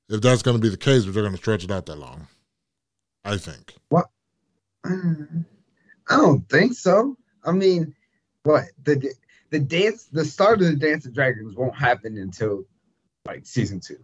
if 0.08 0.20
that's 0.20 0.42
going 0.42 0.56
to 0.56 0.62
be 0.62 0.68
the 0.68 0.76
case, 0.76 1.04
but 1.04 1.14
they're 1.14 1.22
going 1.22 1.34
to 1.34 1.40
stretch 1.40 1.64
it 1.64 1.70
out 1.70 1.86
that 1.86 1.96
long. 1.96 2.26
I 3.24 3.36
think. 3.38 3.74
What? 3.88 4.06
I 4.84 4.96
don't 6.10 6.48
think 6.48 6.74
so. 6.74 7.16
I 7.44 7.52
mean, 7.52 7.94
what 8.42 8.64
the 8.82 9.14
the 9.50 9.58
dance, 9.58 10.04
the 10.04 10.24
start 10.24 10.60
of 10.60 10.66
the 10.66 10.76
Dance 10.76 11.06
of 11.06 11.14
Dragons 11.14 11.54
won't 11.54 11.74
happen 11.74 12.18
until 12.18 12.64
like 13.26 13.46
season 13.46 13.80
two. 13.80 13.98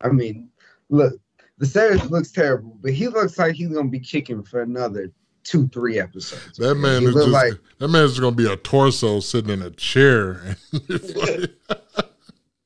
I 0.00 0.08
mean, 0.08 0.50
look, 0.88 1.14
Viserys 1.60 2.10
looks 2.10 2.32
terrible, 2.32 2.76
but 2.80 2.92
he 2.92 3.08
looks 3.08 3.38
like 3.38 3.54
he's 3.54 3.68
gonna 3.68 3.88
be 3.88 4.00
kicking 4.00 4.42
for 4.42 4.62
another 4.62 5.12
two, 5.44 5.68
three 5.68 5.98
episodes. 5.98 6.56
That 6.58 6.74
man 6.74 7.04
is 7.04 7.14
just 7.14 7.28
like, 7.28 7.54
that 7.78 7.88
man's 7.88 8.18
gonna 8.18 8.34
be 8.34 8.50
a 8.50 8.56
torso 8.56 9.20
sitting 9.20 9.50
in 9.50 9.62
a 9.62 9.70
chair 9.70 10.56
with 10.72 11.56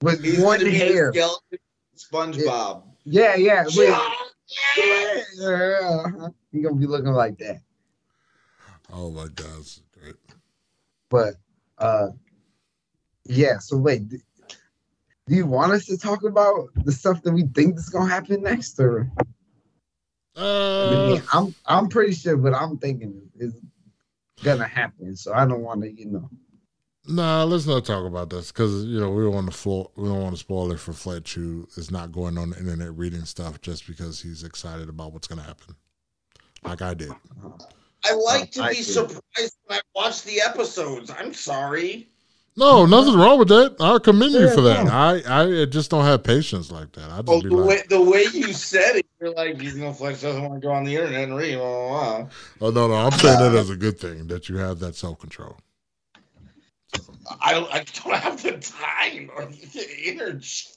one 0.02 0.64
hair. 0.64 1.12
SpongeBob. 1.96 2.84
Yeah, 3.04 3.36
yeah. 3.36 3.64
yeah. 3.70 4.10
yeah. 4.76 5.22
yeah. 5.38 6.28
He 6.52 6.62
gonna 6.62 6.76
be 6.76 6.86
looking 6.86 7.12
like 7.12 7.38
that. 7.38 7.60
Oh 8.92 9.10
my 9.10 9.26
god. 9.34 9.64
But 11.10 11.34
uh 11.78 12.08
yeah, 13.28 13.58
so 13.58 13.76
wait, 13.76 14.02
do, 15.26 15.30
do 15.30 15.36
you 15.36 15.46
want 15.46 15.72
us 15.72 15.86
to 15.86 15.98
talk 15.98 16.24
about 16.24 16.68
the 16.84 16.92
stuff 16.92 17.22
that 17.22 17.32
we 17.32 17.44
think 17.54 17.78
is 17.78 17.88
gonna 17.88 18.10
happen 18.10 18.42
next 18.42 18.78
or 18.80 19.10
uh, 20.36 20.82
I 20.82 20.90
mean, 20.90 21.22
I'm 21.32 21.54
I'm 21.64 21.88
pretty 21.88 22.12
sure 22.12 22.36
what 22.36 22.54
I'm 22.54 22.76
thinking 22.78 23.22
is 23.38 23.54
gonna 24.42 24.68
happen, 24.68 25.16
so 25.16 25.32
I 25.32 25.46
don't 25.46 25.62
want 25.62 25.82
to, 25.82 25.90
you 25.90 26.06
know. 26.06 26.30
Nah, 27.08 27.44
let's 27.44 27.66
not 27.66 27.84
talk 27.84 28.04
about 28.04 28.30
this 28.30 28.50
because 28.50 28.84
you 28.84 28.98
know 29.00 29.10
we 29.10 29.22
don't 29.22 29.34
want 29.34 29.50
to 29.50 29.56
flo- 29.56 29.90
we 29.96 30.08
don't 30.08 30.22
want 30.22 30.34
to 30.34 30.40
spoil 30.40 30.72
it 30.72 30.80
for 30.80 30.92
Fletch, 30.92 31.34
who 31.34 31.66
is 31.76 31.90
not 31.90 32.12
going 32.12 32.36
on 32.36 32.50
the 32.50 32.58
internet 32.58 32.94
reading 32.96 33.24
stuff 33.24 33.60
just 33.60 33.86
because 33.86 34.20
he's 34.20 34.42
excited 34.44 34.88
about 34.88 35.12
what's 35.12 35.28
going 35.28 35.40
to 35.40 35.46
happen, 35.46 35.76
like 36.64 36.82
I 36.82 36.94
did. 36.94 37.12
I 38.04 38.14
like 38.14 38.50
to 38.52 38.62
I 38.64 38.70
be 38.70 38.76
did. 38.76 38.84
surprised 38.84 39.56
when 39.66 39.78
I 39.78 39.80
watch 39.94 40.22
the 40.24 40.40
episodes. 40.42 41.10
I'm 41.10 41.32
sorry. 41.32 42.10
No, 42.58 42.86
nothing 42.86 43.14
wrong 43.14 43.38
with 43.38 43.48
that. 43.48 43.76
I 43.80 43.98
commend 43.98 44.32
you 44.32 44.48
for 44.54 44.62
that. 44.62 44.86
I, 44.88 45.62
I 45.62 45.64
just 45.66 45.90
don't 45.90 46.04
have 46.04 46.22
patience 46.22 46.72
like 46.72 46.90
that. 46.92 47.10
I 47.10 47.20
just 47.20 47.28
oh, 47.28 47.40
the 47.42 47.54
like, 47.54 47.68
way 47.68 47.82
the 47.90 48.00
way 48.00 48.24
you 48.32 48.54
said 48.54 48.96
it, 48.96 49.06
you're 49.20 49.34
like, 49.34 49.60
you 49.62 49.74
know, 49.74 49.92
Fletch 49.92 50.22
doesn't 50.22 50.42
want 50.42 50.62
to 50.62 50.66
go 50.66 50.72
on 50.72 50.84
the 50.84 50.96
internet 50.96 51.24
and 51.24 51.36
read. 51.36 51.56
Blah, 51.56 51.88
blah, 51.88 52.18
blah. 52.18 52.28
Oh 52.62 52.70
no, 52.70 52.88
no, 52.88 52.94
I'm 52.94 53.12
saying 53.12 53.38
that 53.40 53.54
as 53.54 53.68
a 53.68 53.76
good 53.76 53.98
thing 54.00 54.26
that 54.28 54.48
you 54.48 54.56
have 54.56 54.78
that 54.78 54.94
self 54.94 55.18
control. 55.18 55.58
I 57.42 57.52
don't, 57.52 57.72
I 57.74 57.84
don't 57.84 58.16
have 58.16 58.42
the 58.42 58.52
time 58.52 59.30
or 59.36 59.44
the 59.44 59.86
energy. 60.04 60.68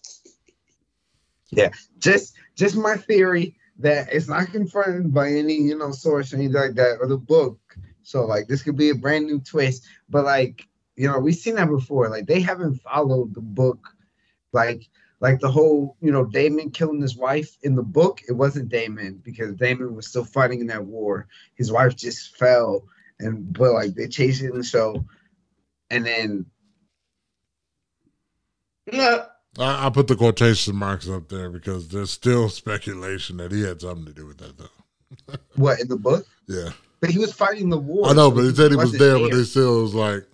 Yeah, 1.51 1.69
just 1.99 2.35
just 2.55 2.75
my 2.75 2.97
theory 2.97 3.55
that 3.79 4.11
it's 4.11 4.27
not 4.27 4.51
confirmed 4.51 5.13
by 5.13 5.29
any 5.29 5.55
you 5.55 5.77
know 5.77 5.91
source 5.91 6.33
or 6.33 6.35
anything 6.35 6.55
like 6.55 6.75
that 6.75 6.97
or 6.99 7.07
the 7.07 7.17
book. 7.17 7.57
So 8.03 8.25
like 8.25 8.47
this 8.47 8.63
could 8.63 8.75
be 8.75 8.89
a 8.89 8.95
brand 8.95 9.27
new 9.27 9.39
twist, 9.39 9.87
but 10.09 10.25
like 10.25 10.67
you 10.99 11.07
know 11.07 11.19
we've 11.19 11.35
seen 11.35 11.55
that 11.55 11.69
before. 11.69 12.09
Like 12.09 12.27
they 12.27 12.41
haven't 12.41 12.81
followed 12.81 13.33
the 13.33 13.41
book, 13.41 13.95
like 14.51 14.87
like 15.19 15.39
the 15.39 15.51
whole 15.51 15.97
you 16.01 16.11
know 16.11 16.25
Daemon 16.25 16.71
killing 16.71 17.01
his 17.01 17.15
wife 17.15 17.57
in 17.63 17.75
the 17.75 17.83
book. 17.83 18.21
It 18.27 18.33
wasn't 18.33 18.69
Daemon 18.69 19.21
because 19.23 19.55
Daemon 19.55 19.95
was 19.95 20.07
still 20.07 20.25
fighting 20.25 20.61
in 20.61 20.67
that 20.67 20.85
war. 20.85 21.27
His 21.55 21.71
wife 21.71 21.95
just 21.95 22.37
fell, 22.37 22.83
and 23.19 23.51
but 23.51 23.73
like 23.73 23.95
they 23.95 24.07
chased 24.07 24.43
it 24.43 24.51
in 24.51 24.57
the 24.57 24.63
show 24.63 25.03
and 25.89 26.05
then 26.05 26.45
yeah. 28.91 29.25
I, 29.57 29.87
I 29.87 29.89
put 29.89 30.07
the 30.07 30.15
quotation 30.15 30.75
marks 30.75 31.09
up 31.09 31.29
there 31.29 31.49
because 31.49 31.89
there's 31.89 32.11
still 32.11 32.49
speculation 32.49 33.37
that 33.37 33.51
he 33.51 33.63
had 33.63 33.81
something 33.81 34.05
to 34.05 34.13
do 34.13 34.25
with 34.27 34.37
that, 34.37 34.57
though. 34.57 35.35
what 35.55 35.79
in 35.79 35.87
the 35.87 35.97
book? 35.97 36.25
Yeah, 36.47 36.69
but 36.99 37.09
he 37.09 37.17
was 37.17 37.33
fighting 37.33 37.69
the 37.69 37.77
war. 37.77 38.07
I 38.07 38.13
know, 38.13 38.31
but 38.31 38.43
he 38.43 38.53
said 38.53 38.71
he 38.71 38.77
was 38.77 38.91
there, 38.91 39.13
there, 39.13 39.19
but 39.19 39.35
they 39.35 39.43
still 39.43 39.81
was 39.81 39.95
like 39.95 40.27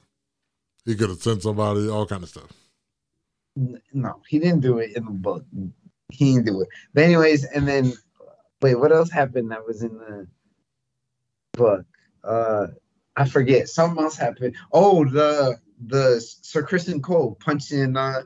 he 0.85 0.95
could 0.95 1.09
have 1.09 1.21
sent 1.21 1.43
somebody, 1.43 1.89
all 1.89 2.05
kind 2.05 2.23
of 2.23 2.29
stuff. 2.29 2.51
No, 3.93 4.21
he 4.27 4.39
didn't 4.39 4.61
do 4.61 4.79
it 4.79 4.95
in 4.95 5.05
the 5.05 5.11
book. 5.11 5.45
He 6.11 6.33
didn't 6.33 6.45
do 6.45 6.61
it. 6.61 6.67
But 6.93 7.03
anyways, 7.05 7.45
and 7.45 7.67
then 7.67 7.93
wait, 8.61 8.75
what 8.75 8.91
else 8.91 9.09
happened 9.09 9.51
that 9.51 9.65
was 9.65 9.81
in 9.81 9.97
the 9.97 10.27
book? 11.53 11.85
Uh 12.23 12.67
I 13.15 13.25
forget. 13.25 13.69
Something 13.69 14.03
else 14.03 14.17
happened. 14.17 14.55
Oh, 14.71 15.05
the 15.05 15.57
the 15.85 16.19
Sir 16.41 16.63
Criston 16.63 17.01
Cole 17.01 17.37
punching, 17.39 17.95
uh, 17.95 18.23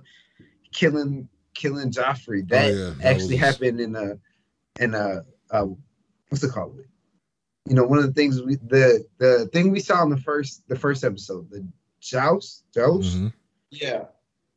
killing, 0.72 1.30
killing 1.54 1.92
Joffrey. 1.92 2.48
That, 2.50 2.72
oh, 2.72 2.76
yeah. 2.76 2.94
that 2.98 3.06
actually 3.06 3.36
was... 3.36 3.40
happened 3.40 3.80
in 3.80 3.96
a, 3.96 4.20
in 4.80 4.96
a, 4.96 5.24
uh, 5.52 5.66
what's 6.30 6.44
it 6.44 6.52
called? 6.52 6.80
You 7.68 7.76
know, 7.76 7.84
one 7.84 8.00
of 8.00 8.06
the 8.06 8.14
things 8.14 8.42
we 8.42 8.56
the 8.56 9.06
the 9.20 9.48
thing 9.54 9.70
we 9.70 9.80
saw 9.80 10.02
in 10.02 10.10
the 10.10 10.18
first 10.18 10.68
the 10.68 10.76
first 10.76 11.04
episode, 11.04 11.52
the 11.52 11.68
joust, 12.02 12.64
joust. 12.74 13.18
Mm-hmm. 13.18 13.28
Yeah, 13.72 14.06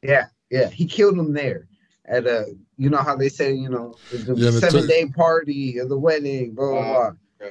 yeah, 0.02 0.26
yeah. 0.50 0.68
He 0.68 0.86
killed 0.86 1.18
him 1.18 1.32
there 1.32 1.68
at 2.06 2.26
a. 2.26 2.56
You 2.76 2.90
know 2.90 2.98
how 2.98 3.16
they 3.16 3.28
say, 3.28 3.52
you 3.52 3.68
know, 3.68 3.94
yeah, 4.10 4.50
seven 4.50 4.86
day 4.86 5.06
party 5.06 5.78
of 5.78 5.88
the 5.88 5.98
wedding, 5.98 6.54
blah 6.54 6.70
blah 6.70 6.80
uh, 6.80 7.10
blah. 7.38 7.48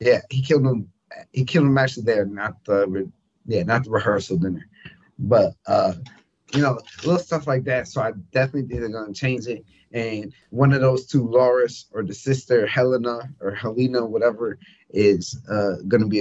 Yeah, 0.00 0.20
he 0.30 0.42
killed 0.42 0.66
him. 0.66 0.90
He 1.32 1.44
killed 1.44 1.66
him 1.66 1.78
actually 1.78 2.04
there, 2.04 2.24
not 2.24 2.64
the 2.64 3.10
yeah, 3.46 3.62
not 3.62 3.84
the 3.84 3.90
rehearsal 3.90 4.36
dinner, 4.36 4.68
but 5.18 5.54
uh, 5.66 5.94
you 6.52 6.62
know, 6.62 6.78
little 7.02 7.18
stuff 7.18 7.46
like 7.46 7.64
that. 7.64 7.88
So 7.88 8.00
I 8.00 8.12
definitely 8.32 8.68
think 8.68 8.80
they're 8.80 8.88
gonna 8.88 9.12
change 9.12 9.46
it. 9.46 9.64
And 9.92 10.32
one 10.50 10.72
of 10.72 10.80
those 10.80 11.06
two, 11.06 11.26
Loras 11.26 11.86
or 11.92 12.02
the 12.02 12.14
sister 12.14 12.66
Helena 12.66 13.20
or 13.40 13.54
Helena, 13.54 14.04
whatever, 14.04 14.58
is 14.90 15.38
uh 15.50 15.76
gonna 15.88 16.06
be 16.06 16.20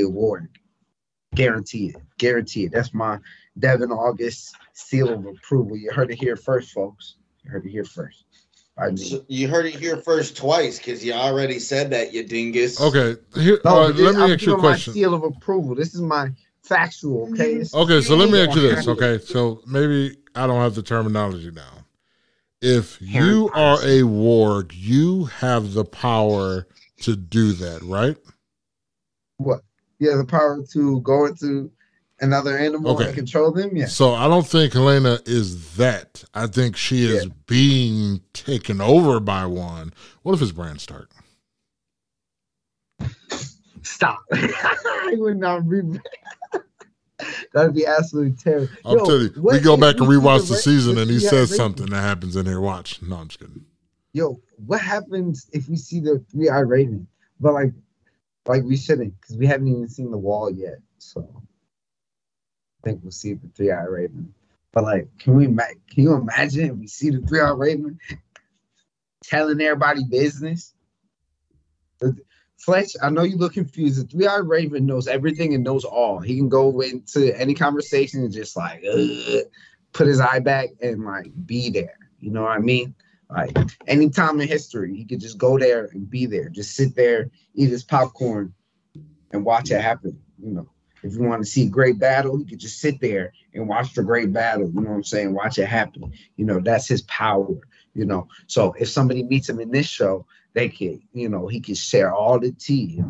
a 1.40 1.88
it. 1.90 1.96
Guarantee 2.18 2.66
it. 2.66 2.72
That's 2.72 2.94
my 2.94 3.20
Devin 3.60 3.92
August 3.92 4.56
seal 4.74 5.10
of 5.10 5.26
approval. 5.26 5.78
You 5.78 5.92
heard 5.92 6.12
it 6.12 6.20
here 6.20 6.36
first, 6.36 6.72
folks. 6.72 7.16
You 7.44 7.52
heard 7.52 7.66
it 7.66 7.70
here 7.70 7.86
first. 7.86 8.26
I 8.78 8.88
mean, 8.88 8.98
so 8.98 9.26
you 9.28 9.48
heard 9.48 9.66
it 9.66 9.76
here 9.76 9.98
first 9.98 10.38
twice 10.38 10.78
because 10.78 11.04
you 11.04 11.14
already 11.14 11.58
said 11.58 11.90
that, 11.92 12.14
you 12.14 12.24
dingus. 12.24 12.80
Okay, 12.80 13.20
here, 13.36 13.60
no, 13.66 13.72
uh, 13.72 13.88
let 13.90 14.16
me 14.16 14.24
I'm 14.24 14.32
ask 14.32 14.46
you 14.46 14.56
a 14.56 14.60
question. 14.60 14.94
seal 14.94 15.16
of 15.16 15.24
approval. 15.24 15.74
This 15.74 15.96
is 15.96 16.02
my 16.02 16.30
factual. 16.62 17.30
Okay. 17.32 17.56
Mm-hmm. 17.56 17.78
Okay, 17.78 18.02
so 18.02 18.16
let 18.16 18.30
me 18.30 18.40
ask 18.40 18.56
you 18.56 18.62
this. 18.62 18.88
Okay, 18.88 19.18
so 19.18 19.62
maybe 19.66 20.18
I 20.36 20.46
don't 20.46 20.62
have 20.62 20.76
the 20.76 20.84
terminology 20.84 21.50
now. 21.50 21.86
If 22.62 23.02
you 23.02 23.50
are 23.54 23.78
a 23.82 24.02
warg, 24.02 24.72
you 24.74 25.26
have 25.26 25.74
the 25.74 25.86
power 25.86 26.68
to 27.02 27.16
do 27.16 27.54
that, 27.54 27.82
right? 27.84 28.18
What? 29.38 29.62
You 30.00 30.10
have 30.10 30.20
the 30.20 30.26
power 30.26 30.64
to 30.72 31.02
go 31.02 31.26
into 31.26 31.72
another 32.20 32.58
animal 32.58 32.96
okay. 32.96 33.08
and 33.08 33.16
control 33.16 33.52
them. 33.52 33.76
Yeah. 33.76 33.86
So 33.86 34.14
I 34.14 34.28
don't 34.28 34.46
think 34.46 34.74
Helaena 34.74 35.28
is 35.28 35.76
that. 35.76 36.24
I 36.34 36.48
think 36.48 36.78
she 36.78 37.06
is 37.06 37.26
yeah. 37.26 37.32
being 37.46 38.22
taken 38.34 38.82
over 38.82 39.20
by 39.20 39.46
one. 39.46 39.94
What 40.24 40.34
if 40.34 40.42
it's 40.42 40.52
Bran 40.52 40.80
Stark? 40.80 41.12
Stop. 43.84 44.20
I 44.32 45.14
would 45.18 45.38
not 45.38 45.68
be. 45.70 45.82
That'd 47.54 47.74
be 47.74 47.86
absolutely 47.86 48.34
terrible. 48.34 48.70
I'll 48.86 48.98
Yo, 48.98 49.06
tell 49.06 49.20
you, 49.20 49.34
we 49.38 49.60
go 49.60 49.76
back 49.76 49.98
and 49.98 50.08
rewatch 50.08 50.48
the, 50.48 50.54
the 50.54 50.60
season, 50.60 51.00
and 51.00 51.10
he 51.10 51.20
says 51.20 51.56
something 51.56 51.88
that 51.88 52.02
happens 52.02 52.36
in 52.36 52.46
here. 52.46 52.62
Watch. 52.62 53.02
No, 53.02 53.16
I'm 53.16 53.28
just 53.28 53.40
kidding. 53.40 53.66
Yo, 54.14 54.40
what 54.66 54.82
happens 54.82 55.48
if 55.52 55.68
we 55.68 55.78
see 55.78 56.00
the 56.00 56.24
three 56.32 56.50
eye 56.50 56.60
raven? 56.60 57.08
But 57.40 57.54
like, 57.54 57.74
like 58.48 58.64
we 58.64 58.78
shouldn't, 58.78 59.20
because 59.20 59.38
we 59.38 59.48
haven't 59.48 59.68
even 59.68 59.88
seen 59.88 60.12
the 60.12 60.18
wall 60.18 60.50
yet. 60.52 60.80
So 60.98 61.44
I 62.84 62.90
think 62.90 63.02
we'll 63.04 63.12
see 63.12 63.34
the 63.34 63.48
three 63.56 63.72
eye 63.72 63.84
raven. 63.84 64.34
But 64.74 64.84
like, 64.84 65.10
can 65.20 65.36
we 65.36 65.46
can 65.46 66.04
you 66.04 66.14
imagine 66.14 66.70
if 66.70 66.76
we 66.76 66.88
see 66.88 67.10
the 67.10 67.20
three 67.28 67.40
eye 67.40 67.50
raven 67.50 68.00
telling 69.24 69.60
everybody 69.62 70.04
business? 70.04 70.74
Fletch, 72.60 72.94
I 73.02 73.10
know 73.10 73.24
you 73.24 73.38
look 73.38 73.54
confused. 73.54 74.04
The 74.04 74.08
three 74.08 74.28
eye 74.28 74.38
raven 74.38 74.86
knows 74.86 75.08
everything 75.08 75.54
and 75.54 75.64
knows 75.64 75.86
all. 75.86 76.20
He 76.20 76.38
can 76.38 76.50
go 76.50 76.82
into 76.82 77.36
any 77.40 77.54
conversation 77.54 78.24
and 78.24 78.34
just 78.34 78.56
like 78.58 78.84
put 79.94 80.08
his 80.08 80.20
eye 80.20 80.40
back 80.40 80.70
and 80.82 81.04
like 81.04 81.32
be 81.46 81.70
there. 81.70 81.98
You 82.20 82.32
know 82.32 82.44
what 82.44 82.52
I 82.52 82.60
mean? 82.60 82.94
Like 83.30 83.58
any 83.88 84.10
time 84.10 84.40
in 84.40 84.48
history, 84.48 84.96
he 84.96 85.06
could 85.06 85.20
just 85.20 85.38
go 85.38 85.58
there 85.60 85.86
and 85.94 86.10
be 86.10 86.26
there. 86.26 86.50
Just 86.50 86.76
sit 86.76 86.96
there, 86.96 87.30
eat 87.54 87.70
his 87.70 87.84
popcorn, 87.84 88.54
and 89.32 89.44
watch 89.44 89.72
it 89.72 89.82
happen. 89.82 90.20
You 90.42 90.52
know. 90.52 90.70
If 91.04 91.14
you 91.14 91.22
want 91.22 91.44
to 91.44 91.50
see 91.50 91.68
a 91.68 91.70
great 91.70 92.00
battle, 92.00 92.40
you 92.40 92.46
could 92.46 92.60
just 92.60 92.80
sit 92.80 93.00
there 93.00 93.32
and 93.54 93.68
watch 93.68 93.94
the 93.94 94.02
great 94.02 94.34
battle. 94.34 94.68
You 94.68 94.82
know 94.82 94.90
what 94.90 94.96
I'm 94.96 95.04
saying? 95.04 95.32
Watch 95.34 95.60
it 95.60 95.68
happen. 95.68 96.12
You 96.38 96.46
know, 96.46 96.60
that's 96.60 96.88
his 96.88 97.04
power. 97.04 97.56
You 97.94 98.06
know, 98.06 98.28
so 98.48 98.74
if 98.80 98.90
somebody 98.90 99.24
meets 99.24 99.48
him 99.48 99.60
in 99.60 99.72
this 99.72 99.86
show, 99.86 100.26
they 100.54 100.70
can, 100.70 101.02
you 101.14 101.30
know, 101.30 101.48
he 101.48 101.60
can 101.60 101.76
share 101.76 102.14
all 102.14 102.40
the 102.40 102.52
tea. 102.52 103.02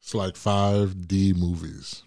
It's 0.00 0.14
like 0.14 0.36
five 0.36 1.06
D 1.06 1.32
movies. 1.32 2.02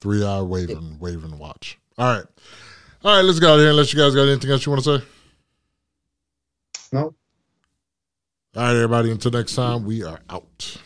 Three 0.00 0.24
eye 0.24 0.42
waving, 0.42 0.98
waving 0.98 1.38
watch. 1.38 1.78
All 1.98 2.12
right. 2.12 2.26
All 3.04 3.16
right, 3.16 3.24
let's 3.24 3.38
go 3.38 3.54
out 3.54 3.58
here 3.58 3.70
unless 3.70 3.92
you 3.92 3.98
guys 3.98 4.14
got 4.14 4.28
anything 4.28 4.50
else 4.50 4.66
you 4.66 4.72
want 4.72 4.84
to 4.84 4.98
say. 4.98 5.04
No. 6.92 7.02
All 7.02 7.14
right, 8.62 8.74
everybody. 8.74 9.10
Until 9.10 9.32
next 9.32 9.54
time, 9.54 9.84
we 9.84 10.02
are 10.02 10.20
out. 10.30 10.78